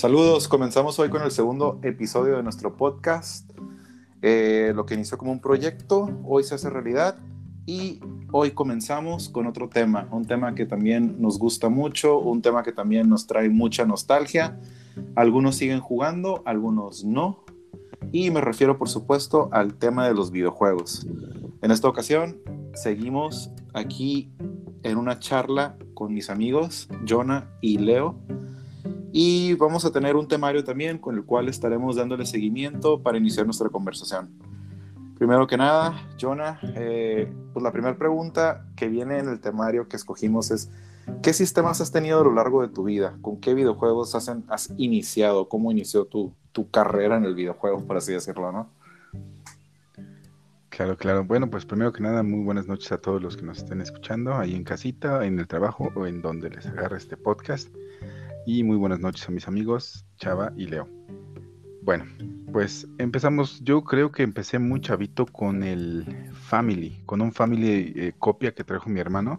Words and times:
Saludos, 0.00 0.48
comenzamos 0.48 0.98
hoy 0.98 1.10
con 1.10 1.20
el 1.20 1.30
segundo 1.30 1.78
episodio 1.82 2.38
de 2.38 2.42
nuestro 2.42 2.74
podcast. 2.74 3.50
Eh, 4.22 4.72
lo 4.74 4.86
que 4.86 4.94
inició 4.94 5.18
como 5.18 5.30
un 5.30 5.40
proyecto, 5.42 6.08
hoy 6.24 6.42
se 6.42 6.54
hace 6.54 6.70
realidad 6.70 7.18
y 7.66 8.00
hoy 8.32 8.52
comenzamos 8.52 9.28
con 9.28 9.46
otro 9.46 9.68
tema, 9.68 10.08
un 10.10 10.24
tema 10.24 10.54
que 10.54 10.64
también 10.64 11.20
nos 11.20 11.38
gusta 11.38 11.68
mucho, 11.68 12.18
un 12.18 12.40
tema 12.40 12.62
que 12.62 12.72
también 12.72 13.10
nos 13.10 13.26
trae 13.26 13.50
mucha 13.50 13.84
nostalgia. 13.84 14.58
Algunos 15.16 15.56
siguen 15.56 15.80
jugando, 15.80 16.42
algunos 16.46 17.04
no. 17.04 17.44
Y 18.10 18.30
me 18.30 18.40
refiero, 18.40 18.78
por 18.78 18.88
supuesto, 18.88 19.50
al 19.52 19.74
tema 19.74 20.08
de 20.08 20.14
los 20.14 20.30
videojuegos. 20.30 21.06
En 21.60 21.70
esta 21.72 21.88
ocasión, 21.88 22.38
seguimos 22.72 23.50
aquí 23.74 24.32
en 24.82 24.96
una 24.96 25.18
charla 25.18 25.76
con 25.92 26.14
mis 26.14 26.30
amigos, 26.30 26.88
Jonah 27.06 27.50
y 27.60 27.76
Leo 27.76 28.18
y 29.12 29.54
vamos 29.54 29.84
a 29.84 29.90
tener 29.90 30.16
un 30.16 30.28
temario 30.28 30.62
también 30.64 30.98
con 30.98 31.16
el 31.16 31.24
cual 31.24 31.48
estaremos 31.48 31.96
dándole 31.96 32.26
seguimiento 32.26 33.02
para 33.02 33.18
iniciar 33.18 33.46
nuestra 33.46 33.68
conversación. 33.68 34.30
Primero 35.18 35.46
que 35.46 35.56
nada, 35.56 36.08
Jonah, 36.18 36.58
eh, 36.76 37.30
pues 37.52 37.62
la 37.62 37.72
primera 37.72 37.96
pregunta 37.98 38.66
que 38.76 38.88
viene 38.88 39.18
en 39.18 39.28
el 39.28 39.40
temario 39.40 39.86
que 39.86 39.96
escogimos 39.96 40.50
es, 40.50 40.70
¿qué 41.22 41.32
sistemas 41.32 41.80
has 41.80 41.92
tenido 41.92 42.20
a 42.20 42.24
lo 42.24 42.32
largo 42.32 42.62
de 42.62 42.68
tu 42.68 42.84
vida? 42.84 43.18
¿Con 43.20 43.38
qué 43.38 43.52
videojuegos 43.52 44.14
has, 44.14 44.30
has 44.48 44.72
iniciado? 44.78 45.48
¿Cómo 45.48 45.70
inició 45.70 46.06
tu, 46.06 46.32
tu 46.52 46.70
carrera 46.70 47.16
en 47.16 47.24
el 47.24 47.34
videojuego, 47.34 47.84
por 47.86 47.98
así 47.98 48.12
decirlo, 48.12 48.50
no? 48.50 48.70
Claro, 50.70 50.96
claro. 50.96 51.24
Bueno, 51.24 51.50
pues 51.50 51.66
primero 51.66 51.92
que 51.92 52.02
nada, 52.02 52.22
muy 52.22 52.42
buenas 52.42 52.66
noches 52.66 52.90
a 52.90 52.96
todos 52.96 53.20
los 53.20 53.36
que 53.36 53.42
nos 53.42 53.58
estén 53.58 53.82
escuchando 53.82 54.34
ahí 54.34 54.54
en 54.54 54.64
casita, 54.64 55.26
en 55.26 55.38
el 55.38 55.46
trabajo 55.46 55.92
o 55.94 56.06
en 56.06 56.22
donde 56.22 56.48
les 56.48 56.64
agarre 56.64 56.96
este 56.96 57.18
podcast. 57.18 57.68
Y 58.46 58.62
muy 58.64 58.76
buenas 58.76 59.00
noches 59.00 59.28
a 59.28 59.32
mis 59.32 59.46
amigos 59.46 60.04
Chava 60.16 60.52
y 60.56 60.66
Leo. 60.66 60.88
Bueno, 61.82 62.04
pues 62.52 62.88
empezamos, 62.98 63.60
yo 63.62 63.84
creo 63.84 64.10
que 64.10 64.22
empecé 64.22 64.58
muy 64.58 64.80
chavito 64.80 65.26
con 65.26 65.62
el 65.62 66.04
Family, 66.32 67.02
con 67.06 67.20
un 67.20 67.32
Family 67.32 67.92
eh, 67.96 68.12
copia 68.18 68.52
que 68.54 68.64
trajo 68.64 68.88
mi 68.88 69.00
hermano 69.00 69.38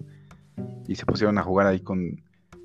y 0.88 0.96
se 0.96 1.06
pusieron 1.06 1.38
a 1.38 1.44
jugar 1.44 1.68
ahí 1.68 1.80
con, 1.80 2.24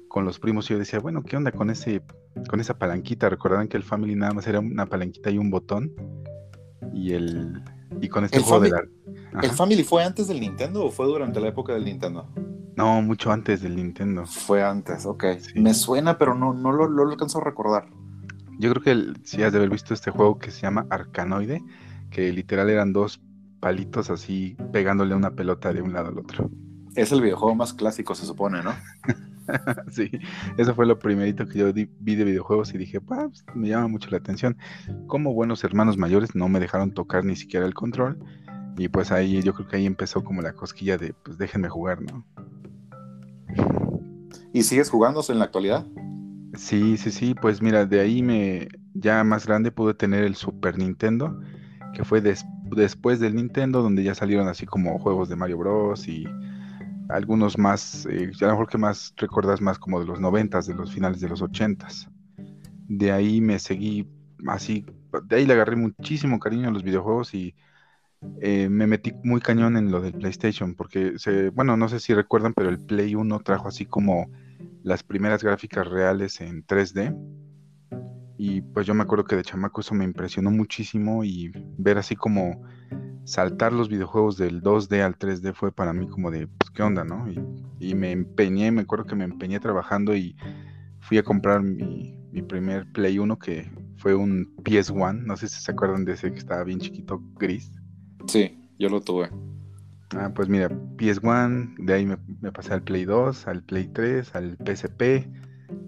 con 0.09 0.25
los 0.25 0.39
primos 0.39 0.71
y 0.71 0.75
yo 0.75 0.79
decía, 0.79 0.99
bueno, 0.99 1.23
¿qué 1.23 1.37
onda 1.37 1.53
con 1.53 1.71
ese 1.71 2.03
con 2.49 2.61
esa 2.61 2.79
palanquita? 2.79 3.29
Recordarán 3.29 3.69
que 3.69 3.77
el 3.77 3.83
Family 3.83 4.15
nada 4.15 4.33
más 4.33 4.47
era 4.47 4.61
una 4.61 4.87
palanquita 4.87 5.31
y 5.31 5.39
un 5.39 5.51
botón 5.51 5.93
y 6.93 7.13
el 7.13 7.63
y 8.01 8.09
con 8.09 8.25
este 8.25 8.41
juego 8.41 8.61
de 8.61 8.71
la... 8.71 8.83
¿El 9.43 9.51
Family 9.51 9.85
fue 9.85 10.05
antes 10.05 10.29
del 10.29 10.41
Nintendo 10.41 10.85
o 10.85 10.91
fue 10.91 11.07
durante 11.07 11.41
la 11.41 11.49
época 11.49 11.75
del 11.75 11.85
Nintendo? 11.85 12.29
No, 12.77 13.01
mucho 13.03 13.33
antes 13.33 13.63
del 13.63 13.77
Nintendo. 13.77 14.27
Fue 14.27 14.63
antes, 14.63 15.07
ok. 15.07 15.25
Me 15.55 15.73
suena, 15.75 16.19
pero 16.19 16.35
no, 16.35 16.53
no 16.53 16.73
lo, 16.73 16.89
lo, 16.89 17.11
alcanzo 17.11 17.39
a 17.39 17.45
recordar. 17.45 17.89
Yo 18.59 18.73
creo 18.73 18.83
que 18.83 19.21
si 19.25 19.43
has 19.43 19.53
de 19.53 19.59
haber 19.59 19.71
visto 19.71 19.95
este 19.95 20.11
juego 20.11 20.39
que 20.39 20.51
se 20.51 20.63
llama 20.63 20.87
Arcanoide, 20.91 21.63
que 22.11 22.33
literal 22.33 22.69
eran 22.71 22.93
dos 22.93 23.21
palitos 23.61 24.11
así 24.11 24.57
pegándole 24.73 25.15
una 25.15 25.31
pelota 25.33 25.73
de 25.73 25.83
un 25.83 25.93
lado 25.93 26.09
al 26.09 26.19
otro. 26.19 26.51
Es 26.95 27.13
el 27.13 27.21
videojuego 27.21 27.55
más 27.55 27.75
clásico, 27.75 28.15
se 28.15 28.27
supone, 28.27 28.63
¿no? 28.63 28.75
sí, 29.91 30.11
eso 30.57 30.75
fue 30.75 30.87
lo 30.87 30.99
primerito 30.99 31.47
que 31.47 31.59
yo 31.59 31.73
vi 31.73 32.15
de 32.15 32.25
videojuegos 32.25 32.75
y 32.75 32.79
dije, 32.79 33.01
pues 33.01 33.45
me 33.55 33.69
llama 33.69 33.89
mucho 33.89 34.11
la 34.11 34.19
atención. 34.19 34.57
Como 35.07 35.35
buenos 35.35 35.65
hermanos 35.65 35.97
mayores 35.97 36.35
no 36.35 36.49
me 36.49 36.61
dejaron 36.61 36.93
tocar 36.93 37.25
ni 37.25 37.37
siquiera 37.37 37.67
el 37.67 37.75
control. 37.75 38.19
Y 38.79 38.89
pues 38.89 39.11
ahí 39.11 39.43
yo 39.43 39.55
creo 39.55 39.69
que 39.69 39.77
ahí 39.77 39.87
empezó 39.87 40.23
como 40.23 40.43
la 40.43 40.53
cosquilla 40.53 40.99
de, 40.99 41.15
pues 41.25 41.39
déjenme 41.39 41.69
jugar, 41.69 42.01
¿no? 42.03 42.27
¿Y 44.53 44.63
sigues 44.63 44.91
jugándose 44.91 45.33
en 45.33 45.39
la 45.39 45.47
actualidad? 45.47 45.87
Sí, 46.55 46.97
sí, 46.97 47.11
sí, 47.11 47.35
pues 47.35 47.63
mira, 47.63 47.87
de 47.87 48.01
ahí 48.01 48.23
me, 48.23 48.69
ya 48.95 49.23
más 49.25 49.47
grande 49.47 49.71
pude 49.71 49.95
tener 49.95 50.25
el 50.25 50.35
Super 50.37 50.79
Nintendo, 50.79 51.39
que 51.95 52.05
fue 52.05 52.21
después 52.21 53.21
del 53.21 53.35
Nintendo, 53.35 53.83
donde 53.83 54.03
ya 54.03 54.15
salieron 54.15 54.49
así 54.49 54.67
como 54.67 54.99
juegos 54.99 55.29
de 55.29 55.37
Mario 55.37 55.59
Bros. 55.59 56.09
y 56.09 56.27
algunos 57.09 57.59
más, 57.59 58.07
eh, 58.07 58.31
a 58.41 58.45
lo 58.45 58.51
mejor 58.53 58.69
que 58.69 58.79
más 58.79 59.13
recuerdas 59.17 59.61
más 59.61 59.79
como 59.79 60.01
de 60.01 60.07
los 60.07 60.21
noventas, 60.21 60.67
de 60.67 60.75
los 60.75 60.93
finales 60.93 61.21
de 61.21 61.29
los 61.29 61.43
ochentas. 61.43 62.09
De 62.89 63.13
ahí 63.13 63.41
me 63.41 63.59
seguí 63.59 64.09
así, 64.47 64.85
de 65.25 65.37
ahí 65.37 65.47
le 65.47 65.55
agarré 65.55 65.77
muchísimo 65.77 66.39
cariño 66.39 66.69
a 66.69 66.73
los 66.73 66.83
videojuegos 66.83 67.35
y 67.35 67.55
eh, 68.41 68.69
me 68.69 68.87
metí 68.87 69.13
muy 69.25 69.41
cañón 69.41 69.77
en 69.77 69.91
lo 69.91 70.01
del 70.01 70.15
PlayStation, 70.15 70.75
porque, 70.75 71.15
bueno, 71.55 71.77
no 71.77 71.89
sé 71.89 72.01
si 72.01 72.15
recuerdan, 72.15 72.55
pero 72.55 72.69
el 72.69 72.81
Play 72.81 73.15
1 73.15 73.41
trajo 73.41 73.69
así 73.69 73.87
como 73.87 74.31
las 74.83 75.03
primeras 75.03 75.43
gráficas 75.43 75.87
reales 75.87 76.41
en 76.41 76.65
3D. 76.65 77.17
Y 78.39 78.61
pues 78.61 78.87
yo 78.87 78.95
me 78.95 79.03
acuerdo 79.03 79.25
que 79.25 79.37
de 79.37 79.43
chamaco 79.43 79.81
eso 79.81 79.95
me 79.95 80.05
impresionó 80.05 80.51
muchísimo 80.51 81.25
y 81.25 81.53
ver 81.79 81.97
así 81.99 82.17
como 82.17 82.63
saltar 83.25 83.73
los 83.73 83.89
videojuegos 83.89 84.37
del 84.37 84.63
2D 84.63 85.03
al 85.03 85.19
3D 85.19 85.55
fue 85.55 85.73
para 85.73 85.93
mí 85.93 86.07
como 86.07 86.31
de, 86.31 86.49
¿qué 86.77 86.83
onda, 86.83 87.05
no? 87.05 87.27
Y, 87.81 87.95
me 87.95 88.13
empeñé, 88.13 88.71
me 88.71 88.83
acuerdo 88.83 89.07
que 89.07 89.17
me 89.17 89.25
empeñé 89.25 89.59
trabajando 89.59 90.15
y 90.15 90.37
fui 91.01 91.19
a 91.19 91.23
comprar 91.23 91.63
mi, 91.63 92.19
mi 92.31 92.43
primer 92.43 92.91
Play 92.93 93.19
1 93.19 93.39
que 93.39 93.71
fue 93.97 94.15
un 94.15 94.55
PS1, 94.63 95.25
no 95.25 95.37
sé 95.37 95.49
si 95.49 95.61
se 95.61 95.73
acuerdan 95.73 96.05
de 96.05 96.13
ese 96.13 96.31
que 96.31 96.39
estaba 96.39 96.63
bien 96.65 96.79
chiquito, 96.79 97.23
gris. 97.39 97.73
Sí, 98.27 98.63
yo 98.79 98.91
lo 98.91 99.01
tuve. 99.01 99.31
Ah, 100.11 100.31
pues 100.35 100.49
mira, 100.49 100.69
PS1, 100.69 101.77
de 101.79 101.95
ahí 101.95 102.07
me, 102.07 102.53
pasé 102.53 102.75
al 102.75 102.83
Play 102.83 103.05
2, 103.05 103.47
al 103.49 103.63
Play 103.63 103.89
3, 103.89 104.35
al 104.35 104.59
PSP, 104.59 105.27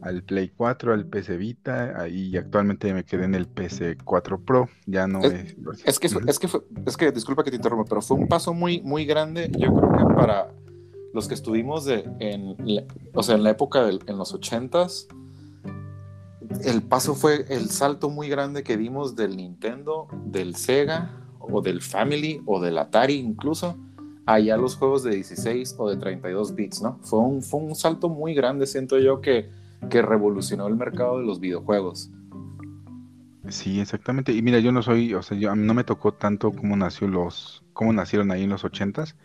al 0.03 0.22
Play 0.22 0.50
4, 0.56 0.94
al 0.94 1.06
PC 1.06 1.37
Vita, 1.37 2.09
y 2.09 2.37
actualmente 2.37 2.93
me 2.94 3.05
quedé 3.05 3.25
en 3.25 3.34
el 3.34 3.47
PC 3.47 3.99
4 4.03 4.41
Pro. 4.41 4.69
Ya 4.87 5.06
no 5.06 5.20
es. 5.20 5.55
Es, 5.84 5.99
que, 5.99 6.06
es, 6.06 6.38
que, 6.38 6.49
es 6.87 6.97
que, 6.97 7.12
disculpa 7.12 7.44
que 7.44 7.50
te 7.50 7.56
interrumpa, 7.56 7.84
pero 7.88 8.00
fue 8.00 8.16
un 8.16 8.26
paso 8.26 8.55
muy, 8.55 8.81
muy 8.81 9.05
grande, 9.05 9.50
yo 9.56 9.75
creo 9.75 9.93
que 9.93 10.15
para 10.15 10.49
los 11.18 11.26
que 11.26 11.34
estuvimos 11.34 11.84
de, 11.84 12.08
en, 12.20 12.56
o 13.12 13.22
sea, 13.24 13.34
en 13.34 13.42
la 13.42 13.50
época 13.50 13.84
de, 13.84 13.98
en 14.06 14.18
los 14.18 14.32
80s, 14.32 15.08
el 16.64 16.82
paso 16.82 17.16
fue 17.16 17.44
el 17.48 17.70
salto 17.70 18.08
muy 18.08 18.28
grande 18.28 18.62
que 18.62 18.76
dimos 18.76 19.16
del 19.16 19.36
Nintendo, 19.36 20.06
del 20.26 20.54
Sega 20.54 21.10
o 21.40 21.60
del 21.60 21.82
Family 21.82 22.40
o 22.46 22.60
del 22.60 22.78
Atari 22.78 23.14
incluso, 23.14 23.76
allá 24.26 24.56
los 24.56 24.76
juegos 24.76 25.02
de 25.02 25.16
16 25.16 25.74
o 25.76 25.90
de 25.90 25.96
32 25.96 26.54
bits, 26.54 26.82
¿no? 26.82 27.00
Fue 27.02 27.18
un, 27.18 27.42
fue 27.42 27.58
un 27.58 27.74
salto 27.74 28.08
muy 28.08 28.32
grande, 28.32 28.68
siento 28.68 28.96
yo, 29.00 29.20
que, 29.20 29.50
que 29.90 30.00
revolucionó 30.00 30.68
el 30.68 30.76
mercado 30.76 31.18
de 31.18 31.26
los 31.26 31.40
videojuegos. 31.40 32.12
Sí, 33.48 33.80
exactamente. 33.80 34.32
Y 34.32 34.40
mira, 34.42 34.60
yo 34.60 34.70
no 34.70 34.82
soy, 34.82 35.14
o 35.14 35.22
sea, 35.22 35.36
yo, 35.36 35.56
no 35.56 35.74
me 35.74 35.82
tocó 35.82 36.12
tanto 36.12 36.52
como 36.52 36.76
nació 36.76 37.08
los, 37.08 37.64
cómo 37.72 37.92
nacieron 37.92 38.30
ahí 38.30 38.44
en 38.44 38.50
los 38.50 38.64
ochentas, 38.64 39.16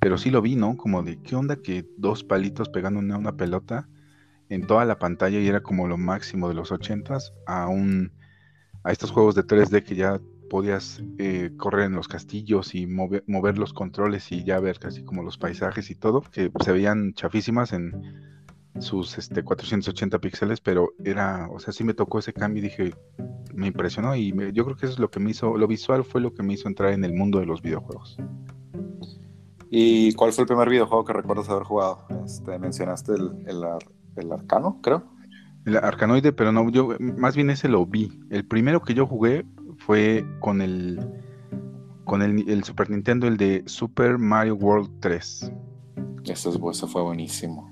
pero 0.00 0.18
sí 0.18 0.30
lo 0.30 0.42
vi, 0.42 0.56
¿no? 0.56 0.76
Como 0.76 1.02
de 1.02 1.20
qué 1.22 1.36
onda 1.36 1.56
que 1.56 1.86
dos 1.96 2.24
palitos 2.24 2.68
pegando 2.68 3.00
una, 3.00 3.16
una 3.18 3.36
pelota 3.36 3.88
en 4.48 4.66
toda 4.66 4.84
la 4.84 4.98
pantalla 4.98 5.38
y 5.38 5.48
era 5.48 5.62
como 5.62 5.88
lo 5.88 5.96
máximo 5.96 6.48
de 6.48 6.54
los 6.54 6.72
ochentas 6.72 7.32
a 7.46 7.68
un 7.68 8.12
a 8.84 8.92
estos 8.92 9.10
juegos 9.10 9.34
de 9.34 9.44
3D 9.44 9.84
que 9.84 9.94
ya 9.94 10.20
podías 10.50 11.02
eh, 11.18 11.50
correr 11.56 11.86
en 11.86 11.94
los 11.94 12.08
castillos 12.08 12.74
y 12.74 12.86
mover, 12.86 13.56
los 13.56 13.72
controles 13.72 14.30
y 14.32 14.44
ya 14.44 14.60
ver 14.60 14.78
casi 14.78 15.02
como 15.02 15.22
los 15.22 15.38
paisajes 15.38 15.90
y 15.90 15.94
todo, 15.94 16.20
que 16.20 16.52
se 16.62 16.72
veían 16.72 17.14
chafísimas 17.14 17.72
en 17.72 17.92
sus 18.78 19.16
este, 19.16 19.42
480 19.42 20.18
píxeles, 20.18 20.60
pero 20.60 20.92
era, 21.04 21.48
o 21.50 21.58
sea, 21.58 21.72
sí 21.72 21.84
me 21.84 21.94
tocó 21.94 22.18
ese 22.18 22.34
cambio 22.34 22.62
y 22.62 22.68
dije, 22.68 22.94
me 23.54 23.68
impresionó 23.68 24.14
y 24.14 24.34
yo 24.52 24.64
creo 24.64 24.76
que 24.76 24.86
eso 24.86 24.94
es 24.94 24.98
lo 24.98 25.10
que 25.10 25.20
me 25.20 25.30
hizo, 25.30 25.56
lo 25.56 25.66
visual 25.66 26.04
fue 26.04 26.20
lo 26.20 26.34
que 26.34 26.42
me 26.42 26.52
hizo 26.52 26.68
entrar 26.68 26.92
en 26.92 27.04
el 27.04 27.14
mundo 27.14 27.38
de 27.38 27.46
los 27.46 27.62
videojuegos. 27.62 28.18
¿Y 29.74 30.12
cuál 30.12 30.34
fue 30.34 30.42
el 30.42 30.48
primer 30.48 30.68
videojuego 30.68 31.02
que 31.02 31.14
recuerdas 31.14 31.48
haber 31.48 31.62
jugado? 31.62 32.06
Este, 32.26 32.58
mencionaste 32.58 33.12
el, 33.12 33.32
el, 33.46 33.64
el 34.16 34.32
Arcano, 34.32 34.78
creo. 34.82 35.02
El 35.64 35.78
Arcanoide, 35.78 36.32
pero 36.32 36.52
no, 36.52 36.68
yo 36.68 36.90
más 37.00 37.34
bien 37.34 37.48
ese 37.48 37.68
lo 37.68 37.86
vi. 37.86 38.20
El 38.30 38.46
primero 38.46 38.82
que 38.82 38.92
yo 38.92 39.06
jugué 39.06 39.46
fue 39.78 40.26
con 40.40 40.60
el 40.60 41.00
con 42.04 42.20
el, 42.20 42.64
Super 42.64 42.90
Nintendo, 42.90 43.26
el 43.26 43.38
de 43.38 43.62
Super 43.64 44.18
Mario 44.18 44.56
World 44.56 44.90
3. 45.00 45.52
Eso, 46.24 46.70
eso 46.70 46.86
fue 46.86 47.00
buenísimo. 47.00 47.70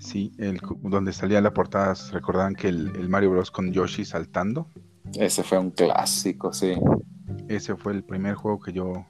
Sí, 0.00 0.32
el, 0.38 0.60
donde 0.82 1.12
salía 1.12 1.40
la 1.40 1.52
portada, 1.52 1.94
recordaban 2.10 2.56
que 2.56 2.68
el, 2.68 3.08
Mario 3.08 3.30
Bros. 3.30 3.52
con 3.52 3.72
Yoshi 3.72 4.04
saltando. 4.04 4.66
Ese 5.14 5.44
fue 5.44 5.58
un 5.58 5.70
clásico, 5.70 6.52
sí. 6.52 6.74
Ese 7.48 7.76
fue 7.76 7.92
el 7.92 8.02
primer 8.02 8.34
juego 8.34 8.58
que 8.58 8.72
yo, 8.72 9.06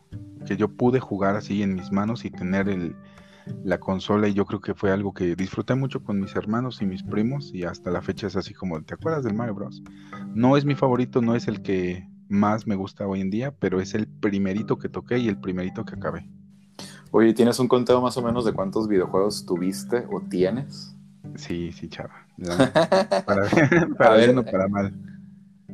que 0.46 0.56
yo 0.56 0.68
pude 0.68 1.00
jugar 1.00 1.36
así 1.36 1.62
en 1.62 1.74
mis 1.74 1.92
manos 1.92 2.24
y 2.24 2.30
tener 2.30 2.68
el, 2.68 2.96
la 3.64 3.78
consola 3.78 4.28
y 4.28 4.34
yo 4.34 4.46
creo 4.46 4.60
que 4.60 4.74
fue 4.74 4.90
algo 4.90 5.12
que 5.12 5.34
disfruté 5.36 5.74
mucho 5.74 6.02
con 6.02 6.20
mis 6.20 6.34
hermanos 6.36 6.80
y 6.82 6.86
mis 6.86 7.02
primos 7.02 7.52
y 7.54 7.64
hasta 7.64 7.90
la 7.90 8.02
fecha 8.02 8.26
es 8.26 8.36
así 8.36 8.54
como, 8.54 8.80
¿te 8.82 8.94
acuerdas 8.94 9.24
del 9.24 9.34
Mario 9.34 9.54
Bros? 9.54 9.82
No 10.34 10.56
es 10.56 10.64
mi 10.64 10.74
favorito, 10.74 11.20
no 11.20 11.34
es 11.34 11.48
el 11.48 11.62
que 11.62 12.08
más 12.28 12.66
me 12.66 12.76
gusta 12.76 13.06
hoy 13.06 13.20
en 13.20 13.30
día, 13.30 13.54
pero 13.58 13.80
es 13.80 13.94
el 13.94 14.06
primerito 14.06 14.78
que 14.78 14.88
toqué 14.88 15.18
y 15.18 15.28
el 15.28 15.38
primerito 15.38 15.84
que 15.84 15.96
acabé. 15.96 16.28
Oye, 17.10 17.34
¿tienes 17.34 17.58
un 17.58 17.66
conteo 17.66 18.00
más 18.00 18.16
o 18.16 18.22
menos 18.22 18.44
de 18.44 18.52
cuántos 18.52 18.86
videojuegos 18.86 19.44
tuviste 19.44 20.06
o 20.10 20.20
tienes? 20.20 20.96
Sí, 21.34 21.72
sí, 21.72 21.88
chava. 21.88 22.26
Para, 23.26 23.48
para 23.98 24.16
bien 24.16 24.38
o 24.38 24.44
para 24.44 24.66
mal. 24.66 24.94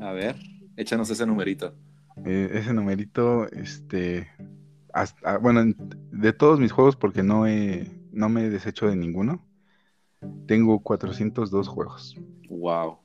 A 0.01 0.11
ver, 0.11 0.37
échanos 0.77 1.09
ese 1.11 1.25
numerito. 1.25 1.75
Eh, 2.25 2.51
ese 2.55 2.73
numerito, 2.73 3.47
este, 3.53 4.29
hasta, 4.93 5.39
bueno, 5.39 5.75
de 6.11 6.33
todos 6.33 6.59
mis 6.59 6.73
juegos, 6.73 6.97
porque 6.97 7.23
no, 7.23 7.47
he, 7.47 7.91
no 8.13 8.29
me 8.29 8.47
he 8.47 8.51
deshecho 8.51 8.89
de 8.89 8.97
ninguno, 8.97 9.47
tengo 10.47 10.81
402 10.81 11.69
juegos. 11.69 12.17
Wow. 12.49 12.99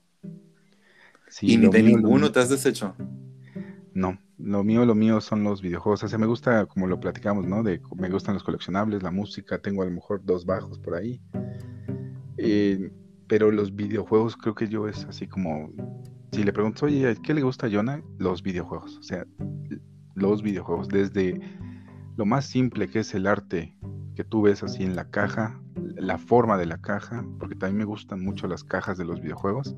¿Y 1.41 1.57
ni 1.57 1.67
de 1.67 1.83
ninguno 1.83 2.31
te 2.31 2.39
has 2.39 2.49
deshecho? 2.49 2.95
No, 3.93 4.17
lo 4.37 4.63
mío, 4.63 4.85
lo 4.85 4.95
mío 4.95 5.21
son 5.21 5.43
los 5.43 5.61
videojuegos. 5.61 6.03
O 6.03 6.07
sea, 6.07 6.17
me 6.17 6.25
gusta, 6.25 6.65
como 6.65 6.87
lo 6.87 6.99
platicamos, 6.99 7.45
¿no? 7.47 7.63
De, 7.63 7.81
me 7.95 8.09
gustan 8.09 8.35
los 8.35 8.43
coleccionables, 8.43 9.03
la 9.03 9.11
música, 9.11 9.59
tengo 9.59 9.81
a 9.81 9.85
lo 9.85 9.91
mejor 9.91 10.23
dos 10.23 10.45
bajos 10.45 10.79
por 10.79 10.95
ahí. 10.95 11.21
Eh, 12.37 12.91
pero 13.27 13.51
los 13.51 13.75
videojuegos 13.75 14.35
creo 14.35 14.55
que 14.55 14.67
yo 14.67 14.87
es 14.87 15.05
así 15.05 15.27
como, 15.27 15.71
si 16.31 16.43
le 16.43 16.53
pregunto, 16.53 16.85
oye, 16.85 17.15
¿qué 17.23 17.33
le 17.33 17.41
gusta 17.41 17.67
a 17.67 17.69
Jonah? 17.71 18.01
Los 18.17 18.43
videojuegos. 18.43 18.97
O 18.97 19.03
sea, 19.03 19.25
los 20.15 20.41
videojuegos. 20.41 20.87
Desde 20.87 21.39
lo 22.17 22.25
más 22.25 22.45
simple 22.45 22.89
que 22.89 22.99
es 22.99 23.13
el 23.13 23.27
arte 23.27 23.75
que 24.15 24.23
tú 24.23 24.43
ves 24.43 24.63
así 24.63 24.83
en 24.83 24.95
la 24.95 25.09
caja, 25.09 25.61
la 25.95 26.17
forma 26.17 26.57
de 26.57 26.65
la 26.65 26.79
caja, 26.79 27.25
porque 27.39 27.55
también 27.55 27.77
me 27.77 27.85
gustan 27.85 28.23
mucho 28.23 28.47
las 28.47 28.63
cajas 28.63 28.97
de 28.97 29.05
los 29.05 29.21
videojuegos 29.21 29.75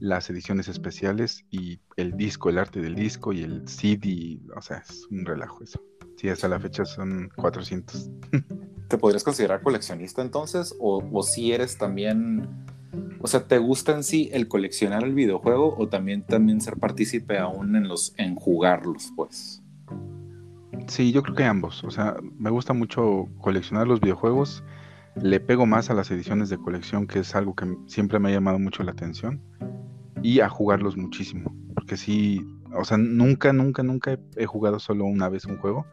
las 0.00 0.30
ediciones 0.30 0.66
especiales 0.68 1.44
y 1.50 1.78
el 1.96 2.16
disco, 2.16 2.48
el 2.48 2.58
arte 2.58 2.80
del 2.80 2.94
disco 2.94 3.32
y 3.32 3.42
el 3.42 3.68
CD, 3.68 4.40
o 4.56 4.62
sea, 4.62 4.78
es 4.78 5.06
un 5.10 5.24
relajo 5.24 5.62
eso. 5.62 5.80
Sí, 6.16 6.28
hasta 6.28 6.48
la 6.48 6.58
fecha 6.58 6.84
son 6.84 7.30
400. 7.36 8.10
¿Te 8.88 8.98
podrías 8.98 9.22
considerar 9.22 9.62
coleccionista 9.62 10.22
entonces? 10.22 10.74
¿O, 10.80 11.22
si 11.22 11.52
eres 11.52 11.78
también, 11.78 12.48
o 13.22 13.26
sea, 13.26 13.46
¿te 13.46 13.58
gusta 13.58 13.92
en 13.92 14.02
sí 14.02 14.30
el 14.32 14.48
coleccionar 14.48 15.04
el 15.04 15.14
videojuego 15.14 15.76
o 15.76 15.88
también, 15.88 16.22
también 16.22 16.60
ser 16.60 16.76
partícipe 16.78 17.38
aún 17.38 17.76
en, 17.76 17.86
los, 17.86 18.14
en 18.16 18.34
jugarlos, 18.34 19.12
pues? 19.14 19.62
Sí, 20.86 21.12
yo 21.12 21.22
creo 21.22 21.36
que 21.36 21.44
ambos. 21.44 21.84
O 21.84 21.90
sea, 21.90 22.16
me 22.38 22.50
gusta 22.50 22.72
mucho 22.72 23.28
coleccionar 23.40 23.86
los 23.86 24.00
videojuegos. 24.00 24.64
Le 25.20 25.38
pego 25.38 25.66
más 25.66 25.90
a 25.90 25.94
las 25.94 26.10
ediciones 26.10 26.48
de 26.48 26.56
colección, 26.56 27.06
que 27.06 27.18
es 27.18 27.34
algo 27.34 27.54
que 27.54 27.76
siempre 27.86 28.18
me 28.18 28.30
ha 28.30 28.32
llamado 28.32 28.58
mucho 28.58 28.82
la 28.84 28.92
atención 28.92 29.42
y 30.22 30.40
a 30.40 30.48
jugarlos 30.48 30.96
muchísimo. 30.96 31.54
Porque 31.74 31.98
sí, 31.98 32.40
o 32.74 32.84
sea, 32.84 32.96
nunca, 32.96 33.52
nunca, 33.52 33.82
nunca 33.82 34.18
he, 34.36 34.46
jugado 34.46 34.78
solo 34.78 35.04
una 35.04 35.28
vez 35.28 35.44
un 35.44 35.58
juego. 35.58 35.84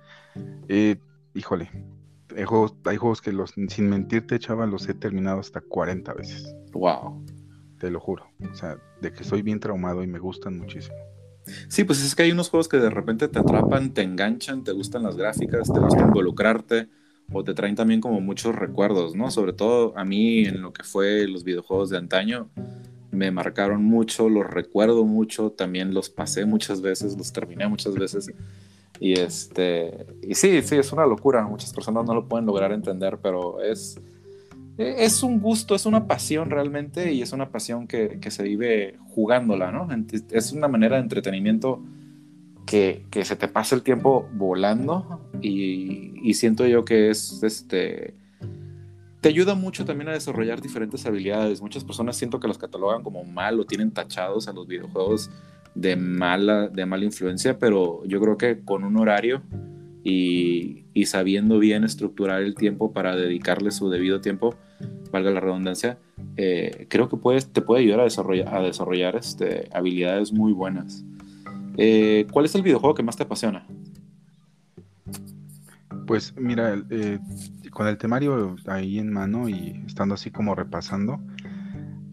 Eh, 0.69 0.95
híjole, 1.33 1.69
hay 2.35 2.45
juegos, 2.45 2.75
hay 2.85 2.97
juegos 2.97 3.21
que 3.21 3.31
los, 3.31 3.51
sin 3.51 3.89
mentirte, 3.89 4.39
chaval, 4.39 4.71
los 4.71 4.87
he 4.89 4.93
terminado 4.93 5.39
hasta 5.39 5.61
40 5.61 6.13
veces. 6.13 6.55
Wow. 6.71 7.23
Te 7.79 7.91
lo 7.91 7.99
juro. 7.99 8.27
O 8.51 8.55
sea, 8.55 8.77
de 9.01 9.13
que 9.13 9.23
soy 9.23 9.41
bien 9.41 9.59
traumado 9.59 10.03
y 10.03 10.07
me 10.07 10.19
gustan 10.19 10.57
muchísimo. 10.57 10.97
Sí, 11.69 11.83
pues 11.83 12.03
es 12.03 12.15
que 12.15 12.23
hay 12.23 12.31
unos 12.31 12.49
juegos 12.49 12.67
que 12.67 12.77
de 12.77 12.89
repente 12.89 13.27
te 13.27 13.39
atrapan, 13.39 13.93
te 13.93 14.01
enganchan, 14.01 14.63
te 14.63 14.71
gustan 14.71 15.03
las 15.03 15.15
gráficas, 15.15 15.71
te 15.71 15.79
gusta 15.79 16.01
involucrarte 16.01 16.89
o 17.31 17.43
te 17.43 17.53
traen 17.53 17.75
también 17.75 18.01
como 18.01 18.21
muchos 18.21 18.55
recuerdos, 18.55 19.15
¿no? 19.15 19.31
Sobre 19.31 19.53
todo 19.53 19.97
a 19.97 20.03
mí 20.03 20.45
en 20.45 20.61
lo 20.61 20.73
que 20.73 20.83
fue 20.83 21.27
los 21.27 21.43
videojuegos 21.43 21.89
de 21.89 21.97
antaño, 21.97 22.49
me 23.11 23.31
marcaron 23.31 23.83
mucho, 23.83 24.29
los 24.29 24.45
recuerdo 24.45 25.05
mucho, 25.05 25.51
también 25.51 25.93
los 25.93 26.09
pasé 26.09 26.45
muchas 26.45 26.81
veces, 26.81 27.17
los 27.17 27.31
terminé 27.31 27.67
muchas 27.67 27.95
veces. 27.95 28.31
Y 28.99 29.13
este, 29.13 30.05
y 30.21 30.35
sí, 30.35 30.61
sí, 30.61 30.75
es 30.75 30.91
una 30.91 31.05
locura, 31.05 31.45
muchas 31.45 31.73
personas 31.73 32.05
no 32.05 32.13
lo 32.15 32.27
pueden 32.27 32.45
lograr 32.45 32.71
entender, 32.71 33.19
pero 33.21 33.61
es, 33.61 33.99
es 34.77 35.23
un 35.23 35.39
gusto, 35.39 35.75
es 35.75 35.85
una 35.85 36.07
pasión 36.07 36.49
realmente 36.49 37.13
y 37.13 37.21
es 37.21 37.31
una 37.31 37.49
pasión 37.49 37.87
que, 37.87 38.19
que 38.19 38.31
se 38.31 38.43
vive 38.43 38.97
jugándola, 39.09 39.71
¿no? 39.71 39.87
Es 40.31 40.51
una 40.51 40.67
manera 40.67 40.95
de 40.95 41.03
entretenimiento 41.03 41.81
que, 42.65 43.05
que 43.09 43.23
se 43.23 43.35
te 43.35 43.47
pasa 43.47 43.75
el 43.75 43.83
tiempo 43.83 44.27
volando 44.33 45.21
y, 45.41 46.13
y 46.21 46.33
siento 46.33 46.65
yo 46.65 46.83
que 46.85 47.09
es 47.09 47.41
este 47.43 48.15
te 49.21 49.29
ayuda 49.29 49.55
mucho 49.55 49.83
también 49.83 50.09
a 50.09 50.13
desarrollar 50.13 50.61
diferentes 50.61 51.05
habilidades. 51.05 51.61
Muchas 51.61 51.83
personas 51.83 52.15
siento 52.15 52.39
que 52.39 52.47
los 52.47 52.57
catalogan 52.57 53.01
como 53.03 53.23
mal 53.23 53.59
o 53.59 53.65
tienen 53.65 53.91
tachados 53.91 54.47
a 54.47 54.53
los 54.53 54.67
videojuegos 54.67 55.31
de 55.75 55.95
mala, 55.95 56.67
de 56.67 56.85
mala 56.85 57.05
influencia, 57.05 57.57
pero 57.59 58.03
yo 58.05 58.19
creo 58.19 58.37
que 58.37 58.59
con 58.63 58.83
un 58.83 58.97
horario 58.97 59.41
y, 60.03 60.85
y 60.93 61.05
sabiendo 61.05 61.59
bien 61.59 61.83
estructurar 61.83 62.41
el 62.41 62.55
tiempo 62.55 62.91
para 62.91 63.15
dedicarle 63.15 63.71
su 63.71 63.89
debido 63.89 64.21
tiempo, 64.21 64.55
valga 65.11 65.31
la 65.31 65.39
redundancia, 65.39 65.97
eh, 66.35 66.87
creo 66.89 67.09
que 67.09 67.17
puedes, 67.17 67.51
te 67.51 67.61
puede 67.61 67.81
ayudar 67.81 68.01
a 68.01 68.03
desarrollar, 68.03 68.53
a 68.53 68.61
desarrollar 68.61 69.15
este, 69.15 69.69
habilidades 69.73 70.31
muy 70.31 70.53
buenas. 70.53 71.03
Eh, 71.77 72.25
¿Cuál 72.31 72.45
es 72.45 72.55
el 72.55 72.63
videojuego 72.63 72.95
que 72.95 73.03
más 73.03 73.17
te 73.17 73.23
apasiona? 73.23 73.65
Pues 76.05 76.33
mira, 76.37 76.81
eh, 76.89 77.19
con 77.71 77.87
el 77.87 77.97
temario 77.97 78.55
ahí 78.65 78.97
en 78.97 79.11
mano 79.11 79.49
y 79.49 79.83
estando 79.85 80.15
así 80.15 80.31
como 80.31 80.55
repasando, 80.55 81.19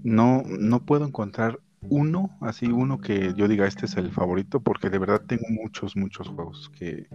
no, 0.03 0.43
no 0.47 0.85
puedo 0.85 1.07
encontrar 1.07 1.61
uno, 1.89 2.37
así 2.41 2.67
uno 2.67 2.99
que 2.99 3.35
yo 3.35 3.49
diga 3.49 3.67
este 3.67 3.87
es 3.87 3.97
el 3.97 4.11
favorito, 4.11 4.61
porque 4.61 4.91
de 4.91 4.99
verdad 4.99 5.23
tengo 5.27 5.45
muchos, 5.49 5.97
muchos 5.97 6.29
juegos 6.29 6.71
que, 6.77 7.07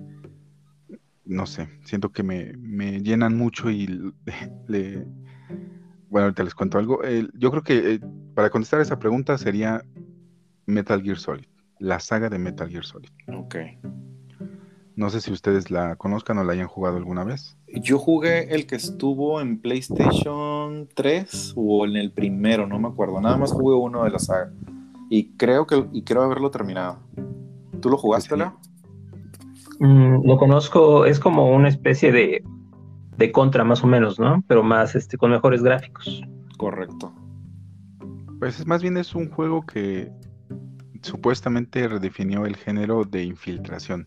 no 1.25 1.45
sé, 1.45 1.69
siento 1.83 2.11
que 2.11 2.23
me, 2.23 2.99
llenan 3.01 3.37
mucho 3.37 3.69
y 3.69 3.87
le... 4.67 5.05
Bueno, 6.09 6.25
ahorita 6.25 6.43
les 6.43 6.55
cuento 6.55 6.79
algo. 6.79 7.01
yo 7.35 7.51
creo 7.51 7.63
que 7.63 7.93
eh, 7.93 7.99
para 8.33 8.49
contestar 8.49 8.81
esa 8.81 8.97
pregunta 8.97 9.37
sería 9.37 9.83
Metal 10.65 11.01
Gear 11.03 11.17
Solid, 11.17 11.45
la 11.77 11.99
saga 11.99 12.29
de 12.29 12.39
Metal 12.39 12.67
Gear 12.67 12.83
Solid. 12.83 13.09
Ok. 13.27 13.55
No 14.99 15.09
sé 15.09 15.21
si 15.21 15.31
ustedes 15.31 15.71
la 15.71 15.95
conozcan 15.95 16.39
o 16.39 16.43
la 16.43 16.51
hayan 16.51 16.67
jugado 16.67 16.97
alguna 16.97 17.23
vez. 17.23 17.57
Yo 17.69 17.97
jugué 17.97 18.53
el 18.53 18.67
que 18.67 18.75
estuvo 18.75 19.39
en 19.39 19.57
PlayStation 19.61 20.89
3 20.93 21.53
o 21.55 21.85
en 21.85 21.95
el 21.95 22.11
primero, 22.11 22.67
no 22.67 22.79
me 22.79 22.89
acuerdo. 22.89 23.21
Nada 23.21 23.37
más 23.37 23.53
jugué 23.53 23.77
uno 23.77 24.03
de 24.03 24.09
la 24.09 24.19
saga. 24.19 24.51
Y 25.09 25.37
creo 25.37 25.65
que 25.65 25.85
y 25.93 26.03
quiero 26.03 26.21
haberlo 26.21 26.51
terminado. 26.51 26.99
¿Tú 27.79 27.89
lo 27.89 27.97
jugaste, 27.97 28.35
la? 28.35 28.57
Mm, 29.79 30.27
lo 30.27 30.37
conozco, 30.37 31.05
es 31.05 31.17
como 31.17 31.49
una 31.49 31.69
especie 31.69 32.11
de, 32.11 32.43
de 33.15 33.31
contra 33.31 33.63
más 33.63 33.81
o 33.85 33.87
menos, 33.87 34.19
¿no? 34.19 34.43
Pero 34.49 34.63
más 34.63 34.95
este 34.95 35.17
con 35.17 35.31
mejores 35.31 35.63
gráficos. 35.63 36.21
Correcto. 36.57 37.13
Pues 38.37 38.67
más 38.67 38.81
bien 38.81 38.97
es 38.97 39.15
un 39.15 39.29
juego 39.29 39.65
que 39.65 40.11
supuestamente 41.03 41.87
redefinió 41.87 42.45
el 42.45 42.57
género 42.57 43.05
de 43.05 43.23
infiltración 43.23 44.05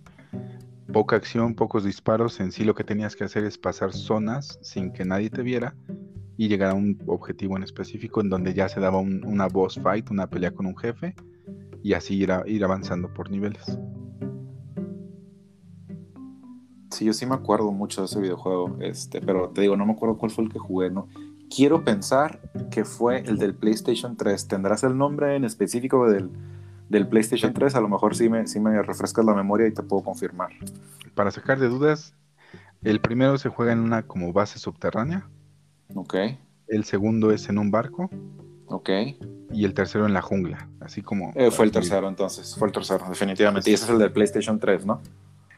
poca 0.92 1.16
acción, 1.16 1.54
pocos 1.54 1.84
disparos, 1.84 2.38
en 2.38 2.52
sí 2.52 2.64
lo 2.64 2.75
que 2.75 2.84
tenías 2.84 3.16
que 3.16 3.25
hacer 3.25 3.44
es 3.44 3.58
pasar 3.58 3.92
zonas 3.92 4.58
sin 4.62 4.92
que 4.92 5.04
nadie 5.04 5.30
te 5.30 5.42
viera 5.42 5.75
y 6.37 6.49
llegar 6.49 6.70
a 6.70 6.75
un 6.75 7.02
objetivo 7.06 7.56
en 7.56 7.62
específico 7.62 8.20
en 8.20 8.28
donde 8.28 8.54
ya 8.54 8.68
se 8.68 8.78
daba 8.78 8.99
una 8.99 9.49
boss 9.49 9.80
fight, 9.82 10.11
una 10.11 10.28
pelea 10.28 10.52
con 10.52 10.66
un 10.66 10.76
jefe 10.76 11.14
y 11.82 11.94
así 11.94 12.16
ir, 12.16 12.30
ir 12.46 12.64
avanzando 12.64 13.12
por 13.12 13.30
niveles. 13.30 13.78
Sí, 16.90 17.06
yo 17.06 17.14
sí 17.14 17.25
me 17.25 17.34
acuerdo 17.34 17.72
mucho 17.72 18.02
de 18.02 18.06
ese 18.06 18.20
videojuego, 18.20 18.76
este, 18.80 19.22
pero 19.22 19.49
te 19.49 19.62
digo, 19.62 19.76
no 19.76 19.87
me 19.87 19.92
acuerdo 19.92 20.18
cuál 20.18 20.30
fue 20.30 20.44
el 20.44 20.50
que 20.50 20.58
jugué, 20.58 20.90
¿no? 20.90 21.08
Quiero 21.54 21.84
pensar 21.84 22.40
que 22.70 22.84
fue 22.84 23.20
el 23.20 23.38
del 23.38 23.54
PlayStation 23.54 24.16
3. 24.16 24.49
¿Tendrás 24.49 24.84
el 24.84 24.96
nombre 24.96 25.37
en 25.37 25.44
específico 25.44 26.08
del, 26.08 26.30
del 26.92 27.08
PlayStation 27.08 27.54
3, 27.54 27.75
a 27.75 27.80
lo 27.80 27.88
mejor 27.88 28.14
sí 28.14 28.28
me, 28.28 28.46
sí 28.46 28.61
me 28.61 28.80
refrescas 28.82 29.25
la 29.25 29.34
memoria 29.34 29.66
y 29.66 29.72
te 29.72 29.82
puedo 29.82 30.04
confirmar. 30.04 30.50
Para 31.14 31.30
sacar 31.30 31.58
de 31.58 31.68
dudas, 31.68 32.14
el 32.82 33.00
primero 33.00 33.38
se 33.38 33.49
juega 33.49 33.72
en 33.72 33.80
una 33.80 34.02
como 34.02 34.30
base 34.32 34.58
subterránea. 34.58 35.26
Ok. 35.94 36.14
El 36.68 36.84
segundo 36.84 37.32
es 37.32 37.49
en 37.49 37.58
un 37.58 37.70
barco. 37.70 38.11
Ok. 38.66 38.90
Y 39.50 39.64
el 39.64 39.72
tercero 39.72 40.04
en 40.04 40.12
la 40.12 40.20
jungla, 40.20 40.68
así 40.80 41.00
como... 41.00 41.32
Eh, 41.34 41.50
fue 41.50 41.64
el 41.64 41.72
tercero 41.72 42.08
entonces, 42.08 42.54
fue 42.58 42.68
el 42.68 42.75
tercero, 42.75 43.06
definitivamente. 43.08 43.70
Y 43.70 43.75
ese 43.75 43.84
es 43.84 43.90
el 43.90 43.99
del 43.99 44.12
PlayStation 44.12 44.58
3, 44.58 44.84
¿no? 44.84 45.00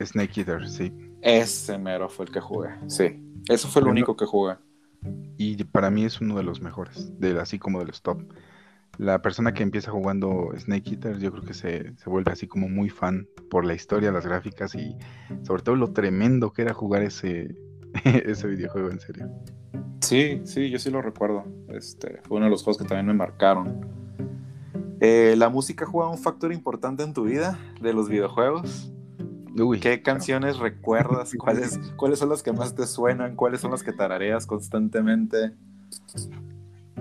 Snake 0.00 0.40
Eater, 0.40 0.68
sí. 0.68 0.92
Ese 1.20 1.78
mero 1.78 2.08
fue 2.08 2.26
el 2.26 2.32
que 2.32 2.40
jugué, 2.40 2.70
sí. 2.86 3.20
Eso 3.48 3.66
fue 3.66 3.82
el 3.82 3.88
único 3.88 4.16
que 4.16 4.24
jugué. 4.24 4.54
Y 5.36 5.62
para 5.64 5.90
mí 5.90 6.04
es 6.04 6.20
uno 6.20 6.36
de 6.36 6.44
los 6.44 6.60
mejores, 6.60 7.18
de, 7.18 7.40
así 7.40 7.58
como 7.58 7.80
de 7.80 7.86
los 7.86 8.02
top 8.02 8.22
la 8.98 9.22
persona 9.22 9.52
que 9.52 9.62
empieza 9.62 9.90
jugando 9.90 10.50
Snake 10.56 10.92
Eater, 10.92 11.18
yo 11.18 11.30
creo 11.32 11.42
que 11.42 11.54
se, 11.54 11.94
vuelve 12.06 12.32
así 12.32 12.46
como 12.46 12.68
muy 12.68 12.90
fan 12.90 13.26
por 13.50 13.64
la 13.64 13.74
historia, 13.74 14.12
las 14.12 14.26
gráficas 14.26 14.74
y 14.74 14.96
sobre 15.42 15.62
todo 15.62 15.76
lo 15.76 15.92
tremendo 15.92 16.52
que 16.52 16.62
era 16.62 16.74
jugar 16.74 17.02
ese, 17.02 17.54
ese 18.04 18.46
videojuego, 18.46 18.90
en 18.90 19.00
serio. 19.00 19.28
Sí, 20.00 20.42
sí, 20.44 20.70
yo 20.70 20.78
sí 20.78 20.90
lo 20.90 21.02
recuerdo. 21.02 21.44
Este, 21.68 22.20
fue 22.22 22.36
uno 22.36 22.46
de 22.46 22.50
los 22.50 22.62
juegos 22.62 22.82
que 22.82 22.88
también 22.88 23.06
me 23.06 23.14
marcaron. 23.14 23.80
Eh, 25.00 25.34
¿La 25.36 25.48
música 25.48 25.86
juega 25.86 26.10
un 26.10 26.18
factor 26.18 26.52
importante 26.52 27.02
en 27.02 27.12
tu 27.12 27.24
vida 27.24 27.58
de 27.80 27.92
los 27.92 28.08
videojuegos? 28.08 28.92
¿Qué 29.80 30.02
canciones 30.02 30.58
recuerdas? 30.58 31.32
¿Cuáles, 31.38 31.78
¿Cuáles 31.96 32.18
son 32.18 32.28
las 32.28 32.42
que 32.42 32.52
más 32.52 32.74
te 32.74 32.86
suenan? 32.86 33.36
¿Cuáles 33.36 33.60
son 33.60 33.70
las 33.70 33.82
que 33.82 33.92
tarareas 33.92 34.46
constantemente? 34.46 35.52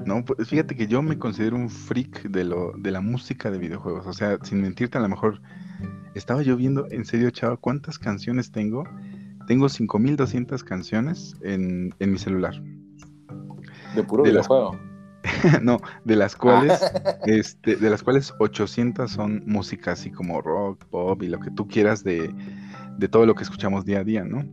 No, 0.05 0.23
pues 0.25 0.49
fíjate 0.49 0.75
que 0.75 0.87
yo 0.87 1.01
me 1.01 1.17
considero 1.17 1.55
un 1.55 1.69
freak 1.69 2.23
de 2.29 2.43
lo 2.43 2.73
de 2.77 2.91
la 2.91 3.01
música 3.01 3.49
de 3.51 3.57
videojuegos. 3.57 4.05
O 4.07 4.13
sea, 4.13 4.37
sin 4.43 4.61
mentirte, 4.61 4.97
a 4.97 5.01
lo 5.01 5.09
mejor 5.09 5.41
estaba 6.13 6.41
yo 6.41 6.57
viendo, 6.57 6.87
en 6.91 7.05
serio, 7.05 7.29
chava, 7.29 7.57
cuántas 7.57 7.97
canciones 7.99 8.51
tengo. 8.51 8.83
Tengo 9.47 9.69
5200 9.69 10.63
canciones 10.63 11.35
en, 11.41 11.93
en 11.99 12.11
mi 12.11 12.17
celular. 12.17 12.61
De 13.95 14.03
puro 14.03 14.23
De 14.23 14.33
las- 14.33 14.47
videojuego. 14.47 14.79
no, 15.61 15.77
de 16.03 16.15
las 16.17 16.35
cuales, 16.35 16.81
este, 17.25 17.77
de 17.77 17.89
las 17.89 18.03
cuales 18.03 18.33
800 18.39 19.09
son 19.09 19.41
música 19.45 19.93
así 19.93 20.11
como 20.11 20.41
rock, 20.41 20.83
pop 20.85 21.21
y 21.23 21.27
lo 21.27 21.39
que 21.39 21.49
tú 21.51 21.67
quieras 21.67 22.03
de, 22.03 22.33
de 22.97 23.07
todo 23.07 23.25
lo 23.25 23.33
que 23.35 23.43
escuchamos 23.43 23.85
día 23.85 23.99
a 23.99 24.03
día, 24.03 24.25
¿no? 24.25 24.43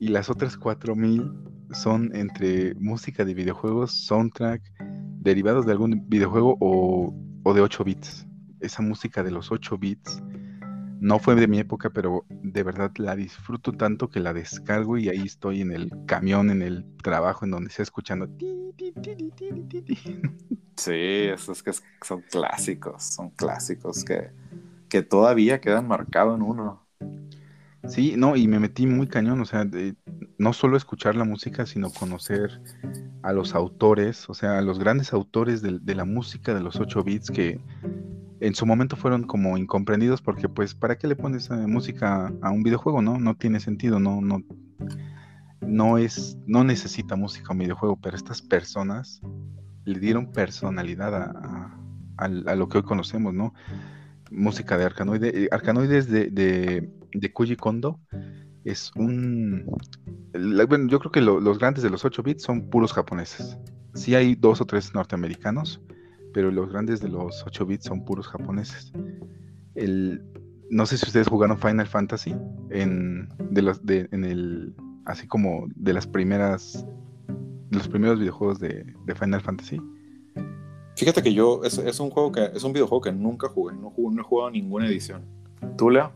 Y 0.00 0.08
las 0.08 0.30
otras 0.30 0.56
4000 0.56 1.32
son 1.72 2.14
entre 2.14 2.74
música 2.74 3.24
de 3.24 3.34
videojuegos, 3.34 3.92
soundtrack, 4.06 4.62
derivados 5.20 5.66
de 5.66 5.72
algún 5.72 6.08
videojuego 6.08 6.56
o, 6.60 7.14
o 7.42 7.54
de 7.54 7.60
8 7.60 7.84
bits. 7.84 8.26
Esa 8.60 8.82
música 8.82 9.22
de 9.22 9.30
los 9.30 9.52
8 9.52 9.78
bits 9.78 10.22
no 11.00 11.18
fue 11.18 11.34
de 11.36 11.46
mi 11.46 11.58
época, 11.58 11.90
pero 11.90 12.24
de 12.28 12.62
verdad 12.62 12.90
la 12.96 13.14
disfruto 13.14 13.72
tanto 13.72 14.08
que 14.08 14.20
la 14.20 14.32
descargo 14.32 14.98
y 14.98 15.08
ahí 15.08 15.22
estoy 15.22 15.60
en 15.60 15.72
el 15.72 15.92
camión, 16.06 16.50
en 16.50 16.62
el 16.62 16.84
trabajo, 17.02 17.44
en 17.44 17.52
donde 17.52 17.70
sea 17.70 17.84
escuchando. 17.84 18.28
Sí, 20.76 20.92
esos 20.92 21.60
que 21.60 21.72
son 21.72 22.22
clásicos, 22.30 23.02
son 23.02 23.30
clásicos 23.30 24.04
que, 24.04 24.30
que 24.88 25.02
todavía 25.02 25.60
quedan 25.60 25.88
marcados 25.88 26.36
en 26.36 26.42
uno. 26.42 26.86
Sí, 27.88 28.14
no, 28.16 28.36
y 28.36 28.46
me 28.48 28.60
metí 28.60 28.86
muy 28.86 29.06
cañón, 29.06 29.40
o 29.40 29.44
sea, 29.44 29.66
no 30.36 30.52
solo 30.52 30.76
escuchar 30.76 31.16
la 31.16 31.24
música, 31.24 31.64
sino 31.64 31.90
conocer 31.90 32.60
a 33.22 33.32
los 33.32 33.54
autores, 33.54 34.28
o 34.28 34.34
sea, 34.34 34.58
a 34.58 34.62
los 34.62 34.78
grandes 34.78 35.12
autores 35.12 35.62
de, 35.62 35.94
la 35.94 36.04
música 36.04 36.54
de 36.54 36.60
los 36.60 36.76
8 36.76 37.02
bits 37.02 37.30
que 37.30 37.60
en 38.40 38.54
su 38.54 38.66
momento 38.66 38.96
fueron 38.96 39.24
como 39.24 39.56
incomprendidos 39.56 40.22
porque 40.22 40.48
pues, 40.48 40.74
¿para 40.74 40.96
qué 40.96 41.08
le 41.08 41.16
pones 41.16 41.50
eh, 41.50 41.54
música 41.66 42.32
a 42.42 42.50
un 42.50 42.62
videojuego? 42.62 43.02
No, 43.02 43.18
no 43.18 43.36
tiene 43.36 43.58
sentido, 43.58 43.98
no, 43.98 44.20
no, 44.20 44.42
no 45.60 45.98
es, 45.98 46.36
no 46.46 46.64
necesita 46.64 47.16
música 47.16 47.52
un 47.52 47.58
videojuego, 47.58 47.96
pero 47.96 48.16
estas 48.16 48.42
personas 48.42 49.20
le 49.84 49.98
dieron 49.98 50.30
personalidad 50.32 51.14
a, 51.14 52.28
lo 52.28 52.68
que 52.68 52.78
hoy 52.78 52.84
conocemos, 52.84 53.32
¿no? 53.32 53.54
Música 54.30 54.76
de 54.76 54.84
Arkanoide. 54.84 55.44
eh, 55.44 55.48
Arkanoide 55.50 55.98
es 55.98 56.10
de, 56.10 56.26
de, 56.30 56.90
de 57.12 57.32
Koji 57.32 57.56
Kondo. 57.56 57.98
Es 58.64 58.90
un... 58.96 59.64
bueno, 60.68 60.88
yo 60.88 60.98
creo 60.98 61.12
que 61.12 61.20
lo- 61.20 61.40
los 61.40 61.58
grandes 61.58 61.82
de 61.82 61.90
los 61.90 62.04
8 62.04 62.22
bits 62.22 62.42
son 62.42 62.68
puros 62.68 62.92
japoneses. 62.92 63.56
Sí 63.94 64.14
hay 64.14 64.34
dos 64.34 64.60
o 64.60 64.66
tres 64.66 64.92
norteamericanos, 64.94 65.80
pero 66.34 66.50
los 66.50 66.70
grandes 66.70 67.00
de 67.00 67.08
los 67.08 67.44
8 67.46 67.66
bits 67.66 67.84
son 67.86 68.04
puros 68.04 68.28
japoneses. 68.28 68.92
El, 69.74 70.22
no 70.70 70.84
sé 70.86 70.98
si 70.98 71.06
ustedes 71.06 71.28
jugaron 71.28 71.58
Final 71.58 71.86
Fantasy 71.86 72.34
en, 72.70 73.28
de 73.50 73.62
los, 73.62 73.84
de, 73.84 74.08
en 74.12 74.24
el... 74.24 74.74
Así 75.06 75.26
como 75.26 75.66
de 75.74 75.94
las 75.94 76.06
primeras... 76.06 76.84
los 77.70 77.88
primeros 77.88 78.18
videojuegos 78.20 78.58
de, 78.60 78.84
de 79.06 79.14
Final 79.14 79.40
Fantasy. 79.40 79.80
Fíjate 80.96 81.22
que 81.22 81.32
yo, 81.32 81.62
es, 81.64 81.78
es 81.78 82.00
un 82.00 82.10
juego 82.10 82.32
que, 82.32 82.50
es 82.54 82.62
un 82.64 82.72
videojuego 82.72 83.00
que 83.00 83.12
nunca 83.12 83.48
jugué, 83.48 83.74
no, 83.74 83.88
jugué- 83.90 84.14
no 84.16 84.20
he 84.20 84.24
jugado 84.24 84.50
ninguna 84.50 84.86
edición. 84.88 85.22
¿Tú, 85.78 85.90
Leo? 85.90 86.12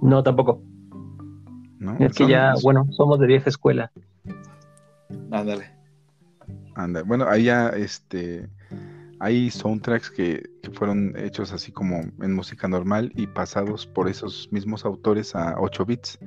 No, 0.00 0.22
tampoco. 0.22 0.62
¿no? 1.78 1.96
Es 1.98 2.14
que 2.14 2.26
ya, 2.26 2.54
bueno, 2.62 2.86
somos 2.90 3.18
de 3.20 3.26
vieja 3.26 3.48
escuela. 3.48 3.90
Ándale. 5.30 5.70
Anda, 6.74 7.02
bueno, 7.02 7.26
ahí 7.28 7.44
ya 7.44 7.68
este 7.70 8.48
hay 9.20 9.50
soundtracks 9.50 10.10
que, 10.10 10.48
que 10.62 10.70
fueron 10.70 11.12
hechos 11.16 11.52
así 11.52 11.72
como 11.72 12.00
en 12.20 12.34
música 12.34 12.68
normal 12.68 13.10
y 13.16 13.26
pasados 13.26 13.86
por 13.86 14.08
esos 14.08 14.48
mismos 14.52 14.84
autores 14.84 15.34
a 15.34 15.56
8 15.58 15.84
bits. 15.84 16.18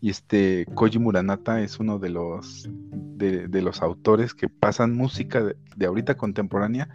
Y 0.00 0.10
este 0.10 0.66
Koji 0.74 0.98
Muranata 0.98 1.60
es 1.60 1.80
uno 1.80 1.98
de 1.98 2.10
los 2.10 2.68
de, 2.92 3.48
de 3.48 3.62
los 3.62 3.82
autores 3.82 4.32
que 4.32 4.48
pasan 4.48 4.94
música 4.94 5.42
de, 5.42 5.56
de 5.76 5.86
ahorita 5.86 6.16
contemporánea 6.16 6.88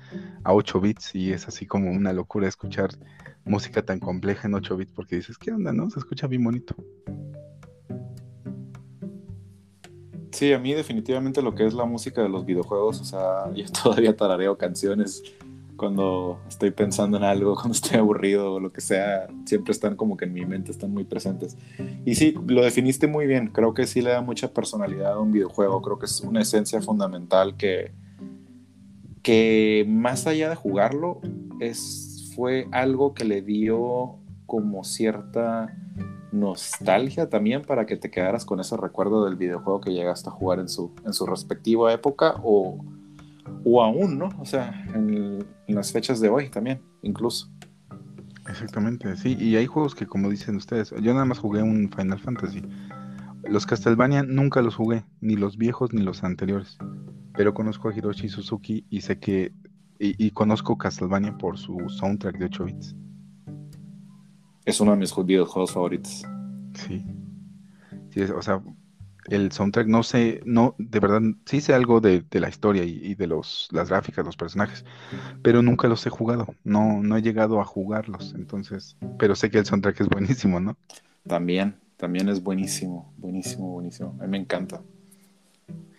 a 0.44 0.54
8 0.54 0.80
bits 0.80 1.16
y 1.16 1.34
es 1.34 1.48
así 1.48 1.66
como 1.66 1.92
una 1.92 2.14
locura 2.14 2.48
escuchar 2.48 2.92
música 3.46 3.84
tan 3.84 4.00
compleja 4.00 4.48
en 4.48 4.54
8 4.54 4.78
bits 4.78 4.94
porque 4.94 5.18
dices, 5.18 5.38
¿qué 5.38 5.52
onda, 5.52 5.74
no? 5.74 5.90
Se 5.90 6.00
escucha 6.00 6.28
bien 6.28 6.44
bonito. 6.44 6.76
Sí, 10.34 10.52
a 10.52 10.58
mí 10.58 10.74
definitivamente 10.74 11.44
lo 11.44 11.54
que 11.54 11.66
es 11.66 11.76
la 11.76 11.86
música 11.86 12.24
de 12.24 12.30
los 12.30 12.44
videojuegos, 12.44 13.00
o 13.02 13.06
sea, 13.06 13.52
yo 13.56 13.66
todavía 13.72 14.16
tarareo 14.16 14.58
canciones 14.58 15.22
cuando 15.78 16.40
estoy 16.48 16.72
pensando 16.72 17.18
en 17.18 17.24
algo, 17.24 17.56
cuando 17.60 17.74
estoy 17.74 18.00
aburrido 18.00 18.54
o 18.54 18.60
lo 18.60 18.72
que 18.72 18.82
sea, 18.82 19.28
siempre 19.46 19.72
están 19.72 19.96
como 19.96 20.18
que 20.18 20.26
en 20.26 20.34
mi 20.34 20.46
mente, 20.46 20.72
están 20.72 20.92
muy 20.92 21.04
presentes. 21.04 21.58
Y 22.06 22.16
sí, 22.16 22.36
lo 22.48 22.64
definiste 22.64 23.08
muy 23.08 23.28
bien, 23.28 23.48
creo 23.48 23.74
que 23.74 23.88
sí 23.88 24.02
le 24.02 24.12
da 24.12 24.22
mucha 24.22 24.54
personalidad 24.54 25.14
a 25.14 25.20
un 25.20 25.32
videojuego, 25.32 25.82
creo 25.82 26.00
que 26.00 26.06
es 26.06 26.22
una 26.22 26.42
esencia 26.42 26.82
fundamental 26.82 27.56
que, 27.58 27.92
que 29.22 29.86
más 29.88 30.28
allá 30.28 30.50
de 30.50 30.56
jugarlo, 30.56 31.22
es, 31.60 32.32
fue 32.36 32.68
algo 32.72 33.14
que 33.14 33.26
le 33.26 33.42
dio 33.42 34.18
como 34.46 34.84
cierta 34.84 35.76
nostalgia 36.32 37.30
también 37.30 37.62
para 37.62 37.86
que 37.86 37.96
te 37.96 38.10
quedaras 38.10 38.44
con 38.44 38.60
ese 38.60 38.76
recuerdo 38.76 39.24
del 39.26 39.36
videojuego 39.36 39.82
que 39.82 39.94
llegaste 39.94 40.30
a 40.30 40.32
jugar 40.32 40.60
en 40.60 40.68
su, 40.68 40.92
en 41.06 41.14
su 41.14 41.26
respectiva 41.26 41.94
época 41.94 42.36
o, 42.44 42.84
o 43.64 43.82
aún, 43.84 44.18
¿no? 44.18 44.30
O 44.40 44.46
sea, 44.46 44.86
en, 44.94 45.46
en 45.68 45.76
las 45.76 45.92
fechas 45.92 46.20
de 46.20 46.30
hoy 46.30 46.50
también, 46.50 46.82
incluso. 47.02 47.50
Exactamente, 48.50 49.16
sí, 49.16 49.38
y 49.40 49.56
hay 49.56 49.66
juegos 49.68 49.96
que 49.96 50.06
como 50.06 50.30
dicen 50.30 50.56
ustedes, 50.58 50.92
yo 51.02 51.14
nada 51.14 51.24
más 51.26 51.40
jugué 51.40 51.64
un 51.64 51.90
Final 51.96 52.20
Fantasy. 52.20 52.62
Los 53.44 53.66
Castlevania 53.66 54.24
nunca 54.24 54.62
los 54.62 54.76
jugué, 54.76 55.06
ni 55.22 55.36
los 55.36 55.58
viejos 55.58 55.94
ni 55.94 56.02
los 56.02 56.24
anteriores, 56.24 56.78
pero 57.36 57.54
conozco 57.54 57.90
a 57.90 57.96
Hiroshi 57.96 58.28
Suzuki 58.30 58.86
y 58.90 59.02
sé 59.02 59.20
que, 59.20 59.54
y, 60.00 60.26
y 60.26 60.32
conozco 60.32 60.78
Castlevania 60.78 61.38
por 61.38 61.58
su 61.58 61.78
soundtrack 61.90 62.38
de 62.38 62.46
8 62.46 62.66
bits. 62.66 62.96
Es 64.66 64.80
uno 64.82 64.92
de 64.92 64.98
mis 64.98 65.14
videojuegos 65.26 65.72
favoritos. 65.72 66.24
Sí. 66.74 67.06
Sí, 68.12 68.22
es- 68.22 68.32
o 68.32 68.42
sea, 68.42 68.62
el 69.30 69.52
soundtrack 69.52 69.88
no 69.88 70.04
sé, 70.04 70.42
no, 70.46 70.76
de 70.78 71.00
verdad, 71.00 71.22
sí 71.46 71.62
sé 71.62 71.74
algo 71.74 72.02
de, 72.02 72.24
de 72.30 72.40
la 72.40 72.50
historia 72.50 72.84
y, 72.84 73.16
de 73.16 73.28
los, 73.28 73.68
las 73.72 73.90
gráficas, 73.90 74.26
los 74.26 74.38
personajes, 74.38 74.86
pero 75.42 75.62
nunca 75.62 75.88
los 75.88 76.06
he 76.06 76.10
jugado, 76.10 76.48
no, 76.64 77.02
no 77.02 77.18
he 77.18 77.22
llegado 77.22 77.62
a 77.62 77.66
jugarlos, 77.66 78.34
entonces, 78.36 78.98
pero 79.18 79.36
sé 79.36 79.50
que 79.50 79.60
el 79.60 79.66
soundtrack 79.66 80.02
es 80.02 80.10
buenísimo, 80.10 80.60
¿no? 80.60 80.76
También, 81.28 81.76
también 81.98 82.28
es 82.30 82.44
buenísimo, 82.44 83.14
buenísimo, 83.18 83.72
buenísimo. 83.72 84.16
A 84.20 84.24
mí 84.24 84.30
me 84.30 84.38
encanta. 84.38 84.82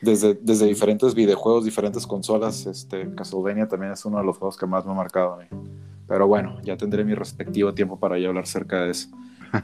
Desde, 0.02 0.34
desde 0.34 0.66
diferentes 0.66 1.14
videojuegos, 1.14 1.64
diferentes 1.64 2.06
consolas, 2.06 2.66
este, 2.66 3.14
Castlevania 3.14 3.66
también 3.66 3.92
es 3.92 4.04
uno 4.04 4.18
de 4.18 4.24
los 4.24 4.36
juegos 4.36 4.58
que 4.58 4.66
más 4.66 4.84
me 4.84 4.92
ha 4.92 4.94
marcado 4.94 5.34
a 5.34 5.38
mí. 5.38 5.46
Pero 6.06 6.26
bueno, 6.26 6.60
ya 6.62 6.76
tendré 6.76 7.04
mi 7.04 7.14
respectivo 7.14 7.72
tiempo 7.72 7.98
para 7.98 8.18
ya 8.18 8.28
hablar 8.28 8.46
cerca 8.46 8.82
de 8.82 8.90
eso. 8.90 9.08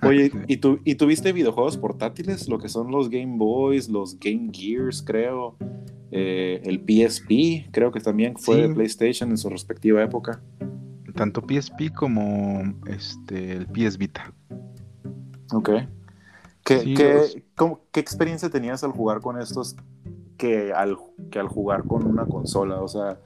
Oye, 0.07 0.31
¿y, 0.47 0.57
tú, 0.59 0.79
¿y 0.85 0.95
tuviste 0.95 1.33
videojuegos 1.33 1.77
portátiles? 1.77 2.49
Lo 2.49 2.59
que 2.59 2.69
son 2.69 2.91
los 2.91 3.09
Game 3.11 3.37
Boys, 3.37 3.89
los 3.89 4.19
Game 4.19 4.51
Gears, 4.53 5.03
creo. 5.03 5.57
eh, 6.13 6.61
el 6.65 6.81
PSP, 6.81 7.69
creo 7.71 7.93
que 7.93 8.01
también 8.01 8.37
fue 8.37 8.57
Sí. 8.57 8.63
de 8.63 8.69
PlayStation 8.75 9.31
en 9.31 9.39
su 9.39 9.49
respectiva 9.49 10.03
época. 10.03 10.43
Tanto 11.15 11.41
PSP 11.47 11.91
como 11.95 12.63
este 12.87 13.53
el 13.53 13.67
PS 13.69 13.97
Vita. 13.97 14.33
Ok. 15.53 15.71
¿Qué, 16.65 16.81
Sí, 16.81 16.95
qué- 16.95 17.15
los- 17.15 17.37
cómo- 17.55 17.81
qué 17.93 18.01
experiencia 18.01 18.51
tenías 18.51 18.83
al 18.83 18.91
jugar 18.91 19.21
con 19.21 19.41
estos 19.41 19.77
que 20.37 20.73
al, 20.73 20.97
que 21.31 21.39
al 21.39 21.47
jugar 21.47 21.85
con 21.85 22.05
una 22.05 22.27
consola? 22.27 22.81
O 22.83 22.89
sea, 22.89 23.21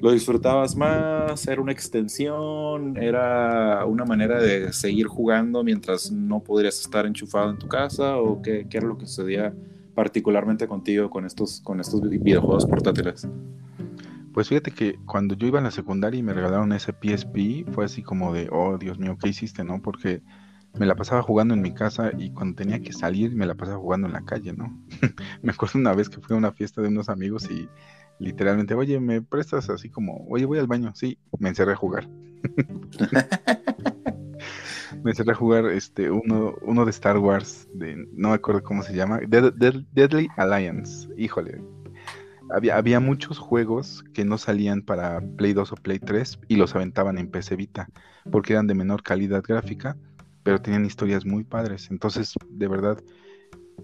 ¿lo 0.00 0.12
disfrutabas 0.12 0.76
más? 0.76 1.46
¿Era 1.46 1.60
una 1.60 1.72
extensión? 1.72 2.96
¿Era 2.96 3.84
una 3.86 4.04
manera 4.04 4.40
de 4.40 4.72
seguir 4.72 5.06
jugando 5.06 5.62
mientras 5.62 6.10
no 6.10 6.40
podrías 6.40 6.80
estar 6.80 7.06
enchufado 7.06 7.50
en 7.50 7.58
tu 7.58 7.68
casa? 7.68 8.16
¿O 8.18 8.42
qué, 8.42 8.66
era 8.70 8.86
lo 8.86 8.98
que 8.98 9.06
sucedía 9.06 9.54
particularmente 9.94 10.68
contigo 10.68 11.08
con 11.08 11.24
estos, 11.24 11.60
con 11.60 11.80
estos 11.80 12.00
videojuegos 12.08 12.66
portátiles? 12.66 13.28
Pues 14.32 14.48
fíjate 14.48 14.70
que 14.70 14.98
cuando 15.06 15.34
yo 15.34 15.46
iba 15.46 15.60
a 15.60 15.62
la 15.62 15.70
secundaria 15.70 16.18
y 16.18 16.22
me 16.22 16.34
regalaron 16.34 16.72
ese 16.72 16.92
PSP, 16.92 17.64
fue 17.72 17.86
así 17.86 18.02
como 18.02 18.34
de, 18.34 18.48
oh 18.52 18.76
Dios 18.76 18.98
mío, 18.98 19.16
¿qué 19.18 19.30
hiciste, 19.30 19.64
no? 19.64 19.80
Porque 19.80 20.20
me 20.78 20.84
la 20.84 20.94
pasaba 20.94 21.22
jugando 21.22 21.54
en 21.54 21.62
mi 21.62 21.72
casa 21.72 22.12
y 22.18 22.30
cuando 22.30 22.56
tenía 22.56 22.80
que 22.80 22.92
salir 22.92 23.34
me 23.34 23.46
la 23.46 23.54
pasaba 23.54 23.78
jugando 23.78 24.08
en 24.08 24.12
la 24.12 24.24
calle, 24.24 24.52
¿no? 24.52 24.78
me 25.42 25.52
acuerdo 25.52 25.78
una 25.78 25.94
vez 25.94 26.10
que 26.10 26.20
fui 26.20 26.34
a 26.34 26.38
una 26.38 26.52
fiesta 26.52 26.82
de 26.82 26.88
unos 26.88 27.08
amigos 27.08 27.50
y 27.50 27.68
literalmente, 28.18 28.74
oye, 28.74 28.98
¿me 29.00 29.22
prestas 29.22 29.68
así 29.70 29.90
como, 29.90 30.26
oye, 30.28 30.44
voy 30.46 30.58
al 30.58 30.66
baño? 30.66 30.92
Sí, 30.94 31.18
me 31.38 31.48
encerré 31.50 31.72
a 31.72 31.76
jugar. 31.76 32.08
me 35.02 35.10
encerré 35.10 35.32
a 35.32 35.34
jugar 35.34 35.66
este 35.66 36.10
uno, 36.10 36.54
uno 36.62 36.84
de 36.84 36.90
Star 36.90 37.18
Wars, 37.18 37.68
de, 37.74 37.96
no 38.12 38.28
me 38.30 38.34
acuerdo 38.34 38.62
cómo 38.62 38.82
se 38.82 38.94
llama, 38.94 39.20
Dead- 39.20 39.52
Dead- 39.54 39.84
Deadly 39.92 40.28
Alliance, 40.36 41.08
híjole. 41.16 41.60
había, 42.50 42.76
había 42.76 43.00
muchos 43.00 43.38
juegos 43.38 44.04
que 44.14 44.24
no 44.24 44.38
salían 44.38 44.82
para 44.82 45.20
Play 45.36 45.52
2 45.52 45.72
o 45.72 45.76
Play 45.76 45.98
3 45.98 46.38
y 46.48 46.56
los 46.56 46.74
aventaban 46.74 47.18
en 47.18 47.30
PC 47.30 47.56
Vita, 47.56 47.88
porque 48.30 48.52
eran 48.54 48.66
de 48.66 48.74
menor 48.74 49.02
calidad 49.02 49.42
gráfica, 49.46 49.96
pero 50.42 50.60
tenían 50.60 50.84
historias 50.84 51.24
muy 51.26 51.44
padres. 51.44 51.90
Entonces, 51.90 52.32
de 52.48 52.68
verdad, 52.68 53.02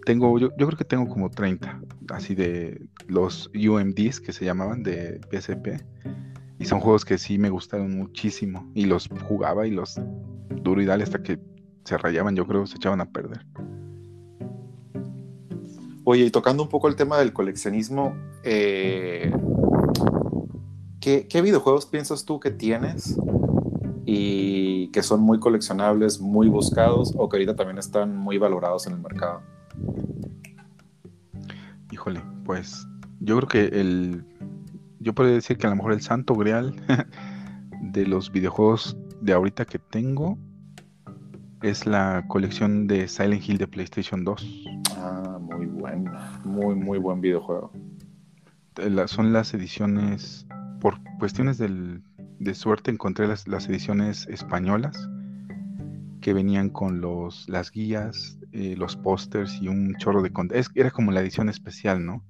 tengo, 0.04 0.38
yo, 0.38 0.50
yo 0.58 0.66
creo 0.66 0.78
que 0.78 0.84
tengo 0.84 1.08
como 1.08 1.30
30, 1.30 1.80
así 2.10 2.34
de 2.34 2.86
los 3.06 3.50
UMDs 3.54 4.20
que 4.20 4.32
se 4.32 4.44
llamaban 4.44 4.82
de 4.82 5.20
PSP. 5.30 5.82
Y 6.58 6.64
son 6.64 6.80
juegos 6.80 7.04
que 7.04 7.18
sí 7.18 7.38
me 7.38 7.50
gustaron 7.50 7.96
muchísimo. 7.96 8.70
Y 8.74 8.86
los 8.86 9.08
jugaba 9.28 9.66
y 9.66 9.70
los 9.70 10.00
duro 10.62 10.80
y 10.80 10.86
dale 10.86 11.04
hasta 11.04 11.22
que 11.22 11.40
se 11.84 11.98
rayaban, 11.98 12.36
yo 12.36 12.46
creo, 12.46 12.66
se 12.66 12.76
echaban 12.76 13.00
a 13.00 13.10
perder. 13.10 13.44
Oye, 16.04 16.24
y 16.24 16.30
tocando 16.30 16.62
un 16.62 16.68
poco 16.68 16.88
el 16.88 16.96
tema 16.96 17.18
del 17.18 17.32
coleccionismo, 17.32 18.14
eh, 18.42 19.32
¿qué, 21.00 21.28
¿qué, 21.28 21.42
videojuegos 21.42 21.86
piensas 21.86 22.24
tú 22.24 22.40
que 22.40 22.50
tienes 22.50 23.16
y 24.04 24.88
que 24.88 25.02
son 25.02 25.20
muy 25.20 25.38
coleccionables, 25.38 26.20
muy 26.20 26.48
buscados 26.48 27.12
o 27.16 27.28
que 27.28 27.36
ahorita 27.36 27.54
también 27.54 27.78
están 27.78 28.16
muy 28.16 28.36
valorados 28.38 28.86
en 28.88 28.94
el 28.94 29.00
mercado? 29.00 29.42
Híjole, 31.90 32.22
pues 32.44 32.86
yo 33.20 33.36
creo 33.36 33.48
que 33.48 33.80
el... 33.80 34.24
Yo 35.00 35.14
podría 35.14 35.34
decir 35.34 35.58
que 35.58 35.66
a 35.66 35.70
lo 35.70 35.76
mejor 35.76 35.92
el 35.92 36.00
santo 36.00 36.34
grial 36.34 36.74
de 37.82 38.06
los 38.06 38.30
videojuegos 38.30 38.96
de 39.20 39.32
ahorita 39.32 39.64
que 39.64 39.78
tengo 39.78 40.38
es 41.62 41.86
la 41.86 42.24
colección 42.28 42.86
de 42.86 43.08
Silent 43.08 43.48
Hill 43.48 43.58
de 43.58 43.68
PlayStation 43.68 44.24
2. 44.24 44.64
Ah, 44.96 45.38
muy 45.40 45.66
buen, 45.66 46.10
muy, 46.44 46.74
muy 46.74 46.98
buen 46.98 47.20
videojuego. 47.20 47.72
son 49.06 49.32
las 49.32 49.54
ediciones, 49.54 50.46
por 50.80 50.98
cuestiones 51.18 51.58
del, 51.58 52.02
de 52.38 52.54
suerte 52.54 52.90
encontré 52.90 53.28
las, 53.28 53.46
las, 53.46 53.68
ediciones 53.68 54.26
españolas 54.28 55.08
que 56.20 56.32
venían 56.32 56.68
con 56.68 57.00
los, 57.00 57.48
las 57.48 57.70
guías, 57.70 58.38
eh, 58.52 58.74
los 58.76 58.96
pósters 58.96 59.60
y 59.60 59.68
un 59.68 59.94
chorro 59.96 60.22
de 60.22 60.32
contenido. 60.32 60.68
Era 60.74 60.90
como 60.90 61.10
la 61.10 61.20
edición 61.20 61.48
especial, 61.48 62.04
¿no? 62.04 62.22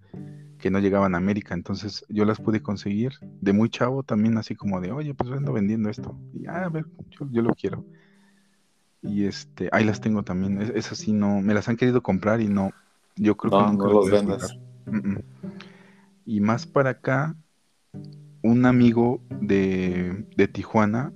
Que 0.58 0.70
no 0.70 0.78
llegaban 0.78 1.14
a 1.14 1.18
América, 1.18 1.54
entonces 1.54 2.04
yo 2.08 2.24
las 2.24 2.40
pude 2.40 2.62
conseguir 2.62 3.14
de 3.40 3.52
muy 3.52 3.68
chavo 3.68 4.04
también, 4.04 4.38
así 4.38 4.54
como 4.54 4.80
de, 4.80 4.92
oye, 4.92 5.14
pues 5.14 5.30
ando 5.32 5.52
vendiendo 5.52 5.90
esto. 5.90 6.16
Y 6.32 6.46
ah, 6.46 6.64
a 6.66 6.68
ver, 6.68 6.86
yo, 7.10 7.28
yo 7.30 7.42
lo 7.42 7.54
quiero. 7.54 7.84
Y 9.02 9.24
este, 9.24 9.68
ahí 9.72 9.84
las 9.84 10.00
tengo 10.00 10.22
también. 10.22 10.60
Es, 10.62 10.92
así, 10.92 11.12
no, 11.12 11.40
me 11.40 11.54
las 11.54 11.68
han 11.68 11.76
querido 11.76 12.02
comprar 12.02 12.40
y 12.40 12.46
no, 12.46 12.70
yo 13.16 13.36
creo 13.36 13.50
que 13.50 13.72
nunca 13.72 13.88
los 13.88 14.10
vendas. 14.10 14.56
Y 16.24 16.40
más 16.40 16.66
para 16.66 16.90
acá, 16.90 17.34
un 18.42 18.64
amigo 18.64 19.20
de, 19.28 20.24
de 20.36 20.46
Tijuana 20.46 21.12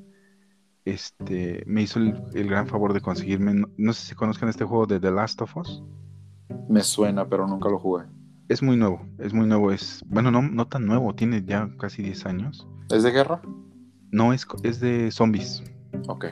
este, 0.87 1.63
me 1.67 1.83
hizo 1.83 1.99
el, 1.99 2.49
gran 2.49 2.67
favor 2.67 2.95
de 2.95 3.03
conseguirme, 3.03 3.67
no, 3.77 3.93
sé 3.93 4.07
si 4.07 4.15
conozcan 4.15 4.49
este 4.49 4.65
juego 4.65 4.87
de 4.87 4.99
The 4.99 5.11
Last 5.11 5.43
of 5.43 5.55
Us. 5.59 5.83
Me 6.69 6.81
suena, 6.81 7.29
pero 7.29 7.47
nunca 7.47 7.69
lo 7.69 7.79
jugué. 7.79 8.05
Es 8.49 8.63
muy 8.63 8.77
nuevo, 8.77 9.05
es 9.19 9.35
muy 9.35 9.47
nuevo, 9.47 9.71
es, 9.73 10.03
bueno, 10.07 10.31
no, 10.31 10.41
no 10.41 10.67
tan 10.67 10.87
nuevo, 10.87 11.15
tiene 11.15 11.45
ya 11.45 11.69
casi 11.79 12.03
10 12.03 12.27
años. 12.27 12.67
¿Es 12.91 13.03
de 13.03 13.11
guerra? 13.11 13.43
No, 14.11 14.33
es, 14.33 14.47
es 14.63 14.81
de 14.81 15.11
zombies. 15.11 15.63
Ok 16.09 16.27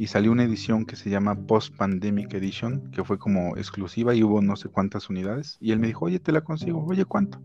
y 0.00 0.06
salió 0.06 0.32
una 0.32 0.44
edición 0.44 0.86
que 0.86 0.96
se 0.96 1.10
llama 1.10 1.34
Post 1.34 1.76
Pandemic 1.76 2.32
Edition, 2.32 2.90
que 2.90 3.04
fue 3.04 3.18
como 3.18 3.58
exclusiva 3.58 4.14
y 4.14 4.22
hubo 4.22 4.40
no 4.40 4.56
sé 4.56 4.70
cuántas 4.70 5.10
unidades. 5.10 5.58
Y 5.60 5.72
él 5.72 5.78
me 5.78 5.88
dijo, 5.88 6.06
oye, 6.06 6.18
te 6.18 6.32
la 6.32 6.40
consigo, 6.40 6.82
oye, 6.86 7.04
¿cuánto? 7.04 7.38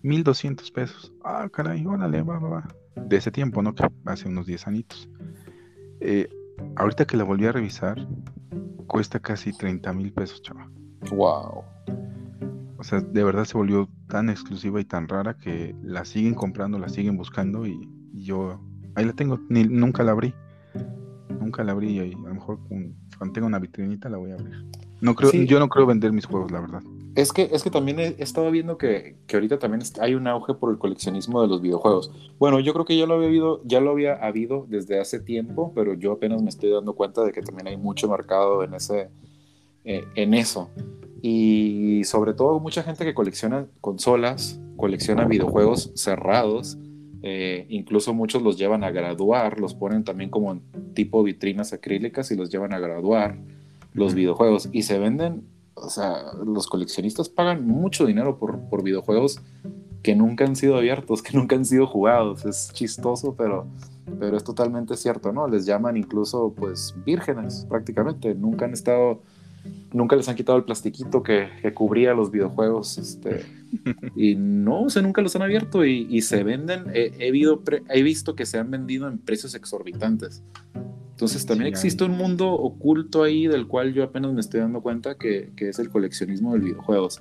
1200 0.00 0.70
pesos. 0.70 1.12
Ah, 1.22 1.46
caray, 1.52 1.84
órale, 1.84 2.22
va, 2.22 2.38
va, 2.38 2.48
va. 2.48 2.68
De 2.96 3.16
ese 3.16 3.30
tiempo, 3.30 3.62
¿no? 3.62 3.74
Que 3.74 3.88
hace 4.06 4.28
unos 4.28 4.46
10 4.46 4.66
añitos. 4.66 5.08
Eh, 6.00 6.28
ahorita 6.76 7.04
que 7.06 7.16
la 7.16 7.24
volví 7.24 7.46
a 7.46 7.52
revisar, 7.52 8.06
cuesta 8.86 9.20
casi 9.20 9.52
30 9.52 9.92
mil 9.92 10.12
pesos, 10.12 10.42
chaval. 10.42 10.68
Wow. 11.10 11.64
O 12.78 12.84
sea, 12.84 13.00
de 13.00 13.24
verdad 13.24 13.44
se 13.44 13.56
volvió 13.56 13.88
tan 14.08 14.28
exclusiva 14.28 14.80
y 14.80 14.84
tan 14.84 15.08
rara 15.08 15.34
que 15.34 15.74
la 15.82 16.04
siguen 16.04 16.34
comprando, 16.34 16.78
la 16.78 16.88
siguen 16.88 17.16
buscando 17.16 17.66
y, 17.66 17.88
yo 18.14 18.60
ahí 18.94 19.04
la 19.06 19.14
tengo, 19.14 19.40
ni, 19.48 19.64
nunca 19.64 20.02
la 20.02 20.12
abrí 20.12 20.34
nunca 21.42 21.64
la 21.64 21.72
abrí 21.72 21.90
y 21.90 21.98
a 22.00 22.04
lo 22.28 22.34
mejor 22.34 22.58
cuando 22.68 23.32
tenga 23.32 23.46
una 23.46 23.58
vitrinita 23.58 24.08
la 24.08 24.16
voy 24.16 24.30
a 24.30 24.34
abrir. 24.34 24.64
No 25.00 25.14
creo, 25.14 25.32
Yo 25.32 25.58
no 25.58 25.68
creo 25.68 25.86
vender 25.86 26.12
mis 26.12 26.26
juegos, 26.26 26.50
la 26.52 26.60
verdad. 26.60 26.82
Es 27.14 27.32
que, 27.32 27.48
es 27.52 27.62
que 27.62 27.70
también 27.70 28.00
he, 28.00 28.16
estado 28.18 28.50
viendo 28.50 28.78
que, 28.78 29.16
que, 29.26 29.36
ahorita 29.36 29.58
también 29.58 29.82
hay 30.00 30.14
un 30.14 30.26
auge 30.26 30.54
por 30.54 30.70
el 30.70 30.78
coleccionismo 30.78 31.42
de 31.42 31.48
los 31.48 31.60
videojuegos. 31.60 32.10
Bueno, 32.38 32.58
yo 32.60 32.72
creo 32.72 32.84
que 32.84 32.96
ya 32.96 33.06
lo 33.06 33.14
había 33.14 33.28
habido, 33.28 33.60
ya 33.64 33.80
lo 33.80 33.90
había 33.90 34.14
habido 34.14 34.66
desde 34.68 34.98
hace 34.98 35.20
tiempo, 35.20 35.72
pero 35.74 35.94
yo 35.94 36.12
apenas 36.12 36.42
me 36.42 36.48
estoy 36.48 36.70
dando 36.70 36.94
cuenta 36.94 37.22
de 37.24 37.32
que 37.32 37.42
también 37.42 37.68
hay 37.68 37.76
mucho 37.76 38.08
mercado 38.08 38.64
en 38.64 38.74
ese, 38.74 39.10
eh, 39.84 40.04
en 40.14 40.34
eso. 40.34 40.70
Y 41.20 42.02
sobre 42.04 42.34
todo 42.34 42.58
mucha 42.60 42.82
gente 42.82 43.04
que 43.04 43.14
colecciona 43.14 43.66
consolas, 43.80 44.60
colecciona 44.76 45.26
videojuegos 45.26 45.92
cerrados 45.94 46.78
eh, 47.24 47.66
incluso 47.68 48.12
muchos 48.12 48.42
los 48.42 48.58
llevan 48.58 48.82
a 48.82 48.90
graduar, 48.90 49.60
los 49.60 49.74
ponen 49.74 50.02
también 50.02 50.28
como 50.28 50.52
en 50.52 50.62
tipo 50.92 51.22
vitrinas 51.22 51.72
acrílicas 51.72 52.30
y 52.32 52.36
los 52.36 52.50
llevan 52.50 52.74
a 52.74 52.80
graduar 52.80 53.38
los 53.94 54.14
videojuegos 54.14 54.68
y 54.72 54.82
se 54.82 54.98
venden, 54.98 55.44
o 55.82 55.90
sea, 55.90 56.32
los 56.44 56.66
coleccionistas 56.66 57.28
pagan 57.28 57.66
mucho 57.66 58.06
dinero 58.06 58.38
por, 58.38 58.58
por 58.68 58.82
videojuegos 58.82 59.40
que 60.02 60.16
nunca 60.16 60.44
han 60.44 60.56
sido 60.56 60.76
abiertos, 60.76 61.22
que 61.22 61.36
nunca 61.36 61.56
han 61.56 61.64
sido 61.64 61.86
jugados. 61.86 62.44
Es 62.44 62.70
chistoso, 62.72 63.34
pero, 63.36 63.66
pero 64.18 64.36
es 64.36 64.44
totalmente 64.44 64.96
cierto, 64.96 65.32
¿no? 65.32 65.46
Les 65.46 65.64
llaman 65.64 65.96
incluso 65.96 66.52
pues 66.56 66.94
vírgenes 67.04 67.66
prácticamente, 67.68 68.34
nunca 68.34 68.64
han 68.64 68.72
estado 68.72 69.20
nunca 69.92 70.16
les 70.16 70.28
han 70.28 70.36
quitado 70.36 70.58
el 70.58 70.64
plastiquito 70.64 71.22
que, 71.22 71.48
cubría 71.74 72.14
los 72.14 72.30
videojuegos. 72.30 72.98
Este, 72.98 73.44
y 74.16 74.34
no, 74.34 74.82
o 74.82 74.90
sea, 74.90 75.02
nunca 75.02 75.22
los 75.22 75.34
han 75.36 75.42
abierto 75.42 75.84
y, 75.84 76.20
se 76.22 76.42
venden. 76.44 76.84
He, 76.94 77.12
he, 77.18 78.02
visto 78.02 78.34
que 78.34 78.46
se 78.46 78.58
han 78.58 78.70
vendido 78.70 79.08
en 79.08 79.18
precios 79.18 79.54
exorbitantes. 79.54 80.42
Entonces 81.10 81.46
también 81.46 81.68
existe 81.68 82.02
un 82.02 82.16
mundo 82.16 82.50
oculto 82.50 83.22
ahí 83.22 83.46
del 83.46 83.68
cual 83.68 83.92
yo 83.94 84.02
apenas 84.02 84.32
me 84.32 84.40
estoy 84.40 84.60
dando 84.60 84.80
cuenta 84.80 85.16
que, 85.16 85.52
que, 85.54 85.68
es 85.68 85.78
el 85.78 85.88
coleccionismo 85.88 86.54
de 86.54 86.60
videojuegos. 86.60 87.20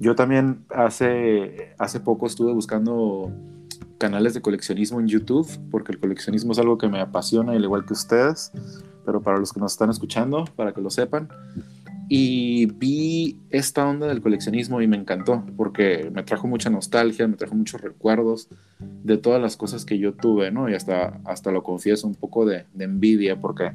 Yo 0.00 0.14
también 0.14 0.64
hace, 0.70 1.74
hace 1.78 2.00
poco 2.00 2.26
estuve 2.26 2.54
buscando 2.54 3.30
canales 4.04 4.34
de 4.34 4.42
coleccionismo 4.42 5.00
en 5.00 5.08
YouTube 5.08 5.48
porque 5.70 5.92
el 5.92 5.98
coleccionismo 5.98 6.52
es 6.52 6.58
algo 6.58 6.76
que 6.76 6.88
me 6.88 7.00
apasiona 7.00 7.52
al 7.52 7.64
igual 7.64 7.86
que 7.86 7.94
ustedes 7.94 8.52
pero 9.04 9.22
para 9.22 9.38
los 9.38 9.52
que 9.52 9.60
nos 9.60 9.72
están 9.72 9.90
escuchando, 9.90 10.44
para 10.56 10.72
que 10.72 10.80
lo 10.80 10.90
sepan. 10.90 11.28
Y 12.08 12.66
vi 12.66 13.38
esta 13.50 13.88
onda 13.88 14.06
del 14.06 14.20
coleccionismo 14.20 14.82
y 14.82 14.86
me 14.86 14.96
encantó 14.96 15.42
porque 15.56 16.10
me 16.12 16.22
trajo 16.22 16.46
mucha 16.46 16.68
nostalgia, 16.68 17.26
me 17.26 17.36
trajo 17.36 17.54
muchos 17.54 17.80
recuerdos 17.80 18.48
de 18.78 19.16
todas 19.16 19.40
las 19.40 19.56
cosas 19.56 19.84
que 19.84 19.98
yo 19.98 20.12
tuve, 20.12 20.50
¿no? 20.50 20.68
Y 20.68 20.74
hasta, 20.74 21.20
hasta 21.24 21.50
lo 21.50 21.62
confieso, 21.62 22.06
un 22.06 22.14
poco 22.14 22.44
de, 22.44 22.66
de 22.74 22.84
envidia 22.84 23.40
porque 23.40 23.72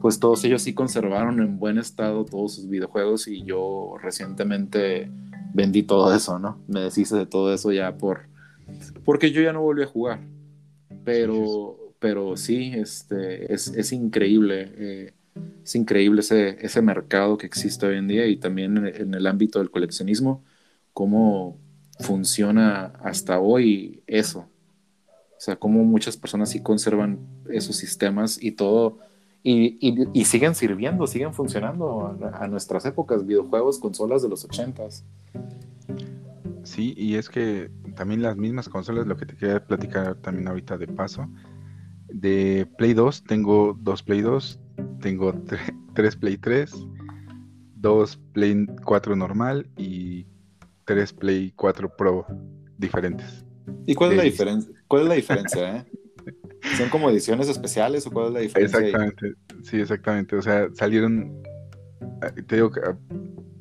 pues 0.00 0.20
todos 0.20 0.44
ellos 0.44 0.62
sí 0.62 0.72
conservaron 0.72 1.40
en 1.40 1.58
buen 1.58 1.78
estado 1.78 2.24
todos 2.24 2.54
sus 2.54 2.68
videojuegos 2.68 3.26
y 3.26 3.42
yo 3.42 3.96
recientemente 4.00 5.10
vendí 5.52 5.82
todo 5.82 6.14
eso, 6.14 6.38
¿no? 6.38 6.58
Me 6.68 6.80
deshice 6.80 7.16
de 7.16 7.26
todo 7.26 7.52
eso 7.52 7.72
ya 7.72 7.96
por... 7.96 8.33
porque 9.04 9.30
yo 9.30 9.42
ya 9.42 9.52
no 9.52 9.62
volví 9.62 9.82
a 9.82 9.86
jugar. 9.86 10.20
Pero 11.04 11.84
pero 12.04 12.36
sí, 12.36 12.70
este, 12.74 13.50
es, 13.50 13.68
es 13.68 13.90
increíble, 13.90 14.72
eh, 14.76 15.14
es 15.64 15.74
increíble 15.74 16.20
ese, 16.20 16.58
ese 16.60 16.82
mercado 16.82 17.38
que 17.38 17.46
existe 17.46 17.86
hoy 17.86 17.96
en 17.96 18.08
día 18.08 18.26
y 18.26 18.36
también 18.36 18.76
en, 18.76 19.14
el 19.14 19.26
ámbito 19.26 19.58
del 19.58 19.70
coleccionismo, 19.70 20.44
cómo 20.92 21.56
funciona 22.00 22.92
hasta 23.02 23.40
hoy 23.40 24.02
eso. 24.06 24.40
O 24.40 25.38
sea, 25.40 25.56
cómo 25.56 25.82
muchas 25.82 26.18
personas 26.18 26.50
sí 26.50 26.60
conservan 26.60 27.20
esos 27.48 27.76
sistemas 27.76 28.36
y 28.38 28.52
todo, 28.52 28.98
y, 29.42 29.78
y, 30.12 30.24
siguen 30.26 30.54
sirviendo, 30.54 31.06
siguen 31.06 31.32
funcionando 31.32 32.18
a, 32.34 32.46
nuestras 32.48 32.84
épocas, 32.84 33.24
videojuegos, 33.24 33.78
consolas 33.78 34.22
de 34.22 34.28
los 34.28 34.44
ochentas. 34.44 35.04
Sí, 36.74 36.92
y 36.96 37.14
es 37.14 37.28
que 37.28 37.70
también 37.94 38.20
las 38.20 38.36
mismas 38.36 38.68
consolas, 38.68 39.06
lo 39.06 39.16
que 39.16 39.26
te 39.26 39.36
quería 39.36 39.64
platicar 39.64 40.16
también 40.16 40.48
ahorita 40.48 40.76
de 40.76 40.88
paso, 40.88 41.30
de 42.08 42.66
Play 42.78 42.94
2 42.94 43.22
tengo 43.22 43.78
dos 43.80 44.02
Play 44.02 44.22
2, 44.22 44.58
tengo 45.00 45.32
tres 45.94 46.16
Play 46.16 46.36
3, 46.36 46.72
dos 47.76 48.16
Play 48.32 48.66
4 48.84 49.14
normal 49.14 49.70
y 49.76 50.26
tres 50.84 51.12
Play 51.12 51.52
4 51.54 51.96
Pro 51.96 52.26
diferentes. 52.76 53.44
¿Y 53.86 53.94
cuál 53.94 54.10
es 54.10 54.16
la 54.16 54.24
diferencia? 54.24 54.74
¿Cuál 54.88 55.02
es 55.02 55.08
la 55.08 55.14
diferencia? 55.14 55.76
Eh? 55.76 55.84
¿Son 56.76 56.88
como 56.88 57.08
ediciones 57.08 57.48
especiales 57.48 58.04
o 58.08 58.10
cuál 58.10 58.26
es 58.26 58.32
la 58.32 58.40
diferencia? 58.40 58.80
Exactamente, 58.80 59.34
sí, 59.62 59.76
exactamente. 59.78 60.34
O 60.34 60.42
sea, 60.42 60.66
salieron, 60.74 61.40
eh, 62.20 62.42
te 62.42 62.56
digo 62.56 62.72
que 62.72 62.80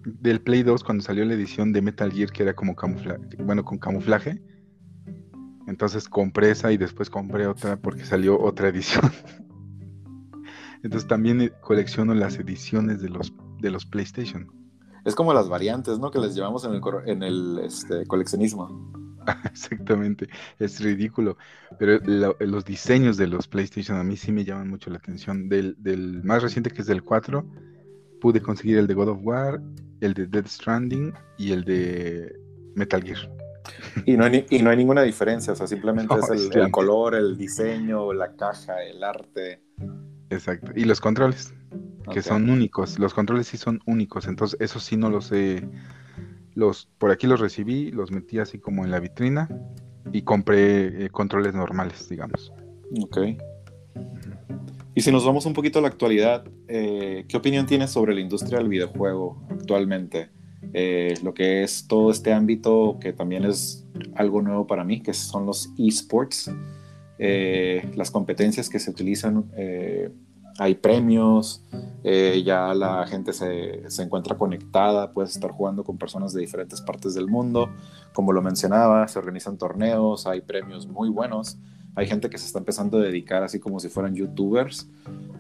del 0.06 0.42
Play 0.42 0.64
2 0.64 0.84
cuando 0.84 1.04
salió 1.04 1.26
la 1.26 1.34
edición 1.34 1.72
de 1.74 1.82
Metal 1.82 2.12
Gear 2.12 2.32
que 2.32 2.44
era 2.44 2.54
como 2.54 2.76
camuflaje, 2.76 3.20
bueno, 3.40 3.64
con 3.64 3.78
camuflaje. 3.78 4.42
Entonces 5.68 6.10
compré 6.10 6.52
esa 6.52 6.72
y 6.72 6.78
después 6.78 7.10
compré 7.10 7.48
otra 7.48 7.78
porque 7.78 8.06
salió 8.06 8.40
otra 8.40 8.68
edición. 8.68 9.12
Entonces 10.84 11.08
también 11.08 11.42
eh, 11.42 11.52
colecciono 11.62 12.14
las 12.14 12.38
ediciones 12.38 13.02
de 13.02 13.10
los, 13.10 13.34
de 13.62 13.72
los 13.72 13.86
PlayStation. 13.86 14.52
Es 15.06 15.16
como 15.16 15.34
las 15.34 15.50
variantes, 15.50 16.00
¿no? 16.00 16.12
Que 16.12 16.20
les 16.20 16.36
llevamos 16.36 16.66
en 16.66 16.74
el, 16.74 16.82
en 17.06 17.24
el 17.24 17.60
este, 17.64 18.06
coleccionismo. 18.06 18.92
Exactamente, 19.46 20.28
es 20.60 20.82
ridículo. 20.82 21.38
Pero 21.80 22.00
los 22.40 22.66
diseños 22.66 23.18
de 23.18 23.28
los 23.28 23.48
PlayStation 23.48 23.98
a 23.98 24.04
mí 24.04 24.18
sí 24.18 24.32
me 24.32 24.44
llaman 24.44 24.70
mucho 24.70 24.90
la 24.90 24.98
atención. 24.98 25.50
Del, 25.50 25.76
del, 25.80 26.24
más 26.24 26.44
reciente, 26.44 26.72
que 26.72 26.82
es 26.82 26.88
del 26.88 27.04
4, 27.04 27.46
pude 28.24 28.42
conseguir 28.42 28.78
el 28.78 28.88
de 28.88 28.94
God 28.94 29.10
of 29.10 29.20
War, 29.22 29.62
el 30.00 30.14
de 30.14 30.26
Dead 30.28 30.48
Stranding 30.48 31.14
y 31.38 31.52
el 31.52 31.66
de 31.66 32.34
Metal 32.74 33.04
Gear. 33.04 33.30
Y 34.06 34.16
no 34.16 34.24
hay, 34.24 34.46
y 34.50 34.64
no 34.64 34.70
hay 34.70 34.78
ninguna 34.78 35.02
diferencia, 35.02 35.52
o 35.52 35.56
sea, 35.58 35.68
simplemente 35.68 36.16
es 36.34 36.50
el, 36.56 36.72
color, 36.72 37.16
el 37.16 37.38
diseño, 37.38 38.14
la 38.14 38.34
caja, 38.38 38.82
el 38.82 39.04
arte. 39.04 39.62
Exacto. 40.30 40.72
Y 40.74 40.86
los 40.86 41.02
controles, 41.02 41.54
que 42.14 42.22
son 42.22 42.50
únicos. 42.50 42.98
Los 42.98 43.14
controles 43.14 43.48
sí 43.48 43.58
son 43.58 43.82
únicos, 43.86 44.26
entonces 44.26 44.58
eso 44.62 44.80
sí 44.80 44.96
no 44.96 45.10
los 45.10 45.30
he 45.34 45.62
los, 46.56 46.88
por 46.98 47.12
aquí 47.12 47.28
los 47.28 47.42
recibí, 47.42 47.92
los 47.92 48.12
metí 48.12 48.40
así 48.40 48.58
como 48.58 48.86
en 48.86 48.92
la 48.92 49.02
vitrina 49.02 49.50
y 50.14 50.22
compré 50.22 51.06
eh, 51.06 51.10
controles 51.10 51.54
normales, 51.56 52.08
digamos. 52.08 52.54
Ok. 53.02 53.18
Y 54.96 55.02
si 55.02 55.12
nos 55.12 55.26
vamos 55.26 55.46
un 55.46 55.54
poquito 55.54 55.80
a 55.80 55.82
la 55.82 55.88
actualidad, 55.88 56.46
eh, 56.68 57.26
¿qué 57.28 57.38
opinión 57.38 57.66
tienes 57.66 57.92
sobre 57.92 58.14
la 58.14 58.22
industria 58.22 58.60
del 58.60 58.70
videojuego 58.70 59.42
actualmente? 59.50 60.30
Eh, 60.74 61.16
lo 61.24 61.34
que 61.34 61.64
es 61.64 61.88
todo 61.88 62.12
este 62.12 62.32
ámbito 62.32 62.98
que 63.02 63.14
también 63.14 63.44
es 63.46 63.86
algo 64.16 64.42
nuevo 64.42 64.66
para 64.66 64.84
mí, 64.84 65.02
que 65.02 65.14
son 65.14 65.46
los 65.46 65.70
esports, 65.78 66.52
las 67.18 68.12
competencias 68.12 68.70
que 68.70 68.80
se 68.80 68.90
utilizan 68.90 69.46
hay 70.60 70.76
premios, 70.76 71.64
eh, 72.04 72.42
ya 72.46 72.74
la 72.74 73.06
gente 73.08 73.34
se, 73.34 73.90
se, 73.90 74.04
encuentra 74.04 74.38
conectada, 74.38 75.12
puedes 75.12 75.32
estar 75.32 75.52
jugando 75.52 75.84
con 75.84 75.98
personas 75.98 76.34
de 76.34 76.42
diferentes 76.42 76.82
partes 76.82 77.14
del 77.14 77.28
mundo. 77.28 77.70
Como 78.14 78.34
lo 78.34 78.42
mencionaba, 78.42 79.08
se 79.08 79.18
organizan 79.20 79.58
torneos, 79.58 80.28
hay 80.28 80.42
premios 80.42 80.88
muy 80.88 81.10
buenos. 81.10 81.58
Hay 81.96 82.08
gente 82.08 82.30
que 82.30 82.38
se 82.38 82.46
está 82.46 82.60
empezando 82.60 82.98
a 82.98 83.02
dedicar, 83.02 83.44
así 83.44 83.60
como 83.60 83.80
si 83.80 83.90
fueran 83.90 84.16
youtubers, 84.16 84.90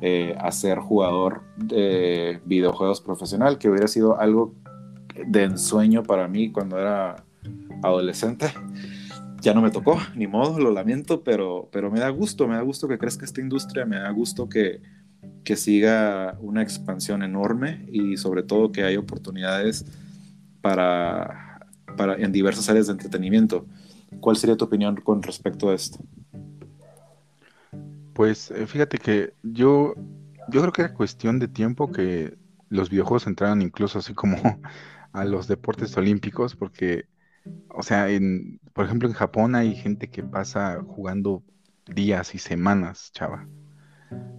eh, 0.01 0.35
a 0.39 0.51
ser 0.51 0.79
jugador 0.79 1.41
de 1.57 2.39
videojuegos 2.45 3.01
profesional, 3.01 3.57
que 3.57 3.69
hubiera 3.69 3.87
sido 3.87 4.19
algo 4.19 4.53
de 5.27 5.43
ensueño 5.43 6.03
para 6.03 6.27
mí 6.27 6.51
cuando 6.51 6.79
era 6.79 7.23
adolescente 7.81 8.47
ya 9.43 9.53
no 9.53 9.61
me 9.61 9.71
tocó, 9.71 9.99
ni 10.15 10.25
modo, 10.25 10.57
lo 10.57 10.71
lamento, 10.71 11.21
pero, 11.21 11.67
pero 11.69 11.91
me 11.91 11.99
da 11.99 12.07
gusto, 12.09 12.47
me 12.47 12.55
da 12.55 12.61
gusto 12.61 12.87
que 12.87 12.97
crezca 12.97 13.25
esta 13.25 13.41
industria, 13.41 13.85
me 13.85 13.97
da 13.97 14.09
gusto 14.09 14.47
que, 14.47 14.81
que 15.43 15.57
siga 15.57 16.37
una 16.39 16.61
expansión 16.61 17.23
enorme 17.23 17.85
y 17.91 18.15
sobre 18.15 18.43
todo 18.43 18.71
que 18.71 18.83
haya 18.83 18.97
oportunidades 18.97 19.85
para, 20.61 21.67
para, 21.97 22.15
en 22.15 22.31
diversas 22.31 22.69
áreas 22.69 22.87
de 22.87 22.93
entretenimiento. 22.93 23.65
¿Cuál 24.21 24.37
sería 24.37 24.55
tu 24.55 24.63
opinión 24.63 24.95
con 24.95 25.21
respecto 25.21 25.69
a 25.69 25.73
esto? 25.73 25.99
Pues 28.13 28.51
eh, 28.51 28.67
fíjate 28.67 28.97
que 28.97 29.33
yo, 29.43 29.95
yo 30.49 30.61
creo 30.61 30.71
que 30.71 30.81
era 30.83 30.93
cuestión 30.93 31.39
de 31.39 31.47
tiempo 31.47 31.91
que 31.91 32.37
los 32.69 32.89
videojuegos 32.89 33.27
entraran 33.27 33.61
incluso 33.61 33.99
así 33.99 34.13
como 34.13 34.37
a 35.13 35.25
los 35.25 35.47
deportes 35.47 35.95
olímpicos, 35.97 36.55
porque, 36.55 37.05
o 37.69 37.83
sea, 37.83 38.09
en, 38.09 38.59
por 38.73 38.85
ejemplo, 38.85 39.07
en 39.07 39.13
Japón 39.13 39.55
hay 39.55 39.75
gente 39.75 40.09
que 40.09 40.23
pasa 40.23 40.81
jugando 40.85 41.43
días 41.85 42.33
y 42.35 42.39
semanas, 42.39 43.11
chava 43.13 43.47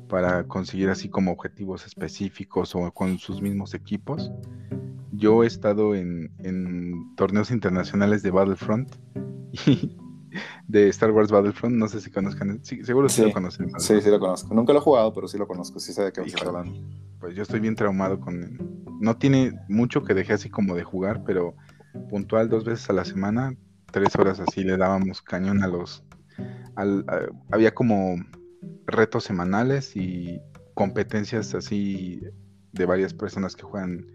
para 0.09 0.45
conseguir 0.45 0.91
así 0.91 1.09
como 1.09 1.33
objetivos 1.33 1.87
específicos 1.87 2.75
o 2.75 2.91
con 2.93 3.19
sus 3.19 3.43
mismos 3.43 3.75
equipos. 3.75 4.31
Yo 5.13 5.45
he 5.45 5.47
estado 5.47 5.95
en, 5.95 6.31
torneos 7.17 7.51
internacionales 7.51 8.23
de 8.23 8.31
Battlefront 8.31 8.95
y 9.67 9.97
de 10.67 10.89
Star 10.89 11.11
Wars 11.11 11.31
Battlefront, 11.31 11.77
no 11.77 11.89
sé 11.89 12.01
si 12.01 12.11
conozcan, 12.11 12.63
seguro 12.65 13.09
sí, 13.09 13.23
lo 13.23 13.33
conocen. 13.33 13.71
Sí, 13.79 14.01
sí 14.01 14.11
lo 14.11 14.19
conozco. 14.19 14.55
Nunca 14.55 14.73
lo 14.73 14.79
he 14.79 14.83
jugado, 14.83 15.13
pero 15.13 15.29
sí 15.29 15.39
lo 15.39 15.47
conozco, 15.47 15.79
sí 15.79 15.93
sé 15.93 16.05
de 16.05 16.13
qué 16.13 16.21
me 16.23 16.33
hablando. 16.47 16.81
Pues 17.21 17.35
yo 17.35 17.43
estoy 17.43 17.61
bien 17.61 17.75
traumado 17.75 18.21
con... 18.21 18.85
No 19.01 19.17
tiene 19.17 19.53
mucho 19.69 20.03
que 20.03 20.15
dejé 20.15 20.35
así 20.35 20.51
como 20.51 20.75
de 20.75 20.85
jugar, 20.85 21.23
pero 21.25 21.55
puntual 22.11 22.49
dos 22.49 22.65
veces 22.65 22.89
a 22.91 22.93
la 22.93 23.05
semana, 23.05 23.55
tres 23.91 24.17
horas 24.17 24.41
así 24.41 24.65
le 24.65 24.77
dábamos 24.77 25.23
cañón 25.23 25.63
a 25.63 25.69
los... 25.69 26.05
había 27.51 27.75
como 27.75 28.17
retos 28.87 29.25
semanales 29.25 29.97
y 29.97 30.41
competencias 30.75 31.55
así 31.55 32.23
de 32.73 32.87
varias 32.87 33.15
personas 33.15 33.55
que 33.55 33.63
juegan 33.63 34.07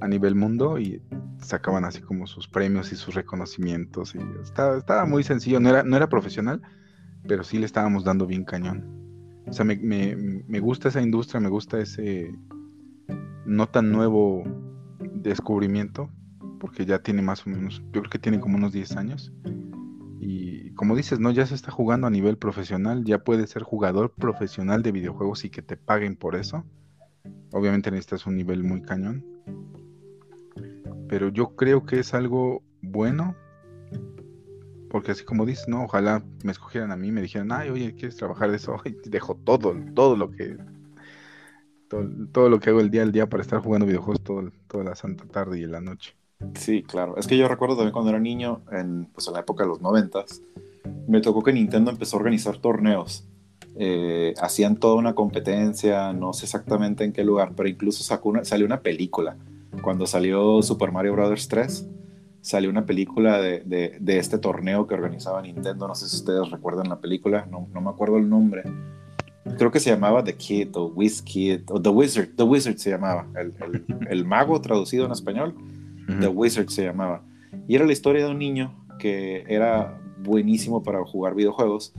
a 0.00 0.08
nivel 0.08 0.34
mundo 0.34 0.78
y 0.78 1.02
sacaban 1.38 1.84
así 1.84 2.00
como 2.00 2.26
sus 2.26 2.48
premios 2.48 2.92
y 2.92 2.96
sus 2.96 3.14
reconocimientos 3.14 4.14
y 4.14 4.18
estaba, 4.42 5.06
muy 5.06 5.22
sencillo, 5.22 5.60
no 5.60 5.68
era, 5.68 5.82
no 5.82 5.96
era 5.96 6.08
profesional, 6.08 6.62
pero 7.26 7.44
sí 7.44 7.58
le 7.58 7.66
estábamos 7.66 8.04
dando 8.04 8.26
bien 8.26 8.44
cañón. 8.44 8.84
O 9.46 9.52
sea, 9.52 9.64
me, 9.64 9.76
me, 9.76 10.16
me 10.16 10.60
gusta 10.60 10.88
esa 10.88 11.02
industria, 11.02 11.40
me 11.40 11.48
gusta 11.48 11.78
ese 11.80 12.32
no 13.46 13.68
tan 13.68 13.92
nuevo 13.92 14.42
descubrimiento, 15.00 16.10
porque 16.58 16.86
ya 16.86 17.00
tiene 17.00 17.20
más 17.20 17.46
o 17.46 17.50
menos, 17.50 17.82
yo 17.92 18.00
creo 18.00 18.10
que 18.10 18.18
tiene 18.18 18.40
como 18.40 18.56
unos 18.56 18.72
10 18.72 18.96
años 18.96 19.32
y 20.26 20.70
como 20.70 20.96
dices, 20.96 21.20
¿no? 21.20 21.30
Ya 21.32 21.44
se 21.44 21.54
está 21.54 21.70
jugando 21.70 22.06
a 22.06 22.10
nivel 22.10 22.38
profesional, 22.38 23.04
ya 23.04 23.18
puedes 23.18 23.50
ser 23.50 23.62
jugador 23.62 24.14
profesional 24.14 24.82
de 24.82 24.90
videojuegos 24.90 25.44
y 25.44 25.50
que 25.50 25.60
te 25.60 25.76
paguen 25.76 26.16
por 26.16 26.34
eso. 26.34 26.64
Obviamente 27.52 27.90
necesitas 27.90 28.26
un 28.26 28.36
nivel 28.36 28.64
muy 28.64 28.80
cañón. 28.80 29.22
Pero 31.08 31.28
yo 31.28 31.54
creo 31.56 31.84
que 31.84 32.00
es 32.00 32.14
algo 32.14 32.62
bueno. 32.82 33.34
Porque 34.90 35.10
así 35.10 35.24
como 35.24 35.44
dices, 35.44 35.68
¿no? 35.68 35.84
Ojalá 35.84 36.22
me 36.44 36.52
escogieran 36.52 36.92
a 36.92 36.96
mí, 36.96 37.10
me 37.10 37.20
dijeran, 37.20 37.50
ay, 37.52 37.70
oye, 37.70 37.94
¿quieres 37.94 38.16
trabajar 38.16 38.50
de 38.50 38.56
eso? 38.56 38.76
Y 38.84 39.08
dejo 39.08 39.34
todo, 39.34 39.74
todo 39.94 40.16
lo 40.16 40.30
que 40.30 40.56
todo, 42.32 42.48
lo 42.48 42.58
que 42.58 42.70
hago 42.70 42.80
el 42.80 42.90
día 42.90 43.02
al 43.02 43.12
día 43.12 43.28
para 43.28 43.42
estar 43.42 43.60
jugando 43.60 43.86
videojuegos 43.86 44.22
todo, 44.22 44.50
toda 44.68 44.84
la 44.84 44.94
santa 44.96 45.24
tarde 45.26 45.60
y 45.60 45.66
la 45.66 45.80
noche. 45.80 46.16
Sí, 46.54 46.82
claro. 46.82 47.16
Es 47.16 47.26
que 47.26 47.36
yo 47.36 47.48
recuerdo 47.48 47.76
también 47.76 47.92
cuando 47.92 48.10
era 48.10 48.20
niño, 48.20 48.62
en, 48.72 49.06
pues 49.06 49.26
en 49.28 49.34
la 49.34 49.40
época 49.40 49.64
de 49.64 49.68
los 49.68 49.80
noventas, 49.80 50.42
me 51.06 51.20
tocó 51.20 51.42
que 51.42 51.52
Nintendo 51.52 51.90
empezó 51.90 52.16
a 52.16 52.20
organizar 52.20 52.58
torneos. 52.58 53.24
Eh, 53.76 54.34
hacían 54.40 54.76
toda 54.76 54.94
una 54.94 55.14
competencia, 55.14 56.12
no 56.12 56.32
sé 56.32 56.46
exactamente 56.46 57.04
en 57.04 57.12
qué 57.12 57.24
lugar, 57.24 57.52
pero 57.56 57.68
incluso 57.68 58.04
sacó 58.04 58.32
salió 58.44 58.66
una 58.66 58.80
película. 58.80 59.36
Cuando 59.82 60.06
salió 60.06 60.62
Super 60.62 60.92
Mario 60.92 61.14
Bros. 61.14 61.48
3, 61.48 61.88
salió 62.40 62.70
una 62.70 62.86
película 62.86 63.40
de, 63.40 63.60
de, 64.00 64.18
este 64.18 64.38
torneo 64.38 64.86
que 64.86 64.94
organizaba 64.94 65.42
Nintendo. 65.42 65.88
No 65.88 65.94
sé 65.94 66.08
si 66.08 66.16
ustedes 66.16 66.50
recuerdan 66.50 66.88
la 66.88 67.00
película, 67.00 67.46
no, 67.50 67.66
no 67.72 67.80
me 67.80 67.90
acuerdo 67.90 68.18
el 68.18 68.28
nombre. 68.28 68.62
Creo 69.58 69.70
que 69.70 69.80
se 69.80 69.90
llamaba 69.90 70.22
The 70.22 70.36
Kid 70.36 70.68
o 70.74 70.94
Kid 71.24 71.62
o 71.70 71.82
The 71.82 71.88
Wizard. 71.88 72.28
The 72.36 72.44
Wizard 72.44 72.78
se 72.78 72.90
llamaba, 72.90 73.26
el, 73.34 73.52
el, 73.60 73.84
el 74.08 74.24
mago 74.24 74.60
traducido 74.60 75.06
en 75.06 75.12
español 75.12 75.54
The 76.06 76.28
Wizard 76.28 76.68
se 76.68 76.84
llamaba. 76.84 77.22
Y 77.68 77.74
era 77.74 77.86
la 77.86 77.92
historia 77.92 78.24
de 78.24 78.30
un 78.30 78.38
niño 78.38 78.74
que 78.98 79.44
era 79.48 79.98
buenísimo 80.22 80.82
para 80.82 81.04
jugar 81.04 81.34
videojuegos 81.34 81.92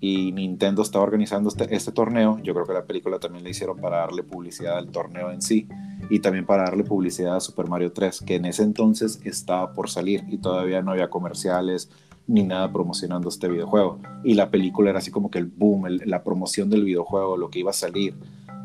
y 0.00 0.32
Nintendo 0.32 0.82
estaba 0.82 1.04
organizando 1.04 1.50
este, 1.50 1.74
este, 1.74 1.92
torneo. 1.92 2.38
Yo 2.42 2.54
creo 2.54 2.66
que 2.66 2.72
la 2.72 2.84
película 2.84 3.18
también 3.18 3.44
la 3.44 3.50
hicieron 3.50 3.78
para 3.78 3.98
darle 3.98 4.22
publicidad 4.22 4.78
al 4.78 4.88
torneo 4.88 5.30
en 5.30 5.42
sí 5.42 5.68
y 6.08 6.20
también 6.20 6.46
para 6.46 6.64
darle 6.64 6.84
publicidad 6.84 7.36
a 7.36 7.40
Super 7.40 7.68
Mario 7.68 7.92
3, 7.92 8.22
que 8.22 8.36
en 8.36 8.46
ese 8.46 8.62
entonces 8.62 9.20
estaba 9.24 9.74
por 9.74 9.90
salir 9.90 10.24
y 10.28 10.38
todavía 10.38 10.80
no 10.80 10.92
había 10.92 11.10
comerciales 11.10 11.90
ni 12.26 12.44
nada 12.44 12.72
promocionando 12.72 13.28
este 13.28 13.48
videojuego. 13.48 13.98
Y 14.24 14.34
la 14.34 14.50
película 14.50 14.90
era 14.90 15.00
así 15.00 15.10
como 15.10 15.30
que 15.30 15.38
el 15.38 15.46
boom, 15.46 15.86
la 16.06 16.22
promoción 16.22 16.70
del 16.70 16.84
videojuego, 16.84 17.36
lo 17.36 17.50
que 17.50 17.58
iba 17.58 17.70
a 17.70 17.74
salir. 17.74 18.14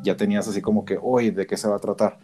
Ya 0.03 0.15
tenías 0.15 0.47
así 0.47 0.61
como 0.61 0.85
que, 0.85 0.97
oye, 1.01 1.31
¿de 1.31 1.45
qué 1.45 1.57
se 1.57 1.67
va 1.67 1.75
a 1.75 1.79
tratar? 1.79 2.19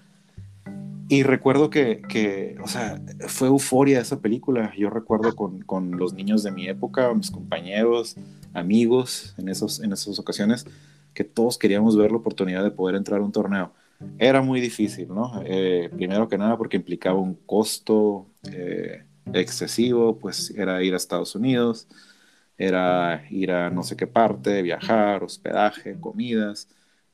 Y 1.11 1.23
recuerdo 1.23 1.69
que, 1.69 2.01
que, 2.07 2.55
o 2.63 2.69
sea, 2.69 3.01
fue 3.27 3.49
euforia 3.49 3.99
esa 3.99 4.21
película. 4.21 4.73
Yo 4.77 4.89
recuerdo 4.89 5.35
con, 5.35 5.61
con, 5.61 5.97
los 5.97 6.13
niños 6.13 6.41
de 6.41 6.51
mi 6.51 6.69
época, 6.69 7.13
mis 7.13 7.29
compañeros, 7.29 8.15
amigos, 8.53 9.35
en, 9.37 9.49
esos, 9.49 9.81
en 9.81 9.91
esas 9.91 10.17
ocasiones, 10.19 10.65
que 11.13 11.25
todos 11.25 11.57
queríamos 11.57 11.97
ver 11.97 12.11
la 12.11 12.17
oportunidad 12.19 12.63
de 12.63 12.71
poder 12.71 12.95
entrar 12.95 13.19
a 13.19 13.25
un 13.25 13.33
torneo. 13.33 13.73
Era 14.19 14.41
muy 14.41 14.61
difícil, 14.61 15.09
¿no? 15.09 15.43
Eh, 15.45 15.89
primero 15.93 16.29
que 16.29 16.37
nada 16.37 16.57
porque 16.57 16.77
implicaba 16.77 17.19
un 17.19 17.35
costo 17.45 18.27
eh, 18.49 19.03
excesivo, 19.33 20.17
pues 20.17 20.51
era 20.51 20.81
ir 20.81 20.93
a 20.93 20.97
Estados 20.97 21.35
Unidos, 21.35 21.89
era 22.57 23.25
ir 23.29 23.51
a 23.51 23.69
no 23.69 23.83
sé 23.83 23.97
qué 23.97 24.07
parte, 24.07 24.61
viajar, 24.61 25.25
hospedaje, 25.25 25.99
comidas 25.99 26.69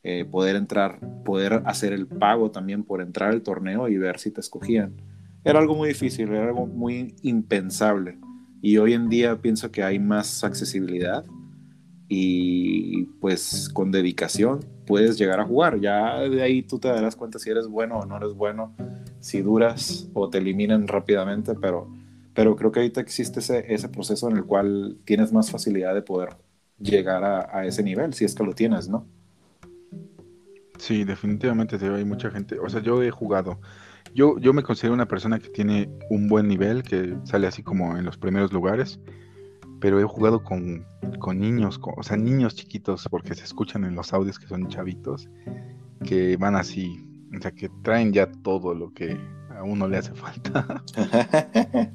eh, 0.09 0.23
poder 0.23 0.55
entrar, 0.55 1.01
poder 1.25 1.63
hacer 1.65 1.91
el 1.91 2.07
pago 2.07 2.49
también 2.49 2.85
por 2.85 3.01
entrar 3.01 3.31
al 3.31 3.41
torneo 3.41 3.89
y 3.89 3.97
ver 3.97 4.19
si 4.19 4.31
te 4.31 4.39
escogían. 4.39 4.93
Era 5.43 5.59
algo 5.59 5.75
muy 5.75 5.89
difícil, 5.89 6.29
era 6.29 6.45
algo 6.47 6.65
muy 6.65 7.13
impensable. 7.23 8.17
Y 8.61 8.77
hoy 8.77 8.93
en 8.93 9.09
día 9.09 9.41
pienso 9.41 9.69
que 9.69 9.83
hay 9.83 9.99
más 9.99 10.45
accesibilidad 10.45 11.25
y 12.07 13.03
pues 13.19 13.67
con 13.67 13.91
dedicación 13.91 14.61
puedes 14.85 15.17
llegar 15.17 15.41
a 15.41 15.45
jugar. 15.45 15.81
Ya 15.81 16.21
de 16.21 16.41
ahí 16.41 16.63
tú 16.63 16.79
te 16.79 16.87
darás 16.87 17.17
cuenta 17.17 17.37
si 17.37 17.49
eres 17.49 17.67
bueno 17.67 17.99
o 17.99 18.05
no 18.05 18.15
eres 18.15 18.33
bueno, 18.33 18.73
si 19.19 19.41
duras 19.41 20.09
o 20.13 20.29
te 20.29 20.37
eliminan 20.37 20.87
rápidamente, 20.87 21.53
pero, 21.55 21.89
pero 22.33 22.55
creo 22.55 22.71
que 22.71 22.79
ahorita 22.79 23.01
existe 23.01 23.41
ese, 23.41 23.73
ese 23.73 23.89
proceso 23.89 24.29
en 24.29 24.37
el 24.37 24.45
cual 24.45 24.99
tienes 25.03 25.33
más 25.33 25.51
facilidad 25.51 25.93
de 25.93 26.01
poder 26.01 26.29
llegar 26.79 27.25
a, 27.25 27.57
a 27.57 27.65
ese 27.65 27.83
nivel, 27.83 28.13
si 28.13 28.23
es 28.23 28.33
que 28.33 28.45
lo 28.45 28.53
tienes, 28.53 28.87
¿no? 28.87 29.05
Sí, 30.77 31.03
definitivamente 31.03 31.77
hay 31.77 32.05
mucha 32.05 32.29
gente, 32.29 32.59
o 32.59 32.69
sea, 32.69 32.81
yo 32.81 33.01
he 33.01 33.09
jugado, 33.11 33.59
yo, 34.13 34.37
yo 34.39 34.53
me 34.53 34.63
considero 34.63 34.93
una 34.93 35.07
persona 35.07 35.39
que 35.39 35.49
tiene 35.49 35.89
un 36.09 36.27
buen 36.27 36.47
nivel, 36.47 36.83
que 36.83 37.17
sale 37.23 37.47
así 37.47 37.63
como 37.63 37.97
en 37.97 38.05
los 38.05 38.17
primeros 38.17 38.53
lugares, 38.53 38.99
pero 39.79 39.99
he 39.99 40.03
jugado 40.03 40.43
con, 40.43 40.85
con 41.19 41.39
niños, 41.39 41.79
o 41.81 42.03
sea, 42.03 42.17
niños 42.17 42.55
chiquitos, 42.55 43.07
porque 43.09 43.35
se 43.35 43.43
escuchan 43.43 43.83
en 43.83 43.95
los 43.95 44.13
audios 44.13 44.39
que 44.39 44.47
son 44.47 44.67
chavitos, 44.69 45.29
que 46.05 46.37
van 46.37 46.55
así, 46.55 47.03
o 47.35 47.41
sea, 47.41 47.51
que 47.51 47.69
traen 47.83 48.13
ya 48.13 48.31
todo 48.31 48.73
lo 48.73 48.93
que 48.93 49.19
a 49.49 49.63
uno 49.63 49.87
le 49.87 49.97
hace 49.97 50.13
falta. 50.13 50.83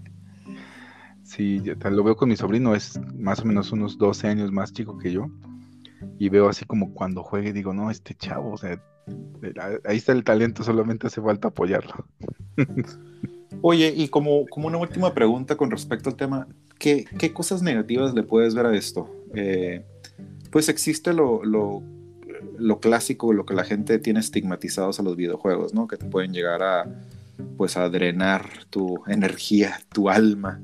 sí, 1.22 1.62
lo 1.90 2.04
veo 2.04 2.16
con 2.16 2.28
mi 2.28 2.36
sobrino, 2.36 2.74
es 2.74 3.00
más 3.14 3.40
o 3.40 3.44
menos 3.44 3.70
unos 3.72 3.96
12 3.96 4.28
años 4.28 4.50
más 4.50 4.72
chico 4.72 4.98
que 4.98 5.12
yo 5.12 5.30
y 6.18 6.28
veo 6.28 6.48
así 6.48 6.64
como 6.64 6.94
cuando 6.94 7.22
juegue, 7.22 7.52
digo, 7.52 7.72
no, 7.72 7.90
este 7.90 8.14
chavo, 8.14 8.52
o 8.52 8.56
sea, 8.56 8.80
ahí 9.84 9.96
está 9.96 10.12
el 10.12 10.24
talento, 10.24 10.62
solamente 10.62 11.06
hace 11.06 11.20
falta 11.20 11.48
apoyarlo. 11.48 12.06
Oye, 13.60 13.92
y 13.96 14.08
como, 14.08 14.46
como 14.50 14.68
una 14.68 14.78
última 14.78 15.14
pregunta 15.14 15.56
con 15.56 15.70
respecto 15.70 16.10
al 16.10 16.16
tema, 16.16 16.46
¿qué, 16.78 17.04
qué 17.18 17.32
cosas 17.32 17.62
negativas 17.62 18.14
le 18.14 18.22
puedes 18.22 18.54
ver 18.54 18.66
a 18.66 18.76
esto? 18.76 19.08
Eh, 19.34 19.84
pues 20.50 20.68
existe 20.68 21.12
lo, 21.12 21.44
lo, 21.44 21.82
lo, 22.58 22.80
clásico, 22.80 23.32
lo 23.32 23.46
que 23.46 23.54
la 23.54 23.64
gente 23.64 23.98
tiene 23.98 24.20
estigmatizados 24.20 25.00
a 25.00 25.02
los 25.02 25.16
videojuegos, 25.16 25.74
¿no? 25.74 25.86
Que 25.86 25.96
te 25.96 26.04
pueden 26.04 26.32
llegar 26.32 26.62
a, 26.62 26.86
pues, 27.56 27.76
a 27.76 27.88
drenar 27.88 28.66
tu 28.68 29.02
energía, 29.06 29.80
tu 29.92 30.10
alma. 30.10 30.60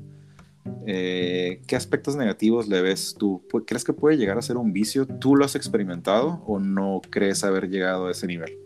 Eh, 0.85 1.61
¿Qué 1.67 1.75
aspectos 1.75 2.15
negativos 2.15 2.67
le 2.67 2.81
ves 2.81 3.15
tú? 3.17 3.43
¿Crees 3.65 3.83
que 3.83 3.93
puede 3.93 4.17
llegar 4.17 4.37
a 4.37 4.41
ser 4.41 4.57
un 4.57 4.73
vicio? 4.73 5.05
¿Tú 5.05 5.35
lo 5.35 5.45
has 5.45 5.55
experimentado 5.55 6.43
o 6.45 6.59
no 6.59 7.01
crees 7.09 7.43
haber 7.43 7.69
llegado 7.69 8.07
a 8.07 8.11
ese 8.11 8.27
nivel? 8.27 8.57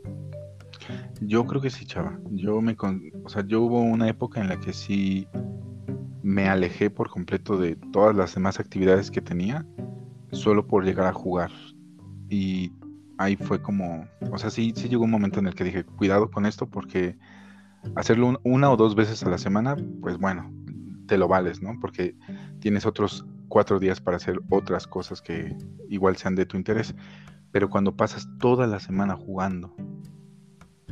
Yo 1.21 1.45
creo 1.45 1.61
que 1.61 1.69
sí, 1.69 1.85
chava. 1.85 2.19
Yo 2.31 2.61
me, 2.61 2.75
o 3.23 3.29
sea, 3.29 3.45
yo 3.45 3.61
hubo 3.61 3.81
una 3.81 4.09
época 4.09 4.41
en 4.41 4.49
la 4.49 4.59
que 4.59 4.73
sí 4.73 5.27
me 6.21 6.47
alejé 6.47 6.89
por 6.89 7.09
completo 7.09 7.57
de 7.57 7.75
todas 7.91 8.15
las 8.15 8.33
demás 8.33 8.59
actividades 8.59 9.11
que 9.11 9.21
tenía, 9.21 9.65
solo 10.31 10.65
por 10.65 10.85
llegar 10.85 11.07
a 11.07 11.13
jugar. 11.13 11.51
Y 12.29 12.71
ahí 13.17 13.35
fue 13.35 13.61
como, 13.61 14.07
o 14.31 14.37
sea, 14.37 14.49
sí, 14.49 14.73
sí 14.75 14.89
llegó 14.89 15.03
un 15.03 15.11
momento 15.11 15.39
en 15.39 15.47
el 15.47 15.55
que 15.55 15.63
dije, 15.63 15.83
cuidado 15.83 16.31
con 16.31 16.45
esto 16.45 16.67
porque 16.67 17.17
hacerlo 17.95 18.39
una 18.43 18.71
o 18.71 18.77
dos 18.77 18.95
veces 18.95 19.23
a 19.23 19.29
la 19.29 19.37
semana, 19.37 19.75
pues 20.01 20.17
bueno, 20.17 20.51
te 21.07 21.17
lo 21.17 21.27
vales, 21.27 21.61
¿no? 21.61 21.77
Porque 21.79 22.15
tienes 22.59 22.85
otros 22.85 23.25
cuatro 23.47 23.79
días 23.79 24.01
para 24.01 24.17
hacer 24.17 24.39
otras 24.49 24.87
cosas 24.87 25.21
que 25.21 25.55
igual 25.89 26.17
sean 26.17 26.35
de 26.35 26.45
tu 26.45 26.57
interés. 26.57 26.95
Pero 27.51 27.69
cuando 27.69 27.95
pasas 27.95 28.27
toda 28.39 28.65
la 28.65 28.79
semana 28.79 29.15
jugando 29.15 29.75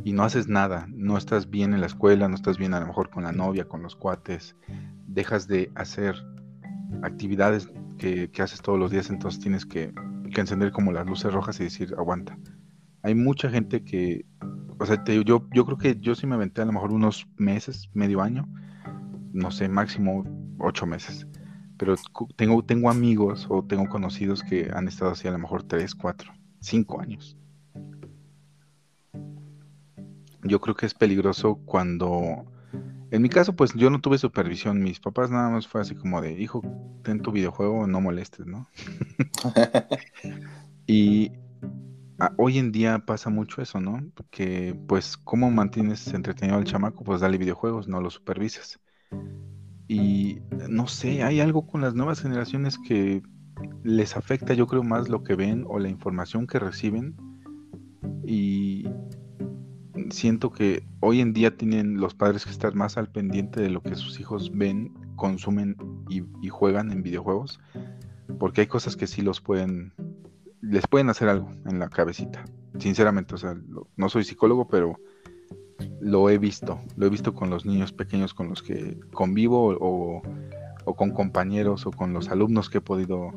y 0.04 0.14
no 0.14 0.24
haces 0.24 0.48
nada, 0.48 0.88
no 0.90 1.18
estás 1.18 1.50
bien 1.50 1.74
en 1.74 1.82
la 1.82 1.88
escuela, 1.88 2.28
no 2.28 2.36
estás 2.36 2.58
bien 2.58 2.74
a 2.74 2.80
lo 2.80 2.88
mejor 2.88 3.10
con 3.10 3.24
la 3.24 3.32
novia, 3.32 3.68
con 3.68 3.82
los 3.82 3.96
cuates, 3.96 4.56
dejas 5.08 5.48
de 5.48 5.72
hacer 5.76 6.16
actividades 7.02 7.70
que, 7.98 8.30
haces 8.40 8.62
todos 8.62 8.80
los 8.80 8.92
días, 8.92 9.10
entonces 9.10 9.40
tienes 9.40 9.66
que, 9.66 9.94
que, 10.34 10.42
encender 10.42 10.72
como 10.72 10.92
las 10.92 11.06
luces 11.06 11.34
rojas 11.34 11.60
y 11.60 11.66
decir, 11.66 11.94
aguanta. 11.98 12.38
Hay 13.04 13.16
mucha 13.16 13.50
gente 13.50 13.84
que, 13.84 14.26
o 14.80 14.86
sea, 14.86 15.04
yo, 15.04 15.48
yo 15.52 15.66
creo 15.66 15.78
que 15.78 15.98
yo 16.00 16.16
sí 16.16 16.28
me 16.28 16.36
aventé 16.36 16.62
a 16.62 16.66
lo 16.66 16.74
mejor 16.74 16.92
unos 16.92 17.28
meses, 17.38 17.90
medio 17.94 18.22
año, 18.22 18.48
no 19.34 19.52
sé, 19.52 19.68
máximo 19.68 20.24
ocho 20.60 20.86
meses. 20.86 21.28
Pero 21.78 21.96
tengo, 22.36 22.64
tengo 22.64 22.90
amigos 22.90 23.48
o 23.50 23.64
tengo 23.64 23.90
conocidos 23.90 24.44
que 24.44 24.70
han 24.74 24.88
estado 24.88 25.12
así 25.12 25.28
a 25.28 25.32
lo 25.32 25.40
mejor 25.40 25.64
tres, 25.64 25.96
cuatro, 25.96 26.32
cinco 26.60 27.02
años. 27.02 27.38
Yo 30.44 30.60
creo 30.60 30.76
que 30.76 30.86
es 30.86 30.94
peligroso 30.94 31.56
cuando... 31.66 32.46
En 33.12 33.22
mi 33.22 33.30
caso, 33.30 33.56
pues 33.56 33.74
yo 33.74 33.90
no 33.90 34.00
tuve 34.00 34.18
supervisión. 34.18 34.82
Mis 34.82 35.00
papás 35.00 35.30
nada 35.30 35.50
más 35.50 35.68
fue 35.68 35.82
así 35.82 35.96
como 35.96 36.22
de, 36.22 36.34
hijo, 36.34 36.62
ten 37.04 37.22
tu 37.22 37.32
videojuego, 37.32 37.86
no 37.86 38.00
molestes, 38.00 38.46
¿no? 38.46 38.70
y 40.88 41.32
hoy 42.38 42.58
en 42.58 42.72
día 42.72 43.00
pasa 43.00 43.30
mucho 43.30 43.62
eso, 43.62 43.80
¿no? 43.80 44.02
Que 44.30 44.78
pues, 44.88 45.18
¿cómo 45.18 45.52
mantienes 45.52 46.08
entretenido 46.14 46.58
al 46.58 46.64
chamaco? 46.64 47.04
Pues 47.04 47.22
dale 47.22 47.38
videojuegos, 47.38 47.88
no 47.88 48.02
lo 48.02 48.10
supervises. 48.10 48.80
Y 49.88 50.40
no 50.70 50.88
sé, 50.88 51.24
hay 51.24 51.42
algo 51.42 51.68
con 51.68 51.82
las 51.82 51.96
nuevas 51.96 52.22
generaciones 52.22 52.78
que 52.78 53.22
les 53.84 54.16
afecta, 54.16 54.54
yo 54.54 54.68
creo, 54.68 54.84
más 54.84 55.10
lo 55.10 55.24
que 55.24 55.36
ven 55.36 55.66
o 55.68 55.80
la 55.80 55.90
información 55.90 56.48
que 56.48 56.60
reciben. 56.60 57.16
Y 58.24 58.86
siento 60.10 60.52
que 60.52 60.88
hoy 61.00 61.22
en 61.22 61.34
día 61.34 61.58
tienen 61.58 62.00
los 62.00 62.14
padres 62.14 62.46
que 62.46 62.52
estar 62.52 62.76
más 62.76 62.98
al 62.98 63.12
pendiente 63.12 63.62
de 63.62 63.70
lo 63.70 63.82
que 63.82 63.96
sus 63.96 64.20
hijos 64.20 64.52
ven, 64.56 64.94
consumen 65.16 65.76
y, 66.10 66.24
juegan 66.50 66.92
en 66.92 67.04
videojuegos. 67.04 67.60
Porque 68.40 68.62
hay 68.62 68.68
cosas 68.68 68.96
que 68.96 69.08
sí 69.08 69.22
los 69.22 69.42
pueden, 69.42 69.94
les 70.62 70.88
pueden 70.88 71.10
hacer 71.10 71.28
algo 71.28 71.52
en 71.66 71.80
la 71.80 71.90
cabecita. 71.90 72.46
Sinceramente, 72.80 73.36
o 73.36 73.38
sea, 73.38 73.56
no 73.98 74.10
soy 74.10 74.24
psicólogo, 74.24 74.68
pero 74.68 74.98
lo 76.02 76.30
he 76.30 76.38
visto, 76.38 76.80
lo 76.98 77.06
he 77.06 77.10
visto 77.10 77.34
con 77.34 77.50
los 77.50 77.66
niños 77.66 77.94
pequeños 77.94 78.34
con 78.34 78.50
los 78.50 78.64
que 78.64 79.00
convivo 79.14 79.78
o, 79.80 80.22
con 80.96 81.12
compañeros 81.12 81.86
o 81.86 81.92
con 81.92 82.12
los 82.12 82.30
alumnos 82.30 82.70
que 82.70 82.80
he 82.80 82.82
podido 82.82 83.32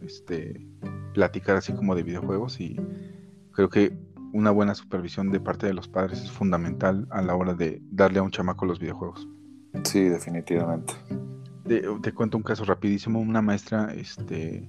este, 0.00 0.66
platicar 1.12 1.56
así 1.56 1.72
como 1.74 1.94
de 1.94 2.02
videojuegos 2.02 2.60
y 2.60 2.76
creo 3.52 3.68
que 3.68 3.96
una 4.32 4.50
buena 4.50 4.74
supervisión 4.74 5.30
de 5.30 5.40
parte 5.40 5.66
de 5.66 5.74
los 5.74 5.88
padres 5.88 6.22
es 6.22 6.30
fundamental 6.30 7.06
a 7.10 7.22
la 7.22 7.34
hora 7.34 7.54
de 7.54 7.80
darle 7.90 8.18
a 8.18 8.22
un 8.22 8.30
chamaco 8.30 8.66
los 8.66 8.80
videojuegos. 8.80 9.28
Sí, 9.84 10.04
definitivamente. 10.04 10.94
Te, 11.66 11.82
te 12.02 12.12
cuento 12.12 12.36
un 12.36 12.42
caso 12.42 12.64
rapidísimo, 12.64 13.20
una 13.20 13.42
maestra 13.42 13.92
este, 13.94 14.68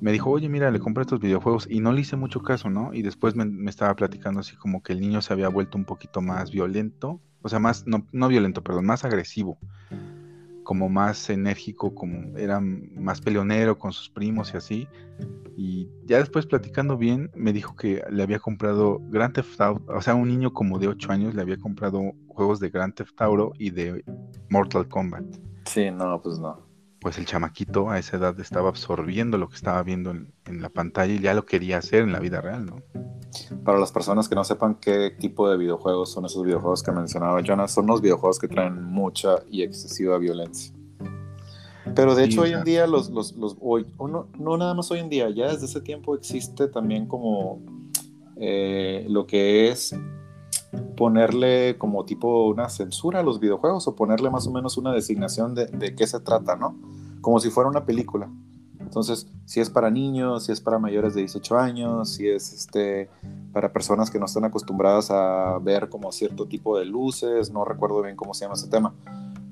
me 0.00 0.12
dijo, 0.12 0.30
oye, 0.30 0.48
mira, 0.48 0.70
le 0.70 0.78
compré 0.78 1.02
estos 1.02 1.20
videojuegos 1.20 1.66
y 1.68 1.80
no 1.80 1.92
le 1.92 2.02
hice 2.02 2.16
mucho 2.16 2.40
caso, 2.40 2.70
¿no? 2.70 2.94
Y 2.94 3.02
después 3.02 3.34
me, 3.34 3.68
estaba 3.68 3.94
platicando 3.94 4.40
así 4.40 4.56
como 4.56 4.82
que 4.82 4.92
el 4.92 5.00
niño 5.00 5.22
se 5.22 5.32
había 5.32 5.48
vuelto 5.48 5.76
un 5.76 5.84
poquito 5.84 6.20
más 6.20 6.50
violento, 6.50 7.20
o 7.42 7.48
sea, 7.48 7.58
más, 7.58 7.86
no, 7.86 8.06
no 8.12 8.28
violento, 8.28 8.62
perdón, 8.62 8.86
más 8.86 9.04
agresivo, 9.04 9.58
como 10.62 10.88
más 10.88 11.30
enérgico, 11.30 11.94
como 11.94 12.36
era 12.36 12.60
más 12.60 13.20
peleonero 13.20 13.78
con 13.78 13.92
sus 13.92 14.10
primos 14.10 14.52
y 14.52 14.56
así. 14.56 14.88
Y 15.56 15.88
ya 16.04 16.18
después 16.18 16.46
platicando 16.46 16.96
bien, 16.96 17.30
me 17.34 17.52
dijo 17.52 17.74
que 17.74 18.02
le 18.10 18.22
había 18.22 18.38
comprado 18.38 19.00
Grand 19.08 19.34
Theft 19.34 19.60
Auto, 19.60 19.92
o 19.92 20.02
sea, 20.02 20.14
un 20.14 20.28
niño 20.28 20.52
como 20.52 20.78
de 20.78 20.88
8 20.88 21.10
años 21.12 21.34
le 21.34 21.42
había 21.42 21.56
comprado 21.56 22.12
juegos 22.28 22.60
de 22.60 22.70
Grand 22.70 22.94
Theft 22.94 23.20
Auto 23.20 23.52
y 23.58 23.70
de 23.70 24.04
Mortal 24.50 24.86
Kombat. 24.88 25.24
Sí, 25.64 25.90
no, 25.90 26.20
pues 26.22 26.38
no 26.38 26.67
pues 27.00 27.18
el 27.18 27.26
chamaquito 27.26 27.90
a 27.90 27.98
esa 27.98 28.16
edad 28.16 28.38
estaba 28.40 28.68
absorbiendo 28.68 29.38
lo 29.38 29.48
que 29.48 29.56
estaba 29.56 29.82
viendo 29.82 30.10
en, 30.10 30.32
la 30.46 30.68
pantalla 30.68 31.12
y 31.12 31.20
ya 31.20 31.34
lo 31.34 31.44
quería 31.44 31.78
hacer 31.78 32.02
en 32.02 32.12
la 32.12 32.18
vida 32.18 32.40
real, 32.40 32.66
¿no? 32.66 32.82
Para 33.64 33.78
las 33.78 33.92
personas 33.92 34.28
que 34.28 34.34
no 34.34 34.42
sepan 34.42 34.76
qué 34.76 35.10
tipo 35.10 35.48
de 35.48 35.56
videojuegos 35.56 36.10
son 36.10 36.24
esos 36.24 36.42
videojuegos 36.42 36.82
que 36.82 36.90
mencionaba 36.90 37.42
Jonas, 37.42 37.72
son 37.72 37.86
los 37.86 38.00
videojuegos 38.00 38.38
que 38.38 38.48
traen 38.48 38.82
mucha 38.82 39.36
y 39.50 39.62
excesiva 39.62 40.18
violencia. 40.18 40.74
Pero 41.94 42.14
de 42.14 42.24
hecho 42.24 42.42
hoy 42.42 42.52
en 42.52 42.64
día 42.64 42.86
los, 42.86 43.10
los, 43.10 43.32
los 43.36 43.56
hoy, 43.60 43.86
no, 43.98 44.28
no, 44.38 44.56
nada 44.56 44.74
más 44.74 44.90
hoy 44.90 45.00
en 45.00 45.08
día, 45.08 45.30
ya 45.30 45.52
desde 45.52 45.66
ese 45.66 45.80
tiempo 45.80 46.14
existe 46.14 46.68
también 46.68 47.06
como 47.06 47.60
eh, 48.36 49.06
lo 49.08 49.26
que 49.26 49.68
es 49.68 49.94
ponerle 50.96 51.78
como 51.78 52.04
tipo 52.04 52.46
una 52.48 52.68
censura 52.68 53.20
a 53.20 53.22
los 53.22 53.40
videojuegos 53.40 53.88
o 53.88 53.94
ponerle 53.94 54.30
más 54.30 54.46
o 54.46 54.50
menos 54.50 54.76
una 54.76 54.92
designación 54.92 55.54
de, 55.54 55.66
de 55.66 55.94
qué 55.94 56.06
se 56.06 56.20
trata, 56.20 56.56
¿no? 56.56 56.76
Como 57.20 57.40
si 57.40 57.50
fuera 57.50 57.70
una 57.70 57.84
película. 57.84 58.28
Entonces, 58.88 59.26
si 59.44 59.60
es 59.60 59.68
para 59.68 59.90
niños, 59.90 60.46
si 60.46 60.52
es 60.52 60.60
para 60.60 60.78
mayores 60.78 61.14
de 61.14 61.20
18 61.20 61.58
años, 61.58 62.08
si 62.08 62.26
es 62.26 62.52
este, 62.52 63.10
para 63.52 63.72
personas 63.72 64.10
que 64.10 64.18
no 64.18 64.24
están 64.24 64.44
acostumbradas 64.44 65.10
a 65.10 65.58
ver 65.58 65.90
como 65.90 66.10
cierto 66.10 66.46
tipo 66.46 66.78
de 66.78 66.86
luces, 66.86 67.50
no 67.50 67.66
recuerdo 67.66 68.02
bien 68.02 68.16
cómo 68.16 68.32
se 68.32 68.44
llama 68.44 68.54
ese 68.54 68.68
tema. 68.68 68.94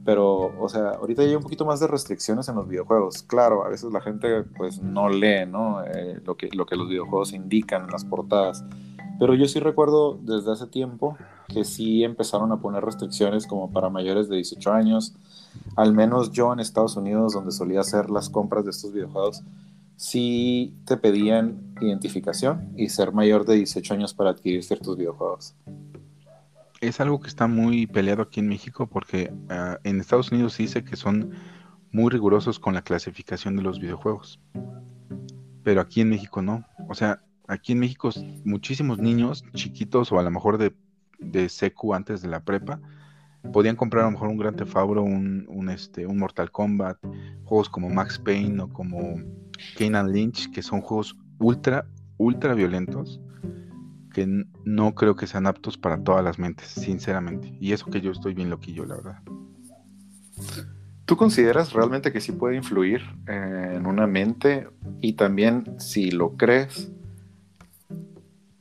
Pero, 0.06 0.52
o 0.58 0.68
sea, 0.70 0.90
ahorita 0.90 1.22
hay 1.22 1.34
un 1.34 1.42
poquito 1.42 1.66
más 1.66 1.80
de 1.80 1.86
restricciones 1.86 2.48
en 2.48 2.54
los 2.54 2.66
videojuegos. 2.66 3.24
Claro, 3.24 3.64
a 3.64 3.68
veces 3.68 3.92
la 3.92 4.00
gente 4.00 4.44
pues 4.56 4.80
no 4.80 5.08
lee, 5.10 5.44
¿no? 5.46 5.84
Eh, 5.84 6.20
lo, 6.24 6.36
que, 6.36 6.48
lo 6.54 6.64
que 6.64 6.76
los 6.76 6.88
videojuegos 6.88 7.32
indican 7.32 7.84
en 7.84 7.90
las 7.90 8.04
portadas 8.04 8.64
Pero 9.18 9.34
yo 9.34 9.46
sí 9.46 9.60
recuerdo 9.60 10.18
desde 10.22 10.52
hace 10.52 10.66
tiempo 10.66 11.16
que 11.48 11.64
sí 11.64 12.04
empezaron 12.04 12.52
a 12.52 12.60
poner 12.60 12.84
restricciones 12.84 13.46
como 13.46 13.70
para 13.70 13.88
mayores 13.88 14.28
de 14.28 14.36
18 14.36 14.72
años. 14.72 15.14
Al 15.76 15.94
menos 15.94 16.32
yo 16.32 16.52
en 16.52 16.60
Estados 16.60 16.96
Unidos, 16.96 17.32
donde 17.32 17.52
solía 17.52 17.80
hacer 17.80 18.10
las 18.10 18.28
compras 18.28 18.64
de 18.64 18.70
estos 18.70 18.92
videojuegos, 18.92 19.42
sí 19.96 20.74
te 20.84 20.96
pedían 20.96 21.74
identificación 21.80 22.72
y 22.76 22.88
ser 22.90 23.12
mayor 23.12 23.46
de 23.46 23.56
18 23.56 23.94
años 23.94 24.14
para 24.14 24.30
adquirir 24.30 24.62
ciertos 24.62 24.96
videojuegos. 24.96 25.54
Es 26.80 27.00
algo 27.00 27.20
que 27.20 27.28
está 27.28 27.46
muy 27.46 27.86
peleado 27.86 28.22
aquí 28.22 28.40
en 28.40 28.48
México 28.48 28.86
porque 28.86 29.32
ah, 29.48 29.78
en 29.82 30.00
Estados 30.00 30.30
Unidos 30.30 30.52
se 30.52 30.64
dice 30.64 30.84
que 30.84 30.96
son 30.96 31.32
muy 31.90 32.10
rigurosos 32.10 32.58
con 32.58 32.74
la 32.74 32.82
clasificación 32.82 33.56
de 33.56 33.62
los 33.62 33.80
videojuegos. 33.80 34.38
Pero 35.62 35.80
aquí 35.80 36.02
en 36.02 36.10
México 36.10 36.42
no. 36.42 36.64
O 36.88 36.94
sea, 36.94 37.22
aquí 37.48 37.72
en 37.72 37.80
México 37.80 38.10
muchísimos 38.44 38.98
niños 38.98 39.44
chiquitos 39.54 40.12
o 40.12 40.18
a 40.18 40.22
lo 40.22 40.30
mejor 40.30 40.58
de, 40.58 40.74
de 41.18 41.48
secu 41.48 41.94
antes 41.94 42.22
de 42.22 42.28
la 42.28 42.44
prepa 42.44 42.80
podían 43.52 43.76
comprar 43.76 44.04
a 44.04 44.06
lo 44.06 44.12
mejor 44.12 44.28
un 44.28 44.38
Grand 44.38 44.56
Theft 44.56 44.76
Auto, 44.76 45.02
un, 45.02 45.70
este, 45.70 46.06
un 46.06 46.18
Mortal 46.18 46.50
Kombat, 46.50 46.98
juegos 47.44 47.68
como 47.68 47.88
Max 47.88 48.18
Payne 48.18 48.62
o 48.62 48.68
como 48.68 49.20
Kane 49.78 50.12
Lynch, 50.12 50.50
que 50.50 50.62
son 50.62 50.80
juegos 50.80 51.16
ultra, 51.38 51.86
ultra 52.18 52.54
violentos 52.54 53.20
que 54.12 54.26
no 54.64 54.94
creo 54.94 55.14
que 55.14 55.26
sean 55.26 55.46
aptos 55.46 55.76
para 55.76 56.02
todas 56.02 56.24
las 56.24 56.38
mentes, 56.38 56.68
sinceramente. 56.68 57.54
Y 57.60 57.72
eso 57.72 57.90
que 57.90 58.00
yo 58.00 58.12
estoy 58.12 58.32
bien 58.32 58.48
loquillo, 58.48 58.86
la 58.86 58.94
verdad. 58.96 59.18
¿Tú 61.04 61.18
consideras 61.18 61.74
realmente 61.74 62.10
que 62.12 62.22
sí 62.22 62.32
puede 62.32 62.56
influir 62.56 63.02
en 63.26 63.84
una 63.84 64.06
mente? 64.06 64.68
Y 65.02 65.12
también, 65.12 65.78
si 65.78 66.10
lo 66.10 66.34
crees, 66.38 66.90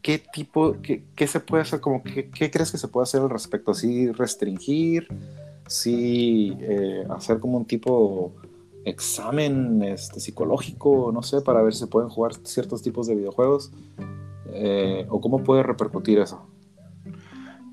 ¿qué 0.06 0.20
tipo, 0.20 0.76
qué, 0.84 1.28
se 1.28 1.40
puede 1.40 1.64
hacer? 1.64 1.80
Como, 1.80 2.04
¿qué, 2.04 2.30
crees 2.30 2.72
que 2.72 2.78
se 2.78 2.88
puede 2.88 3.06
hacer 3.06 3.22
al 3.22 3.30
respecto? 3.32 3.74
¿Sí 3.74 4.12
restringir? 4.12 5.08
¿Sí 5.66 6.56
eh, 6.60 7.08
hacer 7.10 7.40
como 7.40 7.58
un 7.58 7.66
tipo 7.66 8.36
examen 8.86 9.82
este, 9.82 10.20
psicológico, 10.20 11.10
no 11.12 11.24
sé, 11.24 11.42
para 11.42 11.64
ver 11.64 11.74
si 11.74 11.80
se 11.80 11.88
pueden 11.88 12.10
jugar 12.10 12.36
ciertos 12.44 12.84
tipos 12.84 13.08
de 13.08 13.16
videojuegos? 13.16 13.72
Eh, 14.54 15.08
¿O 15.10 15.20
cómo 15.20 15.44
puede 15.44 15.64
repercutir 15.64 16.20
eso? 16.20 16.48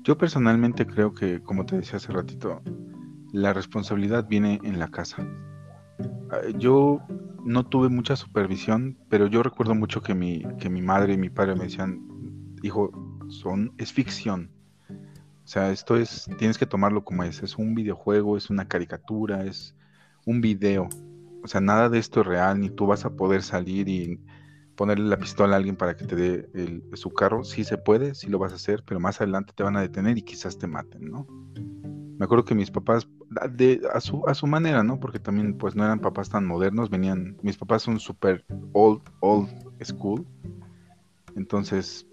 Yo 0.03 0.17
personalmente 0.17 0.87
creo 0.87 1.13
que, 1.13 1.39
como 1.39 1.67
te 1.67 1.75
decía 1.75 1.97
hace 1.97 2.11
ratito, 2.11 2.63
la 3.31 3.53
responsabilidad 3.53 4.27
viene 4.27 4.59
en 4.63 4.79
la 4.79 4.87
casa. 4.87 5.23
Ah, 6.31 6.39
yo 6.57 6.99
no 7.45 7.63
tuve 7.63 7.89
mucha 7.89 8.15
supervisión, 8.15 8.97
pero 9.07 9.27
yo 9.27 9.43
recuerdo 9.43 9.75
mucho 9.75 10.01
que 10.01 10.15
mi, 10.15 10.43
que 10.57 10.71
mi 10.71 10.81
madre 10.81 11.13
y 11.13 11.17
mi 11.17 11.29
padre 11.29 11.55
me 11.55 11.65
decían, 11.65 12.12
hijo, 12.63 12.91
son, 13.27 13.73
es 13.77 13.93
ficción. 13.93 14.49
O 14.89 15.47
sea, 15.47 15.71
esto 15.71 15.97
es, 15.97 16.27
tienes 16.37 16.57
que 16.57 16.65
tomarlo 16.65 17.03
como 17.03 17.23
es, 17.23 17.43
es 17.43 17.57
un 17.57 17.75
videojuego, 17.75 18.37
es 18.37 18.49
una 18.49 18.67
caricatura, 18.67 19.43
es 19.43 19.75
un 20.25 20.41
video. 20.41 20.87
O 21.43 21.47
sea, 21.47 21.59
nada 21.59 21.89
de 21.89 21.99
esto 21.99 22.21
es 22.21 22.27
real, 22.27 22.61
ni 22.61 22.69
tú 22.69 22.87
vas 22.87 23.03
a 23.03 23.15
poder 23.15 23.43
salir 23.43 23.89
y 23.89 24.19
ponerle 24.75 25.05
la 25.07 25.17
pistola 25.17 25.55
a 25.55 25.57
alguien 25.57 25.75
para 25.75 25.95
que 25.97 26.05
te 26.05 26.15
dé 26.15 26.81
su 26.93 27.11
carro. 27.11 27.43
Sí 27.43 27.65
se 27.65 27.77
puede, 27.77 28.15
sí 28.15 28.27
lo 28.27 28.39
vas 28.39 28.53
a 28.53 28.55
hacer, 28.55 28.83
pero 28.85 29.01
más 29.01 29.19
adelante 29.19 29.53
te 29.53 29.63
van 29.63 29.75
a 29.75 29.81
detener 29.81 30.17
y 30.17 30.21
quizás 30.21 30.57
te 30.57 30.65
maten, 30.67 31.11
¿no? 31.11 31.27
Me 32.17 32.25
acuerdo 32.25 32.45
que 32.45 32.55
mis 32.55 32.71
papás, 32.71 33.09
de, 33.51 33.81
a, 33.93 33.99
su, 33.99 34.25
a 34.27 34.33
su 34.33 34.47
manera, 34.47 34.81
¿no? 34.83 34.99
Porque 35.01 35.19
también 35.19 35.57
pues 35.57 35.75
no 35.75 35.83
eran 35.83 35.99
papás 35.99 36.29
tan 36.29 36.45
modernos, 36.45 36.89
venían, 36.89 37.35
mis 37.41 37.57
papás 37.57 37.81
son 37.81 37.99
súper 37.99 38.45
old, 38.71 39.01
old 39.19 39.49
school. 39.83 40.25
Entonces 41.35 42.07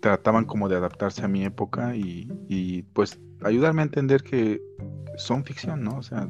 trataban 0.00 0.44
como 0.44 0.68
de 0.68 0.76
adaptarse 0.76 1.24
a 1.24 1.28
mi 1.28 1.44
época 1.44 1.96
y, 1.96 2.30
y 2.48 2.82
pues 2.82 3.20
ayudarme 3.42 3.82
a 3.82 3.84
entender 3.84 4.22
que 4.22 4.60
son 5.16 5.44
ficción, 5.44 5.82
¿no? 5.84 5.98
O 5.98 6.02
sea, 6.02 6.28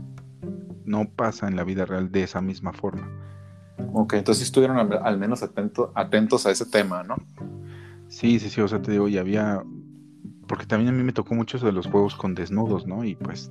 no 0.84 1.08
pasa 1.08 1.48
en 1.48 1.56
la 1.56 1.64
vida 1.64 1.84
real 1.84 2.10
de 2.10 2.22
esa 2.22 2.40
misma 2.40 2.72
forma. 2.72 3.08
Ok, 3.92 4.14
entonces 4.14 4.44
estuvieron 4.44 4.92
al, 4.92 5.18
menos 5.18 5.42
atentos 5.42 6.46
a 6.46 6.50
ese 6.50 6.66
tema, 6.66 7.02
¿no? 7.02 7.16
Sí, 8.08 8.38
sí, 8.38 8.48
sí, 8.50 8.60
o 8.60 8.68
sea, 8.68 8.80
te 8.80 8.92
digo, 8.92 9.08
y 9.08 9.18
había, 9.18 9.64
porque 10.46 10.66
también 10.66 10.94
a 10.94 10.96
mí 10.96 11.02
me 11.02 11.12
tocó 11.12 11.34
mucho 11.34 11.56
eso 11.56 11.66
de 11.66 11.72
los 11.72 11.86
juegos 11.86 12.14
con 12.14 12.34
desnudos, 12.34 12.86
¿no? 12.86 13.04
Y 13.04 13.16
pues 13.16 13.50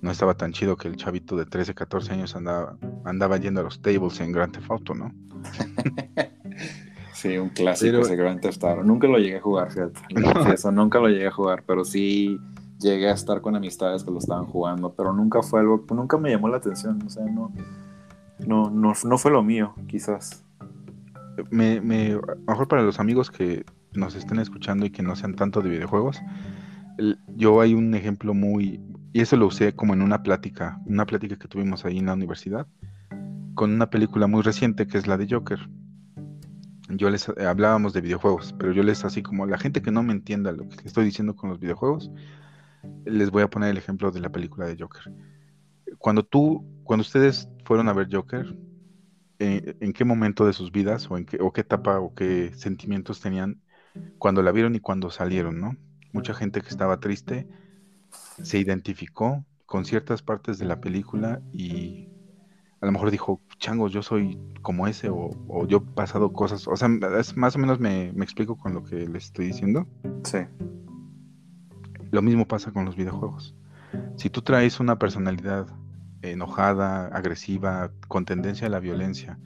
no 0.00 0.10
estaba 0.10 0.34
tan 0.34 0.52
chido 0.52 0.76
que 0.76 0.88
el 0.88 0.96
chavito 0.96 1.36
de 1.36 1.46
13, 1.46 1.74
14 1.74 2.12
años 2.12 2.34
andaba, 2.34 2.76
andaba 3.04 3.36
yendo 3.36 3.60
a 3.60 3.64
los 3.64 3.80
tables 3.80 4.20
en 4.20 4.32
Grand 4.32 4.52
Theft 4.52 4.70
Auto, 4.70 4.94
¿no? 4.94 5.14
sí, 7.16 7.38
un 7.38 7.48
clásico 7.48 7.98
ese 7.98 8.16
Grand 8.16 8.40
Theft 8.40 8.62
Auto. 8.64 8.82
Nunca 8.84 9.08
lo 9.08 9.18
llegué 9.18 9.38
a 9.38 9.40
jugar, 9.40 9.70
fíjate. 9.70 10.00
Eso, 10.54 10.70
nunca 10.70 10.98
lo 10.98 11.08
llegué 11.08 11.26
a 11.26 11.32
jugar, 11.32 11.64
pero 11.66 11.84
sí 11.84 12.38
llegué 12.78 13.08
a 13.08 13.14
estar 13.14 13.40
con 13.40 13.56
amistades 13.56 14.04
que 14.04 14.10
lo 14.10 14.18
estaban 14.18 14.46
jugando, 14.46 14.94
pero 14.94 15.12
nunca 15.12 15.42
fue 15.42 15.60
algo, 15.60 15.84
nunca 15.90 16.18
me 16.18 16.30
llamó 16.30 16.48
la 16.48 16.58
atención, 16.58 17.02
o 17.04 17.08
sea, 17.08 17.24
no 17.24 17.50
no, 18.44 18.70
no, 18.70 18.92
no 19.04 19.18
fue 19.18 19.30
lo 19.30 19.42
mío, 19.42 19.74
quizás. 19.86 20.44
Me, 21.50 21.80
me, 21.80 22.18
mejor 22.46 22.68
para 22.68 22.82
los 22.82 23.00
amigos 23.00 23.30
que 23.30 23.64
nos 23.94 24.14
estén 24.14 24.38
escuchando 24.38 24.86
y 24.86 24.90
que 24.90 25.02
no 25.02 25.16
sean 25.16 25.34
tanto 25.34 25.62
de 25.62 25.70
videojuegos, 25.70 26.20
yo 27.28 27.60
hay 27.60 27.74
un 27.74 27.94
ejemplo 27.94 28.34
muy, 28.34 28.80
y 29.12 29.20
eso 29.20 29.36
lo 29.36 29.46
usé 29.46 29.74
como 29.74 29.94
en 29.94 30.02
una 30.02 30.22
plática, 30.22 30.80
una 30.86 31.06
plática 31.06 31.36
que 31.36 31.48
tuvimos 31.48 31.84
ahí 31.84 31.98
en 31.98 32.06
la 32.06 32.14
universidad, 32.14 32.66
con 33.54 33.72
una 33.72 33.88
película 33.88 34.26
muy 34.26 34.42
reciente 34.42 34.86
que 34.86 34.98
es 34.98 35.06
la 35.06 35.16
de 35.16 35.26
Joker. 35.30 35.68
Yo 36.88 37.10
les 37.10 37.28
eh, 37.28 37.46
hablábamos 37.46 37.92
de 37.92 38.00
videojuegos, 38.00 38.54
pero 38.58 38.72
yo 38.72 38.82
les 38.82 39.04
así 39.04 39.22
como 39.22 39.46
la 39.46 39.58
gente 39.58 39.82
que 39.82 39.90
no 39.90 40.02
me 40.02 40.12
entienda 40.12 40.52
lo 40.52 40.68
que 40.68 40.86
estoy 40.86 41.04
diciendo 41.04 41.34
con 41.34 41.50
los 41.50 41.58
videojuegos, 41.58 42.10
les 43.04 43.30
voy 43.30 43.42
a 43.42 43.50
poner 43.50 43.70
el 43.70 43.76
ejemplo 43.76 44.10
de 44.10 44.20
la 44.20 44.30
película 44.30 44.66
de 44.66 44.76
Joker. 44.78 45.12
Cuando 45.98 46.24
tú, 46.24 46.64
cuando 46.84 47.02
ustedes 47.02 47.48
fueron 47.64 47.88
a 47.88 47.92
ver 47.92 48.08
Joker, 48.10 48.56
eh, 49.38 49.76
¿en, 49.80 49.92
qué 49.92 50.04
momento 50.04 50.46
de 50.46 50.52
sus 50.52 50.70
vidas 50.70 51.10
o 51.10 51.18
en 51.18 51.26
qué, 51.26 51.38
o 51.40 51.52
qué 51.52 51.62
etapa 51.62 51.98
o 51.98 52.14
qué 52.14 52.52
sentimientos 52.54 53.20
tenían 53.20 53.60
cuando 54.18 54.42
la 54.42 54.52
vieron 54.52 54.74
y 54.74 54.80
cuando 54.80 55.10
salieron, 55.10 55.60
¿no? 55.60 55.76
Mucha 56.12 56.34
gente 56.34 56.60
que 56.60 56.68
estaba 56.68 57.00
triste 57.00 57.48
se 58.42 58.58
identificó 58.58 59.44
con 59.66 59.84
ciertas 59.84 60.22
partes 60.22 60.58
de 60.58 60.66
la 60.66 60.80
película 60.80 61.42
y 61.52 62.08
a 62.86 62.90
lo 62.90 62.92
mejor 62.92 63.10
dijo, 63.10 63.40
changos, 63.58 63.90
yo 63.90 64.00
soy 64.00 64.38
como 64.62 64.86
ese 64.86 65.08
o, 65.10 65.66
yo 65.66 65.78
he 65.78 65.94
pasado 65.94 66.32
cosas, 66.32 66.68
o 66.68 66.76
sea, 66.76 66.88
más 67.34 67.56
o 67.56 67.58
menos 67.58 67.80
me, 67.80 68.12
me, 68.12 68.24
explico 68.24 68.56
con 68.56 68.74
lo 68.74 68.84
que 68.84 69.08
les 69.08 69.24
estoy 69.24 69.46
diciendo. 69.46 69.88
Sí. 70.22 70.38
Lo 72.12 72.22
mismo 72.22 72.46
pasa 72.46 72.70
con 72.70 72.84
los 72.84 72.94
videojuegos. 72.94 73.56
Si 74.14 74.30
tú 74.30 74.40
traes 74.42 74.78
una 74.78 75.00
personalidad 75.00 75.66
enojada, 76.22 77.08
agresiva, 77.08 77.90
con 78.06 78.24
tendencia 78.24 78.68
a 78.68 78.70
la 78.70 78.78
violencia, 78.78 79.36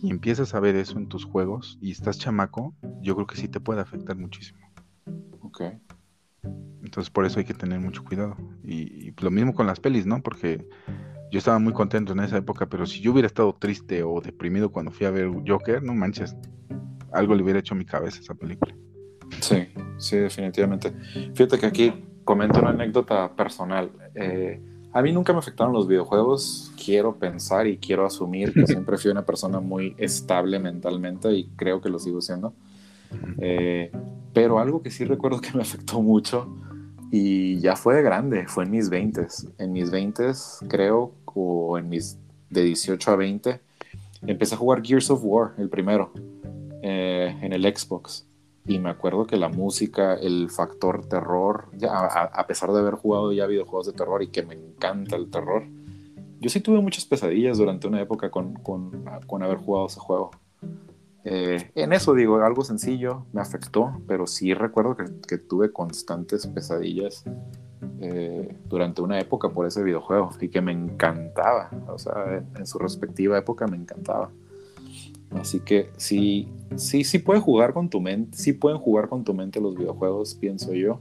y 0.00 0.10
empiezas 0.10 0.54
a 0.54 0.60
ver 0.60 0.76
eso 0.76 0.96
en 0.98 1.08
tus 1.08 1.24
juegos 1.24 1.78
y 1.80 1.90
estás 1.90 2.18
chamaco, 2.18 2.72
yo 3.00 3.16
creo 3.16 3.26
que 3.26 3.36
sí 3.36 3.48
te 3.48 3.58
puede 3.58 3.80
afectar 3.80 4.16
muchísimo. 4.16 4.60
Ok. 5.40 5.62
Entonces 6.84 7.10
por 7.10 7.26
eso 7.26 7.40
hay 7.40 7.44
que 7.44 7.54
tener 7.54 7.80
mucho 7.80 8.04
cuidado. 8.04 8.36
Y, 8.62 9.12
lo 9.20 9.30
mismo 9.30 9.54
con 9.54 9.66
las 9.66 9.80
pelis, 9.80 10.06
¿no? 10.06 10.22
Porque 10.22 10.68
yo 11.30 11.38
estaba 11.38 11.58
muy 11.58 11.72
contento 11.72 12.12
en 12.12 12.20
esa 12.20 12.36
época, 12.36 12.66
pero 12.66 12.86
si 12.86 13.00
yo 13.00 13.12
hubiera 13.12 13.26
estado 13.26 13.54
triste 13.58 14.02
o 14.02 14.20
deprimido 14.20 14.70
cuando 14.70 14.90
fui 14.90 15.06
a 15.06 15.10
ver 15.10 15.30
Joker, 15.46 15.82
no 15.82 15.94
manches, 15.94 16.36
algo 17.12 17.34
le 17.34 17.42
hubiera 17.42 17.58
hecho 17.58 17.74
a 17.74 17.76
mi 17.76 17.84
cabeza 17.84 18.20
esa 18.20 18.34
película. 18.34 18.74
Sí, 19.40 19.68
sí, 19.98 20.16
definitivamente. 20.16 20.92
Fíjate 21.34 21.58
que 21.58 21.66
aquí 21.66 22.04
comento 22.24 22.60
una 22.60 22.70
anécdota 22.70 23.34
personal. 23.34 23.90
Eh, 24.14 24.60
a 24.92 25.02
mí 25.02 25.12
nunca 25.12 25.32
me 25.32 25.40
afectaron 25.40 25.72
los 25.72 25.86
videojuegos. 25.88 26.72
Quiero 26.82 27.16
pensar 27.18 27.66
y 27.66 27.78
quiero 27.78 28.06
asumir 28.06 28.52
que 28.52 28.66
siempre 28.66 28.96
fui 28.98 29.10
una 29.10 29.24
persona 29.24 29.60
muy 29.60 29.94
estable 29.98 30.58
mentalmente 30.58 31.32
y 31.32 31.48
creo 31.56 31.80
que 31.80 31.88
lo 31.88 31.98
sigo 31.98 32.20
siendo. 32.20 32.54
Eh, 33.38 33.90
pero 34.32 34.58
algo 34.58 34.82
que 34.82 34.90
sí 34.90 35.04
recuerdo 35.04 35.40
que 35.40 35.52
me 35.54 35.62
afectó 35.62 36.02
mucho 36.02 36.48
y 37.10 37.58
ya 37.60 37.76
fue 37.76 37.94
de 37.94 38.02
grande, 38.02 38.46
fue 38.46 38.64
en 38.64 38.70
mis 38.70 38.90
20. 38.90 39.26
En 39.58 39.72
mis 39.72 39.90
20 39.90 40.32
creo, 40.68 41.12
o 41.24 41.78
en 41.78 41.88
mis 41.88 42.18
de 42.50 42.62
18 42.62 43.10
a 43.10 43.16
20, 43.16 43.60
empecé 44.26 44.54
a 44.54 44.58
jugar 44.58 44.82
Gears 44.84 45.10
of 45.10 45.20
War, 45.22 45.54
el 45.58 45.68
primero, 45.68 46.12
eh, 46.82 47.36
en 47.42 47.52
el 47.52 47.62
Xbox. 47.62 48.26
Y 48.66 48.78
me 48.78 48.90
acuerdo 48.90 49.26
que 49.26 49.36
la 49.36 49.48
música, 49.48 50.14
el 50.14 50.50
factor 50.50 51.06
terror, 51.06 51.68
ya, 51.76 51.94
a, 51.94 52.46
pesar 52.46 52.72
de 52.72 52.80
haber 52.80 52.94
jugado 52.94 53.32
ya 53.32 53.46
videojuegos 53.46 53.86
de 53.86 53.92
terror 53.92 54.22
y 54.22 54.28
que 54.28 54.42
me 54.42 54.54
encanta 54.54 55.14
el 55.14 55.30
terror, 55.30 55.64
yo 56.40 56.50
sí 56.50 56.60
tuve 56.60 56.80
muchas 56.80 57.04
pesadillas 57.04 57.58
durante 57.58 57.86
una 57.86 58.00
época 58.00 58.30
con, 58.30 58.54
con, 58.54 59.04
con 59.26 59.42
haber 59.42 59.58
jugado 59.58 59.86
ese 59.86 60.00
juego. 60.00 60.32
Eh, 61.28 61.72
en 61.74 61.92
eso 61.92 62.14
digo, 62.14 62.36
algo 62.36 62.62
sencillo, 62.62 63.26
me 63.32 63.40
afectó, 63.40 64.00
pero 64.06 64.28
sí 64.28 64.54
recuerdo 64.54 64.96
que, 64.96 65.38
tuve 65.38 65.72
constantes 65.72 66.46
pesadillas 66.46 67.24
eh, 68.00 68.56
durante 68.66 69.02
una 69.02 69.18
época 69.18 69.48
por 69.48 69.66
ese 69.66 69.82
videojuego 69.82 70.30
y 70.40 70.48
que 70.50 70.60
me 70.60 70.70
encantaba, 70.70 71.70
o 71.88 71.98
sea, 71.98 72.36
en, 72.36 72.46
en 72.56 72.66
su 72.66 72.78
respectiva 72.78 73.36
época 73.36 73.66
me 73.66 73.76
encantaba. 73.76 74.30
Así 75.32 75.58
que 75.58 75.90
sí, 75.96 76.48
sí, 76.76 77.02
sí 77.02 77.18
puede 77.18 77.40
jugar 77.40 77.72
con 77.72 77.90
tu 77.90 78.00
mente, 78.00 78.38
sí 78.38 78.52
pueden 78.52 78.78
jugar 78.78 79.08
con 79.08 79.24
tu 79.24 79.34
mente 79.34 79.60
los 79.60 79.74
videojuegos, 79.74 80.36
pienso 80.36 80.74
yo. 80.74 81.00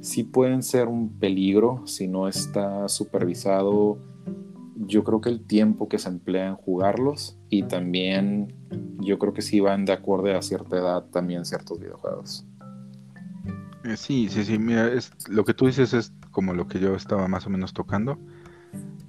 Sí 0.00 0.24
pueden 0.24 0.64
ser 0.64 0.88
un 0.88 1.10
peligro 1.18 1.86
si 1.86 2.08
no 2.08 2.26
está 2.26 2.88
supervisado. 2.88 3.98
Yo 4.86 5.02
creo 5.02 5.20
que 5.20 5.28
el 5.28 5.44
tiempo 5.44 5.88
que 5.88 5.98
se 5.98 6.08
emplea 6.08 6.46
en 6.46 6.54
jugarlos 6.54 7.36
y 7.50 7.64
también 7.64 8.54
yo 9.00 9.18
creo 9.18 9.32
que 9.32 9.42
sí 9.42 9.60
van 9.60 9.84
de 9.84 9.92
acuerdo 9.92 10.36
a 10.36 10.42
cierta 10.42 10.76
edad 10.76 11.04
también 11.10 11.44
ciertos 11.44 11.80
videojuegos. 11.80 12.46
Eh, 13.84 13.96
sí, 13.96 14.28
sí, 14.28 14.44
sí, 14.44 14.58
mira, 14.58 14.92
es, 14.92 15.10
lo 15.28 15.44
que 15.44 15.54
tú 15.54 15.66
dices 15.66 15.94
es 15.94 16.12
como 16.30 16.54
lo 16.54 16.68
que 16.68 16.78
yo 16.78 16.94
estaba 16.94 17.26
más 17.26 17.46
o 17.46 17.50
menos 17.50 17.72
tocando. 17.72 18.18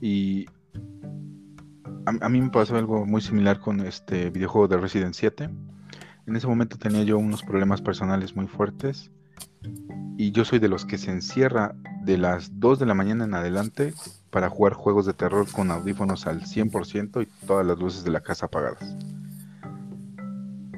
Y 0.02 0.46
a, 2.06 2.30
mí 2.30 2.42
me 2.42 2.50
pasó 2.50 2.76
algo 2.76 3.06
muy 3.06 3.22
similar 3.22 3.60
con 3.60 3.82
este 3.82 4.30
videojuego 4.30 4.68
de 4.68 4.78
Resident 4.78 5.14
7. 5.14 5.50
En 6.26 6.36
ese 6.36 6.48
momento 6.48 6.78
tenía 6.78 7.04
yo 7.04 7.18
unos 7.18 7.44
problemas 7.44 7.82
personales 7.82 8.36
muy 8.36 8.48
fuertes 8.48 9.12
y 10.18 10.32
yo 10.32 10.46
soy 10.46 10.60
de 10.60 10.70
los 10.70 10.86
que 10.86 10.98
se 10.98 11.12
encierra 11.12 11.76
de 12.04 12.18
las 12.18 12.60
2 12.60 12.80
de 12.80 12.86
la 12.86 12.94
mañana 12.94 13.26
en 13.26 13.34
adelante 13.34 13.94
para 14.30 14.50
jugar 14.50 14.74
juegos 14.74 15.06
de 15.06 15.14
terror 15.14 15.48
con 15.52 15.72
audífonos 15.72 16.28
al 16.28 16.42
100% 16.42 17.24
y 17.24 17.46
todas 17.46 17.66
las 17.66 17.78
luces 17.80 18.04
de 18.04 18.12
la 18.12 18.22
casa 18.22 18.46
apagadas. 18.46 18.96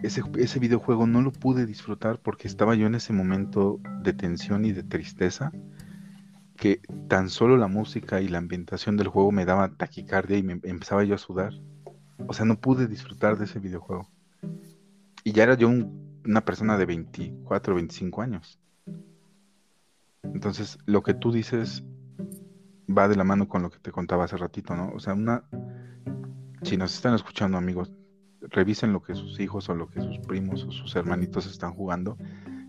Ese, 0.04 0.60
videojuego 0.60 1.06
no 1.06 1.22
lo 1.22 1.32
pude 1.32 1.68
disfrutar 1.68 2.20
porque 2.20 2.48
estaba 2.48 2.74
yo 2.74 2.88
en 2.88 2.96
ese 2.96 3.14
momento 3.14 3.80
de 4.02 4.14
tensión 4.14 4.66
y 4.66 4.72
de 4.72 4.82
tristeza 4.82 5.52
que 6.56 6.82
tan 7.08 7.30
solo 7.30 7.56
la 7.56 7.68
música 7.68 8.20
y 8.20 8.28
la 8.28 8.40
ambientación 8.40 8.98
del 8.98 9.10
juego 9.10 9.32
me 9.32 9.46
daba 9.46 9.70
taquicardia 9.70 10.38
y 10.38 10.44
me 10.44 10.60
empezaba 10.64 11.04
yo 11.04 11.16
a 11.16 11.20
sudar. 11.20 11.54
O 12.28 12.34
sea, 12.34 12.46
no 12.46 12.60
pude 12.60 12.88
disfrutar 12.88 13.38
de 13.38 13.46
ese 13.46 13.60
videojuego. 13.60 14.10
Y 15.24 15.34
ya 15.34 15.44
era 15.44 15.56
yo 15.56 15.70
una 15.70 16.46
persona 16.46 16.78
de 16.78 16.86
24, 16.86 17.76
25 17.76 18.22
años. 18.22 18.60
Entonces, 20.24 20.80
lo 20.86 21.04
que 21.04 21.14
tú 21.14 21.32
dices 21.32 21.84
va 22.90 23.08
de 23.08 23.16
la 23.16 23.24
mano 23.24 23.48
con 23.48 23.62
lo 23.62 23.70
que 23.70 23.80
te 23.80 23.92
contaba 23.92 24.26
hace 24.26 24.38
ratito, 24.38 24.76
¿no? 24.76 24.92
O 24.94 25.00
sea, 25.00 25.14
una... 25.14 25.44
Si 26.64 26.78
nos 26.78 26.94
están 26.94 27.16
escuchando 27.16 27.58
amigos, 27.58 27.92
revisen 28.42 28.94
lo 28.94 29.02
que 29.02 29.16
sus 29.16 29.40
hijos 29.40 29.68
o 29.70 29.76
lo 29.76 29.88
que 29.90 30.02
sus 30.02 30.20
primos 30.20 30.64
o 30.64 30.72
sus 30.72 30.96
hermanitos 30.96 31.48
están 31.48 31.74
jugando 31.74 32.18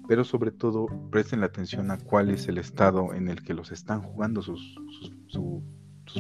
pero 0.09 0.25
sobre 0.25 0.51
todo 0.51 0.87
presten 1.11 1.41
la 1.41 1.47
atención 1.47 1.91
a 1.91 1.99
cuál 1.99 2.31
es 2.31 2.49
el 2.49 2.59
estado 2.59 3.15
en 3.15 3.29
el 3.29 3.43
que 3.43 3.55
los 3.55 3.73
están 3.73 4.03
jugando 4.03 4.43
sus, 4.43 4.79
sus, 5.27 5.41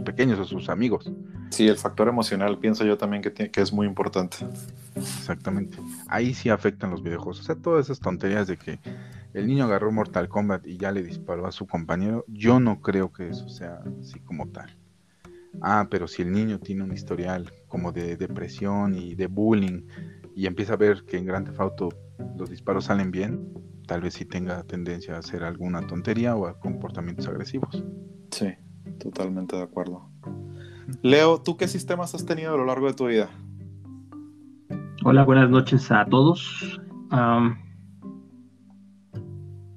pequeños 0.00 0.38
o 0.38 0.44
sus 0.44 0.68
amigos. 0.68 1.10
Sí, 1.50 1.68
el 1.68 1.76
factor 1.76 2.08
emocional 2.08 2.58
pienso 2.58 2.84
yo 2.84 2.96
también 2.96 3.22
que, 3.22 3.32
que 3.32 3.60
es 3.60 3.72
muy 3.72 3.86
importante. 3.86 4.38
Exactamente. 4.94 5.78
Ahí 6.08 6.32
sí 6.32 6.48
afectan 6.48 6.90
los 6.90 7.02
videojuegos. 7.02 7.40
O 7.40 7.42
sea, 7.42 7.56
todas 7.56 7.86
esas 7.86 8.00
tonterías 8.00 8.46
de 8.46 8.56
que 8.56 8.80
el 9.34 9.46
niño 9.46 9.64
agarró 9.64 9.90
Mortal 9.92 10.28
Kombat 10.28 10.66
y 10.66 10.76
ya 10.76 10.92
le 10.92 11.02
disparó 11.02 11.46
a 11.46 11.52
su 11.52 11.66
compañero, 11.66 12.24
yo 12.28 12.60
no 12.60 12.80
creo 12.80 13.12
que 13.12 13.28
eso 13.28 13.48
sea 13.48 13.80
así 14.00 14.20
como 14.20 14.48
tal. 14.48 14.76
Ah, 15.60 15.88
pero 15.90 16.08
si 16.08 16.22
el 16.22 16.32
niño 16.32 16.58
tiene 16.60 16.82
un 16.82 16.92
historial 16.92 17.52
como 17.68 17.92
de 17.92 18.16
depresión 18.16 18.94
y 18.94 19.14
de 19.14 19.26
bullying 19.26 19.82
y 20.34 20.46
empieza 20.46 20.74
a 20.74 20.76
ver 20.76 21.04
que 21.04 21.18
en 21.18 21.26
Grand 21.26 21.46
Theft 21.46 21.60
Auto 21.60 21.88
los 22.36 22.50
disparos 22.50 22.86
salen 22.86 23.10
bien, 23.10 23.52
tal 23.86 24.00
vez 24.00 24.14
sí 24.14 24.24
tenga 24.24 24.62
tendencia 24.64 25.16
a 25.16 25.18
hacer 25.18 25.44
alguna 25.44 25.86
tontería 25.86 26.36
o 26.36 26.46
a 26.46 26.58
comportamientos 26.58 27.26
agresivos. 27.28 27.84
Sí, 28.30 28.48
totalmente 28.98 29.56
de 29.56 29.62
acuerdo. 29.62 30.08
Leo, 31.02 31.40
¿tú 31.40 31.56
qué 31.56 31.68
sistemas 31.68 32.14
has 32.14 32.26
tenido 32.26 32.54
a 32.54 32.56
lo 32.56 32.64
largo 32.64 32.86
de 32.86 32.94
tu 32.94 33.06
vida? 33.06 33.30
Hola, 35.04 35.24
buenas 35.24 35.50
noches 35.50 35.90
a 35.90 36.04
todos. 36.06 36.80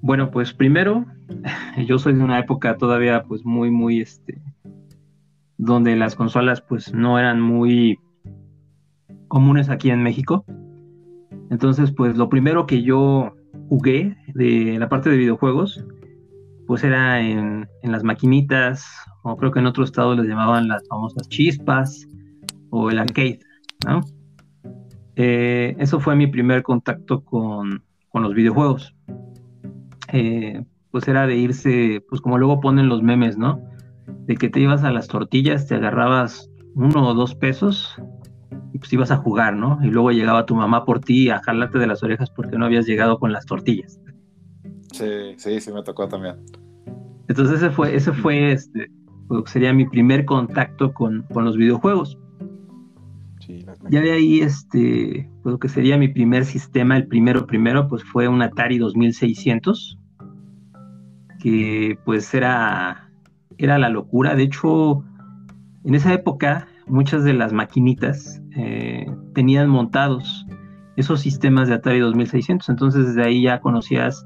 bueno, 0.01 0.29
pues 0.29 0.53
primero, 0.53 1.05
yo 1.87 1.97
soy 1.97 2.13
de 2.13 2.23
una 2.23 2.39
época 2.39 2.77
todavía 2.77 3.23
pues 3.23 3.43
muy, 3.45 3.71
muy, 3.71 4.01
este, 4.01 4.41
donde 5.57 5.95
las 5.95 6.15
consolas 6.15 6.61
pues 6.61 6.93
no 6.93 7.17
eran 7.17 7.41
muy 7.41 7.99
comunes 9.27 9.69
aquí 9.69 9.89
en 9.89 10.03
México. 10.03 10.45
Entonces, 11.49 11.91
pues 11.91 12.17
lo 12.17 12.29
primero 12.29 12.65
que 12.65 12.83
yo 12.83 13.33
jugué 13.69 14.17
de 14.33 14.77
la 14.79 14.89
parte 14.89 15.09
de 15.09 15.17
videojuegos, 15.17 15.85
pues 16.67 16.83
era 16.83 17.21
en, 17.21 17.67
las 17.83 18.03
maquinitas, 18.03 18.85
o 19.23 19.35
creo 19.37 19.51
que 19.51 19.59
en 19.59 19.67
otro 19.67 19.83
estado 19.83 20.15
les 20.15 20.27
llamaban 20.27 20.67
las 20.67 20.87
famosas 20.87 21.27
chispas, 21.29 22.07
o 22.69 22.89
el 22.89 22.99
arcade, 22.99 23.39
¿no? 23.85 24.01
Eh, 25.15 25.75
eso 25.79 25.99
fue 25.99 26.15
mi 26.15 26.27
primer 26.27 26.63
contacto 26.63 27.23
con, 27.23 27.83
los 28.13 28.33
videojuegos. 28.33 28.95
Eh, 30.13 30.63
pues 30.91 31.07
era 31.09 31.27
de 31.27 31.35
irse, 31.35 32.01
pues 32.07 32.21
como 32.21 32.37
luego 32.37 32.61
ponen 32.61 32.87
los 32.87 33.03
memes, 33.03 33.37
¿no? 33.37 33.61
De 34.25 34.35
que 34.35 34.49
te 34.49 34.61
ibas 34.61 34.83
a 34.83 34.91
las 34.91 35.07
tortillas, 35.07 35.67
te 35.67 35.75
agarrabas 35.75 36.49
uno 36.75 37.09
o 37.09 37.13
dos 37.13 37.35
pesos 37.35 37.95
y 38.73 38.79
pues 38.79 38.91
ibas 38.93 39.11
a 39.11 39.17
jugar, 39.17 39.55
¿no? 39.55 39.77
Y 39.81 39.87
luego 39.87 40.11
llegaba 40.11 40.45
tu 40.45 40.55
mamá 40.55 40.85
por 40.85 41.01
ti 41.01 41.29
a 41.29 41.41
jalarte 41.41 41.79
de 41.79 41.87
las 41.87 42.03
orejas 42.03 42.29
porque 42.29 42.57
no 42.57 42.65
habías 42.65 42.85
llegado 42.85 43.19
con 43.19 43.33
las 43.33 43.45
tortillas. 43.45 43.99
Sí, 44.91 45.35
sí, 45.37 45.59
sí 45.61 45.71
me 45.71 45.83
tocó 45.83 46.07
también. 46.07 46.35
Entonces 47.27 47.57
ese 47.57 47.69
fue, 47.71 47.95
ese 47.95 48.13
fue 48.13 48.51
este, 48.51 48.89
sería 49.45 49.73
mi 49.73 49.85
primer 49.85 50.25
contacto 50.25 50.93
con, 50.93 51.25
los 51.33 51.57
videojuegos. 51.57 52.17
ya 53.89 54.01
de 54.01 54.11
ahí, 54.11 54.41
este, 54.41 55.29
pues 55.41 55.53
lo 55.53 55.59
que 55.59 55.69
sería 55.69 55.97
mi 55.97 56.07
primer 56.07 56.45
sistema, 56.45 56.97
el 56.97 57.07
primero 57.07 57.45
primero, 57.45 57.87
pues 57.87 58.03
fue 58.03 58.27
un 58.27 58.41
Atari 58.41 58.77
2600, 58.77 59.97
que 61.39 61.97
pues 62.05 62.33
era, 62.33 63.09
era 63.57 63.77
la 63.77 63.89
locura. 63.89 64.35
De 64.35 64.43
hecho, 64.43 65.03
en 65.83 65.95
esa 65.95 66.13
época 66.13 66.67
muchas 66.87 67.23
de 67.23 67.33
las 67.33 67.51
maquinitas 67.51 68.41
eh, 68.55 69.05
tenían 69.33 69.69
montados 69.69 70.45
esos 70.97 71.19
sistemas 71.21 71.67
de 71.67 71.75
Atari 71.75 71.99
2600. 71.99 72.69
Entonces 72.69 73.07
desde 73.07 73.23
ahí 73.23 73.43
ya 73.43 73.59
conocías 73.59 74.25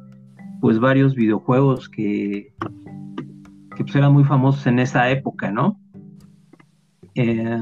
pues 0.60 0.80
varios 0.80 1.16
videojuegos 1.16 1.90
que, 1.90 2.54
que 3.76 3.84
pues, 3.84 3.96
eran 3.96 4.14
muy 4.14 4.24
famosos 4.24 4.66
en 4.68 4.80
esa 4.80 5.10
época, 5.10 5.52
¿no? 5.52 5.80
Eh, 7.16 7.60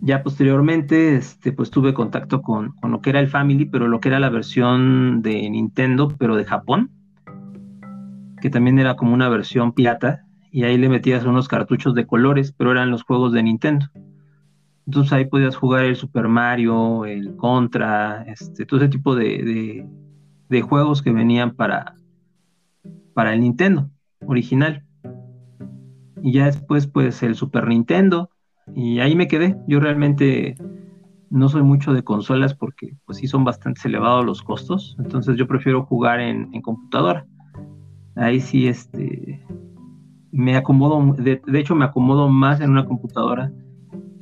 ya 0.00 0.22
posteriormente, 0.22 1.14
este, 1.14 1.52
pues 1.52 1.70
tuve 1.70 1.94
contacto 1.94 2.42
con, 2.42 2.72
con, 2.72 2.90
lo 2.90 3.00
que 3.00 3.10
era 3.10 3.20
el 3.20 3.28
Family, 3.28 3.66
pero 3.66 3.86
lo 3.86 4.00
que 4.00 4.08
era 4.08 4.18
la 4.18 4.30
versión 4.30 5.22
de 5.22 5.48
Nintendo, 5.48 6.08
pero 6.18 6.36
de 6.36 6.44
Japón, 6.44 6.90
que 8.40 8.50
también 8.50 8.78
era 8.80 8.96
como 8.96 9.14
una 9.14 9.28
versión 9.28 9.72
pirata, 9.72 10.24
y 10.50 10.64
ahí 10.64 10.76
le 10.76 10.88
metías 10.88 11.24
unos 11.24 11.48
cartuchos 11.48 11.94
de 11.94 12.06
colores, 12.06 12.52
pero 12.52 12.72
eran 12.72 12.90
los 12.90 13.04
juegos 13.04 13.32
de 13.32 13.42
Nintendo. 13.42 13.86
Entonces 14.86 15.12
ahí 15.12 15.24
podías 15.26 15.56
jugar 15.56 15.84
el 15.84 15.96
Super 15.96 16.28
Mario, 16.28 17.04
el 17.06 17.36
Contra, 17.36 18.24
este, 18.24 18.66
todo 18.66 18.80
ese 18.80 18.88
tipo 18.88 19.14
de, 19.14 19.86
juegos 20.60 21.00
que 21.00 21.12
venían 21.12 21.54
para, 21.54 21.94
para 23.14 23.32
el 23.32 23.40
Nintendo 23.40 23.88
original. 24.26 24.84
Y 26.22 26.32
ya 26.32 26.44
después, 26.44 26.86
pues 26.86 27.22
el 27.22 27.34
Super 27.34 27.66
Nintendo. 27.66 28.28
Y 28.74 29.00
ahí 29.00 29.16
me 29.16 29.28
quedé. 29.28 29.56
Yo 29.66 29.80
realmente 29.80 30.56
no 31.30 31.48
soy 31.48 31.62
mucho 31.62 31.94
de 31.94 32.04
consolas 32.04 32.54
porque 32.54 32.94
pues 33.06 33.18
sí 33.18 33.26
son 33.26 33.44
bastante 33.44 33.80
elevados 33.84 34.26
los 34.26 34.42
costos. 34.42 34.96
Entonces 34.98 35.36
yo 35.36 35.46
prefiero 35.46 35.86
jugar 35.86 36.20
en, 36.20 36.50
en 36.52 36.60
computadora. 36.60 37.26
Ahí 38.14 38.40
sí, 38.40 38.68
este, 38.68 39.42
me 40.32 40.56
acomodo, 40.56 41.14
de, 41.14 41.40
hecho 41.54 41.74
me 41.74 41.84
acomodo 41.84 42.28
más 42.28 42.60
en 42.60 42.70
una 42.70 42.86
computadora 42.86 43.52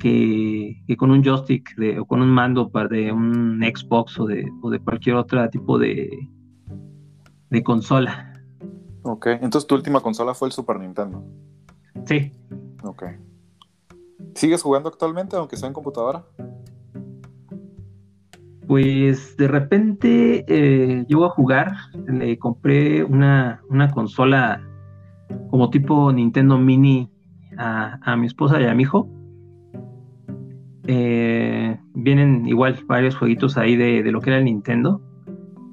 que, 0.01 0.95
con 0.97 1.11
un 1.11 1.23
joystick 1.23 1.75
de, 1.75 1.99
o 1.99 2.05
con 2.05 2.21
un 2.21 2.29
mando 2.29 2.69
para 2.69 2.87
de 2.87 3.11
un 3.11 3.61
Xbox 3.61 4.19
o 4.19 4.25
de, 4.25 4.49
o 4.61 4.69
de 4.69 4.79
cualquier 4.79 5.15
otro 5.15 5.47
tipo 5.49 5.77
de, 5.77 6.09
de 7.49 7.63
consola. 7.63 8.33
Ok, 9.03 9.27
entonces 9.27 9.67
tu 9.67 9.75
última 9.75 10.01
consola 10.01 10.33
fue 10.33 10.47
el 10.47 10.51
Super 10.51 10.79
Nintendo. 10.79 11.23
Sí. 12.05 12.31
Ok. 12.83 13.03
¿Sigues 14.35 14.61
jugando 14.61 14.89
actualmente, 14.89 15.35
aunque 15.35 15.57
sea 15.57 15.67
en 15.67 15.73
computadora? 15.73 16.23
Pues 18.67 19.35
de 19.37 19.47
repente 19.47 20.45
eh, 20.47 21.05
llego 21.07 21.25
a 21.25 21.29
jugar, 21.29 21.73
le 22.07 22.39
compré 22.39 23.03
una, 23.03 23.61
una 23.69 23.91
consola 23.91 24.65
como 25.49 25.69
tipo 25.69 26.11
Nintendo 26.11 26.57
Mini 26.57 27.09
a, 27.57 28.15
mi 28.15 28.27
esposa 28.27 28.61
y 28.61 28.65
a 28.65 28.73
mi 28.73 28.83
hijo. 28.83 29.09
Eh, 30.87 31.77
vienen 31.93 32.47
igual 32.47 32.77
varios 32.87 33.15
jueguitos 33.15 33.57
ahí 33.57 33.75
de, 33.75 34.03
lo 34.11 34.21
que 34.21 34.31
era 34.31 34.39
el 34.39 34.45
Nintendo. 34.45 35.01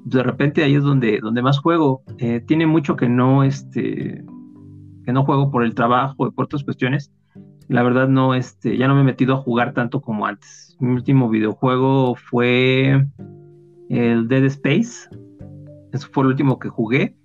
De 0.05 0.23
repente 0.23 0.63
ahí 0.63 0.75
es 0.75 0.83
donde, 0.83 1.19
donde 1.19 1.41
más 1.41 1.59
juego. 1.59 2.03
Eh, 2.17 2.41
tiene 2.45 2.67
mucho 2.67 2.95
que 2.95 3.09
no, 3.09 3.43
este, 3.43 4.23
que 5.05 5.13
no 5.13 5.25
juego 5.25 5.51
por 5.51 5.63
el 5.63 5.75
trabajo 5.75 6.27
y 6.27 6.31
por 6.31 6.45
otras 6.45 6.63
cuestiones. 6.63 7.11
La 7.67 7.83
verdad 7.83 8.07
no, 8.07 8.33
este, 8.33 8.77
ya 8.77 8.87
no 8.87 8.95
me 8.95 9.01
he 9.01 9.05
metido 9.05 9.35
a 9.35 9.37
jugar 9.37 9.73
tanto 9.73 10.01
como 10.01 10.25
antes. 10.25 10.75
Mi 10.79 10.93
último 10.93 11.29
videojuego 11.29 12.15
fue 12.15 13.05
el 13.89 14.27
Dead 14.27 14.45
Space. 14.45 15.09
Eso 15.91 16.07
fue 16.11 16.23
el 16.23 16.29
último 16.29 16.57
que 16.57 16.69
jugué. 16.69 17.15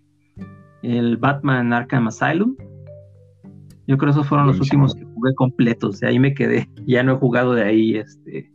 El 0.82 1.16
Batman 1.16 1.72
Arkham 1.72 2.08
Asylum. 2.08 2.56
Yo 3.86 3.98
creo 3.98 4.12
que 4.12 4.18
esos 4.18 4.26
fueron 4.26 4.46
los 4.46 4.60
últimos 4.60 4.94
que 4.94 5.04
jugué 5.24 5.34
completos. 5.34 6.00
De 6.00 6.08
ahí 6.08 6.18
me 6.18 6.34
quedé. 6.34 6.68
Ya 6.86 7.02
no 7.02 7.14
he 7.14 7.16
jugado 7.16 7.54
de 7.54 7.64
ahí 7.64 7.96
este, 7.96 8.50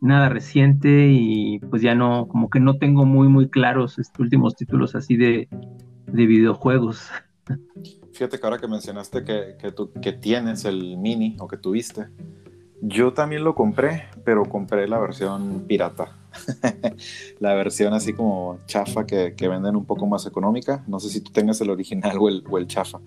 nada 0.00 0.28
reciente 0.28 1.08
y 1.10 1.58
pues 1.58 1.82
ya 1.82 1.94
no, 1.94 2.28
como 2.28 2.48
que 2.48 2.60
no 2.60 2.78
tengo 2.78 3.04
muy, 3.04 3.28
muy 3.28 3.48
claros 3.48 3.98
estos 3.98 4.20
últimos 4.20 4.54
títulos 4.54 4.94
así 4.94 5.16
de, 5.16 5.48
de 6.06 6.26
videojuegos. 6.26 7.08
Fíjate 8.12 8.38
que 8.38 8.46
ahora 8.46 8.58
que 8.58 8.68
mencionaste 8.68 9.24
que, 9.24 9.56
que, 9.58 9.72
tú, 9.72 9.90
que 10.00 10.12
tienes 10.12 10.64
el 10.64 10.96
mini 10.96 11.36
o 11.40 11.48
que 11.48 11.56
tuviste, 11.56 12.06
yo 12.80 13.12
también 13.12 13.42
lo 13.42 13.54
compré, 13.54 14.04
pero 14.24 14.44
compré 14.44 14.86
la 14.86 15.00
versión 15.00 15.64
pirata. 15.66 16.16
la 17.40 17.54
versión 17.54 17.94
así 17.94 18.12
como 18.12 18.58
chafa 18.66 19.06
que, 19.06 19.34
que, 19.36 19.48
venden 19.48 19.76
un 19.76 19.84
poco 19.84 20.06
más 20.06 20.26
económica. 20.26 20.84
No 20.86 21.00
sé 21.00 21.08
si 21.08 21.20
tú 21.20 21.32
tengas 21.32 21.60
el 21.60 21.70
original 21.70 22.16
o 22.18 22.28
el, 22.28 22.44
o 22.48 22.58
el 22.58 22.66
chafa. 22.66 23.00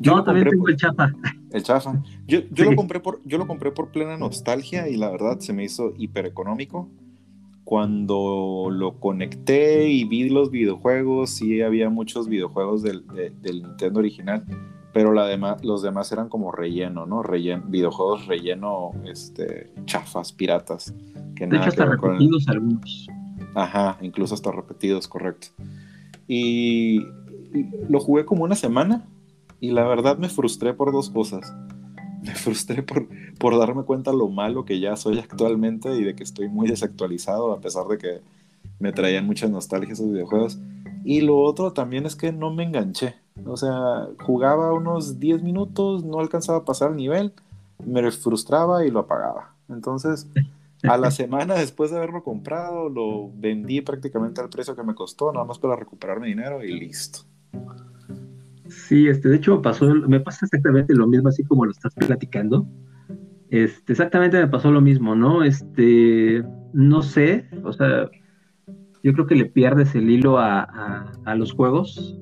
Yo 0.00 0.16
no, 0.16 0.24
también 0.24 0.48
tengo 0.48 0.68
el 0.68 0.76
chafa. 0.76 1.12
El 1.50 1.62
chafa. 1.62 2.02
Yo, 2.26 2.40
yo 2.50 2.64
sí. 2.64 2.70
lo 2.70 2.76
compré 2.76 3.00
por, 3.00 3.20
yo 3.24 3.38
lo 3.38 3.46
compré 3.46 3.72
por 3.72 3.90
plena 3.90 4.16
nostalgia 4.16 4.88
y 4.88 4.96
la 4.96 5.10
verdad 5.10 5.38
se 5.40 5.52
me 5.52 5.64
hizo 5.64 5.92
hiper 5.96 6.26
económico. 6.26 6.88
Cuando 7.64 8.68
lo 8.72 8.98
conecté 8.98 9.88
y 9.88 10.04
vi 10.04 10.30
los 10.30 10.50
videojuegos, 10.50 11.30
sí 11.30 11.60
había 11.60 11.90
muchos 11.90 12.26
videojuegos 12.28 12.82
del, 12.82 13.06
de, 13.08 13.30
del 13.30 13.62
Nintendo 13.62 14.00
original 14.00 14.44
pero 14.98 15.12
la 15.12 15.26
demás, 15.26 15.64
los 15.64 15.80
demás 15.80 16.10
eran 16.10 16.28
como 16.28 16.50
relleno, 16.50 17.06
¿no? 17.06 17.22
Relleno, 17.22 17.62
videojuegos 17.68 18.26
relleno, 18.26 18.90
este, 19.06 19.70
chafas, 19.84 20.32
piratas. 20.32 20.92
Que 21.36 21.46
de 21.46 21.56
hecho, 21.56 21.68
hasta 21.68 21.84
repetidos 21.84 22.48
el... 22.48 22.54
algunos. 22.54 23.06
Ajá, 23.54 23.96
incluso 24.00 24.34
hasta 24.34 24.50
repetidos, 24.50 25.06
correcto. 25.06 25.50
Y 26.26 27.06
lo 27.88 28.00
jugué 28.00 28.24
como 28.24 28.42
una 28.42 28.56
semana 28.56 29.06
y 29.60 29.70
la 29.70 29.86
verdad 29.86 30.18
me 30.18 30.28
frustré 30.28 30.74
por 30.74 30.90
dos 30.90 31.10
cosas. 31.10 31.54
Me 32.24 32.34
frustré 32.34 32.82
por, 32.82 33.06
por 33.38 33.56
darme 33.56 33.84
cuenta 33.84 34.12
lo 34.12 34.26
malo 34.28 34.64
que 34.64 34.80
ya 34.80 34.96
soy 34.96 35.20
actualmente 35.20 35.94
y 35.94 36.02
de 36.02 36.16
que 36.16 36.24
estoy 36.24 36.48
muy 36.48 36.66
desactualizado 36.66 37.52
a 37.52 37.60
pesar 37.60 37.86
de 37.86 37.98
que 37.98 38.20
me 38.80 38.92
traían 38.92 39.26
muchas 39.26 39.48
nostalgias 39.48 40.00
esos 40.00 40.10
videojuegos. 40.10 40.58
Y 41.04 41.20
lo 41.20 41.38
otro 41.38 41.72
también 41.72 42.04
es 42.04 42.16
que 42.16 42.32
no 42.32 42.52
me 42.52 42.64
enganché. 42.64 43.14
O 43.44 43.56
sea, 43.56 44.08
jugaba 44.20 44.72
unos 44.72 45.18
10 45.20 45.42
minutos, 45.42 46.04
no 46.04 46.20
alcanzaba 46.20 46.58
a 46.58 46.64
pasar 46.64 46.90
el 46.90 46.96
nivel, 46.96 47.32
me 47.84 48.10
frustraba 48.10 48.84
y 48.84 48.90
lo 48.90 49.00
apagaba. 49.00 49.54
Entonces, 49.68 50.26
a 50.82 50.96
la 50.96 51.10
semana 51.10 51.54
después 51.54 51.90
de 51.90 51.96
haberlo 51.96 52.22
comprado, 52.22 52.88
lo 52.88 53.30
vendí 53.34 53.80
prácticamente 53.80 54.40
al 54.40 54.48
precio 54.48 54.76
que 54.76 54.82
me 54.82 54.94
costó, 54.94 55.32
nada 55.32 55.44
más 55.44 55.58
para 55.58 55.76
recuperar 55.76 56.20
mi 56.20 56.28
dinero 56.28 56.62
y 56.64 56.78
listo. 56.78 57.20
Sí, 58.68 59.08
este, 59.08 59.28
de 59.28 59.36
hecho 59.36 59.62
pasó, 59.62 59.86
me 59.86 60.20
pasa 60.20 60.46
exactamente 60.46 60.94
lo 60.94 61.06
mismo, 61.06 61.28
así 61.28 61.42
como 61.44 61.64
lo 61.64 61.70
estás 61.70 61.94
platicando. 61.94 62.66
Este, 63.50 63.92
exactamente 63.92 64.38
me 64.38 64.48
pasó 64.48 64.70
lo 64.70 64.80
mismo, 64.80 65.14
¿no? 65.14 65.42
Este, 65.42 66.44
no 66.74 67.02
sé, 67.02 67.48
o 67.64 67.72
sea, 67.72 68.10
yo 69.02 69.12
creo 69.12 69.26
que 69.26 69.36
le 69.36 69.46
pierdes 69.46 69.94
el 69.94 70.10
hilo 70.10 70.38
a, 70.38 71.10
a, 71.24 71.34
los 71.34 71.52
juegos. 71.52 72.18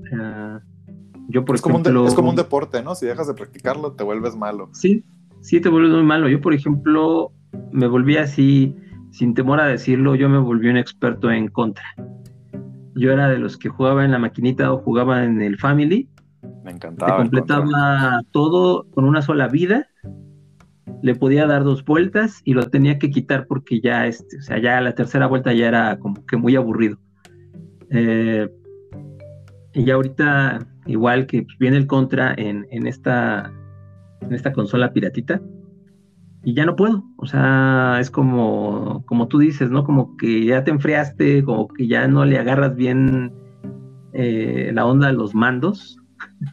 Yo, 1.29 1.45
por 1.45 1.57
es, 1.57 1.61
ejemplo, 1.63 1.83
como 1.83 2.01
un 2.03 2.09
es 2.09 2.15
como 2.15 2.31
un 2.31 2.37
deporte, 2.37 2.83
¿no? 2.83 2.95
Si 2.95 3.07
dejas 3.07 3.27
de 3.27 3.35
practicarlo, 3.35 3.93
te 3.93 4.05
vuelves 4.05 4.37
malo. 4.37 4.71
Sí, 4.73 5.05
sí, 5.41 5.61
te 5.61 5.69
vuelves 5.69 5.93
muy 5.93 6.05
malo. 6.05 6.29
Yo, 6.29 6.41
por 6.41 6.55
ejemplo, 6.55 7.33
me 7.73 7.87
volví 7.87 8.17
así, 8.17 8.75
sin 9.11 9.35
temor 9.35 9.61
a 9.61 9.67
decirlo, 9.67 10.15
yo 10.15 10.29
me 10.29 10.39
volví 10.39 10.69
un 10.69 10.77
experto 10.77 11.31
en 11.31 11.49
contra. 11.49 11.85
Yo 12.95 13.13
era 13.13 13.29
de 13.29 13.39
los 13.39 13.57
que 13.57 13.69
jugaba 13.69 14.05
en 14.05 14.13
la 14.13 14.19
maquinita 14.19 14.73
o 14.73 14.79
jugaba 14.79 15.25
en 15.25 15.43
el 15.43 15.59
Family. 15.59 16.09
Me 16.65 16.73
encantaba. 16.73 17.13
Te 17.13 17.23
completaba 17.23 18.23
todo 18.31 18.87
con 18.95 19.05
una 19.05 19.21
sola 19.21 19.49
vida. 19.49 19.89
Le 21.03 21.15
podía 21.15 21.47
dar 21.47 21.65
dos 21.65 21.85
vueltas 21.85 22.41
y 22.45 22.55
lo 22.55 22.71
tenía 22.71 22.99
que 22.99 23.11
quitar 23.11 23.47
porque 23.47 23.81
ya, 23.81 24.07
este, 24.07 24.39
o 24.39 24.43
sea, 24.43 24.59
ya 24.59 24.81
la 24.81 24.95
tercera 24.95 25.27
vuelta 25.27 25.53
ya 25.53 25.67
era 25.69 25.99
como 25.99 26.25
que 26.25 26.37
muy 26.37 26.57
aburrido. 26.57 26.97
Eh, 27.91 28.49
y 29.75 29.85
ya 29.85 29.95
ahorita 29.95 30.67
igual 30.87 31.27
que 31.27 31.47
viene 31.59 31.77
el 31.77 31.87
contra 31.87 32.35
en, 32.37 32.67
en, 32.71 32.87
esta, 32.87 33.53
en 34.21 34.33
esta 34.33 34.53
consola 34.53 34.93
piratita, 34.93 35.41
y 36.47 36.55
ya 36.55 36.65
no 36.65 36.77
puedo. 36.77 37.05
O 37.17 37.27
sea, 37.27 37.99
es 38.01 38.09
como, 38.09 39.05
como 39.07 39.27
tú 39.27 39.39
dices, 39.39 39.69
¿no? 39.69 39.83
Como 39.83 40.17
que 40.17 40.45
ya 40.45 40.63
te 40.63 40.71
enfriaste, 40.71 41.43
como 41.43 41.67
que 41.67 41.89
ya 41.89 42.07
no 42.07 42.25
le 42.25 42.39
agarras 42.39 42.77
bien 42.77 43.33
eh, 44.13 44.71
la 44.73 44.87
onda 44.87 45.09
a 45.09 45.13
los 45.13 45.35
mandos. 45.35 45.99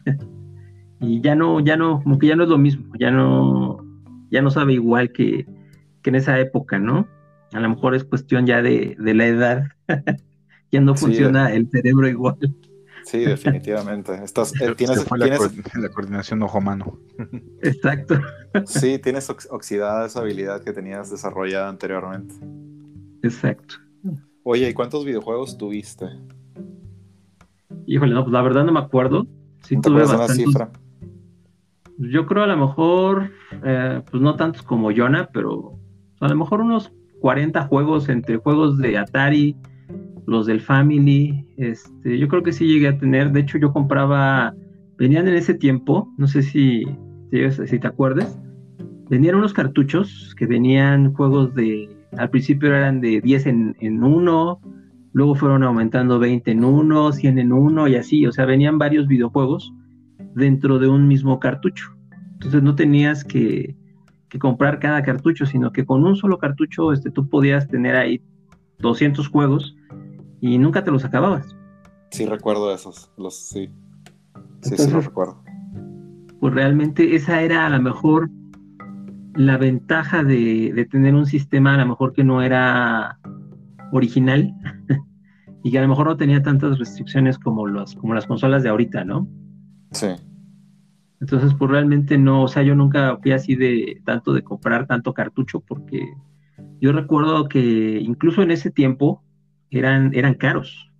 y 1.00 1.20
ya 1.20 1.36
no, 1.36 1.60
ya 1.60 1.76
no, 1.76 2.02
como 2.02 2.18
que 2.18 2.26
ya 2.26 2.34
no 2.34 2.42
es 2.42 2.48
lo 2.48 2.58
mismo, 2.58 2.92
ya 2.98 3.12
no, 3.12 3.78
ya 4.32 4.42
no 4.42 4.50
sabe 4.50 4.72
igual 4.72 5.12
que, 5.12 5.46
que 6.02 6.10
en 6.10 6.16
esa 6.16 6.40
época, 6.40 6.80
¿no? 6.80 7.06
A 7.52 7.60
lo 7.60 7.68
mejor 7.68 7.94
es 7.94 8.02
cuestión 8.02 8.46
ya 8.46 8.62
de, 8.62 8.96
de 8.98 9.14
la 9.14 9.26
edad. 9.26 9.64
ya 10.72 10.80
no 10.80 10.96
funciona 10.96 11.50
sí, 11.50 11.56
el 11.56 11.70
cerebro 11.70 12.08
igual. 12.08 12.36
Sí, 13.04 13.18
definitivamente. 13.18 14.14
Estás, 14.24 14.52
eh, 14.60 14.74
tienes, 14.74 15.04
fue 15.04 15.18
tienes... 15.18 15.40
La, 15.74 15.80
la, 15.82 15.88
coordinación 15.90 16.42
ojo-mano. 16.42 16.98
Exacto. 17.62 18.18
Sí, 18.66 18.98
tienes 18.98 19.28
oxidada 19.28 20.06
esa 20.06 20.20
habilidad 20.20 20.62
que 20.62 20.72
tenías 20.72 21.10
desarrollada 21.10 21.68
anteriormente. 21.68 22.34
Exacto. 23.22 23.76
Oye, 24.42 24.68
¿y 24.68 24.74
cuántos 24.74 25.04
videojuegos 25.04 25.58
tuviste? 25.58 26.06
Híjole, 27.86 28.14
no, 28.14 28.22
pues 28.24 28.32
la 28.32 28.42
verdad 28.42 28.64
no 28.64 28.72
me 28.72 28.80
acuerdo. 28.80 29.26
Sí, 29.62 29.76
¿No 29.76 29.82
te 29.82 29.88
tuve 29.90 30.04
una 30.04 30.28
cifra? 30.28 30.70
Yo 31.98 32.26
creo 32.26 32.42
a 32.42 32.46
lo 32.46 32.56
mejor, 32.56 33.30
eh, 33.64 34.02
pues 34.10 34.22
no 34.22 34.36
tantos 34.36 34.62
como 34.62 34.90
Jonah, 34.94 35.28
pero 35.32 35.78
a 36.20 36.28
lo 36.28 36.36
mejor 36.36 36.60
unos 36.60 36.92
40 37.20 37.66
juegos 37.68 38.08
entre 38.08 38.36
juegos 38.36 38.78
de 38.78 38.98
Atari, 38.98 39.56
los 40.26 40.46
del 40.46 40.60
Family, 40.60 41.46
este, 41.56 42.18
yo 42.18 42.28
creo 42.28 42.42
que 42.42 42.52
sí 42.52 42.66
llegué 42.66 42.88
a 42.88 42.98
tener, 42.98 43.32
de 43.32 43.40
hecho 43.40 43.58
yo 43.58 43.72
compraba, 43.72 44.54
venían 44.96 45.28
en 45.28 45.34
ese 45.34 45.54
tiempo, 45.54 46.08
no 46.16 46.26
sé 46.26 46.42
si, 46.42 46.84
si, 47.30 47.78
te 47.78 47.86
acuerdas, 47.86 48.40
venían 49.10 49.34
unos 49.36 49.52
cartuchos 49.52 50.34
que 50.38 50.46
venían 50.46 51.12
juegos 51.12 51.54
de, 51.54 51.88
al 52.16 52.30
principio 52.30 52.74
eran 52.74 53.00
de 53.00 53.20
10 53.20 53.46
en, 53.46 53.76
en 53.80 54.02
uno, 54.02 54.60
luego 55.12 55.34
fueron 55.34 55.62
aumentando 55.62 56.18
20 56.18 56.50
en 56.50 56.64
uno, 56.64 57.12
100 57.12 57.38
en 57.38 57.52
uno 57.52 57.86
y 57.88 57.96
así, 57.96 58.26
o 58.26 58.32
sea, 58.32 58.46
venían 58.46 58.78
varios 58.78 59.06
videojuegos 59.06 59.72
dentro 60.34 60.78
de 60.78 60.88
un 60.88 61.06
mismo 61.06 61.38
cartucho. 61.38 61.94
Entonces 62.34 62.62
no 62.62 62.74
tenías 62.74 63.24
que, 63.24 63.76
que 64.28 64.38
comprar 64.38 64.80
cada 64.80 65.02
cartucho, 65.02 65.46
sino 65.46 65.70
que 65.70 65.84
con 65.84 66.04
un 66.04 66.16
solo 66.16 66.38
cartucho 66.38 66.92
este, 66.92 67.10
tú 67.10 67.28
podías 67.28 67.68
tener 67.68 67.94
ahí 67.94 68.20
200 68.80 69.28
juegos 69.28 69.76
y 70.44 70.58
nunca 70.58 70.84
te 70.84 70.90
los 70.90 71.06
acababas. 71.06 71.56
Sí, 72.10 72.26
recuerdo 72.26 72.72
esos, 72.74 73.10
los 73.16 73.34
sí. 73.34 73.66
Sí, 73.66 74.40
Entonces, 74.64 74.84
sí 74.84 74.92
los 74.92 75.06
recuerdo. 75.06 75.42
Pues 76.38 76.52
realmente 76.52 77.16
esa 77.16 77.40
era 77.40 77.64
a 77.64 77.70
lo 77.70 77.80
mejor 77.80 78.28
la 79.34 79.56
ventaja 79.56 80.22
de, 80.22 80.70
de, 80.74 80.84
tener 80.84 81.14
un 81.14 81.24
sistema 81.24 81.74
a 81.74 81.78
lo 81.78 81.86
mejor 81.86 82.12
que 82.12 82.24
no 82.24 82.42
era 82.42 83.18
original 83.90 84.54
y 85.64 85.70
que 85.70 85.78
a 85.78 85.82
lo 85.82 85.88
mejor 85.88 86.08
no 86.08 86.16
tenía 86.18 86.42
tantas 86.42 86.78
restricciones 86.78 87.38
como, 87.38 87.66
los, 87.66 87.94
como 87.94 88.12
las 88.12 88.26
consolas 88.26 88.62
de 88.62 88.68
ahorita, 88.68 89.02
¿no? 89.02 89.26
Sí. 89.92 90.08
Entonces, 91.22 91.54
pues 91.54 91.70
realmente 91.70 92.18
no, 92.18 92.42
o 92.42 92.48
sea, 92.48 92.62
yo 92.62 92.74
nunca 92.74 93.16
fui 93.22 93.32
así 93.32 93.56
de 93.56 94.02
tanto 94.04 94.34
de 94.34 94.42
comprar 94.42 94.86
tanto 94.86 95.14
cartucho 95.14 95.60
porque 95.60 96.06
yo 96.82 96.92
recuerdo 96.92 97.48
que 97.48 97.98
incluso 97.98 98.42
en 98.42 98.50
ese 98.50 98.70
tiempo 98.70 99.23
eran, 99.78 100.12
eran 100.14 100.34
caros. 100.34 100.90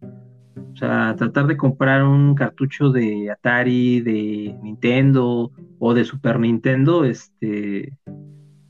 O 0.74 0.76
sea, 0.76 1.14
tratar 1.16 1.46
de 1.46 1.56
comprar 1.56 2.04
un 2.04 2.34
cartucho 2.34 2.90
de 2.90 3.30
Atari, 3.30 4.00
de 4.00 4.56
Nintendo 4.62 5.52
o 5.78 5.94
de 5.94 6.04
Super 6.04 6.40
Nintendo, 6.40 7.04
este, 7.04 7.96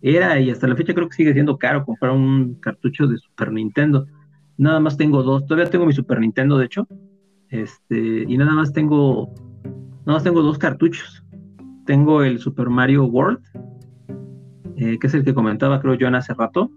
era 0.03 0.39
y 0.39 0.51
hasta 0.51 0.67
la 0.67 0.77
fecha 0.77 0.93
creo 0.93 1.09
que 1.09 1.17
sigue 1.17 1.33
siendo 1.33 1.57
caro 1.57 1.85
comprar 1.85 2.13
un 2.13 2.57
cartucho 2.57 3.07
de 3.07 3.17
Super 3.17 3.53
Nintendo. 3.53 4.07
Nada 4.59 4.81
más 4.81 4.99
tengo 4.99 5.23
dos, 5.23 5.47
todavía 5.47 5.71
tengo 5.71 5.87
mi 5.87 5.95
Super 5.95 6.21
Nintendo, 6.21 6.59
de 6.59 6.67
hecho, 6.67 6.87
este, 7.49 8.25
y 8.29 8.37
nada 8.37 8.53
más 8.53 8.73
tengo, 8.73 9.33
nada 10.05 10.19
más 10.19 10.25
tengo 10.25 10.43
dos 10.43 10.59
cartuchos. 10.59 11.25
Tengo 11.87 12.23
el 12.23 12.39
Super 12.39 12.69
Mario 12.69 13.05
World, 13.05 13.41
eh, 14.77 14.99
que 14.99 15.07
es 15.07 15.15
el 15.15 15.25
que 15.25 15.35
comentaba 15.35 15.81
creo 15.81 15.95
yo 15.95 16.09
hace 16.09 16.35
rato, 16.35 16.71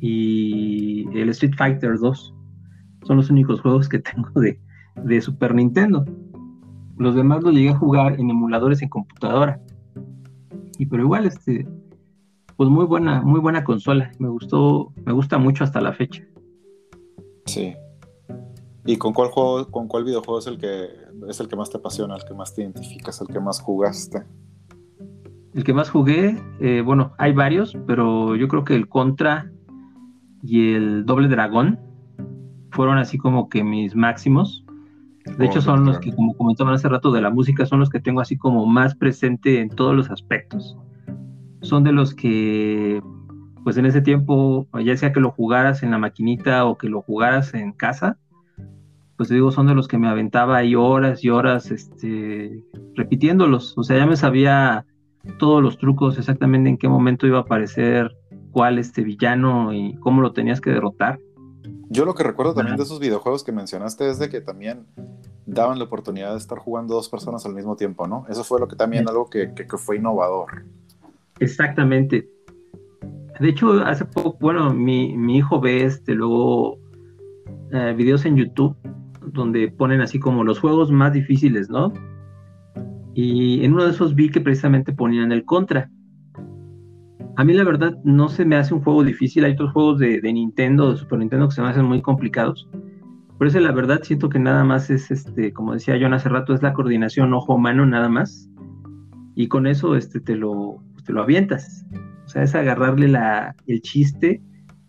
y 0.00 1.06
el 1.14 1.28
Street 1.30 1.54
Fighter 1.56 1.98
2 1.98 2.34
son 3.06 3.16
los 3.16 3.30
únicos 3.30 3.60
juegos 3.60 3.88
que 3.88 3.98
tengo 3.98 4.28
de, 4.40 4.60
de 4.96 5.20
Super 5.20 5.54
Nintendo. 5.54 6.04
Los 6.96 7.14
demás 7.14 7.42
los 7.42 7.54
llegué 7.54 7.70
a 7.70 7.78
jugar 7.78 8.18
en 8.18 8.30
emuladores 8.30 8.82
en 8.82 8.88
computadora. 8.88 9.60
Y 10.78 10.86
pero 10.86 11.02
igual, 11.02 11.26
este, 11.26 11.66
pues 12.56 12.68
muy 12.68 12.84
buena, 12.84 13.22
muy 13.22 13.40
buena 13.40 13.64
consola. 13.64 14.10
Me 14.18 14.28
gustó, 14.28 14.92
me 15.04 15.12
gusta 15.12 15.38
mucho 15.38 15.64
hasta 15.64 15.80
la 15.80 15.92
fecha. 15.92 16.24
Sí. 17.46 17.74
¿Y 18.84 18.96
con 18.96 19.12
cuál 19.12 19.28
juego, 19.28 19.70
con 19.70 19.86
cuál 19.86 20.04
videojuego 20.04 20.38
es 20.38 20.46
el 20.46 20.58
que 20.58 20.88
es 21.28 21.40
el 21.40 21.48
que 21.48 21.56
más 21.56 21.70
te 21.70 21.78
apasiona, 21.78 22.16
el 22.16 22.24
que 22.24 22.34
más 22.34 22.54
te 22.54 22.62
identificas, 22.62 23.20
el 23.20 23.28
que 23.28 23.40
más 23.40 23.60
jugaste? 23.60 24.22
El 25.54 25.64
que 25.64 25.74
más 25.74 25.90
jugué, 25.90 26.40
eh, 26.60 26.82
bueno, 26.84 27.12
hay 27.18 27.32
varios, 27.32 27.76
pero 27.86 28.36
yo 28.36 28.48
creo 28.48 28.64
que 28.64 28.74
el 28.74 28.88
Contra 28.88 29.50
y 30.42 30.74
el 30.74 31.04
Doble 31.04 31.28
Dragón 31.28 31.80
fueron 32.70 32.98
así 32.98 33.18
como 33.18 33.48
que 33.48 33.64
mis 33.64 33.94
máximos. 33.94 34.64
De 35.36 35.44
hecho, 35.44 35.60
son 35.60 35.84
los 35.84 35.98
que, 35.98 36.12
como 36.14 36.34
comentaban 36.34 36.74
hace 36.74 36.88
rato 36.88 37.10
de 37.12 37.20
la 37.20 37.30
música, 37.30 37.66
son 37.66 37.80
los 37.80 37.90
que 37.90 38.00
tengo 38.00 38.20
así 38.20 38.36
como 38.36 38.64
más 38.66 38.94
presente 38.94 39.60
en 39.60 39.68
todos 39.68 39.94
los 39.94 40.10
aspectos. 40.10 40.76
Son 41.60 41.84
de 41.84 41.92
los 41.92 42.14
que, 42.14 43.02
pues 43.62 43.76
en 43.76 43.84
ese 43.84 44.00
tiempo, 44.00 44.66
ya 44.82 44.96
sea 44.96 45.12
que 45.12 45.20
lo 45.20 45.30
jugaras 45.30 45.82
en 45.82 45.90
la 45.90 45.98
maquinita 45.98 46.64
o 46.64 46.78
que 46.78 46.88
lo 46.88 47.02
jugaras 47.02 47.52
en 47.52 47.72
casa, 47.72 48.16
pues 49.18 49.28
digo, 49.28 49.50
son 49.50 49.66
de 49.66 49.74
los 49.74 49.88
que 49.88 49.98
me 49.98 50.08
aventaba 50.08 50.58
ahí 50.58 50.76
horas 50.76 51.24
y 51.24 51.28
horas 51.28 51.70
este, 51.72 52.64
repitiéndolos. 52.94 53.76
O 53.76 53.82
sea, 53.82 53.98
ya 53.98 54.06
me 54.06 54.16
sabía 54.16 54.86
todos 55.38 55.62
los 55.62 55.76
trucos, 55.76 56.18
exactamente 56.18 56.70
en 56.70 56.78
qué 56.78 56.88
momento 56.88 57.26
iba 57.26 57.38
a 57.38 57.42
aparecer 57.42 58.16
cuál 58.52 58.78
este 58.78 59.02
villano 59.02 59.72
y 59.72 59.94
cómo 59.96 60.22
lo 60.22 60.32
tenías 60.32 60.60
que 60.60 60.70
derrotar. 60.70 61.18
Yo 61.90 62.04
lo 62.04 62.14
que 62.14 62.22
recuerdo 62.22 62.54
también 62.54 62.76
de 62.76 62.82
esos 62.82 63.00
videojuegos 63.00 63.44
que 63.44 63.52
mencionaste 63.52 64.08
es 64.10 64.18
de 64.18 64.28
que 64.28 64.40
también 64.40 64.86
daban 65.46 65.78
la 65.78 65.84
oportunidad 65.84 66.32
de 66.32 66.38
estar 66.38 66.58
jugando 66.58 66.94
dos 66.94 67.08
personas 67.08 67.46
al 67.46 67.54
mismo 67.54 67.76
tiempo, 67.76 68.06
¿no? 68.06 68.26
Eso 68.28 68.44
fue 68.44 68.60
lo 68.60 68.68
que 68.68 68.76
también 68.76 69.08
algo 69.08 69.30
que, 69.30 69.54
que, 69.54 69.64
fue 69.78 69.96
innovador. 69.96 70.64
Exactamente. 71.38 72.28
De 73.40 73.48
hecho, 73.48 73.72
hace 73.84 74.04
poco, 74.04 74.36
bueno, 74.40 74.74
mi, 74.74 75.16
mi 75.16 75.38
hijo 75.38 75.60
ve 75.60 75.84
este 75.84 76.14
luego 76.14 76.78
eh, 77.72 77.94
videos 77.96 78.24
en 78.26 78.36
YouTube 78.36 78.76
donde 79.32 79.68
ponen 79.68 80.00
así 80.00 80.18
como 80.18 80.44
los 80.44 80.58
juegos 80.58 80.90
más 80.90 81.12
difíciles, 81.12 81.68
¿no? 81.70 81.92
Y 83.14 83.64
en 83.64 83.74
uno 83.74 83.84
de 83.84 83.90
esos 83.90 84.14
vi 84.14 84.30
que 84.30 84.40
precisamente 84.40 84.92
ponían 84.92 85.32
el 85.32 85.44
contra. 85.44 85.90
A 87.38 87.44
mí 87.44 87.52
la 87.52 87.62
verdad 87.62 87.96
no 88.02 88.28
se 88.28 88.44
me 88.44 88.56
hace 88.56 88.74
un 88.74 88.82
juego 88.82 89.04
difícil. 89.04 89.44
Hay 89.44 89.52
otros 89.52 89.70
juegos 89.72 90.00
de, 90.00 90.20
Nintendo, 90.20 90.90
de 90.90 90.96
Super 90.96 91.20
Nintendo 91.20 91.48
que 91.48 91.54
se 91.54 91.62
me 91.62 91.68
hacen 91.68 91.84
muy 91.84 92.02
complicados. 92.02 92.68
Por 93.38 93.46
eso 93.46 93.60
la 93.60 93.70
verdad 93.70 94.00
siento 94.02 94.28
que 94.28 94.40
nada 94.40 94.64
más 94.64 94.90
es, 94.90 95.12
este, 95.12 95.52
como 95.52 95.72
decía 95.72 95.96
John 96.00 96.14
hace 96.14 96.28
rato, 96.28 96.52
es 96.52 96.64
la 96.64 96.72
coordinación 96.72 97.32
ojo-mano 97.32 97.86
nada 97.86 98.08
más. 98.08 98.50
Y 99.36 99.46
con 99.46 99.68
eso 99.68 99.94
este, 99.94 100.18
te, 100.18 100.34
lo, 100.34 100.82
te 101.06 101.12
lo 101.12 101.22
avientas. 101.22 101.86
O 102.24 102.28
sea, 102.28 102.42
es 102.42 102.56
agarrarle 102.56 103.06
la, 103.06 103.54
el 103.68 103.82
chiste 103.82 104.42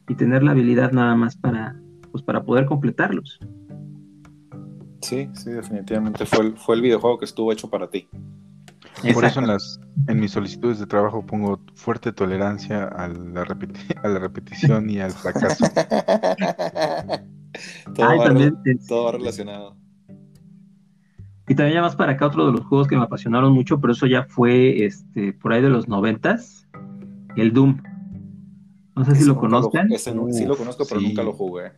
y 0.07 0.15
tener 0.15 0.41
la 0.41 0.49
habilidad 0.49 0.91
nada 0.91 1.13
más 1.13 1.37
para, 1.37 1.79
pues, 2.11 2.23
para 2.23 2.43
poder 2.45 2.65
completarlos. 2.65 3.37
Sí, 5.03 5.29
sí, 5.33 5.51
definitivamente 5.51 6.25
fue 6.25 6.53
fue 6.53 6.75
el 6.77 6.81
videojuego 6.81 7.19
que 7.19 7.25
estuvo 7.25 7.51
hecho 7.51 7.69
para 7.69 7.91
ti. 7.91 8.07
Por 9.13 9.25
eso 9.25 9.39
en, 9.39 9.47
las, 9.47 9.79
en 10.07 10.19
mis 10.19 10.31
solicitudes 10.31 10.79
de 10.79 10.87
trabajo 10.87 11.25
pongo 11.25 11.61
fuerte 11.75 12.11
tolerancia 12.11 12.85
a 12.85 13.07
la, 13.07 13.41
a 13.41 14.07
la 14.07 14.19
repetición 14.19 14.89
y 14.89 14.99
al 14.99 15.11
fracaso. 15.11 15.65
todo, 18.87 19.11
relacionado. 19.11 19.77
Y 21.47 21.55
también 21.55 21.75
ya 21.75 21.81
más 21.81 21.95
para 21.95 22.13
acá 22.13 22.27
otro 22.27 22.45
de 22.45 22.51
los 22.51 22.65
juegos 22.65 22.87
que 22.87 22.95
me 22.95 23.03
apasionaron 23.03 23.53
mucho, 23.53 23.79
pero 23.79 23.93
eso 23.93 24.05
ya 24.05 24.25
fue 24.25 24.85
este 24.85 25.33
por 25.33 25.53
ahí 25.53 25.61
de 25.61 25.69
los 25.69 25.87
noventas, 25.87 26.67
el 27.35 27.53
Doom. 27.53 27.81
No 28.95 29.05
sé 29.05 29.15
si 29.15 29.25
lo 29.25 29.37
conozcan. 29.37 29.89
sí 29.97 30.45
lo 30.45 30.55
conozco, 30.57 30.85
pero 30.87 31.01
nunca 31.01 31.23
lo 31.23 31.33
jugué. 31.33 31.71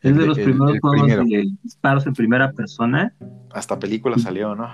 Es 0.00 0.16
de 0.16 0.26
los 0.26 0.38
primeros 0.38 0.78
juegos 0.80 1.06
de 1.06 1.52
disparos 1.62 2.06
en 2.06 2.14
primera 2.14 2.52
persona. 2.52 3.14
Hasta 3.52 3.78
película 3.78 4.18
salió, 4.18 4.54
¿no? 4.54 4.68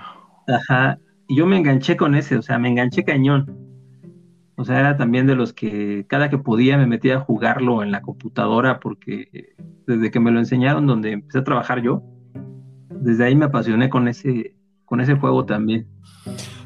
Ajá, 0.47 0.97
y 1.27 1.37
yo 1.37 1.45
me 1.45 1.57
enganché 1.57 1.97
con 1.97 2.15
ese, 2.15 2.37
o 2.37 2.41
sea, 2.41 2.57
me 2.59 2.69
enganché 2.69 3.03
cañón. 3.03 3.63
O 4.55 4.65
sea, 4.65 4.79
era 4.79 4.97
también 4.97 5.25
de 5.25 5.35
los 5.35 5.51
que 5.51 6.05
cada 6.07 6.29
que 6.29 6.37
podía 6.37 6.77
me 6.77 6.85
metía 6.85 7.17
a 7.17 7.19
jugarlo 7.21 7.81
en 7.81 7.91
la 7.91 8.01
computadora 8.01 8.79
porque 8.79 9.55
desde 9.87 10.11
que 10.11 10.19
me 10.19 10.31
lo 10.31 10.39
enseñaron 10.39 10.85
donde 10.85 11.11
empecé 11.11 11.39
a 11.39 11.43
trabajar 11.43 11.81
yo, 11.81 12.03
desde 12.89 13.25
ahí 13.25 13.35
me 13.35 13.45
apasioné 13.45 13.89
con 13.89 14.07
ese, 14.07 14.55
con 14.85 15.01
ese 15.01 15.15
juego 15.15 15.45
también. 15.45 15.87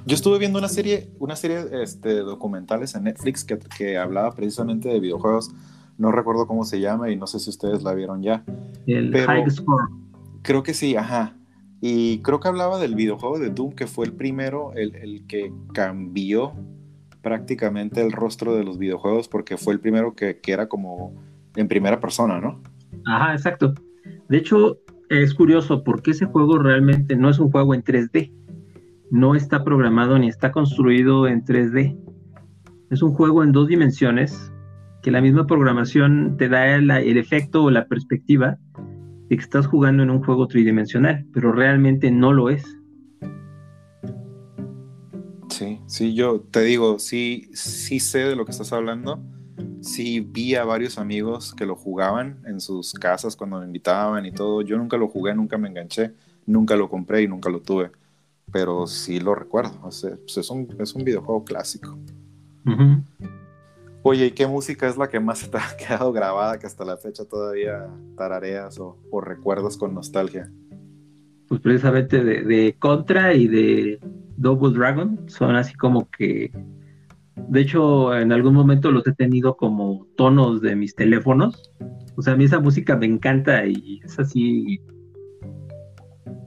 Yo 0.05 0.15
estuve 0.15 0.37
viendo 0.37 0.59
una 0.59 0.67
serie, 0.67 1.11
una 1.19 1.35
serie 1.35 1.65
este, 1.81 2.19
documentales 2.19 2.95
en 2.95 3.05
Netflix 3.05 3.43
que, 3.43 3.57
que 3.57 3.97
hablaba 3.97 4.33
precisamente 4.33 4.89
de 4.89 4.99
videojuegos. 4.99 5.51
No 5.97 6.11
recuerdo 6.11 6.45
cómo 6.45 6.63
se 6.63 6.79
llama 6.79 7.09
y 7.09 7.15
no 7.15 7.25
sé 7.25 7.39
si 7.39 7.49
ustedes 7.49 7.83
la 7.83 7.93
vieron 7.93 8.21
ya. 8.21 8.43
El 8.85 9.15
High 9.17 9.49
Score. 9.49 9.89
Creo 10.43 10.61
que 10.61 10.73
sí, 10.73 10.95
ajá. 10.95 11.36
Y 11.81 12.19
creo 12.19 12.39
que 12.39 12.47
hablaba 12.47 12.79
del 12.79 12.95
videojuego 12.95 13.39
de 13.39 13.49
Doom, 13.49 13.73
que 13.73 13.87
fue 13.87 14.05
el 14.05 14.13
primero, 14.13 14.73
el, 14.73 15.25
que 15.27 15.51
cambió 15.73 16.53
prácticamente 17.21 18.01
el 18.01 18.11
rostro 18.11 18.55
de 18.55 18.63
los 18.63 18.77
videojuegos, 18.77 19.27
porque 19.27 19.57
fue 19.57 19.73
el 19.73 19.79
primero 19.79 20.15
que, 20.15 20.39
era 20.47 20.67
como 20.67 21.13
en 21.55 21.67
primera 21.67 21.99
persona, 21.99 22.39
¿no? 22.39 22.61
Ajá, 23.05 23.33
exacto. 23.33 23.73
De 24.27 24.37
hecho, 24.37 24.79
es 25.09 25.33
curioso 25.33 25.83
porque 25.83 26.11
ese 26.11 26.25
juego 26.25 26.57
realmente 26.57 27.15
no 27.15 27.29
es 27.29 27.37
un 27.39 27.51
juego 27.51 27.73
en 27.73 27.83
3D. 27.83 28.33
No 29.11 29.35
está 29.35 29.63
programado 29.63 30.17
ni 30.17 30.27
está 30.27 30.51
construido 30.51 31.27
en 31.27 31.45
3D. 31.45 31.97
Es 32.89 33.01
un 33.01 33.13
juego 33.13 33.43
en 33.43 33.51
dos 33.51 33.67
dimensiones 33.67 34.51
que 35.03 35.11
la 35.11 35.21
misma 35.21 35.45
programación 35.45 36.35
te 36.37 36.49
da 36.49 36.75
el 36.75 37.17
efecto 37.17 37.63
o 37.63 37.71
la 37.71 37.85
perspectiva 37.85 38.57
de 39.29 39.35
que 39.35 39.43
estás 39.43 39.67
jugando 39.67 40.03
en 40.03 40.09
un 40.09 40.23
juego 40.23 40.47
tridimensional, 40.47 41.25
pero 41.33 41.51
realmente 41.51 42.11
no 42.11 42.33
lo 42.33 42.49
es. 42.49 42.63
Sí, 45.49 45.79
sí, 45.87 46.13
yo 46.13 46.41
te 46.41 46.61
digo, 46.61 46.99
sí, 46.99 47.49
sí 47.53 47.99
sé 47.99 48.19
de 48.19 48.35
lo 48.35 48.45
que 48.45 48.51
estás 48.51 48.71
hablando. 48.73 49.19
Sí 49.81 50.19
vi 50.19 50.55
a 50.55 50.63
varios 50.63 50.97
amigos 50.97 51.53
que 51.55 51.65
lo 51.65 51.75
jugaban 51.75 52.39
en 52.45 52.61
sus 52.61 52.93
casas 52.93 53.35
cuando 53.35 53.59
me 53.59 53.65
invitaban 53.65 54.25
y 54.25 54.31
todo. 54.31 54.61
Yo 54.61 54.77
nunca 54.77 54.97
lo 54.97 55.07
jugué, 55.07 55.33
nunca 55.33 55.57
me 55.57 55.69
enganché, 55.69 56.13
nunca 56.45 56.75
lo 56.75 56.89
compré 56.89 57.23
y 57.23 57.27
nunca 57.27 57.49
lo 57.49 57.61
tuve. 57.61 57.91
Pero 58.51 58.87
sí 58.87 59.19
lo 59.19 59.33
recuerdo. 59.33 59.79
O 59.81 59.91
sea, 59.91 60.11
pues 60.15 60.37
es, 60.37 60.49
un, 60.49 60.67
es 60.79 60.93
un 60.93 61.03
videojuego 61.03 61.43
clásico. 61.43 61.97
Oye, 64.09 64.27
¿y 64.27 64.31
qué 64.31 64.47
música 64.47 64.87
es 64.87 64.95
la 64.95 65.09
que 65.09 65.19
más 65.19 65.51
te 65.51 65.57
ha 65.57 65.75
quedado 65.75 66.13
grabada 66.13 66.57
que 66.57 66.65
hasta 66.65 66.85
la 66.85 66.95
fecha 66.95 67.25
todavía 67.25 67.89
tarareas 68.15 68.79
o, 68.79 68.97
recuerdas 69.19 69.75
con 69.75 69.93
nostalgia? 69.93 70.49
Pues 71.49 71.59
precisamente 71.59 72.23
de, 72.23 72.75
Contra 72.79 73.33
y 73.33 73.49
de 73.49 73.99
Double 74.37 74.73
Dragon 74.73 75.19
son 75.27 75.57
así 75.57 75.73
como 75.73 76.09
que, 76.09 76.53
de 77.35 77.59
hecho, 77.59 78.17
en 78.17 78.31
algún 78.31 78.53
momento 78.53 78.91
los 78.91 79.05
he 79.07 79.11
tenido 79.11 79.57
como 79.57 80.07
tonos 80.15 80.61
de 80.61 80.77
mis 80.77 80.95
teléfonos. 80.95 81.69
O 82.15 82.21
sea, 82.21 82.31
a 82.31 82.37
mí 82.37 82.45
esa 82.45 82.61
música 82.61 82.95
me 82.95 83.07
encanta 83.07 83.65
y 83.65 83.99
es 84.05 84.17
así 84.19 84.79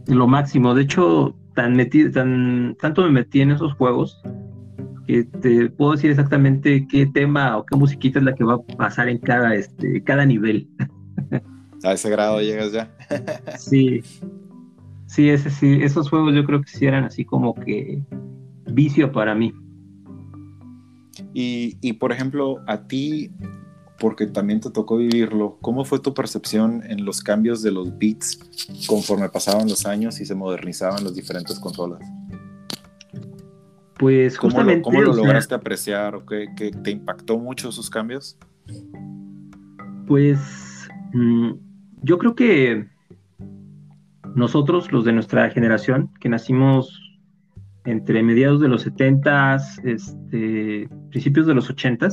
lo 0.07 0.27
máximo. 0.27 0.75
De 0.75 0.81
hecho, 0.81 1.37
tan 1.55 1.77
metido, 1.77 2.11
tan, 2.11 2.75
tanto 2.81 3.03
me 3.03 3.11
metí 3.11 3.43
en 3.43 3.51
esos 3.51 3.75
juegos 3.75 4.23
te 5.41 5.71
puedo 5.71 5.93
decir 5.93 6.11
exactamente 6.11 6.87
qué 6.89 7.07
tema 7.07 7.57
o 7.57 7.65
qué 7.65 7.77
musiquita 7.77 8.19
es 8.19 8.25
la 8.25 8.35
que 8.35 8.45
va 8.45 8.55
a 8.55 8.77
pasar 8.77 9.09
en 9.09 9.19
cada, 9.19 9.55
este, 9.55 10.03
cada 10.05 10.25
nivel. 10.25 10.69
A 11.83 11.93
ese 11.93 12.11
grado 12.11 12.41
llegas 12.41 12.73
ya. 12.73 12.95
sí, 13.59 14.03
sí, 15.07 15.31
ese, 15.31 15.51
sí, 15.51 15.79
esos 15.83 16.11
juegos 16.11 16.35
yo 16.35 16.45
creo 16.45 16.61
que 16.61 16.69
sí 16.69 16.87
eran 16.87 17.05
así 17.05 17.25
como 17.25 17.55
que 17.55 18.03
vicio 18.67 19.11
para 19.13 19.35
mí. 19.35 19.53
Y, 21.35 21.79
y 21.81 21.95
por 21.95 22.13
ejemplo, 22.13 22.59
a 22.67 22.87
ti, 22.87 23.31
porque 23.99 24.27
también 24.27 24.61
te 24.61 24.71
tocó 24.71 24.97
vivirlo, 24.97 25.59
¿cómo 25.61 25.85
fue 25.85 26.01
tu 26.01 26.13
percepción 26.15 26.83
en 26.87 27.05
los 27.05 27.23
cambios 27.23 27.63
de 27.63 27.71
los 27.71 27.97
beats 27.99 28.39
conforme 28.87 29.29
pasaban 29.29 29.69
los 29.69 29.87
años 29.87 30.21
y 30.21 30.27
se 30.27 30.35
modernizaban 30.35 31.05
las 31.05 31.15
diferentes 31.15 31.59
consolas? 31.59 32.01
Pues 34.01 34.39
justamente. 34.39 34.81
¿Cómo 34.81 35.03
lo, 35.03 35.13
lograste 35.13 35.55
apreciar 35.55 36.15
o 36.15 36.25
qué, 36.25 36.49
te 36.83 36.91
impactó 36.91 37.39
mucho 37.39 37.69
esos 37.69 37.91
cambios? 37.91 38.39
Pues 40.07 40.89
mm, 41.13 41.51
yo 42.01 42.17
creo 42.17 42.35
que 42.35 42.89
nosotros, 44.35 44.91
los 44.91 45.05
de 45.05 45.13
nuestra 45.13 45.51
generación, 45.51 46.11
que 46.19 46.31
nacimos 46.31 46.99
entre 47.85 48.23
mediados 48.23 48.63
de 48.63 48.69
los 48.69 48.81
70 48.83 49.59
este, 49.85 50.89
principios 51.11 51.47
de 51.47 51.55
los 51.55 51.69
80 51.69 52.09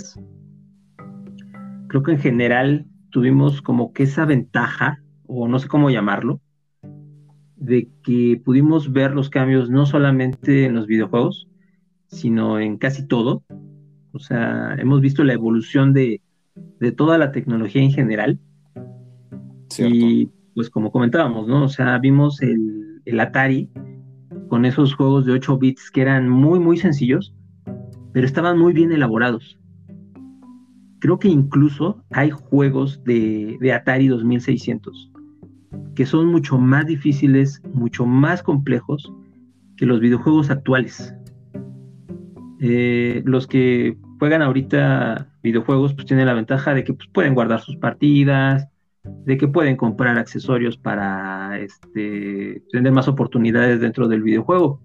creo 1.87 2.03
que 2.03 2.11
en 2.11 2.19
general 2.19 2.85
tuvimos 3.11 3.61
como 3.61 3.93
que 3.93 4.03
esa 4.03 4.25
ventaja, 4.25 5.01
o 5.25 5.47
no 5.47 5.57
sé 5.57 5.69
cómo 5.69 5.89
llamarlo, 5.89 6.41
de 7.55 7.89
que 8.03 8.41
pudimos 8.43 8.91
ver 8.91 9.13
los 9.13 9.29
cambios 9.29 9.69
no 9.69 9.85
solamente 9.85 10.65
en 10.65 10.75
los 10.75 10.85
videojuegos, 10.85 11.47
sino 12.07 12.59
en 12.59 12.77
casi 12.77 13.07
todo. 13.07 13.43
O 14.11 14.19
sea, 14.19 14.75
hemos 14.79 15.01
visto 15.01 15.23
la 15.23 15.33
evolución 15.33 15.93
de, 15.93 16.21
toda 16.95 17.17
la 17.17 17.31
tecnología 17.31 17.81
en 17.81 17.91
general. 17.91 18.39
Y 19.77 20.29
pues 20.55 20.69
como 20.69 20.91
comentábamos, 20.91 21.47
¿no? 21.47 21.65
O 21.65 21.69
sea, 21.69 21.97
vimos 21.99 22.41
el, 22.41 23.01
el 23.05 23.19
Atari 23.19 23.69
con 24.49 24.65
esos 24.65 24.95
juegos 24.95 25.25
de 25.25 25.33
8 25.33 25.57
bits 25.57 25.91
que 25.91 26.01
eran 26.01 26.29
muy, 26.29 26.59
muy 26.59 26.77
sencillos, 26.77 27.35
pero 28.13 28.25
estaban 28.25 28.57
muy 28.57 28.73
bien 28.73 28.91
elaborados. 28.91 29.59
Creo 30.99 31.19
que 31.19 31.27
incluso 31.27 32.03
hay 32.11 32.31
juegos 32.31 33.03
de, 33.03 33.57
de 33.59 33.73
Atari 33.73 34.07
2600 34.07 35.11
que 35.97 36.05
son 36.05 36.27
mucho 36.27 36.59
más 36.59 36.85
difíciles, 36.85 37.59
mucho 37.73 38.05
más 38.05 38.43
complejos 38.43 39.11
que 39.77 39.87
los 39.87 39.99
videojuegos 39.99 40.51
actuales. 40.51 41.11
Eh, 42.59 43.21
los 43.25 43.47
que 43.47 43.97
juegan 44.19 44.41
ahorita 44.41 45.27
videojuegos 45.43 45.93
pues 45.93 46.07
tienen 46.07 46.25
la 46.25 46.33
ventaja 46.33 46.73
de 46.73 46.83
que 46.83 46.93
pues, 46.93 47.07
pueden 47.13 47.35
guardar 47.35 47.61
sus 47.61 47.77
partidas, 47.77 48.67
de 49.03 49.37
que 49.37 49.47
pueden 49.47 49.75
comprar 49.75 50.17
accesorios 50.17 50.77
para 50.77 51.59
este, 51.59 52.63
tener 52.71 52.91
más 52.91 53.07
oportunidades 53.07 53.79
dentro 53.79 54.07
del 54.07 54.23
videojuego. 54.23 54.81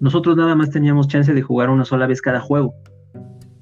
Nosotros 0.00 0.36
nada 0.36 0.54
más 0.54 0.70
teníamos 0.70 1.08
chance 1.08 1.32
de 1.32 1.42
jugar 1.42 1.70
una 1.70 1.84
sola 1.84 2.06
vez 2.06 2.20
cada 2.20 2.40
juego, 2.40 2.74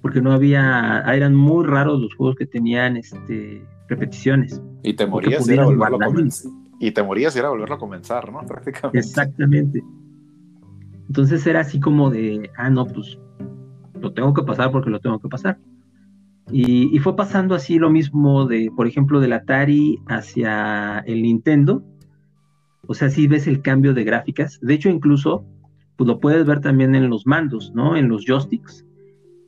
porque 0.01 0.20
no 0.20 0.33
había, 0.33 1.03
eran 1.07 1.35
muy 1.35 1.64
raros 1.64 2.01
los 2.01 2.14
juegos 2.14 2.37
que 2.37 2.47
tenían 2.47 2.97
este, 2.97 3.64
repeticiones. 3.89 4.61
Y 4.83 4.95
te 4.95 5.07
morías 5.07 5.47
volverlo 5.47 5.97
a 5.97 6.07
comenzar. 6.07 6.53
Y 6.78 6.91
te 6.91 7.03
morías 7.03 7.41
volverlo 7.41 7.74
a 7.74 7.78
comenzar, 7.78 8.33
¿no? 8.33 8.41
Prácticamente. 8.47 8.99
Exactamente. 8.99 9.83
Entonces 11.09 11.47
era 11.47 11.61
así 11.61 11.81
como 11.81 12.11
de, 12.11 12.51
ah, 12.57 12.71
no, 12.71 12.87
pues 12.87 13.19
lo 14.01 14.13
tengo 14.13 14.35
que 14.35 14.43
pasar 14.43 14.71
porque 14.71 14.91
lo 14.91 15.01
tengo 15.01 15.19
que 15.19 15.29
pasar. 15.29 15.59
Y, 16.51 16.99
fue 16.99 17.17
pasando 17.17 17.55
así 17.55 17.79
lo 17.79 17.89
mismo 17.89 18.47
de, 18.47 18.71
por 18.77 18.87
ejemplo, 18.87 19.21
del 19.21 19.33
Atari 19.33 19.99
hacia 20.09 20.99
el 21.07 21.23
Nintendo. 21.23 21.83
O 22.87 22.95
sea, 22.95 23.09
si 23.09 23.27
ves 23.27 23.47
el 23.47 23.63
cambio 23.63 23.95
de 23.95 24.05
gráficas. 24.05 24.59
De 24.61 24.75
hecho, 24.75 24.91
incluso, 24.91 25.47
pues 25.97 26.09
lo 26.09 26.21
puedes 26.21 26.45
ver 26.45 26.61
también 26.61 26.95
en 26.95 27.09
los 27.09 27.27
mandos, 27.27 27.73
¿no? 27.75 27.97
En 27.97 28.09
los 28.09 28.25
joysticks. 28.27 28.85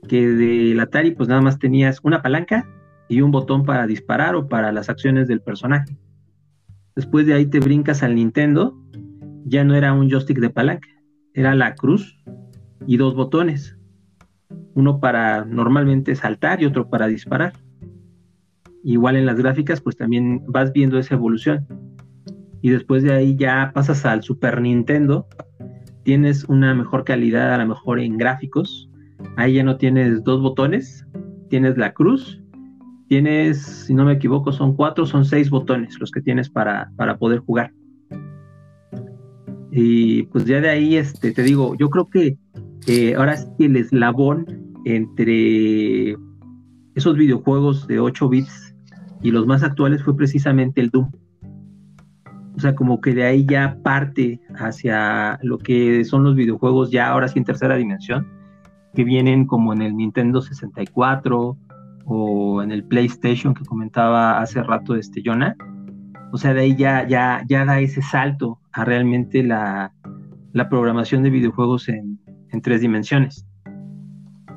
Que 0.09 0.29
del 0.29 0.81
Atari, 0.81 1.11
pues 1.11 1.29
nada 1.29 1.41
más 1.41 1.59
tenías 1.59 1.99
una 2.03 2.23
palanca 2.23 2.67
y 3.09 3.21
un 3.21 3.31
botón 3.31 3.65
para 3.65 3.87
disparar 3.87 4.35
o 4.35 4.49
para 4.49 4.73
las 4.73 4.89
acciones 4.89 5.29
del 5.29 5.41
personaje. 5.41 5.99
Después 6.97 7.27
de 7.27 7.35
ahí 7.35 7.47
te 7.47 7.61
brincas 7.61 8.03
al 8.03 8.15
Nintendo, 8.15 8.79
ya 9.45 9.65
no 9.65 9.75
era 9.75 9.93
un 9.93 10.09
joystick 10.09 10.39
de 10.39 10.51
palanca, 10.51 10.89
era 11.35 11.55
la 11.55 11.75
cruz 11.75 12.19
y 12.87 12.97
dos 12.97 13.15
botones. 13.15 13.77
Uno 14.75 15.01
para 15.01 15.45
normalmente 15.45 16.15
saltar 16.15 16.63
y 16.63 16.67
otro 16.67 16.89
para 16.89 17.07
disparar. 17.07 17.53
Igual 18.83 19.17
en 19.17 19.27
las 19.27 19.37
gráficas, 19.37 19.81
pues 19.81 19.97
también 19.97 20.43
vas 20.47 20.73
viendo 20.73 20.99
esa 20.99 21.15
evolución. 21.15 21.67
Y 22.63 22.71
después 22.71 23.03
de 23.03 23.13
ahí 23.13 23.37
ya 23.37 23.73
pasas 23.75 24.07
al 24.07 24.23
Super 24.23 24.61
Nintendo, 24.61 25.27
tienes 26.03 26.45
una 26.45 26.75
mejor 26.75 27.05
calidad, 27.05 27.53
a 27.53 27.59
lo 27.59 27.67
mejor 27.67 28.01
en 28.01 28.17
gráficos. 28.17 28.91
Ahí 29.37 29.55
ya 29.55 29.63
no 29.63 29.77
tienes 29.77 30.25
dos 30.25 30.41
botones, 30.41 31.07
tienes 31.51 31.77
la 31.77 31.93
cruz 31.93 32.41
tienes, 33.09 33.63
si 33.63 33.95
no 33.95 34.05
me 34.05 34.15
equivoco, 34.15 34.53
son 34.53 34.75
cuatro, 34.75 35.07
son 35.07 35.25
seis 35.25 35.51
botones 35.51 35.99
los 36.01 36.11
que 36.11 36.21
tienes 36.21 36.49
para, 36.51 36.91
para 36.97 37.17
poder 37.19 37.41
jugar. 37.41 37.73
Y 39.77 40.23
pues 40.25 40.45
ya 40.45 40.61
de 40.61 40.71
ahí, 40.71 40.97
este, 40.97 41.33
te 41.33 41.43
digo, 41.43 41.75
yo 41.77 41.91
creo 41.91 42.09
que 42.09 42.39
ahora 43.17 43.37
sí 43.37 43.49
el 43.59 43.77
eslabón 43.77 44.47
entre 44.85 46.17
esos 46.95 47.17
videojuegos 47.17 47.89
de 47.89 47.99
8 47.99 48.29
bits 48.29 48.77
y 49.21 49.33
los 49.33 49.47
más 49.47 49.65
actuales 49.65 50.03
fue 50.05 50.17
precisamente 50.17 50.81
el 50.81 50.91
Doom. 50.91 51.11
O 52.57 52.61
sea, 52.61 52.77
como 52.77 53.01
que 53.01 53.15
de 53.15 53.25
ahí 53.25 53.45
ya 53.45 53.77
parte 53.83 54.41
hacia 54.55 55.41
lo 55.43 55.59
que 55.59 56.05
son 56.05 56.23
los 56.23 56.37
videojuegos 56.37 56.93
ya 56.93 57.09
ahora 57.09 57.27
sí 57.27 57.41
en 57.41 57.45
tercera 57.45 57.75
dimensión, 57.75 58.29
que 58.95 59.03
vienen 59.03 59.45
como 59.45 59.73
en 59.73 59.83
el 59.83 59.97
Nintendo 59.97 60.41
64, 60.41 61.59
o 62.07 62.63
en 62.63 62.71
el 62.71 62.85
PlayStation 62.85 63.55
que 63.55 63.65
comentaba 63.65 64.41
hace 64.41 64.63
rato 64.63 64.95
este 64.95 65.23
Jonah. 65.25 65.57
O 66.35 66.37
sea, 66.37 66.53
de 66.53 66.63
ahí 66.63 66.75
ya, 66.75 67.07
ya, 67.07 67.45
ya 67.47 67.65
da 67.65 67.79
ese 67.79 68.03
salto 68.03 68.59
a 68.73 68.85
realmente 68.85 69.45
la, 69.45 69.93
programación 70.69 71.23
de 71.23 71.31
videojuegos 71.31 71.89
en, 71.89 72.19
tres 72.61 72.81
dimensiones. 72.81 73.47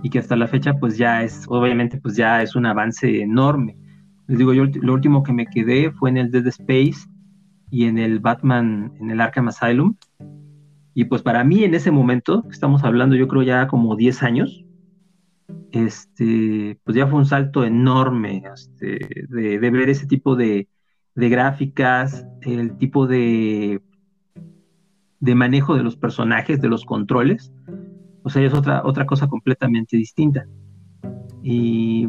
Y 0.01 0.09
que 0.09 0.17
hasta 0.17 0.36
la 0.36 0.47
fecha, 0.47 0.73
pues 0.73 0.97
ya 0.97 1.21
es, 1.21 1.45
obviamente, 1.47 1.99
pues 2.01 2.15
ya 2.15 2.41
es 2.41 2.55
un 2.55 2.65
avance 2.65 3.21
enorme. 3.21 3.78
Les 4.25 4.39
digo, 4.39 4.55
yo 4.55 4.65
lo 4.65 4.91
último 4.91 5.21
que 5.21 5.34
me 5.34 5.45
quedé 5.45 5.91
fue 5.91 6.09
en 6.09 6.17
el 6.17 6.32
Dead 6.32 6.47
Space 6.47 7.07
y 7.69 7.86
en 7.86 7.99
el 7.99 8.17
Batman, 8.21 8.93
en 8.99 9.11
el 9.11 9.21
Arkham 9.21 9.49
Asylum. 9.49 9.97
Y 10.95 11.05
pues 11.05 11.21
para 11.21 11.43
mí 11.43 11.63
en 11.63 11.75
ese 11.75 11.91
momento, 11.91 12.43
estamos 12.49 12.84
hablando 12.84 13.15
yo 13.15 13.28
creo 13.28 13.43
ya 13.43 13.67
como 13.67 13.95
10 13.95 14.23
años, 14.23 14.65
este, 15.71 16.80
pues 16.84 16.97
ya 16.97 17.05
fue 17.05 17.19
un 17.19 17.28
salto 17.28 17.63
enorme 17.63 18.41
este, 18.51 19.28
de, 19.30 19.59
ver 19.59 19.89
ese 19.89 20.07
tipo 20.07 20.36
de, 20.36 20.67
gráficas, 21.18 22.28
el 22.41 22.78
tipo 22.78 23.07
de, 23.07 23.82
de 25.20 25.36
manejo 25.36 25.76
de 25.76 25.84
los 25.84 25.97
personajes, 25.97 26.61
de 26.61 26.70
los 26.70 26.86
controles. 26.86 27.51
O 28.24 28.30
sea, 28.30 28.43
es 28.43 28.53
otra, 28.53 28.84
otra 28.86 29.05
cosa 29.05 29.28
completamente 29.28 29.97
distinta. 29.97 30.45
Y 31.41 32.07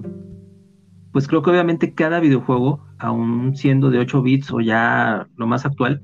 pues 1.12 1.26
creo 1.26 1.42
que 1.42 1.50
obviamente 1.50 1.94
cada 1.94 2.20
videojuego, 2.20 2.84
aún 2.98 3.56
siendo 3.56 3.90
de 3.90 3.98
8 3.98 4.22
bits 4.22 4.52
o 4.52 4.60
ya 4.60 5.26
lo 5.36 5.46
más 5.46 5.64
actual, 5.64 6.02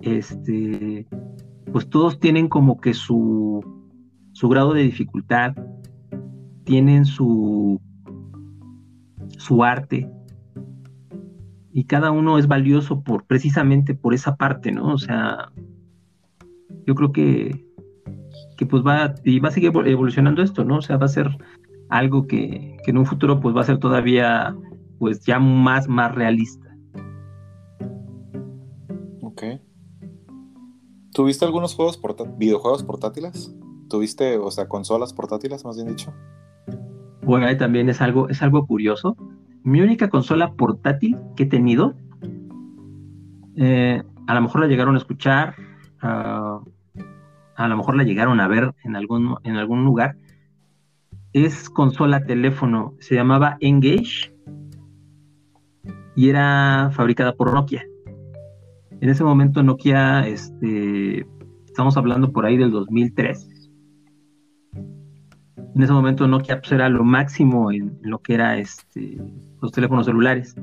este, 0.00 1.06
pues 1.72 1.88
todos 1.90 2.20
tienen 2.20 2.48
como 2.48 2.80
que 2.80 2.94
su, 2.94 3.64
su 4.32 4.48
grado 4.48 4.74
de 4.74 4.82
dificultad, 4.82 5.54
tienen 6.64 7.04
su, 7.04 7.80
su 9.38 9.64
arte 9.64 10.08
y 11.78 11.84
cada 11.84 12.10
uno 12.10 12.38
es 12.38 12.48
valioso 12.48 13.04
por 13.04 13.24
precisamente 13.24 13.94
por 13.94 14.12
esa 14.12 14.34
parte, 14.34 14.72
¿no? 14.72 14.92
O 14.94 14.98
sea, 14.98 15.52
yo 16.84 16.96
creo 16.96 17.12
que, 17.12 17.64
que 18.56 18.66
pues 18.66 18.82
va 18.84 19.14
y 19.22 19.38
va 19.38 19.50
a 19.50 19.52
seguir 19.52 19.70
evolucionando 19.86 20.42
esto, 20.42 20.64
¿no? 20.64 20.78
O 20.78 20.82
sea, 20.82 20.96
va 20.96 21.06
a 21.06 21.08
ser 21.08 21.28
algo 21.88 22.26
que, 22.26 22.78
que 22.84 22.90
en 22.90 22.98
un 22.98 23.06
futuro 23.06 23.38
pues 23.38 23.54
va 23.56 23.60
a 23.60 23.64
ser 23.64 23.78
todavía 23.78 24.56
pues 24.98 25.20
ya 25.20 25.38
más, 25.38 25.86
más 25.86 26.12
realista. 26.12 26.76
Ok. 29.22 29.42
¿Tuviste 31.12 31.44
algunos 31.44 31.76
juegos 31.76 32.00
videojuegos 32.38 32.82
portátiles? 32.82 33.54
¿Tuviste, 33.88 34.36
o 34.36 34.50
sea, 34.50 34.66
consolas 34.66 35.12
portátiles, 35.12 35.64
más 35.64 35.76
bien 35.76 35.90
dicho? 35.90 36.12
Bueno, 37.22 37.46
ahí 37.46 37.56
también 37.56 37.88
es 37.88 38.00
algo, 38.00 38.28
es 38.28 38.42
algo 38.42 38.66
curioso. 38.66 39.16
Mi 39.64 39.80
única 39.80 40.08
consola 40.08 40.52
portátil 40.54 41.16
que 41.36 41.44
he 41.44 41.46
tenido, 41.46 41.94
eh, 43.56 44.02
a 44.26 44.34
lo 44.34 44.42
mejor 44.42 44.60
la 44.62 44.66
llegaron 44.66 44.94
a 44.94 44.98
escuchar, 44.98 45.54
ah, 46.00 46.60
a 47.56 47.68
lo 47.68 47.76
mejor 47.76 47.96
la 47.96 48.04
llegaron 48.04 48.40
a 48.40 48.48
ver 48.48 48.72
en 48.84 48.96
algún, 48.96 49.36
en 49.42 49.56
algún 49.56 49.84
lugar, 49.84 50.16
es 51.32 51.68
consola 51.68 52.24
teléfono, 52.24 52.94
se 53.00 53.14
llamaba 53.14 53.56
Engage 53.60 54.32
y 56.14 56.28
era 56.28 56.90
fabricada 56.92 57.34
por 57.34 57.52
Nokia. 57.52 57.84
En 59.00 59.08
ese 59.08 59.24
momento 59.24 59.62
Nokia, 59.62 60.26
este, 60.26 61.26
estamos 61.66 61.96
hablando 61.96 62.32
por 62.32 62.46
ahí 62.46 62.56
del 62.56 62.70
2003, 62.70 63.57
en 65.78 65.84
ese 65.84 65.92
momento 65.92 66.26
Nokia 66.26 66.60
pues, 66.60 66.72
era 66.72 66.88
lo 66.88 67.04
máximo 67.04 67.70
en, 67.70 68.00
lo 68.02 68.18
que 68.18 68.34
era 68.34 68.58
este, 68.58 69.16
los 69.62 69.70
teléfonos 69.70 70.06
celulares. 70.06 70.56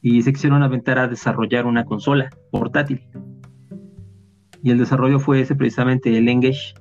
Y 0.00 0.22
se 0.22 0.32
quisieron 0.32 0.62
aventar 0.62 0.98
a 0.98 1.08
desarrollar 1.08 1.66
una 1.66 1.84
consola 1.84 2.30
portátil. 2.50 3.02
Y 4.62 4.70
el 4.70 4.78
desarrollo 4.78 5.20
fue 5.20 5.42
ese 5.42 5.54
precisamente, 5.54 6.16
el 6.16 6.26
Engage, 6.26 6.72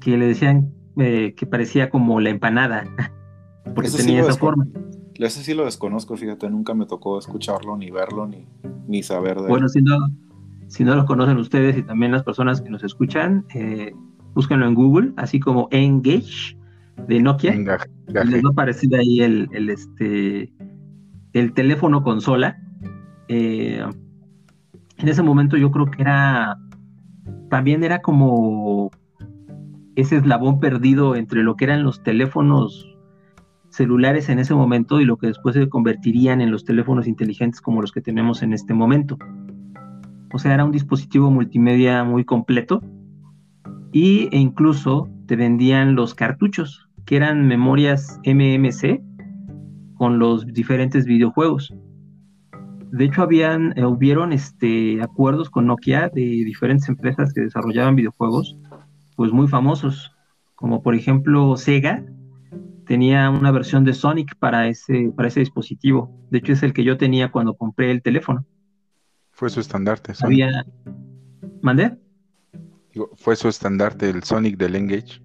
que 0.00 0.16
le 0.16 0.28
decían 0.28 0.72
eh, 0.96 1.34
que 1.36 1.44
parecía 1.44 1.90
como 1.90 2.20
la 2.20 2.30
empanada, 2.30 2.84
porque 3.74 3.90
tenía 3.90 4.22
esa 4.22 4.32
forma. 4.32 4.66
Ese 5.14 5.42
sí 5.42 5.52
lo 5.52 5.66
desconozco, 5.66 6.16
fíjate, 6.16 6.48
nunca 6.48 6.72
me 6.72 6.86
tocó 6.86 7.18
escucharlo, 7.18 7.76
ni 7.76 7.90
verlo, 7.90 8.26
ni, 8.26 8.46
ni 8.86 9.02
saber 9.02 9.42
de 9.42 9.48
Bueno, 9.48 9.68
si 9.68 9.82
no, 9.82 9.98
si 10.68 10.84
no 10.84 10.94
lo 10.94 11.04
conocen 11.04 11.36
ustedes 11.36 11.76
y 11.76 11.82
también 11.82 12.12
las 12.12 12.22
personas 12.22 12.62
que 12.62 12.70
nos 12.70 12.82
escuchan, 12.82 13.44
eh, 13.54 13.92
búsquenlo 14.34 14.66
en 14.66 14.74
Google, 14.74 15.12
así 15.16 15.40
como 15.40 15.68
Engage 15.70 16.56
de 17.06 17.20
Nokia. 17.20 17.54
Les 17.54 18.44
va 18.44 18.48
a 18.48 18.52
aparecer 18.52 18.94
ahí 18.94 19.20
el, 19.20 19.48
este, 19.68 20.52
el 21.32 21.52
teléfono 21.52 22.02
consola. 22.02 22.58
Eh, 23.28 23.82
en 24.96 25.08
ese 25.08 25.22
momento 25.22 25.56
yo 25.56 25.70
creo 25.70 25.86
que 25.86 26.02
era, 26.02 26.58
también 27.50 27.84
era 27.84 28.00
como 28.00 28.90
ese 29.94 30.16
eslabón 30.16 30.60
perdido 30.60 31.16
entre 31.16 31.42
lo 31.42 31.56
que 31.56 31.64
eran 31.64 31.82
los 31.82 32.02
teléfonos 32.02 32.96
celulares 33.70 34.28
en 34.28 34.38
ese 34.38 34.54
momento 34.54 35.00
y 35.00 35.04
lo 35.04 35.18
que 35.18 35.26
después 35.26 35.54
se 35.54 35.68
convertirían 35.68 36.40
en 36.40 36.50
los 36.50 36.64
teléfonos 36.64 37.06
inteligentes 37.06 37.60
como 37.60 37.80
los 37.80 37.92
que 37.92 38.00
tenemos 38.00 38.42
en 38.42 38.52
este 38.52 38.74
momento. 38.74 39.18
O 40.32 40.38
sea, 40.38 40.54
era 40.54 40.64
un 40.64 40.72
dispositivo 40.72 41.30
multimedia 41.30 42.04
muy 42.04 42.24
completo 42.24 42.82
y, 43.92 44.28
e 44.32 44.38
incluso 44.38 45.08
te 45.26 45.36
vendían 45.36 45.94
los 45.94 46.14
cartuchos, 46.14 46.88
que 47.04 47.16
eran 47.16 47.46
memorias 47.46 48.20
MMC 48.24 49.02
con 49.96 50.18
los 50.18 50.46
diferentes 50.46 51.06
videojuegos. 51.06 51.74
De 52.90 53.04
hecho, 53.04 53.22
habían, 53.22 53.76
eh, 53.76 53.84
hubieron 53.84 54.32
este, 54.32 55.02
acuerdos 55.02 55.50
con 55.50 55.66
Nokia 55.66 56.08
de 56.08 56.22
diferentes 56.22 56.88
empresas 56.88 57.32
que 57.34 57.42
desarrollaban 57.42 57.96
videojuegos, 57.96 58.56
pues 59.16 59.32
muy 59.32 59.48
famosos, 59.48 60.12
como 60.54 60.82
por 60.82 60.94
ejemplo 60.94 61.56
Sega, 61.56 62.04
tenía 62.86 63.28
una 63.30 63.50
versión 63.50 63.84
de 63.84 63.92
Sonic 63.92 64.36
para 64.38 64.68
ese, 64.68 65.12
para 65.14 65.28
ese 65.28 65.40
dispositivo. 65.40 66.10
De 66.30 66.38
hecho, 66.38 66.52
es 66.52 66.62
el 66.62 66.72
que 66.72 66.84
yo 66.84 66.96
tenía 66.96 67.30
cuando 67.30 67.54
compré 67.54 67.90
el 67.90 68.02
teléfono. 68.02 68.46
Fue 69.30 69.50
su 69.50 69.60
estandarte. 69.60 70.14
Había... 70.22 70.64
¿Mandé? 71.62 71.98
Fue 73.16 73.36
su 73.36 73.48
estandarte 73.48 74.10
el 74.10 74.22
Sonic 74.22 74.56
del 74.56 74.76
Engage. 74.76 75.22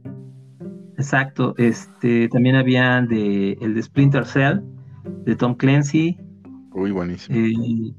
Exacto. 0.98 1.54
Este, 1.58 2.30
también 2.30 2.56
había 2.56 3.02
de, 3.02 3.54
el 3.62 3.74
de 3.74 3.84
Splinter 3.84 4.26
Cell, 4.26 4.60
de 5.26 5.36
Tom 5.36 5.56
Clancy. 5.56 6.18
Uy, 6.72 6.92
buenísimo. 6.92 7.38
Eh, 7.38 7.94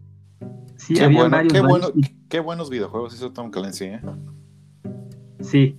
sí, 0.76 0.94
qué, 0.94 1.04
había 1.04 1.28
bueno, 1.28 1.36
varios, 1.36 1.92
qué, 1.92 2.14
qué, 2.28 2.40
buenos 2.40 2.70
videojuegos 2.70 3.14
hizo 3.14 3.32
Tom 3.32 3.50
Clancy, 3.50 3.84
¿eh? 3.84 4.00
Sí. 5.40 5.76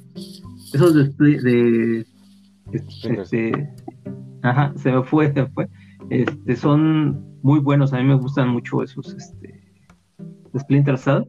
Esos 0.74 0.94
de, 0.94 1.06
de 1.18 2.06
este, 2.72 3.74
ajá, 4.42 4.74
se 4.78 4.92
me 4.92 5.04
fue, 5.04 5.34
se 5.34 5.42
me 5.42 5.48
fue. 5.50 5.70
Este, 6.10 6.56
son 6.56 7.40
muy 7.42 7.60
buenos, 7.60 7.94
a 7.94 7.98
mí 7.98 8.04
me 8.04 8.16
gustan 8.16 8.50
mucho 8.50 8.84
esos 8.84 9.14
este, 9.14 9.62
Splinter 10.58 10.98
Cell. 10.98 11.24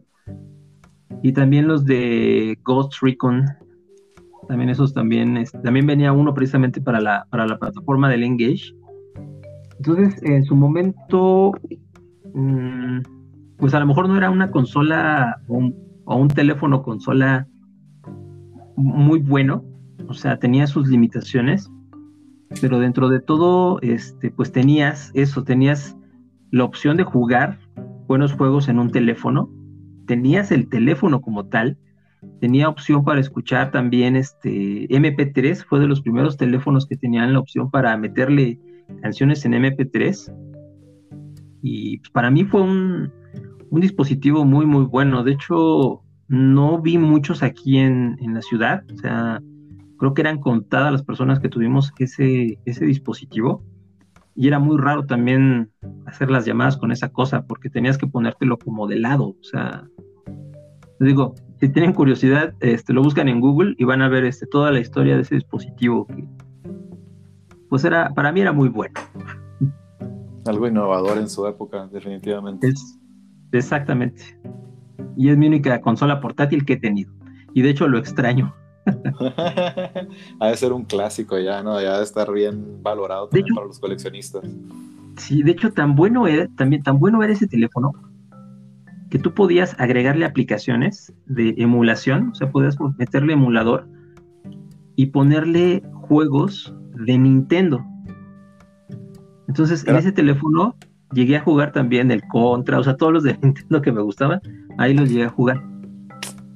Y 1.22 1.32
también 1.32 1.68
los 1.68 1.84
de 1.84 2.58
Ghost 2.64 2.94
Recon. 3.00 3.46
También 4.48 4.70
esos 4.70 4.94
también, 4.94 5.42
también 5.62 5.86
venía 5.86 6.12
uno 6.12 6.32
precisamente 6.32 6.80
para 6.80 7.00
la, 7.00 7.26
para 7.30 7.46
la 7.46 7.58
plataforma 7.58 8.08
del 8.08 8.22
Engage. 8.22 8.74
Entonces, 9.78 10.22
en 10.22 10.44
su 10.44 10.54
momento, 10.54 11.52
mmm, 12.32 13.00
pues 13.56 13.74
a 13.74 13.80
lo 13.80 13.86
mejor 13.86 14.08
no 14.08 14.16
era 14.16 14.30
una 14.30 14.50
consola 14.50 15.40
o 15.48 15.54
un, 15.54 15.74
o 16.04 16.16
un 16.16 16.28
teléfono 16.28 16.82
consola 16.82 17.48
muy 18.76 19.20
bueno, 19.20 19.64
o 20.08 20.14
sea, 20.14 20.38
tenía 20.38 20.66
sus 20.66 20.88
limitaciones, 20.88 21.70
pero 22.60 22.78
dentro 22.78 23.08
de 23.08 23.20
todo, 23.20 23.80
este, 23.80 24.30
pues 24.30 24.52
tenías 24.52 25.10
eso, 25.14 25.42
tenías 25.44 25.96
la 26.50 26.64
opción 26.64 26.96
de 26.96 27.04
jugar 27.04 27.58
buenos 28.06 28.32
juegos 28.32 28.68
en 28.68 28.78
un 28.78 28.90
teléfono, 28.90 29.50
tenías 30.06 30.50
el 30.52 30.68
teléfono 30.68 31.20
como 31.20 31.46
tal, 31.46 31.76
tenía 32.40 32.68
opción 32.68 33.04
para 33.04 33.20
escuchar 33.20 33.70
también 33.70 34.16
este 34.16 34.88
MP3, 34.88 35.64
fue 35.64 35.80
de 35.80 35.86
los 35.86 36.00
primeros 36.00 36.36
teléfonos 36.36 36.86
que 36.86 36.96
tenían 36.96 37.32
la 37.32 37.40
opción 37.40 37.70
para 37.70 37.96
meterle 37.96 38.58
canciones 39.02 39.44
en 39.44 39.52
MP3. 39.52 40.32
Y 41.62 41.98
pues, 41.98 42.10
para 42.10 42.30
mí 42.30 42.44
fue 42.44 42.62
un, 42.62 43.12
un, 43.70 43.80
dispositivo 43.80 44.44
muy, 44.44 44.66
muy 44.66 44.84
bueno. 44.84 45.24
De 45.24 45.32
hecho, 45.32 46.02
no 46.28 46.80
vi 46.80 46.98
muchos 46.98 47.42
aquí 47.42 47.78
en, 47.78 48.16
en 48.20 48.34
la 48.34 48.42
ciudad. 48.42 48.84
O 48.92 48.96
sea, 48.98 49.40
creo 49.98 50.14
que 50.14 50.22
eran 50.22 50.40
contadas 50.40 50.92
las 50.92 51.02
personas 51.02 51.40
que 51.40 51.48
tuvimos 51.48 51.92
ese, 51.98 52.58
ese 52.64 52.84
dispositivo 52.84 53.64
y 54.36 54.48
era 54.48 54.58
muy 54.58 54.76
raro 54.76 55.06
también 55.06 55.70
hacer 56.06 56.30
las 56.30 56.44
llamadas 56.44 56.76
con 56.76 56.92
esa 56.92 57.08
cosa 57.08 57.46
porque 57.46 57.70
tenías 57.70 57.96
que 57.96 58.06
ponértelo 58.06 58.58
como 58.58 58.86
de 58.86 58.98
lado, 58.98 59.28
o 59.28 59.42
sea, 59.42 59.88
digo, 61.00 61.34
si 61.58 61.68
tienen 61.70 61.92
curiosidad, 61.92 62.54
este, 62.60 62.92
lo 62.92 63.02
buscan 63.02 63.28
en 63.28 63.40
Google 63.40 63.74
y 63.78 63.84
van 63.84 64.02
a 64.02 64.08
ver 64.08 64.24
este, 64.24 64.46
toda 64.46 64.70
la 64.70 64.80
historia 64.80 65.16
de 65.16 65.22
ese 65.22 65.36
dispositivo 65.36 66.06
que, 66.06 66.28
pues 67.68 67.84
era, 67.84 68.10
para 68.14 68.30
mí 68.30 68.40
era 68.40 68.52
muy 68.52 68.68
bueno. 68.68 68.94
Algo 70.46 70.68
innovador 70.68 71.18
en 71.18 71.28
su 71.28 71.46
época, 71.46 71.88
definitivamente. 71.88 72.68
Es, 72.68 72.98
exactamente. 73.52 74.22
Y 75.16 75.30
es 75.30 75.36
mi 75.36 75.46
única 75.46 75.80
consola 75.80 76.20
portátil 76.20 76.64
que 76.64 76.74
he 76.74 76.76
tenido. 76.76 77.12
Y 77.54 77.62
de 77.62 77.70
hecho 77.70 77.88
lo 77.88 77.98
extraño. 77.98 78.54
ha 80.40 80.48
de 80.48 80.56
ser 80.56 80.72
un 80.72 80.84
clásico 80.84 81.38
ya, 81.38 81.62
¿no? 81.62 81.80
Ya 81.80 81.98
de 81.98 82.04
estar 82.04 82.32
bien 82.32 82.82
valorado 82.82 83.28
también 83.28 83.46
hecho, 83.46 83.54
para 83.54 83.66
los 83.66 83.78
coleccionistas. 83.78 84.44
Sí, 85.16 85.42
de 85.42 85.52
hecho, 85.52 85.72
tan 85.72 85.96
bueno 85.96 86.26
era, 86.26 86.48
también, 86.56 86.82
tan 86.82 86.98
bueno 86.98 87.22
era 87.22 87.32
ese 87.32 87.46
teléfono 87.46 87.92
que 89.10 89.18
tú 89.18 89.34
podías 89.34 89.78
agregarle 89.78 90.24
aplicaciones 90.24 91.12
de 91.26 91.54
emulación, 91.58 92.30
o 92.30 92.34
sea, 92.34 92.50
podías 92.50 92.76
meterle 92.98 93.34
emulador 93.34 93.88
y 94.96 95.06
ponerle 95.06 95.82
juegos 95.92 96.74
de 96.94 97.18
Nintendo. 97.18 97.84
Entonces, 99.48 99.86
en 99.86 99.96
ese 99.96 100.12
teléfono 100.12 100.76
llegué 101.12 101.36
a 101.36 101.40
jugar 101.40 101.72
también 101.72 102.10
el 102.10 102.22
Contra, 102.26 102.80
o 102.80 102.84
sea, 102.84 102.96
todos 102.96 103.12
los 103.12 103.22
de 103.22 103.38
Nintendo 103.42 103.80
que 103.80 103.92
me 103.92 104.02
gustaban, 104.02 104.40
ahí 104.78 104.94
los 104.94 105.08
llegué 105.08 105.24
a 105.24 105.30
jugar. 105.30 105.62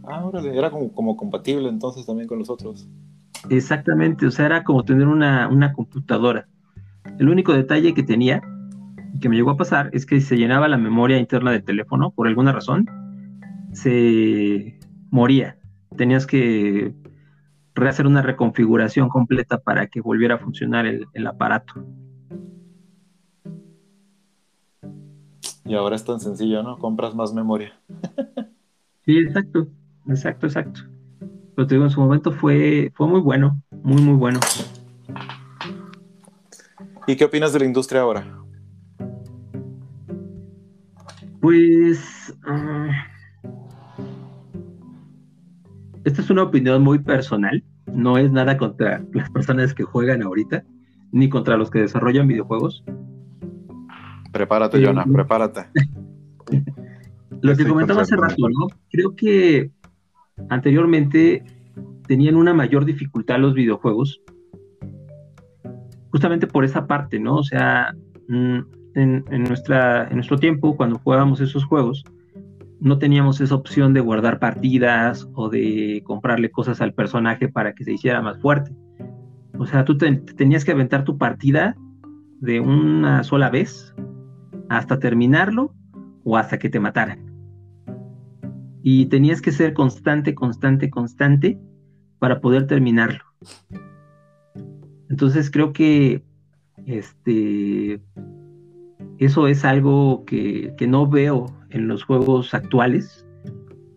Ah, 0.04 0.24
órale, 0.24 0.56
era 0.56 0.70
como, 0.70 0.92
como, 0.92 1.16
compatible 1.16 1.68
entonces 1.68 2.06
también 2.06 2.28
con 2.28 2.38
los 2.38 2.50
otros. 2.50 2.88
Exactamente, 3.48 4.26
o 4.26 4.30
sea, 4.30 4.46
era 4.46 4.64
como 4.64 4.84
tener 4.84 5.06
una, 5.06 5.48
una 5.48 5.72
computadora. 5.72 6.48
El 7.18 7.28
único 7.28 7.52
detalle 7.52 7.94
que 7.94 8.02
tenía 8.02 8.42
y 9.14 9.20
que 9.20 9.28
me 9.28 9.36
llegó 9.36 9.50
a 9.50 9.56
pasar 9.56 9.90
es 9.92 10.06
que 10.06 10.20
si 10.20 10.26
se 10.26 10.36
llenaba 10.36 10.68
la 10.68 10.78
memoria 10.78 11.18
interna 11.18 11.50
del 11.50 11.64
teléfono, 11.64 12.10
por 12.10 12.26
alguna 12.26 12.52
razón, 12.52 12.86
se 13.72 14.78
moría. 15.10 15.58
Tenías 15.96 16.26
que 16.26 16.94
rehacer 17.74 18.06
una 18.06 18.22
reconfiguración 18.22 19.08
completa 19.08 19.58
para 19.58 19.86
que 19.86 20.00
volviera 20.00 20.36
a 20.36 20.38
funcionar 20.38 20.86
el, 20.86 21.06
el 21.14 21.26
aparato. 21.26 21.84
Y 25.64 25.74
ahora 25.74 25.96
es 25.96 26.04
tan 26.04 26.20
sencillo, 26.20 26.62
¿no? 26.62 26.78
Compras 26.78 27.14
más 27.14 27.32
memoria. 27.32 27.72
sí, 29.04 29.18
exacto. 29.18 29.68
Exacto, 30.08 30.46
exacto. 30.46 30.80
Pero 31.54 31.66
te 31.66 31.74
digo, 31.74 31.84
en 31.84 31.90
su 31.90 32.00
momento 32.00 32.32
fue, 32.32 32.90
fue 32.94 33.06
muy 33.06 33.20
bueno, 33.20 33.60
muy, 33.82 34.00
muy 34.02 34.14
bueno. 34.14 34.40
¿Y 37.06 37.16
qué 37.16 37.24
opinas 37.24 37.52
de 37.52 37.58
la 37.60 37.64
industria 37.64 38.02
ahora? 38.02 38.24
Pues. 41.40 42.34
Uh, 42.46 42.90
esta 46.04 46.22
es 46.22 46.30
una 46.30 46.44
opinión 46.44 46.82
muy 46.82 46.98
personal. 46.98 47.62
No 47.92 48.16
es 48.18 48.30
nada 48.30 48.56
contra 48.56 49.04
las 49.12 49.28
personas 49.30 49.74
que 49.74 49.82
juegan 49.82 50.22
ahorita, 50.22 50.64
ni 51.12 51.28
contra 51.28 51.56
los 51.56 51.70
que 51.70 51.80
desarrollan 51.80 52.28
videojuegos. 52.28 52.84
Prepárate, 54.32 54.78
eh, 54.78 54.86
Jonah, 54.86 55.04
prepárate. 55.04 55.66
Lo 57.42 57.56
que 57.56 57.66
comentaba 57.66 58.02
hace 58.02 58.16
rato, 58.16 58.48
¿no? 58.48 58.66
Creo 58.90 59.16
que 59.16 59.70
anteriormente 60.48 61.44
tenían 62.06 62.36
una 62.36 62.52
mayor 62.54 62.84
dificultad 62.84 63.38
los 63.38 63.54
videojuegos, 63.54 64.20
justamente 66.10 66.46
por 66.46 66.64
esa 66.64 66.86
parte, 66.86 67.20
¿no? 67.20 67.36
O 67.36 67.44
sea, 67.44 67.94
mm, 68.28 68.58
en, 68.94 69.44
nuestra, 69.44 70.08
en 70.08 70.16
nuestro 70.16 70.36
tiempo, 70.36 70.76
cuando 70.76 70.98
jugábamos 70.98 71.40
esos 71.40 71.64
juegos, 71.64 72.04
no 72.80 72.98
teníamos 72.98 73.40
esa 73.40 73.54
opción 73.54 73.92
de 73.92 74.00
guardar 74.00 74.38
partidas 74.38 75.28
o 75.34 75.48
de 75.48 76.02
comprarle 76.04 76.50
cosas 76.50 76.80
al 76.80 76.94
personaje 76.94 77.48
para 77.48 77.74
que 77.74 77.84
se 77.84 77.92
hiciera 77.92 78.22
más 78.22 78.40
fuerte. 78.40 78.72
O 79.58 79.66
sea, 79.66 79.84
tú 79.84 79.96
te, 79.96 80.10
tenías 80.12 80.64
que 80.64 80.72
aventar 80.72 81.04
tu 81.04 81.18
partida 81.18 81.76
de 82.40 82.58
una 82.58 83.22
sola 83.22 83.50
vez 83.50 83.94
hasta 84.68 84.98
terminarlo 84.98 85.74
o 86.24 86.36
hasta 86.36 86.58
que 86.58 86.70
te 86.70 86.80
mataran 86.80 87.29
y 88.82 89.06
tenías 89.06 89.40
que 89.40 89.52
ser 89.52 89.74
constante, 89.74 90.34
constante, 90.34 90.90
constante 90.90 91.58
para 92.18 92.40
poder 92.40 92.66
terminarlo. 92.66 93.24
Entonces 95.08 95.50
creo 95.50 95.72
que 95.72 96.22
este 96.86 98.00
eso 99.18 99.46
es 99.48 99.64
algo 99.64 100.24
que, 100.24 100.72
que 100.78 100.86
no 100.86 101.06
veo 101.06 101.46
en 101.68 101.88
los 101.88 102.04
juegos 102.04 102.54
actuales. 102.54 103.26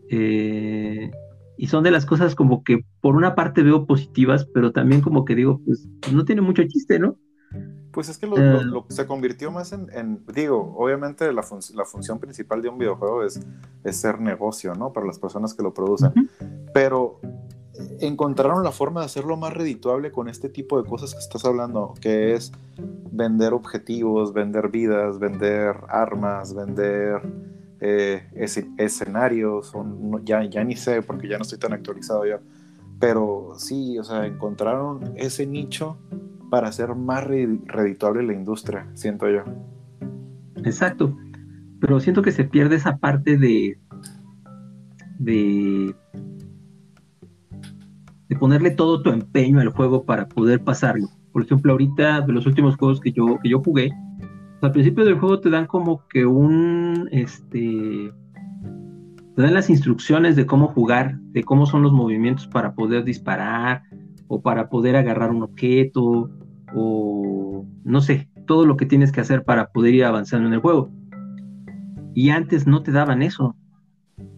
Eh, 0.09 1.11
y 1.57 1.67
son 1.67 1.83
de 1.83 1.91
las 1.91 2.05
cosas 2.05 2.35
como 2.35 2.63
que 2.63 2.85
por 2.99 3.15
una 3.15 3.35
parte 3.35 3.63
veo 3.63 3.85
positivas, 3.85 4.45
pero 4.53 4.73
también 4.73 4.99
como 4.99 5.23
que 5.23 5.35
digo, 5.35 5.61
pues 5.65 5.87
no 6.11 6.25
tiene 6.25 6.41
mucho 6.41 6.63
chiste, 6.67 6.99
¿no? 6.99 7.17
Pues 7.93 8.09
es 8.09 8.17
que 8.17 8.25
lo, 8.25 8.35
lo, 8.35 8.63
lo 8.63 8.85
se 8.89 9.05
convirtió 9.05 9.51
más 9.51 9.71
en, 9.71 9.87
en 9.93 10.25
digo, 10.33 10.73
obviamente 10.77 11.31
la, 11.31 11.43
fun 11.43 11.59
la, 11.75 11.85
función 11.85 12.19
principal 12.19 12.61
de 12.61 12.69
un 12.69 12.79
videojuego 12.79 13.23
es, 13.23 13.39
es, 13.83 13.95
ser 13.95 14.19
negocio, 14.19 14.73
¿no? 14.73 14.91
Para 14.91 15.05
las 15.05 15.19
personas 15.19 15.53
que 15.53 15.61
lo 15.61 15.73
producen. 15.73 16.11
Uh 16.15 16.21
-huh. 16.21 16.71
Pero 16.73 17.19
encontraron 17.99 18.63
la 18.63 18.71
forma 18.71 19.01
de 19.01 19.07
hacerlo 19.07 19.37
más 19.37 19.53
redituable 19.53 20.11
con 20.11 20.27
este 20.27 20.49
tipo 20.49 20.81
de 20.81 20.89
cosas 20.89 21.13
que 21.13 21.19
estás 21.19 21.45
hablando, 21.45 21.93
que 22.01 22.33
es 22.33 22.51
vender 23.11 23.53
objetivos, 23.53 24.33
vender 24.33 24.69
vidas, 24.69 25.19
vender 25.19 25.75
armas, 25.87 26.53
vender 26.53 27.21
eh, 27.79 28.27
escenarios, 28.77 29.73
ya, 30.23 30.43
ya 30.43 30.63
ni 30.63 30.75
sé 30.75 31.01
porque 31.01 31.27
ya 31.27 31.37
no 31.37 31.43
estoy 31.43 31.59
tan 31.59 31.73
actualizado 31.73 32.25
yo, 32.25 32.37
pero 32.99 33.53
sí, 33.57 33.97
o 33.99 34.03
sea, 34.03 34.25
encontraron 34.25 35.13
ese 35.15 35.45
nicho 35.45 35.97
para 36.53 36.67
hacer 36.67 36.93
más 36.93 37.23
redituable 37.25 38.21
la 38.21 38.33
industria, 38.33 38.85
siento 38.93 39.27
yo. 39.27 39.41
Exacto, 40.57 41.17
pero 41.79 41.99
siento 41.99 42.21
que 42.21 42.31
se 42.31 42.43
pierde 42.43 42.75
esa 42.75 42.97
parte 42.97 43.39
de, 43.39 43.79
de 45.17 45.95
de 48.29 48.35
ponerle 48.35 48.69
todo 48.69 49.01
tu 49.01 49.09
empeño 49.09 49.61
al 49.61 49.69
juego 49.69 50.05
para 50.05 50.27
poder 50.27 50.63
pasarlo. 50.63 51.07
Por 51.31 51.41
ejemplo, 51.41 51.71
ahorita 51.71 52.21
de 52.21 52.33
los 52.33 52.45
últimos 52.45 52.75
juegos 52.75 53.01
que 53.01 53.11
yo, 53.11 53.39
que 53.41 53.49
yo 53.49 53.59
jugué, 53.63 53.89
al 54.61 54.71
principio 54.71 55.05
del 55.05 55.17
juego 55.17 55.39
te 55.39 55.49
dan 55.49 55.65
como 55.65 56.07
que 56.07 56.27
un, 56.27 57.09
este, 57.11 58.13
te 59.35 59.41
dan 59.41 59.55
las 59.55 59.71
instrucciones 59.71 60.35
de 60.35 60.45
cómo 60.45 60.67
jugar, 60.67 61.17
de 61.31 61.43
cómo 61.43 61.65
son 61.65 61.81
los 61.81 61.93
movimientos 61.93 62.45
para 62.45 62.75
poder 62.75 63.05
disparar 63.05 63.81
o 64.27 64.39
para 64.43 64.69
poder 64.69 64.95
agarrar 64.95 65.31
un 65.31 65.41
objeto 65.41 66.29
o 66.75 67.65
no 67.83 68.01
sé, 68.01 68.29
todo 68.45 68.65
lo 68.65 68.77
que 68.77 68.85
tienes 68.85 69.11
que 69.11 69.21
hacer 69.21 69.43
para 69.43 69.67
poder 69.71 69.93
ir 69.93 70.05
avanzando 70.05 70.47
en 70.47 70.53
el 70.53 70.59
juego. 70.59 70.89
Y 72.13 72.29
antes 72.29 72.67
no 72.67 72.83
te 72.83 72.91
daban 72.91 73.21
eso. 73.21 73.55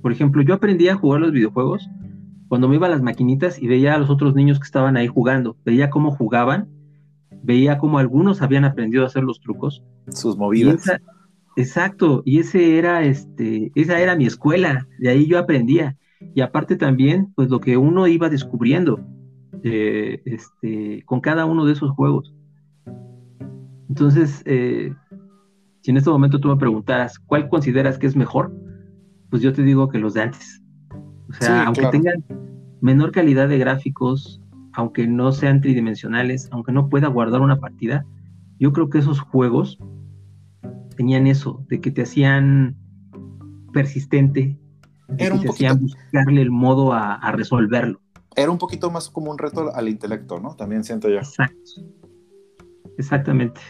Por 0.01 0.11
ejemplo, 0.11 0.41
yo 0.41 0.53
aprendí 0.53 0.87
a 0.87 0.95
jugar 0.95 1.21
los 1.21 1.31
videojuegos 1.31 1.89
cuando 2.47 2.67
me 2.67 2.75
iba 2.75 2.87
a 2.87 2.91
las 2.91 3.01
maquinitas 3.01 3.61
y 3.61 3.67
veía 3.67 3.95
a 3.95 3.97
los 3.97 4.09
otros 4.09 4.35
niños 4.35 4.59
que 4.59 4.65
estaban 4.65 4.97
ahí 4.97 5.07
jugando, 5.07 5.57
veía 5.65 5.89
cómo 5.89 6.11
jugaban, 6.11 6.69
veía 7.43 7.77
cómo 7.77 7.97
algunos 7.97 8.41
habían 8.41 8.65
aprendido 8.65 9.03
a 9.03 9.07
hacer 9.07 9.23
los 9.23 9.39
trucos. 9.39 9.83
Sus 10.09 10.37
movidas. 10.37 10.85
exacto, 11.55 12.21
y 12.23 12.39
ese 12.39 12.77
era, 12.77 13.03
este, 13.03 13.71
esa 13.75 13.99
era 13.99 14.15
mi 14.15 14.25
escuela, 14.25 14.87
de 14.99 15.09
ahí 15.09 15.27
yo 15.27 15.39
aprendía. 15.39 15.97
Y 16.33 16.41
aparte 16.41 16.75
también, 16.75 17.33
pues 17.35 17.49
lo 17.49 17.59
que 17.59 17.77
uno 17.77 18.07
iba 18.07 18.29
descubriendo 18.29 18.99
eh, 19.67 20.21
este, 20.25 21.03
con 21.05 21.21
cada 21.21 21.45
uno 21.45 21.65
de 21.65 21.73
esos 21.73 21.89
juegos. 21.89 22.35
Entonces, 23.89 24.43
eh, 24.45 24.93
si 25.81 25.89
en 25.89 25.97
este 25.97 26.11
momento 26.11 26.39
tú 26.39 26.49
me 26.49 26.57
preguntaras, 26.57 27.17
¿cuál 27.17 27.49
consideras 27.49 27.97
que 27.97 28.05
es 28.05 28.15
mejor? 28.15 28.55
Pues 29.31 29.41
yo 29.41 29.53
te 29.53 29.63
digo 29.63 29.89
que 29.89 29.97
los 29.97 30.13
de 30.13 30.21
antes. 30.21 30.61
O 31.29 31.33
sea, 31.33 31.63
aunque 31.63 31.87
tengan 31.87 32.23
menor 32.81 33.11
calidad 33.11 33.49
de 33.49 33.57
gráficos, 33.57 34.39
aunque 34.73 35.07
no 35.07 35.31
sean 35.31 35.61
tridimensionales, 35.61 36.47
aunque 36.51 36.71
no 36.71 36.87
pueda 36.87 37.07
guardar 37.07 37.41
una 37.41 37.59
partida, 37.59 38.05
yo 38.59 38.71
creo 38.71 38.91
que 38.91 38.99
esos 38.99 39.19
juegos 39.19 39.79
tenían 40.95 41.25
eso, 41.25 41.65
de 41.69 41.81
que 41.81 41.89
te 41.89 42.03
hacían 42.03 42.75
persistente, 43.73 44.59
de 45.07 45.29
que 45.29 45.39
te 45.39 45.49
hacían 45.49 45.79
buscarle 45.81 46.43
el 46.43 46.51
modo 46.51 46.93
a, 46.93 47.31
resolverlo. 47.31 47.99
Era 48.35 48.51
un 48.51 48.57
poquito 48.57 48.91
más 48.91 49.09
como 49.09 49.31
un 49.31 49.37
reto 49.37 49.73
al 49.73 49.87
intelecto, 49.89 50.39
¿no? 50.39 50.55
También 50.55 50.83
siento 50.83 51.09
yo. 51.09 51.17
Exacto. 51.17 51.71
Exactamente. 52.97 53.61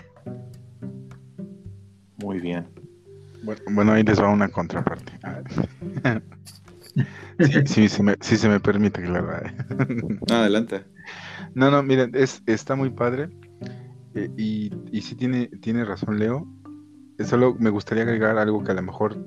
Muy 2.17 2.39
bien. 2.39 2.67
Bueno, 3.43 3.61
bueno, 3.71 3.91
ahí 3.93 4.03
les 4.03 4.19
va 4.19 4.29
una 4.29 4.47
contraparte. 4.47 5.13
Sí, 7.65 7.89
sí, 7.89 8.37
se 8.37 8.47
me, 8.49 8.59
permite, 8.59 9.03
claro. 9.03 9.29
Adelante. 10.31 10.85
No, 11.53 11.69
no, 11.69 11.83
miren, 11.83 12.11
es, 12.13 12.41
está 12.45 12.75
muy 12.75 12.89
padre. 12.89 13.29
Eh, 14.13 14.29
y, 14.37 14.71
y 14.91 15.01
sí 15.01 15.15
tiene, 15.15 15.47
tiene 15.61 15.83
razón 15.83 16.17
Leo. 16.17 16.47
Solo 17.19 17.55
me 17.59 17.69
gustaría 17.69 18.03
agregar 18.03 18.37
algo 18.37 18.63
que 18.63 18.71
a 18.71 18.75
lo 18.75 18.81
mejor 18.81 19.17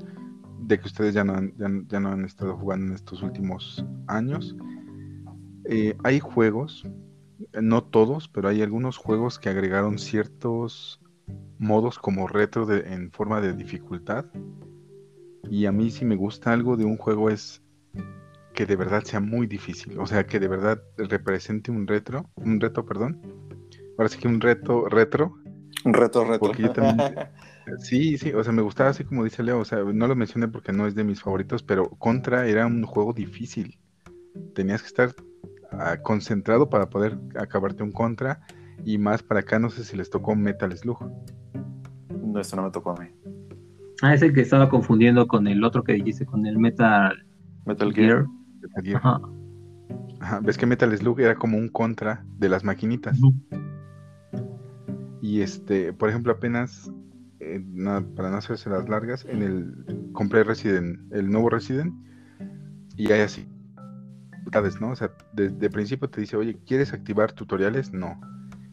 de 0.61 0.79
que 0.79 0.87
ustedes 0.87 1.15
ya 1.15 1.25
no 1.25 1.35
han, 1.35 1.53
ya, 1.57 2.01
no 2.01 2.11
han 2.11 2.25
estado 2.25 2.57
jugando 2.57 2.87
en 2.87 2.95
estos 2.95 3.23
últimos 3.23 3.85
años. 4.07 4.57
Eh, 5.71 5.95
hay 6.03 6.19
juegos, 6.19 6.89
no 7.53 7.85
todos, 7.85 8.27
pero 8.27 8.49
hay 8.49 8.63
algunos 8.63 8.97
juegos 8.97 9.39
que 9.39 9.51
agregaron 9.51 9.99
ciertos 9.99 10.99
modos 11.59 11.99
como 11.99 12.27
retro 12.27 12.67
en 12.73 13.13
forma 13.13 13.43
de 13.43 13.53
dificultad. 13.53 14.25
Y 15.51 15.67
a 15.67 15.73
mí 15.73 15.91
si 15.91 16.07
me 16.07 16.17
gusta 16.17 16.55
algo 16.55 16.79
de 16.79 16.87
un 16.87 16.97
juego 16.97 17.29
es 17.29 17.63
que 18.55 18.65
de 18.65 18.77
verdad 18.77 19.05
sea 19.05 19.21
muy 19.21 19.47
difícil, 19.47 19.99
o 19.99 20.07
sea, 20.07 20.27
que 20.27 20.41
de 20.41 20.49
verdad 20.49 20.83
represente 20.97 21.71
un 21.71 21.87
retro, 21.87 22.31
un 22.37 22.61
reto, 22.61 22.87
perdón. 22.87 23.21
Ahora 23.99 24.09
sí 24.09 24.19
que 24.19 24.27
un 24.27 24.41
reto 24.41 24.89
retro. 24.89 25.37
Un 25.85 25.93
reto 25.93 26.25
retro. 26.25 26.51
sí, 27.79 28.17
sí, 28.17 28.33
o 28.33 28.43
sea, 28.43 28.55
me 28.55 28.63
gustaba 28.63 28.89
así 28.89 29.05
como 29.05 29.23
dice 29.23 29.43
Leo, 29.43 29.59
o 29.59 29.65
sea, 29.67 29.81
no 29.81 30.09
lo 30.09 30.17
mencioné 30.17 30.49
porque 30.49 30.73
no 30.73 30.87
es 30.87 30.95
de 30.95 31.05
mis 31.05 31.21
favoritos, 31.21 31.63
pero 31.63 31.91
Contra 31.91 32.47
era 32.47 32.67
un 32.67 32.83
juego 32.85 33.13
difícil. 33.13 33.79
Tenías 34.55 34.81
que 34.81 34.89
estar 34.89 35.15
ah, 35.73 35.97
concentrado 36.03 36.69
para 36.69 36.89
poder 36.91 37.19
acabarte 37.37 37.83
un 37.83 37.93
Contra 37.93 38.41
y 38.85 38.99
más 38.99 39.23
para 39.23 39.41
acá, 39.41 39.59
no 39.59 39.71
sé 39.71 39.85
si 39.85 39.97
les 39.97 40.11
tocó 40.11 40.35
Metal 40.35 40.77
Slug. 40.77 40.99
No, 42.25 42.41
eso 42.41 42.57
no 42.57 42.63
me 42.63 42.71
tocó 42.71 42.91
a 42.91 43.03
mí. 43.03 43.09
Ah, 44.03 44.15
es 44.15 44.23
el 44.23 44.33
que 44.33 44.43
estaba 44.43 44.69
confundiendo 44.69 45.27
con 45.27 45.47
el 45.49 45.65
otro 45.65 45.83
que 45.83 45.95
dijiste, 45.95 46.25
con 46.25 46.47
el 46.47 46.59
Metal, 46.59 47.27
Metal 47.67 47.93
Gear. 47.93 48.27
Ves 50.43 50.59
que 50.59 50.67
Metal 50.67 50.97
Slug 50.97 51.21
era 51.21 51.35
como 51.35 51.59
un 51.59 51.69
contra 51.69 52.25
de 52.39 52.49
las 52.49 52.65
maquinitas. 52.65 53.19
Y 55.21 55.41
este, 55.41 55.93
por 55.93 56.09
ejemplo, 56.09 56.33
apenas, 56.33 56.91
eh, 57.41 57.61
para 58.15 58.31
no 58.31 58.37
hacerse 58.37 58.71
las 58.71 58.89
largas, 58.89 59.25
en 59.25 59.43
el 59.43 60.11
compré 60.13 60.45
Resident, 60.45 61.13
el 61.13 61.29
nuevo 61.31 61.51
Resident, 61.51 61.93
y 62.97 63.11
hay 63.13 63.21
así, 63.21 63.49
sea, 64.97 65.13
de, 65.33 65.71
principio 65.71 66.09
te 66.09 66.21
dice, 66.21 66.37
oye, 66.37 66.59
¿quieres 66.67 66.93
activar 66.93 67.33
tutoriales? 67.33 67.93
No. 67.93 68.21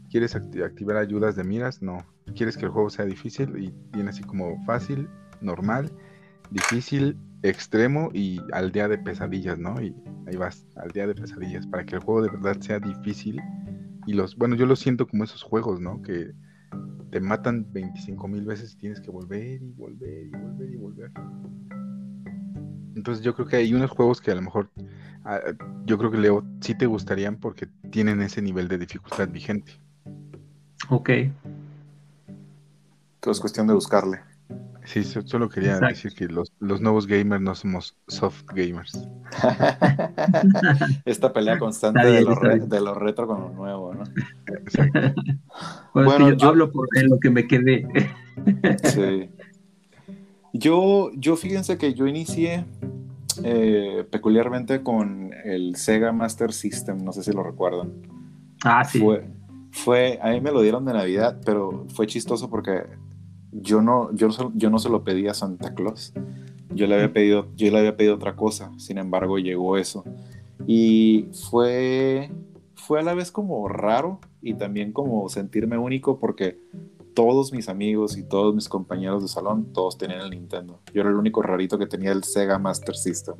¿Quieres 0.09 0.36
activar 0.36 0.97
ayudas 0.97 1.36
de 1.36 1.43
miras? 1.43 1.82
No. 1.82 2.05
¿Quieres 2.36 2.57
que 2.57 2.65
el 2.65 2.71
juego 2.71 2.89
sea 2.89 3.05
difícil? 3.05 3.57
Y 3.57 3.73
viene 3.91 4.09
así 4.09 4.23
como 4.23 4.63
fácil, 4.65 5.09
normal, 5.41 5.91
difícil, 6.51 7.17
extremo 7.43 8.09
y 8.13 8.41
al 8.53 8.71
día 8.71 8.88
de 8.88 8.97
pesadillas, 8.97 9.59
¿no? 9.59 9.82
Y 9.82 9.95
ahí 10.28 10.36
vas, 10.36 10.65
al 10.76 10.91
día 10.91 11.07
de 11.07 11.15
pesadillas, 11.15 11.67
para 11.67 11.86
que 11.86 11.95
el 11.95 12.01
juego 12.01 12.21
de 12.21 12.30
verdad 12.30 12.59
sea 12.61 12.80
difícil. 12.80 13.41
Y 14.07 14.13
los, 14.13 14.36
bueno, 14.36 14.55
yo 14.55 14.65
lo 14.65 14.76
siento 14.76 15.07
como 15.07 15.23
esos 15.23 15.43
juegos, 15.43 15.82
¿no? 15.82 16.01
Que 16.01 16.32
te 17.11 17.19
matan 17.19 17.65
25 17.71 18.28
mil 18.28 18.45
veces 18.45 18.73
y 18.73 18.78
tienes 18.78 18.99
que 18.99 19.09
volver 19.09 19.61
y 19.61 19.71
volver 19.71 20.28
y 20.28 20.32
volver 20.32 20.69
y 20.69 20.76
volver. 20.76 21.11
Entonces 22.95 23.23
yo 23.23 23.34
creo 23.36 23.47
que 23.47 23.57
hay 23.57 23.73
unos 23.73 23.91
juegos 23.91 24.21
que 24.21 24.32
a 24.32 24.36
lo 24.36 24.41
mejor, 24.41 24.69
yo 25.86 25.97
creo 25.97 26.11
que 26.11 26.17
Leo, 26.17 26.43
sí 26.61 26.76
te 26.76 26.86
gustarían 26.86 27.38
porque 27.38 27.67
tienen 27.89 28.21
ese 28.21 28.41
nivel 28.41 28.67
de 28.67 28.78
dificultad 28.78 29.28
vigente. 29.30 29.73
Ok. 30.89 31.09
Todo 33.19 33.32
es 33.32 33.39
cuestión 33.39 33.67
de 33.67 33.73
buscarle. 33.73 34.19
Sí, 34.86 35.03
solo 35.03 35.49
quería 35.49 35.80
decir 35.80 36.13
que 36.13 36.28
los, 36.28 36.51
nuevos 36.59 37.07
gamers 37.07 37.41
no 37.41 37.55
somos 37.55 37.97
soft 38.07 38.43
gamers. 38.53 39.07
Esta 41.05 41.34
pelea 41.34 41.57
constante 41.57 42.05
de, 42.05 42.21
lo 42.21 42.93
retro 42.93 43.26
con 43.26 43.41
lo 43.41 43.49
nuevo, 43.49 43.95
¿no? 43.95 44.03
Exacto. 44.45 44.99
bueno, 45.93 46.34
yo 46.34 46.49
hablo 46.49 46.71
por 46.71 46.88
lo 47.03 47.19
que 47.19 47.32
me 47.32 47.47
quedé. 47.47 47.88
sí. 48.84 49.30
Yo, 50.53 51.11
yo 51.15 51.36
fíjense 51.36 51.80
que 51.80 51.95
yo 51.95 52.05
inicié 52.05 52.65
eh, 53.43 54.05
peculiarmente 54.09 54.83
con 54.83 55.31
el 55.43 55.75
Sega 55.75 56.11
Master 56.11 56.53
System, 56.53 57.03
no 57.03 57.11
sé 57.11 57.23
si 57.23 57.31
lo 57.31 57.43
recuerdan. 57.43 57.91
Ah, 58.63 58.83
sí. 58.83 58.99
Fue, 58.99 59.25
fue, 59.71 60.19
a 60.21 60.31
mí 60.31 60.41
me 60.41 60.51
lo 60.51 60.61
dieron 60.61 60.86
de 60.86 60.93
Navidad, 60.93 61.39
pero 61.45 61.86
fue 61.89 62.07
chistoso 62.07 62.49
porque 62.49 62.83
yo 63.51 63.81
no, 63.81 64.13
yo, 64.13 64.29
yo 64.53 64.69
no 64.69 64.79
se 64.79 64.89
lo 64.89 65.03
pedí 65.03 65.27
a 65.27 65.33
Santa 65.33 65.73
Claus. 65.73 66.13
Yo 66.73 66.88
le 66.88 66.95
había 66.95 67.13
pedido, 67.13 67.47
yo 67.55 67.71
le 67.71 67.79
había 67.79 67.95
pedido 67.95 68.15
otra 68.15 68.36
cosa, 68.36 68.71
sin 68.77 68.97
embargo 68.97 69.38
llegó 69.38 69.77
eso. 69.77 70.03
Y 70.67 71.27
fue, 71.49 72.31
fue 72.75 72.99
a 72.99 73.03
la 73.03 73.13
vez 73.13 73.31
como 73.31 73.67
raro 73.67 74.19
y 74.41 74.55
también 74.55 74.91
como 74.91 75.29
sentirme 75.29 75.77
único 75.77 76.19
porque 76.19 76.59
todos 77.16 77.51
mis 77.51 77.70
amigos 77.70 78.18
y 78.18 78.24
todos 78.24 78.53
mis 78.53 78.70
compañeros 78.70 79.24
de 79.24 79.30
salón, 79.30 79.74
todos 79.74 79.97
tenían 79.97 80.22
el 80.22 80.30
Nintendo. 80.30 80.80
Yo 80.93 81.01
era 81.01 81.09
el 81.09 81.16
único 81.16 81.41
rarito 81.41 81.80
que 81.80 81.88
tenía 81.88 82.11
el 82.11 82.24
Sega 82.24 82.59
Master 82.59 82.95
System. 82.95 83.36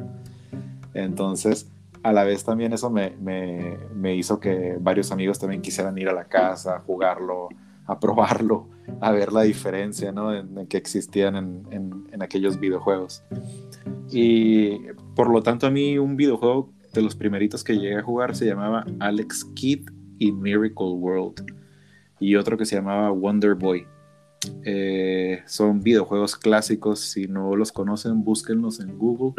Entonces, 0.96 1.70
a 2.02 2.14
la 2.14 2.24
vez 2.24 2.44
también 2.44 2.72
eso 2.72 2.90
me, 2.90 3.16
me, 3.20 4.16
hizo 4.16 4.40
que 4.40 4.78
varios 4.80 5.12
amigos 5.12 5.40
también 5.40 5.62
quisieran 5.62 5.98
ir 5.98 6.08
a 6.08 6.14
la 6.14 6.26
casa, 6.26 6.82
jugarlo, 6.86 7.50
a 7.86 8.00
probarlo, 8.00 8.68
a 9.02 9.12
ver 9.12 9.34
la 9.34 9.42
diferencia 9.42 10.12
¿no? 10.12 10.34
en, 10.34 10.68
que 10.68 10.78
existían 10.78 11.36
en, 11.36 12.08
en, 12.12 12.22
aquellos 12.22 12.60
videojuegos. 12.60 13.24
Y 14.10 14.78
por 15.16 15.30
lo 15.30 15.42
tanto 15.44 15.68
a 15.68 15.72
mí 15.72 15.98
un 15.98 16.16
videojuego 16.16 16.70
de 16.94 17.02
los 17.02 17.16
primeritos 17.16 17.64
que 17.64 17.74
llegué 17.74 17.98
a 17.98 18.04
jugar 18.04 18.36
se 18.36 18.46
llamaba 18.46 18.86
Alex 19.00 19.44
Kidd 19.56 19.90
y 20.18 20.32
Miracle 20.32 20.92
World. 20.92 21.55
Y 22.20 22.36
otro 22.36 22.58
que 22.58 22.66
se 22.66 22.76
llamaba 22.76 23.10
Wonder 23.12 23.56
Boy. 23.56 23.86
Eh, 24.64 25.42
son 25.48 25.82
videojuegos 25.82 26.36
clásicos. 26.36 27.00
Si 27.00 27.28
no 27.28 27.56
los 27.56 27.72
conocen, 27.72 28.24
búsquenlos 28.24 28.80
en 28.80 28.98
Google. 28.98 29.34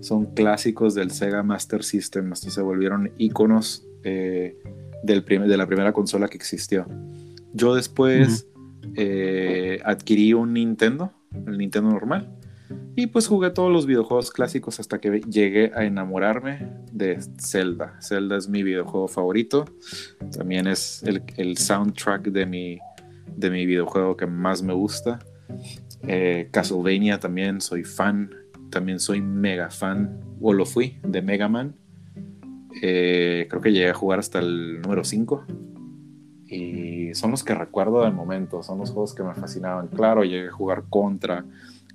Son 0.00 0.26
clásicos 0.34 0.94
del 0.94 1.10
Sega 1.10 1.42
Master 1.42 1.82
System. 1.82 2.32
Hasta 2.32 2.50
se 2.50 2.62
volvieron 2.62 3.12
iconos 3.18 3.86
eh, 4.04 4.56
del 5.02 5.24
de 5.24 5.56
la 5.56 5.66
primera 5.66 5.92
consola 5.92 6.28
que 6.28 6.36
existió. 6.36 6.86
Yo 7.52 7.74
después 7.74 8.46
eh, 8.96 9.80
adquirí 9.84 10.34
un 10.34 10.52
Nintendo, 10.52 11.12
el 11.46 11.58
Nintendo 11.58 11.90
normal. 11.90 12.39
Y 12.96 13.06
pues 13.06 13.26
jugué 13.28 13.50
todos 13.50 13.72
los 13.72 13.86
videojuegos 13.86 14.30
clásicos 14.30 14.78
hasta 14.80 14.98
que 14.98 15.20
llegué 15.20 15.72
a 15.74 15.84
enamorarme 15.84 16.70
de 16.92 17.18
Zelda. 17.38 17.96
Zelda 18.00 18.36
es 18.36 18.48
mi 18.48 18.62
videojuego 18.62 19.08
favorito. 19.08 19.64
También 20.36 20.66
es 20.66 21.02
el, 21.04 21.56
soundtrack 21.56 22.24
de 22.24 22.46
mi, 22.46 22.78
de 23.36 23.50
mi 23.50 23.66
videojuego 23.66 24.16
que 24.16 24.26
más 24.26 24.62
me 24.62 24.74
gusta. 24.74 25.18
Eh, 26.02 26.48
Castlevania 26.50 27.18
también 27.18 27.60
soy 27.60 27.84
fan. 27.84 28.30
También 28.70 29.00
soy 29.00 29.20
mega 29.20 29.68
fan, 29.70 30.20
o 30.40 30.52
lo 30.52 30.64
fui, 30.64 30.98
de 31.02 31.22
Mega 31.22 31.48
Man. 31.48 31.74
Eh, 32.82 33.46
creo 33.50 33.60
que 33.60 33.72
llegué 33.72 33.90
a 33.90 33.94
jugar 33.94 34.20
hasta 34.20 34.38
el 34.38 34.80
número 34.80 35.02
5. 35.02 35.44
Y 36.46 37.14
son 37.14 37.32
los 37.32 37.42
que 37.42 37.54
recuerdo 37.54 38.04
del 38.04 38.12
momento. 38.12 38.62
Son 38.62 38.78
los 38.78 38.90
juegos 38.90 39.14
que 39.14 39.22
me 39.22 39.34
fascinaban. 39.34 39.88
Claro, 39.88 40.22
llegué 40.24 40.48
a 40.48 40.52
jugar 40.52 40.84
contra 40.88 41.44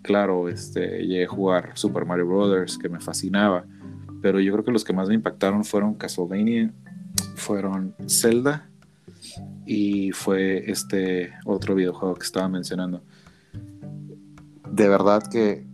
claro, 0.06 0.48
este, 0.48 1.06
llegué 1.06 1.26
a 1.26 1.28
jugar 1.28 1.72
Super 1.74 2.06
Mario 2.06 2.28
Brothers, 2.28 2.78
que 2.78 2.88
me 2.88 3.00
fascinaba, 3.00 3.66
pero 4.22 4.40
yo 4.40 4.54
creo 4.54 4.64
que 4.64 4.72
los 4.72 4.84
que 4.84 4.94
más 4.94 5.10
me 5.10 5.16
impactaron 5.16 5.66
fueron 5.66 5.96
Castlevania, 5.96 6.72
fueron 7.36 7.96
Zelda 8.08 8.70
y 9.66 10.12
fue 10.12 10.70
este 10.70 11.34
otro 11.46 11.76
videojuego 11.76 12.16
que 12.16 12.26
estaba 12.26 12.48
mencionando. 12.48 13.02
De 14.72 14.88
verdad 14.88 15.24
que, 15.32 15.66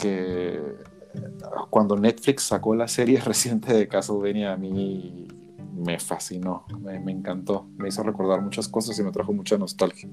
cuando 1.69 1.97
Netflix 1.97 2.43
sacó 2.43 2.75
la 2.75 2.87
serie 2.87 3.19
reciente 3.25 3.73
de 3.73 3.87
Castlevania 3.87 4.53
a 4.53 4.57
mí 4.57 5.27
me 5.75 5.99
fascinó, 5.99 6.65
me, 6.79 6.99
me 6.99 7.11
encantó, 7.11 7.67
me 7.77 7.89
hizo 7.89 8.03
recordar 8.03 8.41
muchas 8.41 8.67
cosas 8.67 8.97
y 8.99 9.03
me 9.03 9.11
trajo 9.11 9.33
mucha 9.33 9.57
nostalgia. 9.57 10.09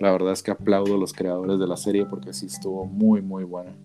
La 0.00 0.10
verdad 0.10 0.32
es 0.32 0.42
que 0.42 0.50
aplaudo 0.50 0.94
a 0.94 0.98
los 0.98 1.12
creadores 1.12 1.58
de 1.58 1.66
la 1.66 1.76
serie 1.76 2.06
porque 2.06 2.32
sí 2.32 2.46
estuvo 2.46 2.86
muy, 2.86 3.20
muy 3.20 3.44
buena. 3.44 3.76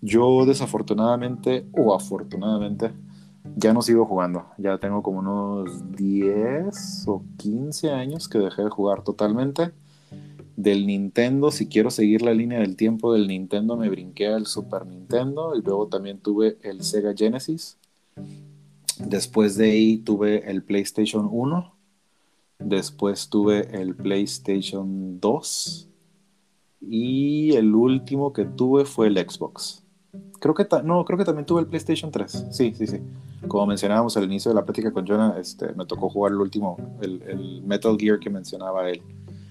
Yo 0.00 0.46
desafortunadamente 0.46 1.66
o 1.72 1.92
afortunadamente 1.92 2.92
ya 3.56 3.74
no 3.74 3.82
sigo 3.82 4.06
jugando. 4.06 4.46
Ya 4.58 4.78
tengo 4.78 5.02
como 5.02 5.18
unos 5.18 5.90
10 5.90 7.04
o 7.08 7.24
15 7.36 7.90
años 7.90 8.28
que 8.28 8.38
dejé 8.38 8.62
de 8.62 8.70
jugar 8.70 9.02
totalmente. 9.02 9.72
Del 10.56 10.86
Nintendo, 10.86 11.50
si 11.50 11.66
quiero 11.66 11.90
seguir 11.90 12.22
la 12.22 12.32
línea 12.32 12.60
del 12.60 12.76
tiempo 12.76 13.12
del 13.12 13.26
Nintendo, 13.26 13.76
me 13.76 13.90
brinqué 13.90 14.28
al 14.28 14.46
Super 14.46 14.86
Nintendo 14.86 15.56
y 15.56 15.62
luego 15.62 15.88
también 15.88 16.20
tuve 16.20 16.58
el 16.62 16.82
Sega 16.82 17.12
Genesis. 17.12 17.76
Después 19.00 19.56
de 19.56 19.72
ahí 19.72 19.98
tuve 19.98 20.48
el 20.48 20.62
PlayStation 20.62 21.28
1 21.28 21.73
Después 22.58 23.28
tuve 23.28 23.68
el 23.80 23.94
PlayStation 23.94 25.20
2. 25.20 25.88
Y 26.80 27.52
el 27.56 27.74
último 27.74 28.32
que 28.32 28.44
tuve 28.44 28.84
fue 28.84 29.06
el 29.08 29.16
Xbox. 29.16 29.82
Creo 30.38 30.54
que, 30.54 30.66
no, 30.84 31.04
creo 31.04 31.18
que 31.18 31.24
también 31.24 31.46
tuve 31.46 31.60
el 31.60 31.66
PlayStation 31.66 32.10
3. 32.10 32.48
Sí, 32.50 32.74
sí, 32.74 32.86
sí. 32.86 32.98
Como 33.48 33.66
mencionábamos 33.66 34.16
al 34.16 34.24
inicio 34.24 34.50
de 34.50 34.54
la 34.54 34.64
plática 34.64 34.92
con 34.92 35.06
Jonah, 35.06 35.38
este, 35.38 35.72
me 35.74 35.86
tocó 35.86 36.08
jugar 36.08 36.32
el 36.32 36.38
último, 36.38 36.76
el, 37.00 37.22
el 37.22 37.62
Metal 37.62 37.96
Gear 37.98 38.18
que 38.18 38.30
mencionaba 38.30 38.88
él. 38.88 39.02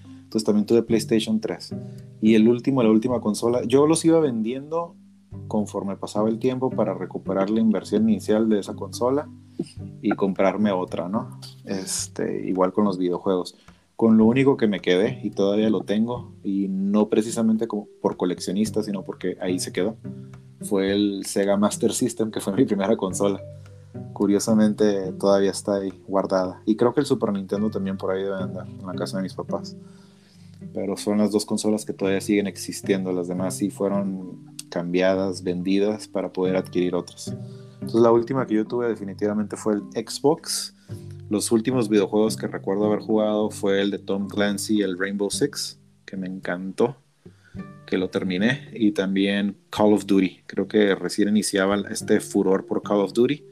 Entonces 0.06 0.44
también 0.44 0.66
tuve 0.66 0.82
PlayStation 0.82 1.40
3. 1.40 1.74
Y 2.22 2.34
el 2.34 2.48
último, 2.48 2.82
la 2.82 2.90
última 2.90 3.20
consola, 3.20 3.62
yo 3.64 3.86
los 3.86 4.04
iba 4.04 4.18
vendiendo 4.20 4.96
conforme 5.48 5.96
pasaba 5.96 6.28
el 6.28 6.38
tiempo 6.38 6.70
para 6.70 6.94
recuperar 6.94 7.50
la 7.50 7.60
inversión 7.60 8.08
inicial 8.08 8.48
de 8.48 8.60
esa 8.60 8.74
consola 8.74 9.28
y 10.02 10.10
comprarme 10.10 10.72
otra, 10.72 11.08
¿no? 11.08 11.38
Este, 11.64 12.46
igual 12.48 12.72
con 12.72 12.84
los 12.84 12.98
videojuegos. 12.98 13.56
Con 13.96 14.16
lo 14.18 14.24
único 14.24 14.56
que 14.56 14.66
me 14.66 14.80
quedé, 14.80 15.20
y 15.22 15.30
todavía 15.30 15.70
lo 15.70 15.82
tengo, 15.82 16.32
y 16.42 16.66
no 16.68 17.08
precisamente 17.08 17.68
por 17.68 18.16
coleccionista, 18.16 18.82
sino 18.82 19.02
porque 19.02 19.36
ahí 19.40 19.60
se 19.60 19.72
quedó, 19.72 19.96
fue 20.62 20.92
el 20.92 21.24
Sega 21.26 21.56
Master 21.56 21.92
System, 21.92 22.30
que 22.30 22.40
fue 22.40 22.54
mi 22.54 22.64
primera 22.64 22.96
consola. 22.96 23.40
Curiosamente 24.12 25.12
todavía 25.12 25.50
está 25.50 25.76
ahí 25.76 25.92
guardada. 26.08 26.60
Y 26.66 26.74
creo 26.76 26.92
que 26.92 27.00
el 27.00 27.06
Super 27.06 27.32
Nintendo 27.32 27.70
también 27.70 27.96
por 27.96 28.10
ahí 28.10 28.22
debe 28.22 28.36
andar, 28.36 28.66
en 28.66 28.86
la 28.86 28.94
casa 28.94 29.18
de 29.18 29.22
mis 29.22 29.34
papás. 29.34 29.76
Pero 30.72 30.96
son 30.96 31.18
las 31.18 31.30
dos 31.30 31.44
consolas 31.44 31.84
que 31.84 31.92
todavía 31.92 32.20
siguen 32.20 32.46
existiendo. 32.46 33.12
Las 33.12 33.28
demás 33.28 33.56
sí 33.56 33.70
fueron 33.70 34.54
cambiadas, 34.68 35.42
vendidas 35.42 36.08
para 36.08 36.32
poder 36.32 36.56
adquirir 36.56 36.94
otras. 36.94 37.36
Entonces 37.74 38.00
la 38.00 38.10
última 38.10 38.46
que 38.46 38.54
yo 38.54 38.64
tuve 38.64 38.88
definitivamente 38.88 39.56
fue 39.56 39.74
el 39.74 39.82
Xbox. 40.06 40.74
Los 41.28 41.52
últimos 41.52 41.88
videojuegos 41.88 42.36
que 42.36 42.46
recuerdo 42.46 42.86
haber 42.86 43.00
jugado 43.00 43.50
fue 43.50 43.82
el 43.82 43.90
de 43.90 43.98
Tom 43.98 44.28
Clancy, 44.28 44.82
el 44.82 44.98
Rainbow 44.98 45.30
Six, 45.30 45.78
que 46.04 46.16
me 46.16 46.26
encantó, 46.26 46.96
que 47.86 47.98
lo 47.98 48.10
terminé, 48.10 48.70
y 48.74 48.92
también 48.92 49.56
Call 49.70 49.92
of 49.92 50.06
Duty. 50.06 50.42
Creo 50.46 50.66
que 50.66 50.94
recién 50.94 51.28
iniciaba 51.28 51.76
este 51.90 52.20
furor 52.20 52.66
por 52.66 52.82
Call 52.82 53.00
of 53.00 53.12
Duty. 53.12 53.44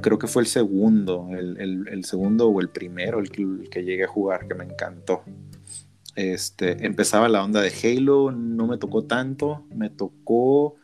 Creo 0.00 0.18
que 0.18 0.26
fue 0.26 0.42
el 0.42 0.48
segundo, 0.48 1.28
el, 1.30 2.04
segundo 2.04 2.48
o 2.48 2.60
el 2.60 2.70
primero 2.70 3.22
que, 3.22 3.42
el 3.42 3.68
que 3.70 3.84
llegué 3.84 4.04
a 4.04 4.08
jugar, 4.08 4.48
que 4.48 4.54
me 4.54 4.64
encantó. 4.64 5.22
Este, 6.16 6.84
empezaba 6.84 7.28
la 7.28 7.44
onda 7.44 7.60
de 7.60 7.72
Halo, 7.82 8.32
no 8.32 8.66
me 8.66 8.78
tocó 8.78 9.04
tanto, 9.04 9.64
me 9.74 9.90
tocó 9.90 10.76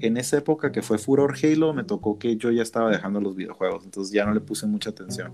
en 0.00 0.16
esa 0.16 0.38
época 0.38 0.72
que 0.72 0.82
fue 0.82 0.98
furor 0.98 1.34
Halo, 1.42 1.72
me 1.72 1.84
tocó 1.84 2.18
que 2.18 2.36
yo 2.36 2.50
ya 2.50 2.62
estaba 2.62 2.90
dejando 2.90 3.20
los 3.20 3.36
videojuegos, 3.36 3.84
entonces 3.84 4.12
ya 4.12 4.24
no 4.24 4.34
le 4.34 4.40
puse 4.40 4.66
mucha 4.66 4.90
atención. 4.90 5.32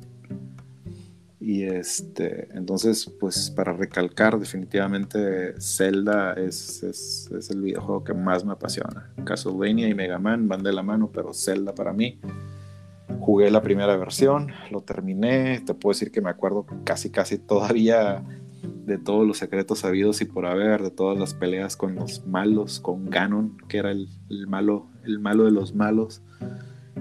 Y 1.41 1.63
este, 1.63 2.49
entonces, 2.55 3.11
pues 3.21 3.51
para 3.51 3.73
recalcar, 3.73 4.39
definitivamente 4.39 5.55
Zelda 5.61 6.35
es, 6.35 6.83
es, 6.83 7.31
es, 7.31 7.51
el 7.51 7.63
videojuego 7.63 8.03
que 8.03 8.13
más 8.13 8.45
me 8.45 8.53
apasiona. 8.53 9.11
Castlevania 9.25 9.89
y 9.89 9.95
Mega 9.95 10.19
Man 10.19 10.49
van 10.49 10.63
de 10.63 10.73
la 10.73 10.83
mano, 10.83 11.11
pero 11.13 11.33
Zelda 11.33 11.75
para 11.75 11.93
mí. 11.93 12.21
Jugué 13.21 13.51
la 13.51 13.63
primera 13.63 13.97
versión, 13.97 14.49
lo 14.71 14.83
terminé, 14.83 15.61
te 15.61 15.75
puedo 15.75 15.95
decir 15.95 16.11
que 16.11 16.21
me 16.21 16.29
acuerdo 16.29 16.67
casi, 16.85 17.11
casi 17.11 17.39
todavía 17.39 18.23
de 18.87 18.99
todos 18.99 19.27
los 19.27 19.39
secretos 19.39 19.81
sabidos 19.81 20.21
y 20.21 20.25
por 20.25 20.47
haber, 20.47 20.83
de 20.83 20.91
todas 20.91 21.19
las 21.19 21.35
peleas 21.35 21.77
con 21.77 21.95
los 21.95 22.27
malos, 22.27 22.81
con 22.81 23.11
Ganon, 23.11 23.57
que 23.69 23.79
era 23.79 23.91
el, 23.91 24.09
malo, 24.47 24.87
el 25.05 25.19
malo 25.19 25.45
de 25.45 25.51
los 25.51 25.75
malos. 25.75 26.23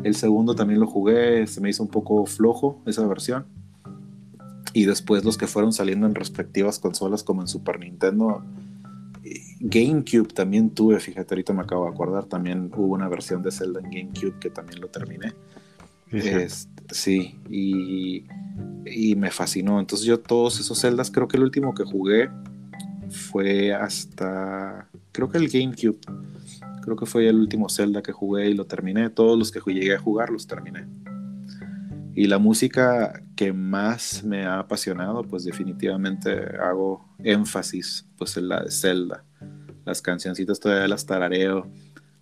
El 0.03 0.15
segundo 0.15 0.55
también 0.55 0.79
lo 0.79 0.87
jugué, 0.87 1.47
se 1.47 1.61
me 1.61 1.69
hizo 1.69 1.83
un 1.83 1.89
poco 1.89 2.25
flojo 2.25 2.81
esa 2.85 3.05
versión. 3.07 3.45
Y 4.73 4.85
después 4.85 5.23
los 5.23 5.37
que 5.37 5.47
fueron 5.47 5.73
saliendo 5.73 6.05
en 6.05 6.15
respectivas 6.15 6.79
consolas 6.79 7.23
como 7.23 7.41
en 7.41 7.47
Super 7.47 7.79
Nintendo. 7.79 8.43
GameCube 9.59 10.27
también 10.33 10.69
tuve, 10.69 10.99
fíjate, 10.99 11.33
ahorita 11.33 11.53
me 11.53 11.61
acabo 11.61 11.85
de 11.85 11.91
acordar, 11.91 12.25
también 12.25 12.71
hubo 12.75 12.93
una 12.93 13.09
versión 13.09 13.41
de 13.41 13.51
Zelda 13.51 13.79
en 13.79 13.89
GameCube 13.89 14.39
que 14.39 14.49
también 14.49 14.81
lo 14.81 14.87
terminé. 14.87 15.33
Sí, 16.91 17.39
y 17.49 18.25
y 18.91 19.15
me 19.15 19.31
fascinó. 19.31 19.79
Entonces 19.79 20.05
yo 20.05 20.19
todos 20.19 20.59
esos 20.59 20.79
celdas, 20.79 21.11
creo 21.11 21.27
que 21.27 21.37
el 21.37 21.43
último 21.43 21.73
que 21.73 21.83
jugué 21.83 22.29
fue 23.09 23.73
hasta, 23.73 24.87
creo 25.11 25.29
que 25.29 25.37
el 25.37 25.49
GameCube. 25.49 25.99
Creo 26.81 26.95
que 26.95 27.05
fue 27.05 27.27
el 27.27 27.35
último 27.35 27.67
Zelda 27.67 28.01
que 28.01 28.13
jugué 28.13 28.49
y 28.49 28.53
lo 28.53 28.65
terminé. 28.65 29.09
Todos 29.09 29.37
los 29.37 29.51
que 29.51 29.59
llegué 29.59 29.95
a 29.95 29.99
jugar 29.99 30.29
los 30.29 30.47
terminé. 30.47 30.87
Y 32.15 32.27
la 32.27 32.37
música 32.37 33.21
que 33.35 33.51
más 33.51 34.23
me 34.23 34.45
ha 34.45 34.59
apasionado, 34.59 35.23
pues 35.23 35.43
definitivamente 35.43 36.31
hago 36.61 37.05
énfasis 37.19 38.07
pues 38.17 38.37
en 38.37 38.47
la 38.47 38.61
de 38.63 38.71
Zelda. 38.71 39.25
Las 39.85 40.01
cancioncitas 40.01 40.61
todavía 40.61 40.87
las 40.87 41.05
tarareo. 41.05 41.69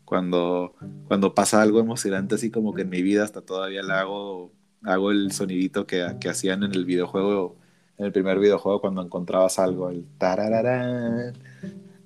Cuando, 0.06 0.74
cuando 1.08 1.34
pasa 1.34 1.62
algo 1.62 1.80
emocionante 1.80 2.36
así 2.36 2.52
como 2.52 2.74
que 2.74 2.84
en 2.84 2.90
mi 2.90 3.02
vida 3.02 3.24
hasta 3.24 3.42
todavía 3.42 3.82
la 3.82 4.02
hago 4.02 4.52
hago 4.86 5.12
el 5.12 5.32
sonidito 5.32 5.86
que, 5.86 6.16
que, 6.20 6.30
hacían 6.30 6.64
en 6.64 6.74
el 6.74 6.86
videojuego, 6.86 7.58
en 7.98 8.06
el 8.06 8.12
primer 8.12 8.40
videojuego 8.40 8.82
cuando 8.82 9.02
encontrabas 9.02 9.60
algo, 9.60 9.90
el 9.90 10.06
tarararán. 10.18 11.34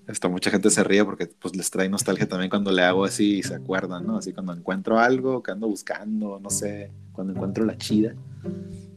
Hasta 0.08 0.28
mucha 0.28 0.50
gente 0.50 0.72
se 0.72 0.84
ríe 0.84 1.06
porque 1.06 1.28
pues 1.28 1.56
les 1.56 1.70
trae 1.70 1.88
nostalgia 1.88 2.28
también 2.28 2.50
cuando 2.50 2.72
le 2.72 2.82
hago 2.82 3.06
así 3.06 3.38
y 3.38 3.44
se 3.44 3.54
acuerdan, 3.54 4.08
¿no? 4.08 4.18
Así 4.18 4.34
cuando 4.34 4.54
encuentro 4.54 4.98
algo 4.98 5.44
que 5.44 5.52
ando 5.52 5.68
buscando, 5.68 6.40
no 6.40 6.50
sé, 6.50 6.90
cuando 7.12 7.34
encuentro 7.34 7.64
la 7.64 7.78
chida, 7.78 8.16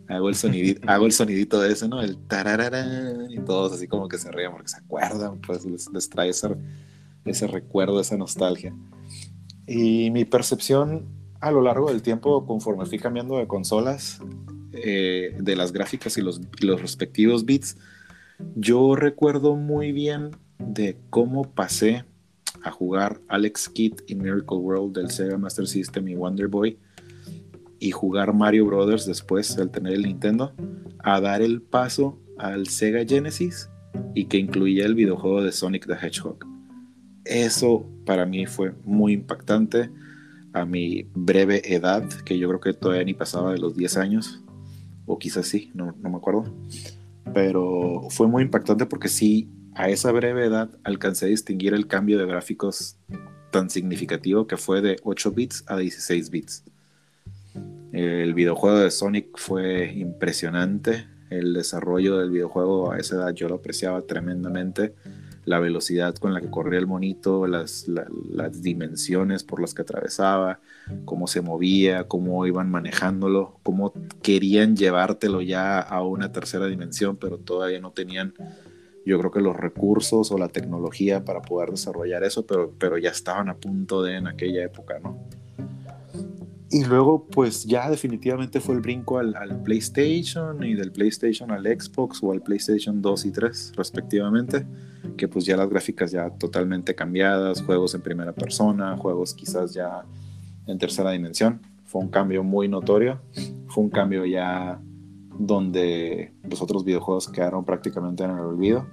hago 0.08 0.30
el 0.30 0.34
sonidito, 0.34 0.80
hago 0.88 1.04
el 1.04 1.12
sonidito 1.12 1.60
de 1.60 1.72
ese, 1.72 1.86
¿no? 1.86 2.00
El 2.00 2.16
tarararán 2.16 3.30
y 3.30 3.40
todos 3.40 3.74
así 3.74 3.86
como 3.86 4.08
que 4.08 4.16
se 4.16 4.30
ríen 4.30 4.52
porque 4.52 4.68
se 4.68 4.78
acuerdan, 4.78 5.38
pues 5.40 5.66
les, 5.66 5.92
les 5.92 6.08
trae 6.08 6.30
ese, 6.30 6.48
ese 7.24 7.46
recuerdo, 7.46 8.00
esa 8.00 8.16
nostalgia. 8.16 8.74
Y 9.66 10.10
mi 10.10 10.24
percepción 10.24 11.06
a 11.40 11.50
lo 11.50 11.62
largo 11.62 11.88
del 11.88 12.02
tiempo, 12.02 12.46
conforme 12.46 12.86
fui 12.86 12.98
cambiando 12.98 13.36
de 13.36 13.46
consolas, 13.46 14.20
eh, 14.72 15.36
de 15.40 15.56
las 15.56 15.72
gráficas 15.72 16.16
y 16.16 16.22
los, 16.22 16.40
los 16.60 16.80
respectivos 16.80 17.44
bits, 17.44 17.76
yo 18.54 18.96
recuerdo 18.96 19.56
muy 19.56 19.92
bien 19.92 20.30
de 20.58 20.96
cómo 21.10 21.44
pasé 21.44 22.04
a 22.62 22.70
jugar 22.70 23.20
Alex 23.28 23.68
Kidd 23.68 23.94
y 24.06 24.14
Miracle 24.14 24.58
World 24.58 24.96
del 24.96 25.10
Sega 25.10 25.36
Master 25.36 25.66
System 25.66 26.08
y 26.08 26.14
Wonder 26.14 26.48
Boy 26.48 26.78
y 27.80 27.90
jugar 27.90 28.32
Mario 28.32 28.66
Brothers 28.66 29.06
después 29.06 29.58
al 29.58 29.70
tener 29.70 29.94
el 29.94 30.02
Nintendo, 30.02 30.54
a 31.00 31.20
dar 31.20 31.42
el 31.42 31.60
paso 31.60 32.18
al 32.38 32.68
Sega 32.68 33.04
Genesis 33.04 33.68
y 34.14 34.26
que 34.26 34.38
incluía 34.38 34.86
el 34.86 34.94
videojuego 34.94 35.42
de 35.42 35.50
Sonic 35.50 35.86
the 35.86 35.94
Hedgehog. 35.94 36.51
Eso 37.24 37.86
para 38.04 38.26
mí 38.26 38.46
fue 38.46 38.72
muy 38.84 39.12
impactante 39.12 39.90
a 40.52 40.64
mi 40.64 41.06
breve 41.14 41.74
edad, 41.74 42.08
que 42.24 42.38
yo 42.38 42.48
creo 42.48 42.60
que 42.60 42.72
todavía 42.74 43.04
ni 43.04 43.14
pasaba 43.14 43.52
de 43.52 43.58
los 43.58 43.76
10 43.76 43.96
años, 43.96 44.42
o 45.06 45.18
quizás 45.18 45.46
sí, 45.46 45.70
no, 45.74 45.94
no 46.00 46.10
me 46.10 46.16
acuerdo. 46.16 46.44
Pero 47.32 48.08
fue 48.10 48.28
muy 48.28 48.42
impactante 48.42 48.86
porque 48.86 49.08
sí, 49.08 49.48
a 49.74 49.88
esa 49.88 50.12
breve 50.12 50.46
edad 50.46 50.70
alcancé 50.84 51.26
a 51.26 51.28
distinguir 51.28 51.74
el 51.74 51.86
cambio 51.86 52.18
de 52.18 52.26
gráficos 52.26 52.96
tan 53.50 53.70
significativo 53.70 54.46
que 54.46 54.56
fue 54.56 54.80
de 54.80 54.96
8 55.02 55.30
bits 55.32 55.64
a 55.66 55.76
16 55.76 56.30
bits. 56.30 56.64
El 57.92 58.34
videojuego 58.34 58.78
de 58.78 58.90
Sonic 58.90 59.36
fue 59.36 59.92
impresionante. 59.92 61.06
El 61.30 61.54
desarrollo 61.54 62.18
del 62.18 62.30
videojuego 62.30 62.92
a 62.92 62.98
esa 62.98 63.16
edad 63.16 63.34
yo 63.34 63.48
lo 63.48 63.56
apreciaba 63.56 64.02
tremendamente 64.02 64.94
la 65.44 65.58
velocidad 65.58 66.14
con 66.14 66.32
la 66.34 66.40
que 66.40 66.50
corría 66.50 66.78
el 66.78 66.86
monito, 66.86 67.46
las, 67.46 67.88
las, 67.88 68.62
dimensiones 68.62 69.42
por 69.42 69.60
las 69.60 69.74
que 69.74 69.82
atravesaba, 69.82 70.60
cómo 71.04 71.26
se 71.26 71.40
movía, 71.40 72.04
cómo 72.06 72.46
iban 72.46 72.70
manejándolo, 72.70 73.58
cómo 73.62 73.92
querían 74.22 74.76
llevártelo 74.76 75.40
ya 75.40 75.80
a 75.80 76.02
una 76.02 76.30
tercera 76.30 76.66
dimensión, 76.66 77.16
pero 77.16 77.38
todavía 77.38 77.80
no 77.80 77.90
tenían, 77.90 78.34
yo 79.04 79.18
creo 79.18 79.32
que 79.32 79.40
los 79.40 79.56
recursos 79.56 80.30
o 80.30 80.38
la 80.38 80.48
tecnología 80.48 81.24
para 81.24 81.42
poder 81.42 81.70
desarrollar 81.70 82.22
eso, 82.22 82.46
pero, 82.46 82.72
pero 82.78 82.96
ya 82.98 83.10
estaban 83.10 83.48
a 83.48 83.56
punto 83.56 84.02
de 84.02 84.16
en 84.16 84.28
aquella 84.28 84.64
época, 84.64 85.00
¿no? 85.00 85.18
Y 86.72 86.86
luego, 86.86 87.26
pues 87.26 87.66
ya 87.66 87.90
definitivamente 87.90 88.58
fue 88.58 88.74
el 88.74 88.80
brinco 88.80 89.18
al, 89.18 89.62
PlayStation 89.62 90.64
y 90.64 90.72
del 90.72 90.90
PlayStation 90.90 91.50
al 91.50 91.64
Xbox 91.64 92.22
o 92.22 92.32
al 92.32 92.40
PlayStation 92.40 93.02
2 93.02 93.26
y 93.26 93.30
3 93.30 93.72
respectivamente, 93.76 94.66
que 95.18 95.28
pues 95.28 95.44
ya 95.44 95.58
las 95.58 95.68
gráficas 95.68 96.10
ya 96.10 96.30
totalmente 96.30 96.94
cambiadas, 96.94 97.60
juegos 97.60 97.94
en 97.94 98.00
primera 98.00 98.32
persona, 98.32 98.96
juegos 98.96 99.34
quizás 99.34 99.74
ya 99.74 100.06
en 100.66 100.78
tercera 100.78 101.10
dimensión. 101.10 101.60
Fue 101.84 102.00
un 102.00 102.08
cambio 102.08 102.42
muy 102.42 102.68
notorio, 102.68 103.20
fue 103.66 103.84
un 103.84 103.90
cambio 103.90 104.24
ya 104.24 104.80
donde 105.38 106.32
los 106.48 106.62
otros 106.62 106.86
videojuegos 106.86 107.28
quedaron 107.28 107.66
prácticamente 107.66 108.24
en 108.24 108.30
el 108.30 108.38
olvido. 108.38 108.86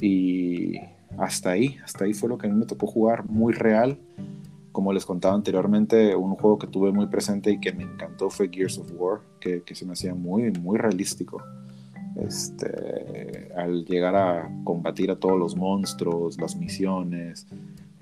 Y 0.00 0.78
hasta 1.18 1.50
ahí, 1.50 1.76
hasta 1.84 2.06
ahí 2.06 2.14
fue 2.14 2.30
lo 2.30 2.38
que 2.38 2.46
a 2.46 2.50
mí 2.50 2.56
me 2.58 2.64
tocó 2.64 2.86
jugar 2.86 3.28
muy 3.28 3.52
real 3.52 3.98
como 4.76 4.92
les 4.92 5.06
contaba 5.06 5.34
anteriormente, 5.34 6.14
un 6.14 6.34
juego 6.34 6.58
que 6.58 6.66
tuve 6.66 6.92
muy 6.92 7.06
presente 7.06 7.50
y 7.50 7.58
que 7.58 7.72
me 7.72 7.84
encantó 7.84 8.28
fue 8.28 8.50
Gears 8.52 8.76
of 8.76 8.92
War, 8.94 9.20
que, 9.40 9.62
se 9.74 9.86
me 9.86 9.94
hacía 9.94 10.14
muy, 10.14 10.52
muy 10.52 10.76
realístico. 10.76 11.42
Este, 12.14 13.50
al 13.56 13.86
llegar 13.86 14.14
a 14.14 14.50
combatir 14.64 15.10
a 15.10 15.16
todos 15.16 15.38
los 15.38 15.56
monstruos, 15.56 16.38
las 16.38 16.56
misiones, 16.56 17.46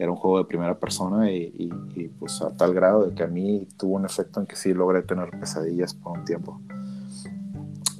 era 0.01 0.11
un 0.11 0.17
juego 0.17 0.39
de 0.39 0.47
primera 0.47 0.77
persona 0.77 1.31
y, 1.31 1.71
pues 2.19 2.43
a 2.43 2.51
tal 2.51 2.75
grado 2.75 3.07
de 3.07 3.15
que 3.15 3.23
a 3.23 3.29
mí 3.29 3.69
tuvo 3.77 3.95
un 3.95 4.05
efecto 4.05 4.41
en 4.41 4.47
que 4.47 4.57
sí 4.57 4.75
logré 4.75 5.03
tener 5.03 5.31
pesadillas 5.31 5.95
por 5.95 6.19
un 6.19 6.25
tiempo. 6.25 6.61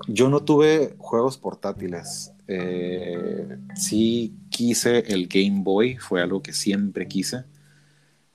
Yo 0.09 0.29
no 0.29 0.41
tuve 0.41 0.97
juegos 0.99 1.39
portátiles. 1.39 2.33
Eh, 2.49 3.57
sí 3.77 4.35
quise 4.49 4.99
el 5.07 5.29
Game 5.29 5.63
Boy, 5.63 5.97
fue 5.97 6.21
algo 6.21 6.43
que 6.43 6.53
siempre 6.53 7.07
quise 7.07 7.45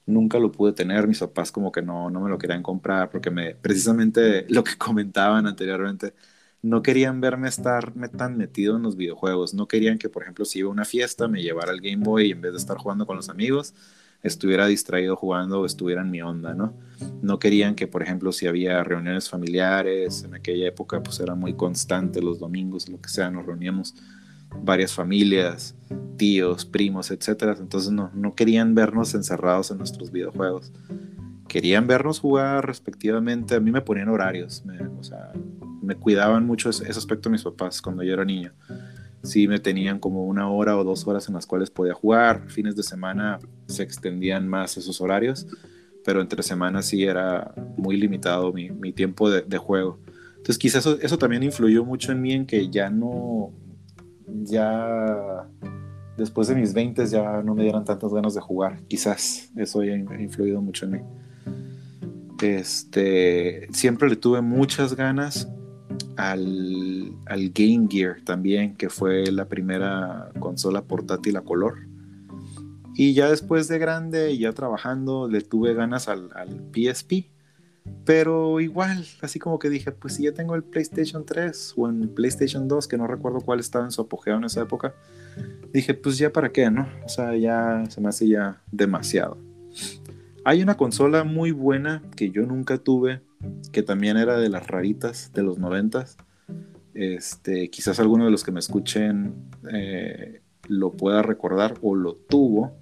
nunca 0.10 0.40
lo 0.40 0.52
pude 0.52 0.74
tener, 0.74 1.08
mis 1.08 1.20
papás 1.20 1.52
como 1.52 1.72
que 1.72 1.82
no, 1.82 2.10
no 2.10 2.22
me 2.22 2.30
lo 2.30 2.38
querían 2.38 2.64
comprar 2.64 3.10
porque 3.10 3.32
me, 3.32 3.56
precisamente 3.56 4.46
lo 4.50 4.64
que 4.64 4.78
comentaban 4.78 5.48
anteriormente, 5.48 6.14
no 6.62 6.82
querían 6.82 7.22
verme 7.22 7.48
estar 7.48 7.94
tan 8.18 8.38
metido 8.38 8.76
en 8.76 8.84
los 8.84 8.98
videojuegos, 8.98 9.54
no 9.54 9.68
querían 9.68 9.98
que 9.98 10.10
por 10.10 10.24
ejemplo 10.24 10.44
si 10.46 10.60
iba 10.60 10.70
a 10.70 10.72
una 10.72 10.86
fiesta 10.86 11.28
me 11.28 11.42
llevara 11.42 11.72
el 11.72 11.80
Game 11.82 12.04
Boy 12.04 12.28
y 12.28 12.32
en 12.32 12.42
vez 12.42 12.52
de 12.52 12.58
estar 12.58 12.78
jugando 12.78 13.06
con 13.06 13.16
los 13.16 13.30
amigos, 13.30 13.74
estuviera 14.22 14.68
distraído 14.68 15.16
jugando 15.16 15.62
o 15.62 15.66
estuviera 15.66 16.02
en 16.02 16.12
mi 16.12 16.22
onda, 16.22 16.54
¿no? 16.54 16.74
No 17.22 17.40
querían 17.40 17.76
que 17.76 17.88
por 17.88 18.04
ejemplo 18.04 18.34
si 18.34 18.48
había 18.48 18.84
reuniones 18.84 19.30
familiares, 19.30 20.24
en 20.24 20.36
aquella 20.36 20.68
época 20.68 21.02
pues 21.02 21.20
era 21.22 21.36
muy 21.36 21.54
constante 21.54 22.22
los 22.22 22.40
domingos, 22.40 22.90
lo 22.90 23.00
que 23.00 23.10
sea, 23.10 23.32
nos 23.32 23.46
reuníamos 23.46 23.96
varias 24.56 24.94
familias, 24.94 25.76
tíos, 26.18 26.66
primos, 26.66 27.12
etcétera. 27.12 27.56
Entonces 27.60 27.92
no, 27.92 28.12
no 28.14 28.36
querían 28.36 28.76
vernos 28.76 29.14
encerrados 29.16 29.72
en 29.72 29.78
nuestros 29.78 30.12
videojuegos. 30.12 30.72
Querían 31.48 31.88
vernos 31.88 32.20
jugar 32.20 32.68
respectivamente. 32.68 33.56
A 33.56 33.60
mí 33.60 33.72
me 33.72 33.82
ponían 33.82 34.10
horarios. 34.10 34.64
Me, 34.66 34.80
o 34.86 35.04
sea, 35.04 35.32
me 35.82 35.96
cuidaban 35.96 36.46
mucho 36.46 36.70
ese, 36.70 36.88
aspecto 36.88 37.30
mis 37.30 37.44
papás 37.44 37.82
cuando 37.82 38.04
yo 38.04 38.14
era 38.14 38.26
niño. 38.26 38.54
Sí 39.24 39.48
me 39.48 39.60
tenían 39.60 40.00
como 40.00 40.26
una 40.26 40.50
hora 40.50 40.78
o 40.78 40.84
dos 40.84 41.08
horas 41.08 41.28
en 41.28 41.34
las 41.34 41.46
cuales 41.46 41.72
podía 41.72 41.94
jugar. 41.94 42.50
Fines 42.50 42.76
de 42.76 42.84
semana 42.84 43.40
se 43.68 43.84
extendían 43.84 44.48
más 44.48 44.78
esos 44.78 45.02
horarios. 45.02 45.48
Pero 46.06 46.22
entre 46.22 46.44
semanas 46.44 46.86
sí 46.86 47.04
era 47.04 47.54
muy 47.78 47.98
limitado 47.98 48.54
mi, 48.54 48.70
mi 48.70 48.94
tiempo 48.94 49.30
de, 49.30 49.42
de, 49.42 49.58
juego. 49.58 50.00
Entonces 50.30 50.58
quizás 50.58 50.86
eso, 50.86 50.98
eso 51.02 51.18
también 51.18 51.44
influyó 51.44 51.84
mucho 51.84 52.12
en 52.12 52.22
mí 52.22 52.32
en 52.32 52.46
que 52.46 52.70
ya 52.70 52.90
no, 52.90 53.52
ya 54.44 55.48
después 56.18 56.48
de 56.48 56.56
mis 56.56 56.74
20 56.74 57.06
ya 57.08 57.42
no 57.42 57.56
me 57.56 57.64
dieran 57.64 57.86
tantas 57.86 58.14
ganas 58.14 58.34
de 58.36 58.42
jugar. 58.42 58.82
Quizás 58.88 59.52
eso 59.56 59.82
haya 59.82 59.96
influido 59.96 60.62
mucho 60.62 60.86
en 60.86 60.92
mí. 60.92 61.00
Este, 62.42 63.68
siempre 63.72 64.10
le 64.10 64.16
tuve 64.16 64.42
muchas 64.42 64.96
ganas 64.96 65.50
al, 66.16 67.14
al, 67.26 67.50
Game 67.50 67.88
Gear 67.90 68.22
también, 68.24 68.76
que 68.76 68.90
fue 68.90 69.30
la 69.32 69.46
primera 69.46 70.32
consola 70.40 70.84
portátil 70.84 71.36
a 71.38 71.42
color. 71.42 71.88
Y 72.96 73.14
ya 73.14 73.30
después 73.30 73.68
de 73.68 73.80
grande 73.80 74.32
y 74.32 74.40
ya 74.40 74.54
trabajando, 74.54 75.28
le 75.28 75.42
tuve 75.42 75.74
ganas 75.74 76.08
al, 76.08 76.30
al 76.34 76.70
PSP 76.74 77.39
pero 78.06 78.60
igual, 78.60 79.06
así 79.22 79.40
como 79.40 79.60
que 79.60 79.70
dije, 79.70 79.92
pues 79.92 80.16
si 80.16 80.24
ya 80.24 80.34
tengo 80.34 80.56
el 80.56 80.64
PlayStation 80.64 81.26
3 81.26 81.74
o 81.78 81.90
en 81.90 82.10
PlayStation 82.10 82.68
2, 82.68 82.88
que 82.88 82.98
no 82.98 83.08
recuerdo 83.08 83.42
cuál 83.42 83.60
estaba 83.60 83.86
en 83.86 83.92
su 83.92 84.02
apogeo 84.02 84.38
en 84.38 84.46
esa 84.46 84.62
época, 84.62 84.96
dije, 85.72 85.94
pues 85.94 86.18
ya 86.18 86.32
para 86.32 86.52
qué, 86.52 86.72
¿no? 86.72 86.90
O 87.06 87.10
sea, 87.10 87.36
ya 87.36 87.84
se 87.90 88.02
me 88.02 88.10
hace 88.10 88.28
ya 88.28 88.62
demasiado. 88.72 89.38
Hay 90.46 90.64
una 90.64 90.76
consola 90.78 91.24
muy 91.24 91.52
buena 91.52 92.02
que 92.16 92.32
yo 92.32 92.46
nunca 92.46 92.78
tuve, 92.78 93.22
que 93.72 93.84
también 93.84 94.18
era 94.18 94.38
de 94.38 94.50
las 94.50 94.66
raritas 94.68 95.32
de 95.34 95.44
los 95.44 95.60
noventas. 95.60 96.18
Este, 96.94 97.70
quizás 97.70 98.00
alguno 98.00 98.26
de 98.26 98.32
los 98.32 98.44
que 98.44 98.52
me 98.52 98.60
escuchen 98.60 99.36
eh, 99.72 100.42
lo 100.68 100.92
pueda 100.94 101.22
recordar 101.22 101.76
o 101.82 101.96
lo 101.96 102.16
tuvo 102.16 102.74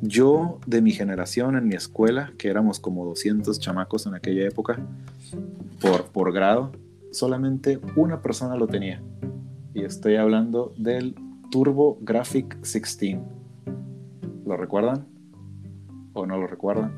yo, 0.00 0.60
de 0.66 0.82
mi 0.82 0.92
generación, 0.92 1.56
en 1.56 1.66
mi 1.66 1.74
escuela, 1.74 2.32
que 2.38 2.48
éramos 2.48 2.80
como 2.80 3.04
200 3.04 3.58
chamacos 3.58 4.06
en 4.06 4.14
aquella 4.14 4.46
época, 4.46 4.78
por, 5.80 6.06
por 6.06 6.32
grado, 6.32 6.72
solamente 7.10 7.80
una 7.96 8.20
persona 8.20 8.56
lo 8.56 8.66
tenía. 8.66 9.02
Y 9.72 9.84
estoy 9.84 10.16
hablando 10.16 10.72
del 10.76 11.14
Turbo 11.50 11.98
Graphic 12.00 12.56
16. 12.56 13.18
¿Lo 14.44 14.56
recuerdan? 14.56 15.06
¿O 16.12 16.26
no 16.26 16.36
lo 16.36 16.46
recuerdan? 16.46 16.92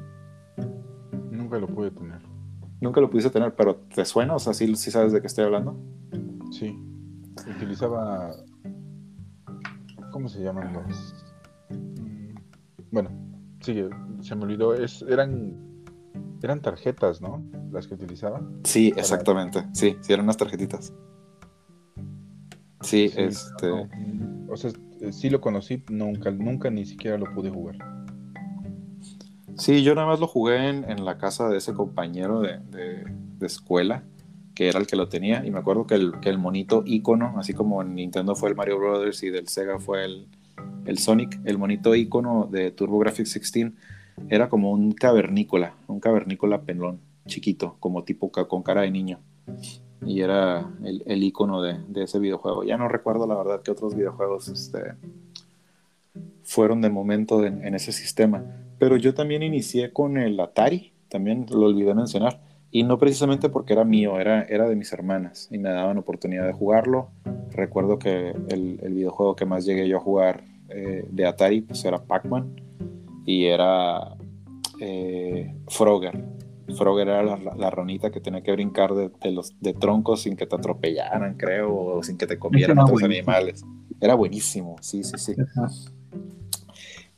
Nunca 1.31 1.59
lo 1.59 1.69
pude 1.69 1.91
tener. 1.91 2.21
Nunca 2.81 3.01
lo 3.01 3.09
pudiste 3.09 3.31
tener, 3.31 3.55
pero 3.55 3.77
¿te 3.77 4.05
suena? 4.05 4.35
O 4.35 4.39
sea, 4.39 4.53
¿sí, 4.53 4.75
sí 4.77 4.91
sabes 4.91 5.13
de 5.13 5.21
qué 5.21 5.27
estoy 5.27 5.45
hablando? 5.45 5.79
Sí. 6.51 6.79
Utilizaba... 7.57 8.35
¿Cómo 10.11 10.29
se 10.29 10.43
llaman 10.43 10.73
los...? 10.73 11.15
Bueno, 12.97 13.11
sí, 13.61 13.85
se 14.23 14.35
me 14.35 14.45
olvidó. 14.45 14.73
Es, 14.73 15.03
eran, 15.03 15.55
eran 16.43 16.63
tarjetas, 16.63 17.21
¿no? 17.21 17.45
Las 17.71 17.87
que 17.87 17.93
utilizaban. 17.93 18.59
Sí, 18.65 18.91
exactamente. 18.97 19.67
Sí, 19.75 19.99
sí, 20.01 20.15
eran 20.15 20.25
unas 20.25 20.39
tarjetitas. 20.39 20.95
Sí, 22.81 23.13
este. 23.15 23.71
o 24.49 24.57
sea, 24.57 24.71
sí 25.11 25.29
lo 25.29 25.43
conocí, 25.43 25.85
nunca, 25.91 26.31
nunca 26.31 26.71
ni 26.71 26.87
siquiera 26.87 27.19
lo 27.19 27.27
pude 27.35 27.51
jugar. 27.51 27.77
Sí, 29.59 29.83
yo 29.83 29.95
nada 29.95 30.07
más 30.07 30.19
lo 30.19 30.27
jugué 30.27 30.67
en, 30.67 31.05
la 31.05 31.19
casa 31.19 31.51
de 31.51 31.59
ese 31.59 31.75
compañero 31.75 32.41
de, 32.41 32.61
de, 32.61 33.47
escuela, 33.47 34.05
que 34.55 34.71
era 34.71 34.79
el 34.79 34.87
que 34.87 34.97
lo 34.97 35.11
tenía, 35.11 35.45
y 35.45 35.51
me 35.51 35.59
acuerdo 35.59 35.87
que 35.87 35.97
el, 35.97 36.19
que 36.21 36.31
el 36.31 36.39
monito 36.39 36.83
icono, 36.87 37.35
así 37.37 37.53
como 37.53 37.83
en 37.83 37.95
Nintendo 37.95 38.35
fue 38.35 38.49
el 38.49 38.57
Mario 38.57 38.79
Brothers 38.79 39.23
y 39.23 39.29
del 39.29 39.49
Sega 39.49 39.79
fue 39.79 40.07
el, 40.07 40.29
el 40.87 40.99
Sonic, 40.99 41.41
el 41.45 41.59
monito 41.59 41.95
icono 41.95 42.49
de 42.51 42.71
TurboGrafx 42.71 43.17
16, 43.17 43.73
Era 44.29 44.49
como 44.49 44.71
un 44.71 44.93
cavernícola, 44.93 45.75
un 45.89 46.01
cavernícola 46.01 46.63
pelón, 46.63 47.01
chiquito, 47.27 47.77
como 47.81 48.05
tipo 48.05 48.31
con 48.31 48.63
cara 48.63 48.83
de 48.83 48.91
niño. 48.91 49.19
Y 50.05 50.21
era 50.21 50.71
el, 50.85 51.23
icono 51.23 51.63
de, 51.63 51.79
ese 51.97 52.19
videojuego. 52.19 52.65
Ya 52.65 52.77
no 52.77 52.89
recuerdo 52.89 53.27
la 53.27 53.35
verdad 53.35 53.63
que 53.63 53.71
otros 53.71 53.95
videojuegos 53.95 54.49
este, 54.49 54.95
fueron 56.43 56.81
de 56.81 56.91
momento 56.91 57.45
en, 57.45 57.75
ese 57.75 57.93
sistema. 57.93 58.45
Pero 58.79 58.97
yo 58.97 59.15
también 59.15 59.43
inicié 59.43 59.93
con 59.93 60.17
el 60.19 60.39
Atari, 60.39 60.93
también 61.09 61.47
lo 61.51 61.67
olvidé 61.67 61.95
mencionar. 61.95 62.41
Y 62.71 62.83
no 62.83 62.99
precisamente 62.99 63.49
porque 63.49 63.73
era 63.73 63.85
mío, 63.85 64.19
era, 64.21 64.45
de 64.45 64.77
mis 64.77 64.93
hermanas 64.93 65.49
y 65.51 65.59
me 65.59 65.71
daban 65.71 65.99
oportunidad 65.99 66.47
de 66.47 66.53
jugarlo. 66.53 67.09
Recuerdo 67.53 67.99
que 67.99 68.31
el 68.31 68.93
videojuego 68.93 69.35
que 69.35 69.47
más 69.47 69.65
llegué 69.65 69.89
yo 69.89 69.97
a 69.97 70.01
jugar 70.01 70.43
eh, 70.69 71.07
de 71.11 71.27
Atari 71.27 71.61
pues 71.63 71.85
era 71.85 72.03
Pac-Man 72.03 72.61
y 73.25 73.45
era 73.47 74.17
eh, 74.81 75.55
Frogger. 75.69 76.25
Frogger 76.77 77.09
era 77.09 77.23
la, 77.23 77.55
la, 77.55 77.71
ranita 77.71 78.11
que 78.11 78.21
tenía 78.21 78.43
que 78.43 78.51
brincar 78.53 78.95
de, 78.95 79.11
de, 79.23 79.31
los, 79.31 79.55
de 79.61 79.73
troncos 79.73 80.23
sin 80.23 80.37
que 80.37 80.47
te 80.47 80.57
atropellaran, 80.57 81.37
creo, 81.37 81.75
o 81.75 82.03
sin 82.03 82.19
que 82.19 82.27
te 82.27 82.39
comieran 82.39 82.79
otros 82.79 83.01
buenísimo. 83.01 83.31
animales. 83.31 83.65
Era 84.01 84.15
buenísimo, 84.15 84.77
sí, 84.81 85.05
sí, 85.05 85.17
sí. 85.17 85.35
Ajá. 85.41 85.71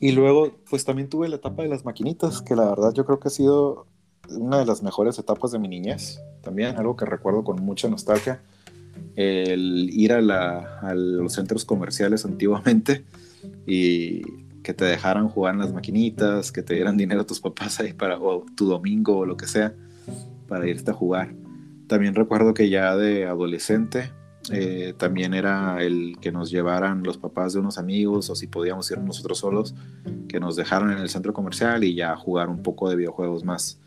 Y 0.01 0.12
luego, 0.12 0.53
pues 0.69 0.85
también 0.85 1.09
tuve 1.09 1.29
la 1.29 1.37
etapa 1.37 1.62
de 1.62 1.69
las 1.69 1.85
maquinitas, 1.85 2.43
que 2.43 2.55
la 2.55 2.69
verdad 2.69 2.93
yo 2.95 3.05
creo 3.05 3.19
que 3.19 3.29
ha 3.29 3.31
sido 3.31 3.87
una 4.31 4.59
de 4.59 4.66
las 4.66 4.83
mejores 4.83 5.19
etapas 5.19 5.51
de 5.51 5.59
mi 5.59 5.69
niñez. 5.69 6.20
También 6.43 6.77
algo 6.77 6.97
que 6.97 7.05
recuerdo 7.05 7.43
con 7.43 7.62
mucha 7.65 7.89
nostalgia. 7.89 8.41
El 9.16 9.91
ir 9.91 10.12
a, 10.12 10.20
la, 10.20 10.79
a 10.81 10.95
los 10.95 11.33
centros 11.33 11.65
comerciales 11.65 12.25
antiguamente 12.25 13.05
y 13.66 14.23
que 14.62 14.74
te 14.74 14.85
dejaran 14.85 15.28
jugar 15.28 15.55
en 15.55 15.60
las 15.60 15.73
maquinitas, 15.73 16.52
que 16.52 16.62
te 16.62 16.74
dieran 16.74 16.97
dinero 16.97 17.23
a 17.23 17.27
tus 17.27 17.40
papás 17.40 17.81
ahí 17.81 17.93
para 17.93 18.19
o 18.19 18.44
tu 18.56 18.66
domingo 18.66 19.19
o 19.19 19.27
lo 19.27 19.36
que 19.36 19.47
sea 19.47 19.74
para 20.47 20.69
irte 20.69 20.90
a 20.90 20.94
jugar. 20.94 21.35
También 21.86 22.15
recuerdo 22.15 22.52
que 22.55 22.69
ya 22.69 22.97
de 22.97 23.27
adolescente 23.27 24.10
eh, 24.51 24.94
también 24.97 25.35
era 25.35 25.82
el 25.82 26.16
que 26.20 26.32
nos 26.32 26.51
llevaran 26.51 27.02
los 27.02 27.19
papás 27.19 27.52
de 27.52 27.60
unos 27.60 27.78
amigos 27.78 28.31
o 28.31 28.35
si 28.35 28.47
podíamos 28.47 28.90
ir 28.90 28.98
nosotros 28.98 29.39
solos, 29.39 29.74
que 30.28 30.40
nos 30.40 30.56
dejaran 30.56 30.90
en 30.93 30.98
el 30.98 31.09
centro 31.09 31.32
comercial 31.32 31.85
y 31.85 31.94
ya 31.94 32.16
jugar 32.16 32.48
un 32.48 32.62
poco 32.62 32.89
de 32.89 32.97
videojuegos 32.97 33.44
más, 33.44 33.78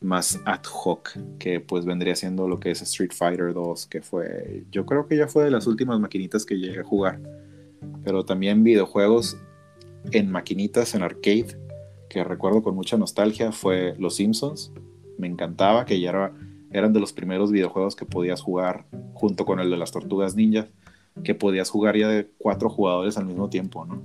más 0.00 0.40
ad 0.46 0.62
hoc, 0.72 1.10
que 1.38 1.60
pues 1.60 1.84
vendría 1.84 2.16
siendo 2.16 2.48
lo 2.48 2.60
que 2.60 2.70
es 2.70 2.82
Street 2.82 3.12
Fighter 3.12 3.52
2, 3.52 3.86
que 3.86 4.00
fue, 4.00 4.64
yo 4.70 4.86
creo 4.86 5.06
que 5.06 5.16
ya 5.16 5.28
fue 5.28 5.44
de 5.44 5.50
las 5.50 5.66
últimas 5.66 6.00
maquinitas 6.00 6.46
que 6.46 6.58
llegué 6.58 6.80
a 6.80 6.84
jugar, 6.84 7.20
pero 8.04 8.24
también 8.24 8.64
videojuegos 8.64 9.38
en 10.12 10.30
maquinitas, 10.30 10.94
en 10.94 11.02
arcade, 11.02 11.58
que 12.08 12.24
recuerdo 12.24 12.62
con 12.62 12.74
mucha 12.74 12.96
nostalgia, 12.96 13.52
fue 13.52 13.94
Los 13.98 14.16
Simpsons, 14.16 14.72
me 15.18 15.26
encantaba, 15.26 15.84
que 15.84 16.00
ya 16.00 16.10
era 16.10 16.32
eran 16.70 16.92
de 16.92 17.00
los 17.00 17.12
primeros 17.12 17.50
videojuegos 17.50 17.96
que 17.96 18.06
podías 18.06 18.40
jugar 18.40 18.86
junto 19.14 19.44
con 19.44 19.60
el 19.60 19.70
de 19.70 19.76
las 19.76 19.90
tortugas 19.90 20.36
ninja, 20.36 20.68
que 21.24 21.34
podías 21.34 21.68
jugar 21.68 21.96
ya 21.96 22.08
de 22.08 22.30
cuatro 22.38 22.70
jugadores 22.70 23.16
al 23.16 23.26
mismo 23.26 23.50
tiempo, 23.50 23.84
¿no? 23.84 24.00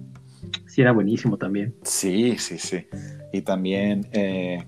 Sí, 0.66 0.82
era 0.82 0.92
buenísimo 0.92 1.38
también. 1.38 1.76
Sí, 1.84 2.38
sí, 2.38 2.58
sí. 2.58 2.88
Y 3.32 3.42
también, 3.42 4.08
eh, 4.12 4.66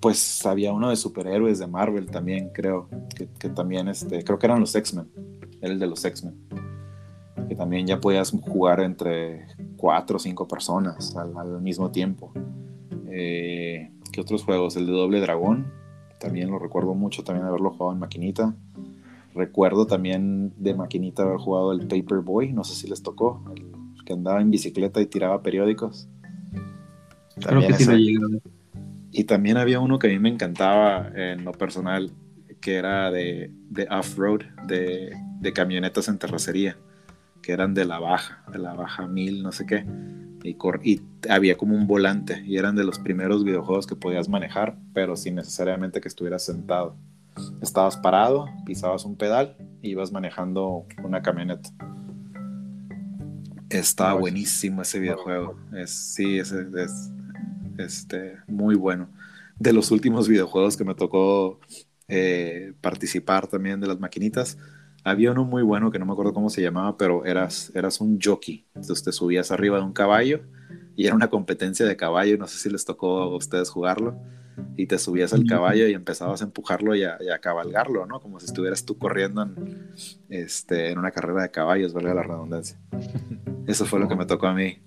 pues 0.00 0.44
había 0.46 0.72
uno 0.72 0.90
de 0.90 0.96
superhéroes 0.96 1.58
de 1.58 1.66
Marvel 1.66 2.06
también, 2.06 2.50
creo, 2.52 2.88
que, 3.14 3.28
que 3.38 3.48
también, 3.50 3.88
este, 3.88 4.24
creo 4.24 4.38
que 4.38 4.46
eran 4.46 4.60
los 4.60 4.74
X-Men, 4.74 5.06
era 5.60 5.72
el 5.72 5.78
de 5.78 5.86
los 5.86 6.04
X-Men, 6.04 6.34
que 7.48 7.54
también 7.54 7.86
ya 7.86 8.00
podías 8.00 8.30
jugar 8.30 8.80
entre 8.80 9.46
cuatro 9.76 10.16
o 10.16 10.18
cinco 10.18 10.48
personas 10.48 11.16
al, 11.16 11.36
al 11.36 11.60
mismo 11.60 11.90
tiempo. 11.90 12.32
Eh, 13.08 13.90
¿Qué 14.12 14.20
otros 14.20 14.44
juegos? 14.44 14.76
El 14.76 14.86
de 14.86 14.92
Doble 14.92 15.20
Dragón, 15.20 15.72
también 16.18 16.50
lo 16.50 16.58
recuerdo 16.58 16.94
mucho, 16.94 17.24
también 17.24 17.46
haberlo 17.46 17.70
jugado 17.70 17.92
en 17.92 17.98
maquinita. 17.98 18.54
Recuerdo 19.34 19.86
también 19.86 20.54
de 20.56 20.74
maquinita 20.74 21.22
haber 21.22 21.36
jugado 21.36 21.72
el 21.72 21.86
Paperboy, 21.86 22.52
no 22.52 22.64
sé 22.64 22.74
si 22.74 22.88
les 22.88 23.02
tocó, 23.02 23.44
el 23.54 24.04
que 24.04 24.14
andaba 24.14 24.40
en 24.40 24.50
bicicleta 24.50 25.00
y 25.00 25.06
tiraba 25.06 25.42
periódicos. 25.42 26.08
También 27.40 27.72
Creo 27.72 27.76
que 27.76 27.82
ese. 27.82 27.96
sí 27.96 28.16
Y 29.12 29.24
también 29.24 29.58
había 29.58 29.80
uno 29.80 29.98
que 29.98 30.06
a 30.06 30.10
mí 30.10 30.18
me 30.18 30.30
encantaba 30.30 31.10
en 31.14 31.44
lo 31.44 31.52
personal, 31.52 32.12
que 32.60 32.76
era 32.76 33.10
de, 33.10 33.50
de 33.70 33.86
off-road, 33.90 34.40
de, 34.66 35.10
de 35.40 35.52
camionetas 35.52 36.08
en 36.08 36.18
terracería, 36.18 36.78
que 37.46 37.52
eran 37.52 37.74
de 37.74 37.84
la 37.84 38.00
baja, 38.00 38.42
de 38.50 38.58
la 38.58 38.74
baja 38.74 39.06
mil, 39.06 39.42
no 39.42 39.52
sé 39.52 39.66
qué 39.66 39.86
y, 40.46 40.56
y, 40.84 41.02
había 41.28 41.56
como 41.56 41.74
un 41.74 41.86
volante 41.86 42.42
y 42.46 42.56
eran 42.56 42.76
de 42.76 42.84
los 42.84 42.98
primeros 42.98 43.44
videojuegos 43.44 43.86
que 43.86 43.96
podías 43.96 44.28
manejar, 44.28 44.78
pero 44.92 45.16
sin 45.16 45.34
necesariamente 45.34 46.00
que 46.00 46.08
estuvieras 46.08 46.44
sentado. 46.44 46.96
Estabas 47.60 47.96
parado, 47.96 48.46
pisabas 48.64 49.04
un 49.04 49.16
pedal 49.16 49.56
y 49.82 49.90
ibas 49.90 50.12
manejando 50.12 50.86
una 51.02 51.22
camioneta. 51.22 51.68
Está 53.68 54.14
buenísimo 54.14 54.82
ese 54.82 55.00
videojuego. 55.00 55.58
Es, 55.74 55.90
sí, 55.90 56.38
es, 56.38 56.52
es, 56.52 57.12
este, 57.78 58.36
muy 58.46 58.74
bueno. 58.76 59.08
De 59.58 59.72
los 59.72 59.90
últimos 59.90 60.28
videojuegos 60.28 60.76
que 60.76 60.84
me 60.84 60.94
tocó 60.94 61.60
eh, 62.08 62.72
participar 62.80 63.48
también 63.48 63.80
de 63.80 63.88
las 63.88 63.98
maquinitas, 63.98 64.56
había 65.06 65.30
uno 65.30 65.44
muy 65.44 65.62
bueno 65.62 65.92
que 65.92 66.00
no 66.00 66.04
me 66.04 66.12
acuerdo 66.12 66.34
cómo 66.34 66.50
se 66.50 66.60
llamaba, 66.60 66.96
pero 66.96 67.24
eras, 67.24 67.70
eras 67.76 68.00
un 68.00 68.18
jockey. 68.20 68.66
Entonces 68.74 69.04
te 69.04 69.12
subías 69.12 69.52
arriba 69.52 69.78
de 69.78 69.84
un 69.84 69.92
caballo 69.92 70.40
y 70.96 71.06
era 71.06 71.14
una 71.14 71.30
competencia 71.30 71.86
de 71.86 71.96
caballo. 71.96 72.36
No 72.36 72.48
sé 72.48 72.58
si 72.58 72.68
les 72.68 72.84
tocó 72.84 73.18
a 73.20 73.36
ustedes 73.36 73.70
jugarlo. 73.70 74.18
Y 74.76 74.86
te 74.86 74.98
subías 74.98 75.32
al 75.32 75.44
caballo 75.44 75.86
y 75.86 75.92
empezabas 75.92 76.40
a 76.42 76.46
empujarlo 76.46 76.96
y 76.96 77.04
a, 77.04 77.18
y 77.20 77.28
a 77.28 77.38
cabalgarlo, 77.38 78.04
¿no? 78.06 78.20
Como 78.20 78.40
si 78.40 78.46
estuvieras 78.46 78.84
tú 78.84 78.98
corriendo 78.98 79.42
en, 79.42 79.92
este, 80.28 80.90
en 80.90 80.98
una 80.98 81.12
carrera 81.12 81.42
de 81.42 81.50
caballos, 81.52 81.92
valga 81.92 82.12
la 82.12 82.24
redundancia. 82.24 82.76
Eso 83.68 83.84
fue 83.84 84.00
lo 84.00 84.08
que 84.08 84.16
me 84.16 84.26
tocó 84.26 84.48
a 84.48 84.54
mí. 84.54 84.78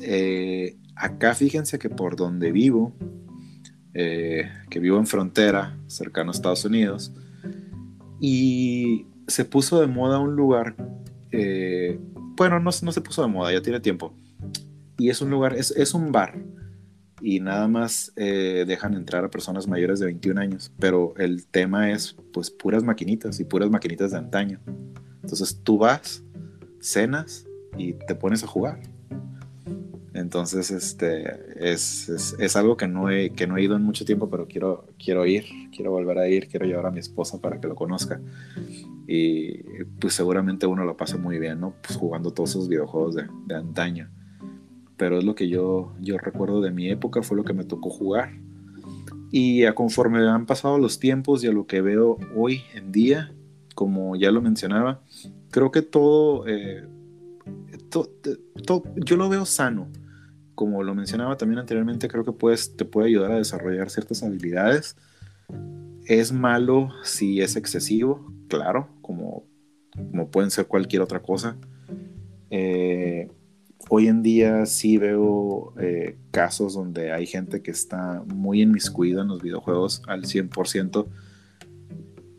Eh, 0.00 0.78
acá 0.96 1.34
fíjense 1.34 1.78
que 1.78 1.90
por 1.90 2.16
donde 2.16 2.50
vivo, 2.50 2.94
eh, 3.92 4.50
que 4.70 4.80
vivo 4.80 4.96
en 4.96 5.06
frontera, 5.06 5.76
cercano 5.86 6.30
a 6.30 6.32
Estados 6.34 6.64
Unidos, 6.64 7.12
y 8.20 9.06
se 9.30 9.44
puso 9.44 9.80
de 9.80 9.86
moda 9.86 10.18
un 10.18 10.36
lugar, 10.36 10.74
eh, 11.32 11.98
bueno, 12.36 12.60
no, 12.60 12.70
no, 12.82 12.92
se 12.92 13.00
puso 13.00 13.22
de 13.22 13.28
moda, 13.28 13.52
ya 13.52 13.62
tiene 13.62 13.80
tiempo, 13.80 14.14
y 14.98 15.10
es 15.10 15.20
un 15.20 15.30
lugar, 15.30 15.54
es, 15.54 15.70
es 15.72 15.94
un 15.94 16.12
bar, 16.12 16.38
y 17.22 17.40
nada 17.40 17.68
más 17.68 18.12
eh, 18.16 18.64
dejan 18.66 18.94
entrar 18.94 19.24
a 19.24 19.30
personas 19.30 19.68
mayores 19.68 20.00
de 20.00 20.06
21 20.06 20.40
años, 20.40 20.72
pero 20.78 21.14
el 21.18 21.46
tema 21.46 21.90
es 21.90 22.16
pues 22.32 22.50
puras 22.50 22.82
maquinitas 22.82 23.38
y 23.40 23.44
puras 23.44 23.70
maquinitas 23.70 24.12
de 24.12 24.18
antaño. 24.18 24.60
Entonces 25.22 25.60
tú 25.62 25.78
vas, 25.78 26.22
cenas 26.80 27.46
y 27.76 27.92
te 27.92 28.14
pones 28.14 28.42
a 28.42 28.46
jugar. 28.46 28.80
Entonces, 30.12 30.72
este, 30.72 31.72
es, 31.72 32.08
es, 32.08 32.36
es, 32.38 32.56
algo 32.56 32.76
que 32.76 32.88
no, 32.88 33.10
he, 33.10 33.30
que 33.30 33.46
no 33.46 33.56
he 33.56 33.62
ido 33.62 33.76
en 33.76 33.82
mucho 33.82 34.04
tiempo, 34.04 34.28
pero 34.28 34.48
quiero, 34.48 34.86
quiero 35.02 35.24
ir, 35.24 35.44
quiero 35.74 35.92
volver 35.92 36.18
a 36.18 36.28
ir, 36.28 36.48
quiero 36.48 36.66
llevar 36.66 36.86
a 36.86 36.90
mi 36.90 36.98
esposa 36.98 37.40
para 37.40 37.60
que 37.60 37.68
lo 37.68 37.76
conozca. 37.76 38.20
Y 39.06 39.62
pues 40.00 40.14
seguramente 40.14 40.66
uno 40.66 40.84
lo 40.84 40.96
pasa 40.96 41.16
muy 41.16 41.38
bien, 41.38 41.60
¿no? 41.60 41.74
Pues 41.86 41.96
jugando 41.96 42.32
todos 42.32 42.50
esos 42.50 42.68
videojuegos 42.68 43.14
de, 43.14 43.28
de 43.46 43.54
antaño. 43.54 44.10
Pero 44.96 45.18
es 45.18 45.24
lo 45.24 45.36
que 45.36 45.48
yo, 45.48 45.94
yo 46.00 46.18
recuerdo 46.18 46.60
de 46.60 46.72
mi 46.72 46.90
época, 46.90 47.22
fue 47.22 47.36
lo 47.36 47.44
que 47.44 47.54
me 47.54 47.64
tocó 47.64 47.88
jugar. 47.90 48.32
Y 49.30 49.64
a 49.64 49.76
conforme 49.76 50.26
han 50.28 50.44
pasado 50.44 50.76
los 50.78 50.98
tiempos 50.98 51.44
y 51.44 51.46
a 51.46 51.52
lo 51.52 51.68
que 51.68 51.82
veo 51.82 52.18
hoy 52.34 52.62
en 52.74 52.90
día, 52.90 53.32
como 53.76 54.16
ya 54.16 54.32
lo 54.32 54.42
mencionaba, 54.42 55.02
creo 55.50 55.70
que 55.70 55.82
todo, 55.82 56.48
eh, 56.48 56.84
to, 57.90 58.10
to, 58.66 58.82
yo 58.96 59.16
lo 59.16 59.28
veo 59.28 59.46
sano 59.46 59.88
como 60.60 60.82
lo 60.82 60.94
mencionaba 60.94 61.38
también 61.38 61.58
anteriormente, 61.58 62.06
creo 62.06 62.22
que 62.22 62.32
puedes, 62.32 62.76
te 62.76 62.84
puede 62.84 63.08
ayudar 63.08 63.32
a 63.32 63.36
desarrollar 63.36 63.88
ciertas 63.88 64.22
habilidades. 64.22 64.94
Es 66.04 66.32
malo 66.32 66.90
si 67.02 67.40
es 67.40 67.56
excesivo, 67.56 68.30
claro, 68.46 68.90
como, 69.00 69.46
como 69.94 70.30
pueden 70.30 70.50
ser 70.50 70.66
cualquier 70.66 71.00
otra 71.00 71.22
cosa. 71.22 71.56
Eh, 72.50 73.30
hoy 73.88 74.08
en 74.08 74.20
día 74.22 74.66
sí 74.66 74.98
veo 74.98 75.72
eh, 75.80 76.18
casos 76.30 76.74
donde 76.74 77.10
hay 77.10 77.26
gente 77.26 77.62
que 77.62 77.70
está 77.70 78.22
muy 78.26 78.60
inmiscuida 78.60 79.22
en 79.22 79.28
los 79.28 79.40
videojuegos 79.40 80.02
al 80.08 80.24
100%, 80.24 81.06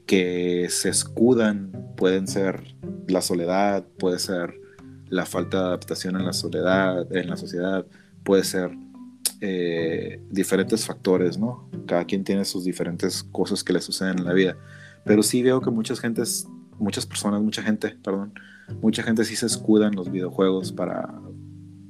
que 0.05 0.67
se 0.69 0.89
escudan, 0.89 1.71
pueden 1.97 2.27
ser 2.27 2.75
la 3.07 3.21
soledad, 3.21 3.83
puede 3.97 4.19
ser 4.19 4.61
la 5.09 5.25
falta 5.25 5.57
de 5.57 5.63
adaptación 5.63 6.17
en 6.17 6.25
la 6.27 6.33
soledad, 6.33 7.11
en 7.15 7.27
la 7.27 7.35
sociedad, 7.35 7.83
puede 8.23 8.43
ser 8.43 8.71
eh, 9.41 10.21
diferentes 10.29 10.85
factores, 10.85 11.37
¿no? 11.37 11.69
Cada 11.87 12.05
quien 12.05 12.23
tiene 12.23 12.45
sus 12.45 12.63
diferentes 12.63 13.23
cosas 13.23 13.63
que 13.63 13.73
le 13.73 13.81
suceden 13.81 14.19
en 14.19 14.25
la 14.25 14.33
vida. 14.33 14.55
Pero 15.03 15.23
sí 15.23 15.41
veo 15.41 15.61
que 15.61 15.71
muchas 15.71 15.99
gentes, 15.99 16.47
muchas 16.77 17.05
personas, 17.05 17.41
mucha 17.41 17.63
gente, 17.63 17.97
perdón, 18.03 18.33
mucha 18.81 19.03
gente 19.03 19.25
sí 19.25 19.35
se 19.35 19.47
escuda 19.47 19.87
en 19.87 19.95
los 19.95 20.11
videojuegos 20.11 20.71
para, 20.71 21.11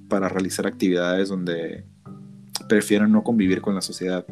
para 0.08 0.30
realizar 0.30 0.66
actividades 0.66 1.30
donde 1.30 1.86
prefieren 2.70 3.12
no 3.12 3.24
convivir 3.24 3.62
con 3.62 3.76
la 3.76 3.82
sociedad. 3.82 4.26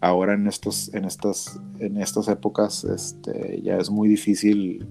Ahora 0.00 0.34
en, 0.34 0.46
estos, 0.46 0.92
en, 0.94 1.04
estas, 1.04 1.60
en 1.80 1.98
estas 1.98 2.28
épocas 2.28 2.84
este, 2.84 3.60
ya 3.62 3.76
es 3.76 3.90
muy 3.90 4.08
difícil 4.08 4.86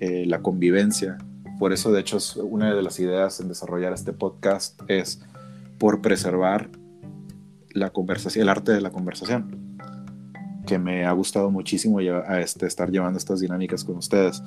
eh, 0.00 0.26
la 0.26 0.42
convivencia. 0.42 1.16
Por 1.58 1.72
eso, 1.72 1.92
de 1.92 2.00
hecho, 2.00 2.18
una 2.42 2.74
de 2.74 2.82
las 2.82 2.98
ideas 2.98 3.40
en 3.40 3.48
desarrollar 3.48 3.92
este 3.92 4.12
podcast 4.12 4.80
es 4.88 5.22
por 5.82 6.00
preservar 6.00 6.70
la 7.72 7.90
conversación, 7.90 8.44
el 8.44 8.48
arte 8.50 8.70
de 8.70 8.80
la 8.80 8.92
conversación, 8.92 9.76
que 10.64 10.78
me 10.78 11.04
ha 11.04 11.10
gustado 11.10 11.50
muchísimo 11.50 11.98
a 11.98 12.40
este, 12.40 12.66
estar 12.66 12.88
llevando 12.92 13.18
estas 13.18 13.40
dinámicas 13.40 13.82
con 13.82 13.96
ustedes. 13.96 14.44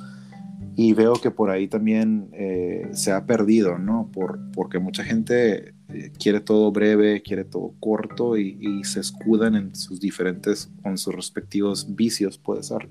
Y 0.77 0.93
veo 0.93 1.15
que 1.15 1.31
por 1.31 1.49
ahí 1.49 1.67
también 1.67 2.29
eh, 2.31 2.87
se 2.93 3.11
ha 3.11 3.25
perdido, 3.25 3.77
¿no? 3.77 4.09
Por, 4.13 4.39
porque 4.53 4.79
mucha 4.79 5.03
gente 5.03 5.73
eh, 5.89 6.13
quiere 6.17 6.39
todo 6.39 6.71
breve, 6.71 7.21
quiere 7.21 7.43
todo 7.43 7.73
corto 7.81 8.37
y, 8.37 8.81
se 8.85 9.01
escudan 9.01 9.55
en 9.55 9.75
sus 9.75 9.99
diferentes, 9.99 10.69
en 10.85 10.97
sus 10.97 11.13
respectivos 11.13 11.97
vicios, 11.97 12.37
puede 12.37 12.63
ser. 12.63 12.87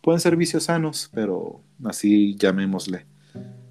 Pueden 0.00 0.20
ser 0.20 0.34
vicios 0.34 0.64
sanos, 0.64 1.08
pero 1.14 1.60
así 1.84 2.34
llamémosle. 2.34 3.06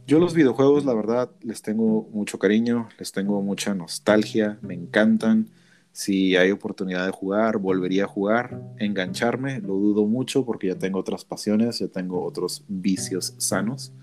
Yo 0.09 0.17
los 0.17 0.33
videojuegos, 0.33 0.85
la 0.85 0.95
verdad, 0.95 1.29
les 1.43 1.61
tengo 1.61 2.09
mucho 2.11 2.39
cariño, 2.39 2.89
les 2.97 3.11
tengo 3.11 3.43
mucha 3.43 3.75
nostalgia, 3.75 4.57
me 4.63 4.73
encantan. 4.73 5.49
Si 5.91 6.35
hay 6.35 6.49
oportunidad 6.49 7.05
de 7.05 7.11
jugar, 7.11 7.59
volvería 7.59 8.05
a 8.05 8.07
jugar, 8.07 8.59
engancharme, 8.79 9.59
lo 9.59 9.75
dudo 9.75 10.07
mucho 10.07 10.43
porque 10.47 10.65
ya 10.65 10.73
tengo 10.73 10.97
otras 10.97 11.25
pasiones, 11.25 11.77
ya 11.77 11.89
tengo 11.89 12.25
otros 12.25 12.63
vicios 12.67 13.35
sanos. 13.37 13.93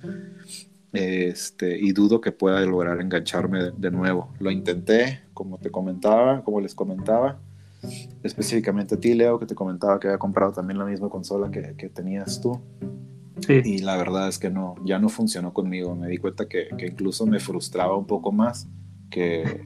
Este, 0.92 1.76
y 1.76 1.90
dudo 1.90 2.20
que 2.20 2.30
pueda 2.30 2.60
lograr 2.60 3.00
engancharme 3.00 3.72
de, 3.76 3.90
nuevo. 3.90 4.32
Lo 4.38 4.52
intenté, 4.52 5.22
como 5.34 5.58
te 5.58 5.72
comentaba, 5.72 6.44
como 6.44 6.60
les 6.60 6.76
comentaba, 6.76 7.40
específicamente 8.22 8.94
a 8.94 9.00
ti, 9.00 9.12
Leo, 9.12 9.40
que 9.40 9.46
te 9.46 9.56
comentaba 9.56 9.98
que 9.98 10.06
había 10.06 10.18
comprado 10.18 10.52
también 10.52 10.78
la 10.78 10.84
misma 10.84 11.08
consola 11.08 11.50
que, 11.50 11.74
que 11.76 11.88
tenías 11.88 12.40
tú. 12.40 12.60
Y 13.48 13.78
la 13.78 13.96
verdad 13.96 14.28
es 14.28 14.38
que 14.38 14.50
no, 14.50 14.76
ya 14.84 14.98
no 14.98 15.08
funcionó 15.08 15.52
conmigo. 15.52 15.94
Me 15.94 16.08
di 16.08 16.18
cuenta 16.18 16.48
que, 16.48 16.68
que 16.76 16.86
incluso 16.86 17.26
me 17.26 17.38
frustraba 17.38 17.96
un 17.96 18.06
poco 18.06 18.32
más 18.32 18.66
que, 19.10 19.62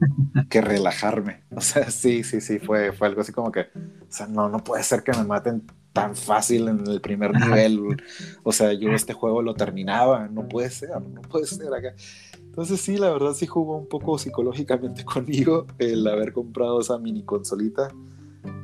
que, 0.49 0.61
relajarme. 0.61 1.43
O 1.55 1.61
sea, 1.61 1.89
sí, 1.89 2.23
sí, 2.23 2.41
sí, 2.41 2.59
fue, 2.59 2.91
fue 2.91 3.07
algo 3.07 3.21
así 3.21 3.31
como 3.31 3.51
que, 3.51 3.61
o 3.61 4.09
sea, 4.09 4.27
no, 4.27 4.49
no 4.49 4.63
puede 4.63 4.83
ser 4.83 5.03
que 5.03 5.11
me 5.13 5.23
maten 5.23 5.63
tan 5.93 6.15
fácil 6.15 6.67
en 6.67 6.87
el 6.87 7.01
primer 7.01 7.33
nivel. 7.33 8.01
O 8.43 8.51
sea, 8.51 8.73
yo 8.73 8.91
este 8.91 9.13
juego 9.13 9.41
lo 9.41 9.53
terminaba, 9.53 10.27
no 10.27 10.47
puede 10.47 10.69
ser, 10.69 10.89
no 10.89 11.21
puede 11.21 11.45
ser 11.45 11.73
acá. 11.73 11.93
Entonces 12.39 12.81
sí, 12.81 12.97
la 12.97 13.11
verdad 13.11 13.33
sí 13.33 13.47
jugó 13.47 13.77
un 13.77 13.87
poco 13.87 14.17
psicológicamente 14.17 15.03
conmigo 15.05 15.67
el 15.79 16.05
haber 16.07 16.33
comprado 16.33 16.81
esa 16.81 16.97
mini 16.97 17.23
consolita. 17.23 17.89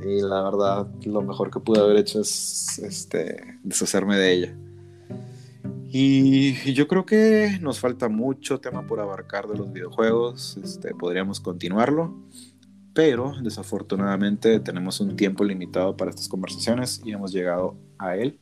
Y 0.04 0.22
la 0.22 0.42
verdad, 0.42 0.88
lo 1.06 1.22
mejor 1.22 1.52
que 1.52 1.60
pude 1.60 1.80
haber 1.80 1.98
hecho 1.98 2.22
es 2.22 2.80
este, 2.80 3.60
deshacerme 3.64 4.18
de 4.18 4.34
ella. 4.34 4.58
Y, 5.90 6.74
yo 6.74 6.88
creo 6.88 7.06
que 7.06 7.58
nos 7.62 7.80
falta 7.80 8.10
mucho 8.10 8.60
tema 8.60 8.86
por 8.86 9.00
abarcar 9.00 9.48
de 9.48 9.58
los 9.58 9.72
videojuegos. 9.72 10.58
Este, 10.64 10.94
podríamos 10.94 11.40
continuarlo, 11.40 12.14
pero 12.94 13.34
desafortunadamente 13.42 14.60
tenemos 14.60 15.00
un 15.00 15.16
tiempo 15.16 15.44
limitado 15.44 15.96
para 15.96 16.12
estas 16.12 16.28
conversaciones 16.28 17.02
y 17.06 17.12
hemos 17.12 17.32
llegado 17.32 17.76
a 17.98 18.18
él. 18.18 18.38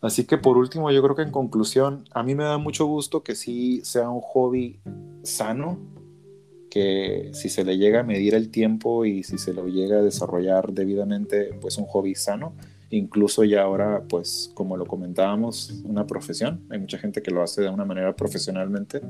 Así 0.00 0.24
que 0.24 0.38
por 0.38 0.56
último, 0.56 0.90
yo 0.92 1.02
creo 1.02 1.16
que 1.16 1.22
en 1.22 1.32
conclusión, 1.32 2.04
a 2.12 2.22
mí 2.22 2.34
me 2.34 2.44
da 2.44 2.58
mucho 2.58 2.86
gusto 2.86 3.24
que 3.24 3.34
sí 3.34 3.80
sea 3.82 4.08
un 4.08 4.20
hobby 4.20 4.78
sano, 5.24 5.78
que 6.70 7.30
si 7.32 7.48
se 7.48 7.64
le 7.64 7.76
llega 7.76 8.00
a 8.00 8.04
medir 8.04 8.34
el 8.34 8.50
tiempo 8.50 9.04
y 9.04 9.24
si 9.24 9.38
se 9.38 9.52
lo 9.52 9.66
llega 9.66 9.98
a 9.98 10.02
desarrollar 10.02 10.72
debidamente, 10.72 11.54
pues 11.60 11.78
un 11.78 11.86
hobby 11.86 12.14
sano 12.14 12.54
incluso 12.90 13.44
ya 13.44 13.62
ahora, 13.62 14.02
pues 14.08 14.50
como 14.54 14.76
lo 14.76 14.86
comentábamos, 14.86 15.82
una 15.84 16.06
profesión. 16.06 16.62
Hay 16.70 16.78
mucha 16.78 16.98
gente 16.98 17.22
que 17.22 17.30
lo 17.30 17.42
hace 17.42 17.62
de 17.62 17.68
una 17.68 17.84
manera 17.84 18.14
profesionalmente 18.14 19.00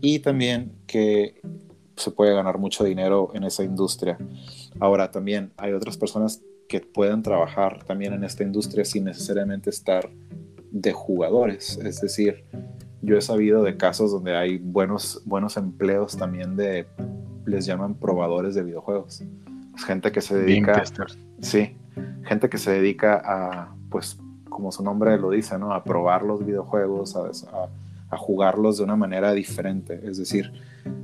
y 0.00 0.20
también 0.20 0.72
que 0.86 1.40
se 1.96 2.10
puede 2.10 2.34
ganar 2.34 2.58
mucho 2.58 2.84
dinero 2.84 3.30
en 3.34 3.44
esa 3.44 3.62
industria. 3.62 4.18
Ahora 4.80 5.10
también 5.10 5.52
hay 5.56 5.72
otras 5.72 5.96
personas 5.96 6.42
que 6.68 6.80
pueden 6.80 7.22
trabajar 7.22 7.84
también 7.84 8.14
en 8.14 8.24
esta 8.24 8.42
industria 8.42 8.84
sin 8.84 9.04
necesariamente 9.04 9.70
estar 9.70 10.10
de 10.70 10.92
jugadores. 10.92 11.78
Es 11.78 12.00
decir, 12.00 12.44
yo 13.02 13.16
he 13.16 13.20
sabido 13.20 13.62
de 13.62 13.76
casos 13.76 14.10
donde 14.10 14.34
hay 14.36 14.58
buenos, 14.58 15.22
buenos 15.24 15.56
empleos 15.56 16.16
también 16.16 16.56
de, 16.56 16.86
les 17.44 17.66
llaman 17.66 17.94
probadores 17.94 18.54
de 18.54 18.64
videojuegos. 18.64 19.22
Gente 19.86 20.10
que 20.10 20.20
se 20.20 20.36
dedica... 20.36 20.82
Sí, 21.40 21.76
gente 22.24 22.48
que 22.48 22.58
se 22.58 22.72
dedica 22.72 23.20
a, 23.24 23.74
pues, 23.90 24.18
como 24.48 24.72
su 24.72 24.82
nombre 24.82 25.18
lo 25.18 25.30
dice, 25.30 25.58
¿no? 25.58 25.72
A 25.72 25.84
probar 25.84 26.22
los 26.22 26.44
videojuegos, 26.44 27.16
a, 27.16 27.68
jugarlos 28.16 28.78
de 28.78 28.84
una 28.84 28.94
manera 28.94 29.32
diferente. 29.32 30.00
Es 30.04 30.18
decir, 30.18 30.52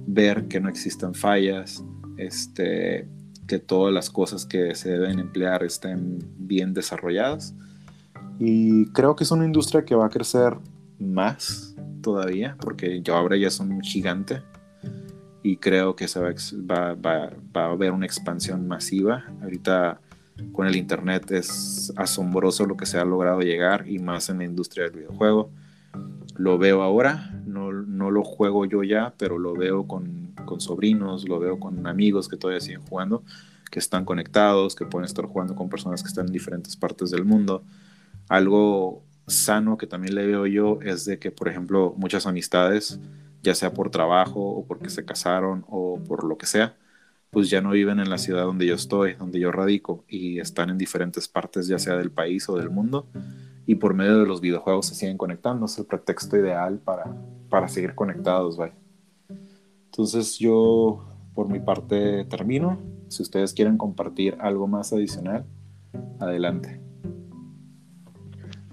ver 0.06 0.46
que 0.46 0.60
no 0.60 0.68
existen 0.68 1.12
fallas, 1.12 1.82
este, 2.16 3.08
que 3.48 3.58
todas 3.58 3.92
las 3.92 4.10
cosas 4.10 4.46
que 4.46 4.76
se 4.76 4.90
deben 4.90 5.18
emplear 5.18 5.64
estén 5.64 6.18
bien 6.38 6.72
desarrolladas. 6.72 7.52
Y 8.38 8.86
creo 8.92 9.16
que 9.16 9.24
es 9.24 9.30
una 9.32 9.44
industria 9.44 9.84
que 9.84 9.96
va 9.96 10.06
a 10.06 10.08
crecer 10.08 10.56
más 11.00 11.74
todavía, 12.00 12.56
porque 12.60 13.02
ya 13.02 13.18
ahora 13.18 13.36
ya 13.36 13.48
es 13.48 13.58
un 13.58 13.80
gigante 13.80 14.40
y 15.42 15.56
creo 15.56 15.96
que 15.96 16.06
se 16.06 16.20
va, 16.20 16.32
va, 16.64 16.94
va, 16.94 17.64
a 17.64 17.70
haber 17.70 17.92
una 17.92 18.06
expansión 18.06 18.68
masiva. 18.68 19.24
Ahorita 19.42 20.00
con 20.52 20.66
el 20.66 20.76
Internet 20.76 21.30
es 21.30 21.92
asombroso 21.96 22.66
lo 22.66 22.76
que 22.76 22.86
se 22.86 22.98
ha 22.98 23.04
logrado 23.04 23.40
llegar 23.40 23.88
y 23.88 23.98
más 23.98 24.28
en 24.28 24.38
la 24.38 24.44
industria 24.44 24.84
del 24.84 25.00
videojuego. 25.00 25.50
Lo 26.36 26.58
veo 26.58 26.82
ahora, 26.82 27.40
no, 27.46 27.72
no 27.72 28.10
lo 28.10 28.24
juego 28.24 28.64
yo 28.64 28.82
ya, 28.82 29.14
pero 29.18 29.38
lo 29.38 29.54
veo 29.54 29.86
con, 29.86 30.34
con, 30.44 30.60
sobrinos, 30.60 31.28
lo 31.28 31.38
veo 31.38 31.58
con 31.58 31.86
amigos 31.86 32.28
que 32.28 32.36
todavía 32.36 32.60
siguen 32.60 32.82
jugando, 32.82 33.22
que 33.70 33.78
están 33.78 34.04
conectados, 34.04 34.74
que 34.74 34.86
pueden 34.86 35.04
estar 35.04 35.26
jugando 35.26 35.54
con 35.54 35.68
personas 35.68 36.02
que 36.02 36.08
están 36.08 36.26
en 36.26 36.32
diferentes 36.32 36.76
partes 36.76 37.10
del 37.10 37.24
mundo. 37.24 37.62
Algo 38.28 39.02
sano 39.26 39.76
que 39.76 39.86
también 39.86 40.14
le 40.14 40.26
veo 40.26 40.46
yo 40.46 40.78
es 40.82 41.04
de 41.04 41.18
que, 41.18 41.30
por 41.30 41.48
ejemplo, 41.48 41.94
muchas 41.96 42.26
amistades, 42.26 42.98
ya 43.42 43.54
sea 43.54 43.72
por 43.72 43.90
trabajo 43.90 44.40
o 44.40 44.64
porque 44.66 44.90
se 44.90 45.04
casaron 45.04 45.64
o 45.68 45.98
por 46.06 46.24
lo 46.24 46.36
que 46.36 46.46
sea, 46.46 46.76
pues 47.30 47.48
ya 47.48 47.60
no 47.60 47.70
viven 47.70 48.00
en 48.00 48.10
la 48.10 48.18
ciudad 48.18 48.44
donde 48.44 48.66
yo 48.66 48.74
estoy, 48.74 49.14
donde 49.14 49.38
yo 49.38 49.52
radico, 49.52 50.04
y 50.08 50.40
están 50.40 50.70
en 50.70 50.78
diferentes 50.78 51.28
partes, 51.28 51.68
ya 51.68 51.78
sea 51.78 51.96
del 51.96 52.10
país 52.10 52.48
o 52.48 52.56
del 52.56 52.70
mundo, 52.70 53.06
y 53.66 53.76
por 53.76 53.94
medio 53.94 54.18
de 54.18 54.26
los 54.26 54.40
videojuegos 54.40 54.86
se 54.86 54.94
siguen 54.96 55.16
conectando, 55.16 55.66
es 55.66 55.78
el 55.78 55.86
pretexto 55.86 56.36
ideal 56.36 56.78
para, 56.78 57.14
para 57.48 57.68
seguir 57.68 57.94
conectados, 57.94 58.56
¿vale? 58.56 58.72
Entonces 59.86 60.38
yo, 60.38 61.04
por 61.34 61.48
mi 61.48 61.60
parte, 61.60 62.24
termino. 62.24 62.80
Si 63.08 63.22
ustedes 63.22 63.52
quieren 63.52 63.76
compartir 63.76 64.36
algo 64.40 64.66
más 64.66 64.92
adicional, 64.92 65.44
adelante. 66.20 66.80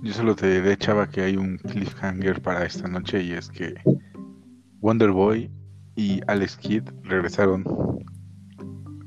Yo 0.01 0.13
solo 0.13 0.35
te 0.35 0.61
diré, 0.61 0.77
Chava, 0.77 1.09
que 1.09 1.21
hay 1.21 1.37
un 1.37 1.57
cliffhanger 1.57 2.41
para 2.41 2.65
esta 2.65 2.87
noche 2.87 3.23
y 3.23 3.31
es 3.31 3.49
que 3.49 3.75
Wonder 4.79 5.11
Boy 5.11 5.49
y 5.95 6.21
Alex 6.27 6.57
Kidd 6.57 6.83
regresaron 7.03 7.63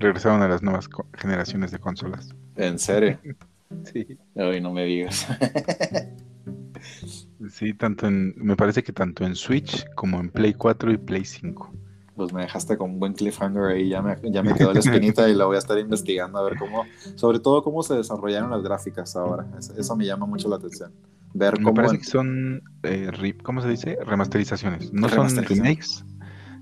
regresaron 0.00 0.42
a 0.42 0.48
las 0.48 0.62
nuevas 0.62 0.88
generaciones 1.14 1.70
de 1.70 1.78
consolas. 1.78 2.34
¿En 2.56 2.78
serio? 2.78 3.18
sí. 3.92 4.18
Hoy 4.34 4.60
no 4.60 4.72
me 4.72 4.84
digas. 4.84 5.26
sí, 7.50 7.74
tanto 7.74 8.06
en, 8.06 8.34
me 8.36 8.56
parece 8.56 8.82
que 8.82 8.92
tanto 8.92 9.24
en 9.24 9.36
Switch 9.36 9.86
como 9.94 10.18
en 10.18 10.30
Play 10.30 10.54
4 10.54 10.92
y 10.92 10.96
Play 10.96 11.24
5. 11.24 11.72
Pues 12.16 12.32
me 12.32 12.42
dejaste 12.42 12.76
con 12.76 12.90
un 12.90 12.98
buen 12.98 13.14
cliffhanger 13.14 13.62
ahí, 13.64 13.88
ya 13.88 14.02
me, 14.02 14.16
ya 14.30 14.42
me 14.42 14.52
quedó 14.54 14.74
la 14.74 14.80
espinita 14.80 15.28
y 15.28 15.34
la 15.34 15.46
voy 15.46 15.56
a 15.56 15.58
estar 15.58 15.78
investigando 15.78 16.38
a 16.38 16.42
ver 16.42 16.58
cómo, 16.58 16.84
sobre 17.14 17.38
todo 17.38 17.62
cómo 17.62 17.82
se 17.82 17.94
desarrollaron 17.94 18.50
las 18.50 18.62
gráficas 18.62 19.16
ahora. 19.16 19.46
Eso, 19.58 19.96
me 19.96 20.04
llama 20.04 20.26
mucho 20.26 20.48
la 20.48 20.56
atención. 20.56 20.92
Ver 21.32 21.58
me 21.60 21.72
parece 21.72 21.98
que 21.98 22.04
son, 22.04 22.62
eh, 22.82 23.10
¿cómo 23.42 23.62
se 23.62 23.68
dice? 23.68 23.96
Remasterizaciones. 24.04 24.92
No 24.92 25.08
son 25.08 25.34
remakes, 25.34 26.04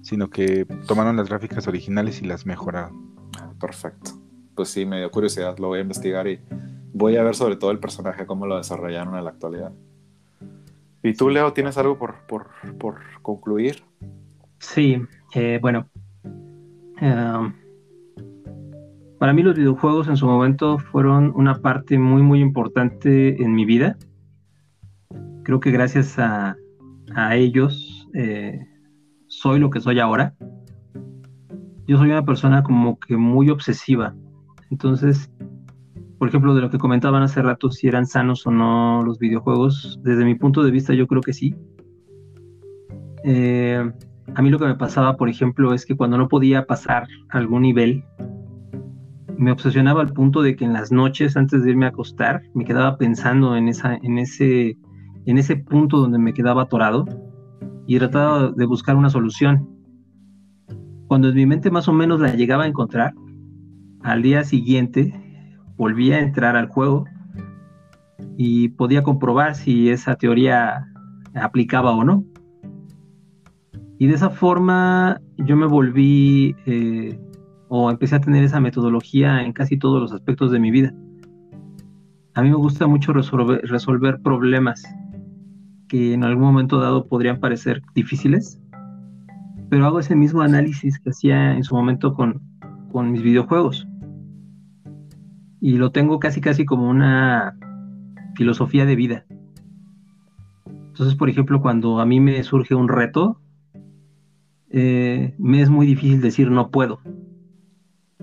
sino 0.09 0.30
que 0.30 0.64
tomaron 0.86 1.18
las 1.18 1.28
gráficas 1.28 1.68
originales 1.68 2.22
y 2.22 2.24
las 2.24 2.47
mejoraron 2.47 3.14
perfecto. 3.60 4.12
Pues 4.55 4.70
sí, 4.70 4.86
me 4.86 4.98
dio 5.01 5.10
curiosidad, 5.10 5.59
lo 5.59 5.68
voy 5.68 5.80
a 5.80 5.82
investigar 5.82 6.26
y 6.26 6.40
voy 6.94 7.16
a 7.16 7.22
ver 7.22 7.35
sobre 7.35 7.56
todo 7.56 7.72
el 7.72 7.78
personaje, 7.78 8.24
cómo 8.24 8.47
lo 8.47 8.56
desarrollaron 8.56 9.16
en 9.16 9.24
la 9.24 9.30
actualidad. 9.30 9.72
¿Y 11.02 11.12
tú, 11.12 11.28
Leo, 11.28 11.52
tienes 11.52 11.76
algo 11.76 11.98
por, 11.98 12.26
por, 12.26 12.97
concluir? 13.20 13.82
Sí, 14.60 14.97
eh, 15.35 15.59
bueno. 15.60 15.86
Em, 17.01 17.52
para 19.18 19.35
mí 19.35 19.43
los 19.43 19.56
videojuegos 19.56 20.09
en 20.09 20.16
su 20.16 20.26
momento 20.26 20.78
fueron 20.78 21.32
una 21.36 21.56
parte 21.60 21.98
muy, 21.98 22.22
muy 22.22 22.40
importante 22.40 23.43
en 23.43 23.55
mi 23.55 23.66
vida. 23.66 23.98
Creo 25.44 25.60
que 25.60 25.70
gracias 25.70 26.18
a, 26.18 26.56
a 27.14 27.36
ellos 27.36 28.09
eh, 28.14 28.68
soy 29.28 29.60
lo 29.60 29.70
que 29.70 29.80
soy 29.80 30.00
ahora 30.00 30.34
yo 31.88 31.96
soy 31.96 32.10
una 32.10 32.24
persona 32.24 32.62
como 32.62 33.00
que 33.00 33.16
muy 33.16 33.48
obsesiva. 33.48 34.14
Entonces, 34.70 35.32
por 36.18 36.28
ejemplo, 36.28 36.55
de 36.55 36.60
lo 36.60 36.68
que 36.68 36.76
comentaban 36.76 37.22
hace 37.22 37.40
rato, 37.40 37.70
si 37.70 37.88
eran 37.88 38.05
sanos 38.05 38.46
o 38.46 38.50
no 38.50 39.02
los 39.02 39.18
videojuegos, 39.18 39.98
desde 40.02 40.26
mi 40.26 40.34
punto 40.34 40.62
de 40.62 40.70
vista 40.70 40.92
yo 40.92 41.06
creo 41.06 41.22
que 41.22 41.32
sí. 41.32 41.56
Eh, 43.24 43.90
a 44.34 44.42
mí 44.42 44.50
lo 44.50 44.59
que 44.59 44.66
me 44.66 44.74
pasaba, 44.74 45.16
por 45.16 45.30
ejemplo, 45.30 45.72
es 45.72 45.86
que 45.86 45.96
cuando 45.96 46.18
no 46.18 46.28
podía 46.28 46.66
pasar 46.66 47.09
algún 47.30 47.62
nivel, 47.62 48.05
me 49.38 49.50
obsesionaba 49.50 50.02
al 50.02 50.12
punto 50.12 50.42
de 50.42 50.56
que 50.56 50.66
en 50.66 50.74
las 50.74 50.92
noches, 50.92 51.38
antes 51.38 51.64
de 51.64 51.70
irme 51.70 51.86
a 51.86 51.90
acostar, 51.90 52.42
me 52.52 52.66
quedaba 52.66 52.98
pensando 52.98 53.56
en, 53.56 53.68
esa, 53.68 53.94
en, 53.94 54.18
ese, 54.18 54.76
en 55.24 55.38
ese 55.38 55.56
punto 55.56 55.96
donde 55.96 56.18
me 56.18 56.34
quedaba 56.34 56.64
atorado 56.64 57.06
y 57.89 57.98
trataba 57.98 58.52
de 58.55 58.66
buscar 58.66 58.97
una 58.97 59.09
solución. 59.09 59.66
Cuando 61.06 61.31
en 61.31 61.35
mi 61.35 61.47
mente 61.47 61.70
más 61.70 61.89
o 61.89 61.93
menos 61.94 62.20
la 62.20 62.35
llegaba 62.35 62.65
a 62.65 62.66
encontrar, 62.66 63.15
al 64.02 64.20
día 64.20 64.44
siguiente 64.44 65.15
volvía 65.78 66.16
a 66.16 66.20
entrar 66.20 66.55
al 66.55 66.69
juego 66.69 67.06
y 68.36 68.69
podía 68.69 69.02
comprobar 69.02 69.55
si 69.55 69.89
esa 69.89 70.16
teoría 70.16 70.86
aplicaba 71.35 71.93
o 71.93 72.05
no. 72.05 72.24
Y 73.98 74.06
de 74.06 74.15
esa 74.15 74.28
forma 74.28 75.19
yo 75.39 75.56
me 75.56 75.66
volví 75.66 76.55
eh, 76.66 77.19
o 77.69 77.90
empecé 77.90 78.16
a 78.16 78.20
tener 78.20 78.44
esa 78.44 78.60
metodología 78.60 79.43
en 79.43 79.55
casi 79.55 79.78
todos 79.78 79.98
los 79.98 80.12
aspectos 80.12 80.52
de 80.52 80.60
mi 80.60 80.70
vida. 80.70 80.93
A 82.35 82.43
mí 82.43 82.51
me 82.51 82.56
gusta 82.56 82.86
mucho 82.86 83.15
resolver, 83.15 83.62
resolver 83.65 84.20
problemas 84.20 84.85
que 85.89 86.12
en 86.15 86.24
algún 86.24 86.44
momento 86.44 86.81
dado 86.81 87.06
podrían 87.06 87.40
parecer 87.40 87.82
difíciles, 87.94 88.60
pero 89.70 89.86
hago 89.86 90.01
ese 90.01 90.16
mismo 90.16 90.43
análisis 90.43 90.98
que 90.98 91.10
hacía 91.10 91.55
en 91.55 91.65
su 91.65 91.74
momento 91.74 92.15
con, 92.15 92.40
con 92.93 93.10
mis 93.10 93.23
videojuegos 93.23 93.86
y 95.60 95.77
lo 95.77 95.90
tengo 95.90 96.19
casi 96.19 96.40
casi 96.40 96.65
como 96.65 96.89
una 96.89 97.56
filosofía 98.35 98.86
de 98.86 98.97
vida. 98.97 99.27
Entonces, 100.66 101.16
por 101.16 101.28
ejemplo, 101.28 101.60
cuando 101.60 102.01
a 102.01 102.06
mí 102.06 102.20
me 102.20 102.43
surge 102.43 102.74
un 102.74 102.89
reto, 102.89 103.40
eh, 104.70 105.35
me 105.39 105.62
es 105.62 105.70
muy 105.70 105.86
difícil 105.86 106.20
decir 106.20 106.51
no 106.51 106.70
puedo. 106.70 107.01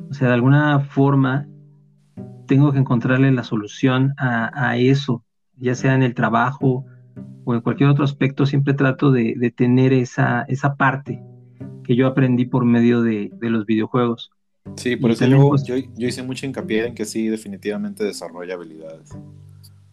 O 0.09 0.13
sea, 0.13 0.29
de 0.29 0.33
alguna 0.35 0.79
forma 0.79 1.47
tengo 2.47 2.71
que 2.71 2.79
encontrarle 2.79 3.31
la 3.31 3.43
solución 3.43 4.13
a, 4.17 4.77
eso, 4.77 5.23
ya 5.57 5.73
sea 5.73 5.95
en 5.95 6.03
el 6.03 6.13
trabajo 6.13 6.85
o 7.43 7.53
en 7.53 7.61
cualquier 7.61 7.89
otro 7.89 8.03
aspecto, 8.03 8.45
siempre 8.45 8.73
trato 8.73 9.11
de, 9.11 9.53
tener 9.55 9.93
esa, 9.93 10.43
esa 10.43 10.75
parte 10.75 11.21
que 11.83 11.95
yo 11.95 12.07
aprendí 12.07 12.45
por 12.45 12.65
medio 12.65 13.01
de 13.01 13.31
los 13.41 13.65
videojuegos. 13.65 14.31
Sí, 14.75 14.95
por 14.95 15.11
eso 15.11 15.25
yo, 15.27 15.75
yo, 15.95 16.07
hice 16.07 16.23
mucho 16.23 16.45
hincapié 16.45 16.87
en 16.87 16.95
que 16.95 17.05
sí, 17.05 17.27
definitivamente 17.27 18.03
desarrolla 18.03 18.55
habilidades. 18.55 19.11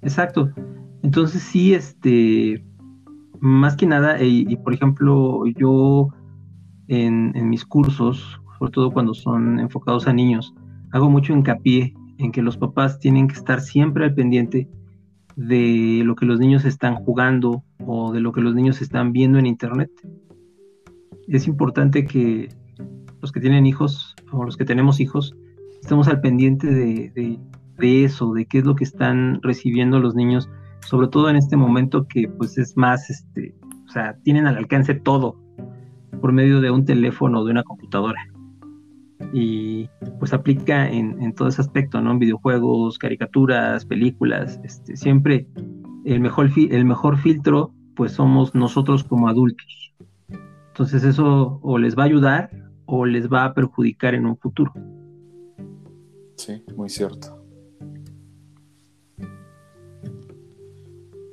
Exacto. 0.01 0.51
Entonces 1.03 1.43
sí, 1.43 1.74
este, 1.74 2.65
más 3.40 3.77
que 3.77 3.86
nada, 3.86 4.23
y, 4.23 4.57
por 4.57 4.73
ejemplo, 4.73 5.44
yo 5.47 6.09
en, 6.89 7.32
mis 7.49 7.65
cursos, 7.65 8.40
sobre 8.59 8.73
todo 8.73 8.90
cuando 8.93 9.15
son 9.15 9.61
enfocados 9.61 10.07
a 10.07 10.12
niños, 10.12 10.55
hago 10.93 11.11
mucho 11.11 11.32
hincapié 11.32 11.94
en 12.19 12.32
que 12.32 12.43
los 12.43 12.57
papás 12.57 12.99
tienen 12.99 13.28
que 13.28 13.35
estar 13.35 13.61
siempre 13.61 14.05
al 14.05 14.15
pendiente 14.15 14.69
de 15.37 16.03
lo 16.05 16.15
que 16.15 16.27
los 16.27 16.39
niños 16.39 16.65
están 16.65 16.97
jugando 16.97 17.63
o 17.85 18.13
de 18.13 18.21
lo 18.21 18.33
que 18.33 18.41
los 18.41 18.55
niños 18.55 18.83
están 18.83 19.13
viendo 19.13 19.39
en 19.39 19.47
internet. 19.47 19.91
Es 21.29 21.47
importante 21.47 22.05
que 22.05 22.49
los 23.21 23.33
que 23.33 23.41
tienen 23.41 23.67
hijos 23.67 24.15
o 24.33 24.45
los 24.45 24.57
que 24.57 24.65
tenemos 24.65 25.01
hijos, 25.01 25.35
estamos 25.81 26.09
al 26.09 26.21
pendiente 26.21 26.67
de, 26.69 27.39
eso, 27.79 28.33
de 28.33 28.47
qué 28.47 28.59
es 28.59 28.65
lo 28.65 28.75
que 28.75 28.85
están 28.85 29.41
recibiendo 29.43 29.99
los 29.99 30.15
niños, 30.15 30.49
sobre 30.81 31.09
todo 31.09 31.31
en 31.31 31.37
este 31.37 31.57
momento 31.57 32.07
que 32.07 32.29
pues 32.29 32.59
es 32.59 32.77
más, 32.77 33.11
este, 33.11 33.55
o 33.87 33.91
sea, 33.91 34.17
tienen 34.23 34.47
al 34.47 34.57
alcance 34.57 34.95
todo 34.95 35.37
por 36.21 36.33
medio 36.33 36.61
de 36.61 36.71
un 36.71 36.85
teléfono 36.85 37.41
o 37.41 37.45
de 37.45 37.53
una 37.53 37.65
computadora. 37.65 38.32
Y 39.32 39.89
pues 40.19 40.32
aplica 40.32 40.89
en, 40.89 41.35
todo 41.35 41.49
ese 41.49 41.61
aspecto, 41.61 42.01
¿no? 42.01 42.12
En 42.12 42.19
videojuegos, 42.19 42.99
caricaturas, 42.99 43.85
películas, 43.85 44.61
este, 44.65 44.97
siempre 44.97 45.47
el 46.05 46.20
mejor, 46.20 46.51
el 46.57 46.85
mejor 46.85 47.19
filtro 47.19 47.73
pues 47.94 48.12
somos 48.12 48.55
nosotros 48.55 49.05
como 49.05 49.28
adultos. 49.28 49.94
Entonces 50.69 51.05
eso 51.05 51.61
o 51.62 51.78
les 51.78 51.97
va 51.97 52.03
a 52.03 52.07
ayudar 52.07 52.51
o 52.86 53.07
les 53.07 53.31
va 53.31 53.44
a 53.44 53.55
perjudicar 53.55 54.15
en 54.15 54.27
un 54.27 54.36
futuro. 54.36 54.73
Sí, 56.36 56.62
muy 56.77 56.89
cierto. 56.89 57.39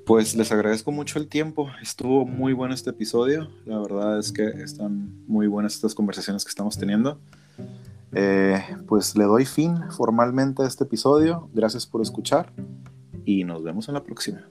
Pues 0.05 0.35
les 0.35 0.51
agradezco 0.51 0.91
mucho 0.91 1.19
el 1.19 1.27
tiempo. 1.27 1.69
Estuvo 1.81 2.25
muy 2.25 2.53
bueno 2.53 2.73
este 2.73 2.89
episodio. 2.89 3.47
La 3.65 3.79
verdad 3.79 4.17
es 4.17 4.31
que 4.31 4.43
están 4.43 5.23
muy 5.27 5.47
buenas 5.47 5.75
estas 5.75 5.93
conversaciones 5.93 6.43
que 6.43 6.49
estamos 6.49 6.77
teniendo. 6.77 7.19
Eh, 8.11 8.61
pues 8.87 9.15
le 9.15 9.25
doy 9.25 9.45
fin 9.45 9.77
formalmente 9.91 10.63
a 10.63 10.67
este 10.67 10.83
episodio. 10.83 11.49
Gracias 11.53 11.85
por 11.85 12.01
escuchar 12.01 12.51
y 13.25 13.43
nos 13.43 13.63
vemos 13.63 13.87
en 13.87 13.93
la 13.93 14.03
próxima. 14.03 14.47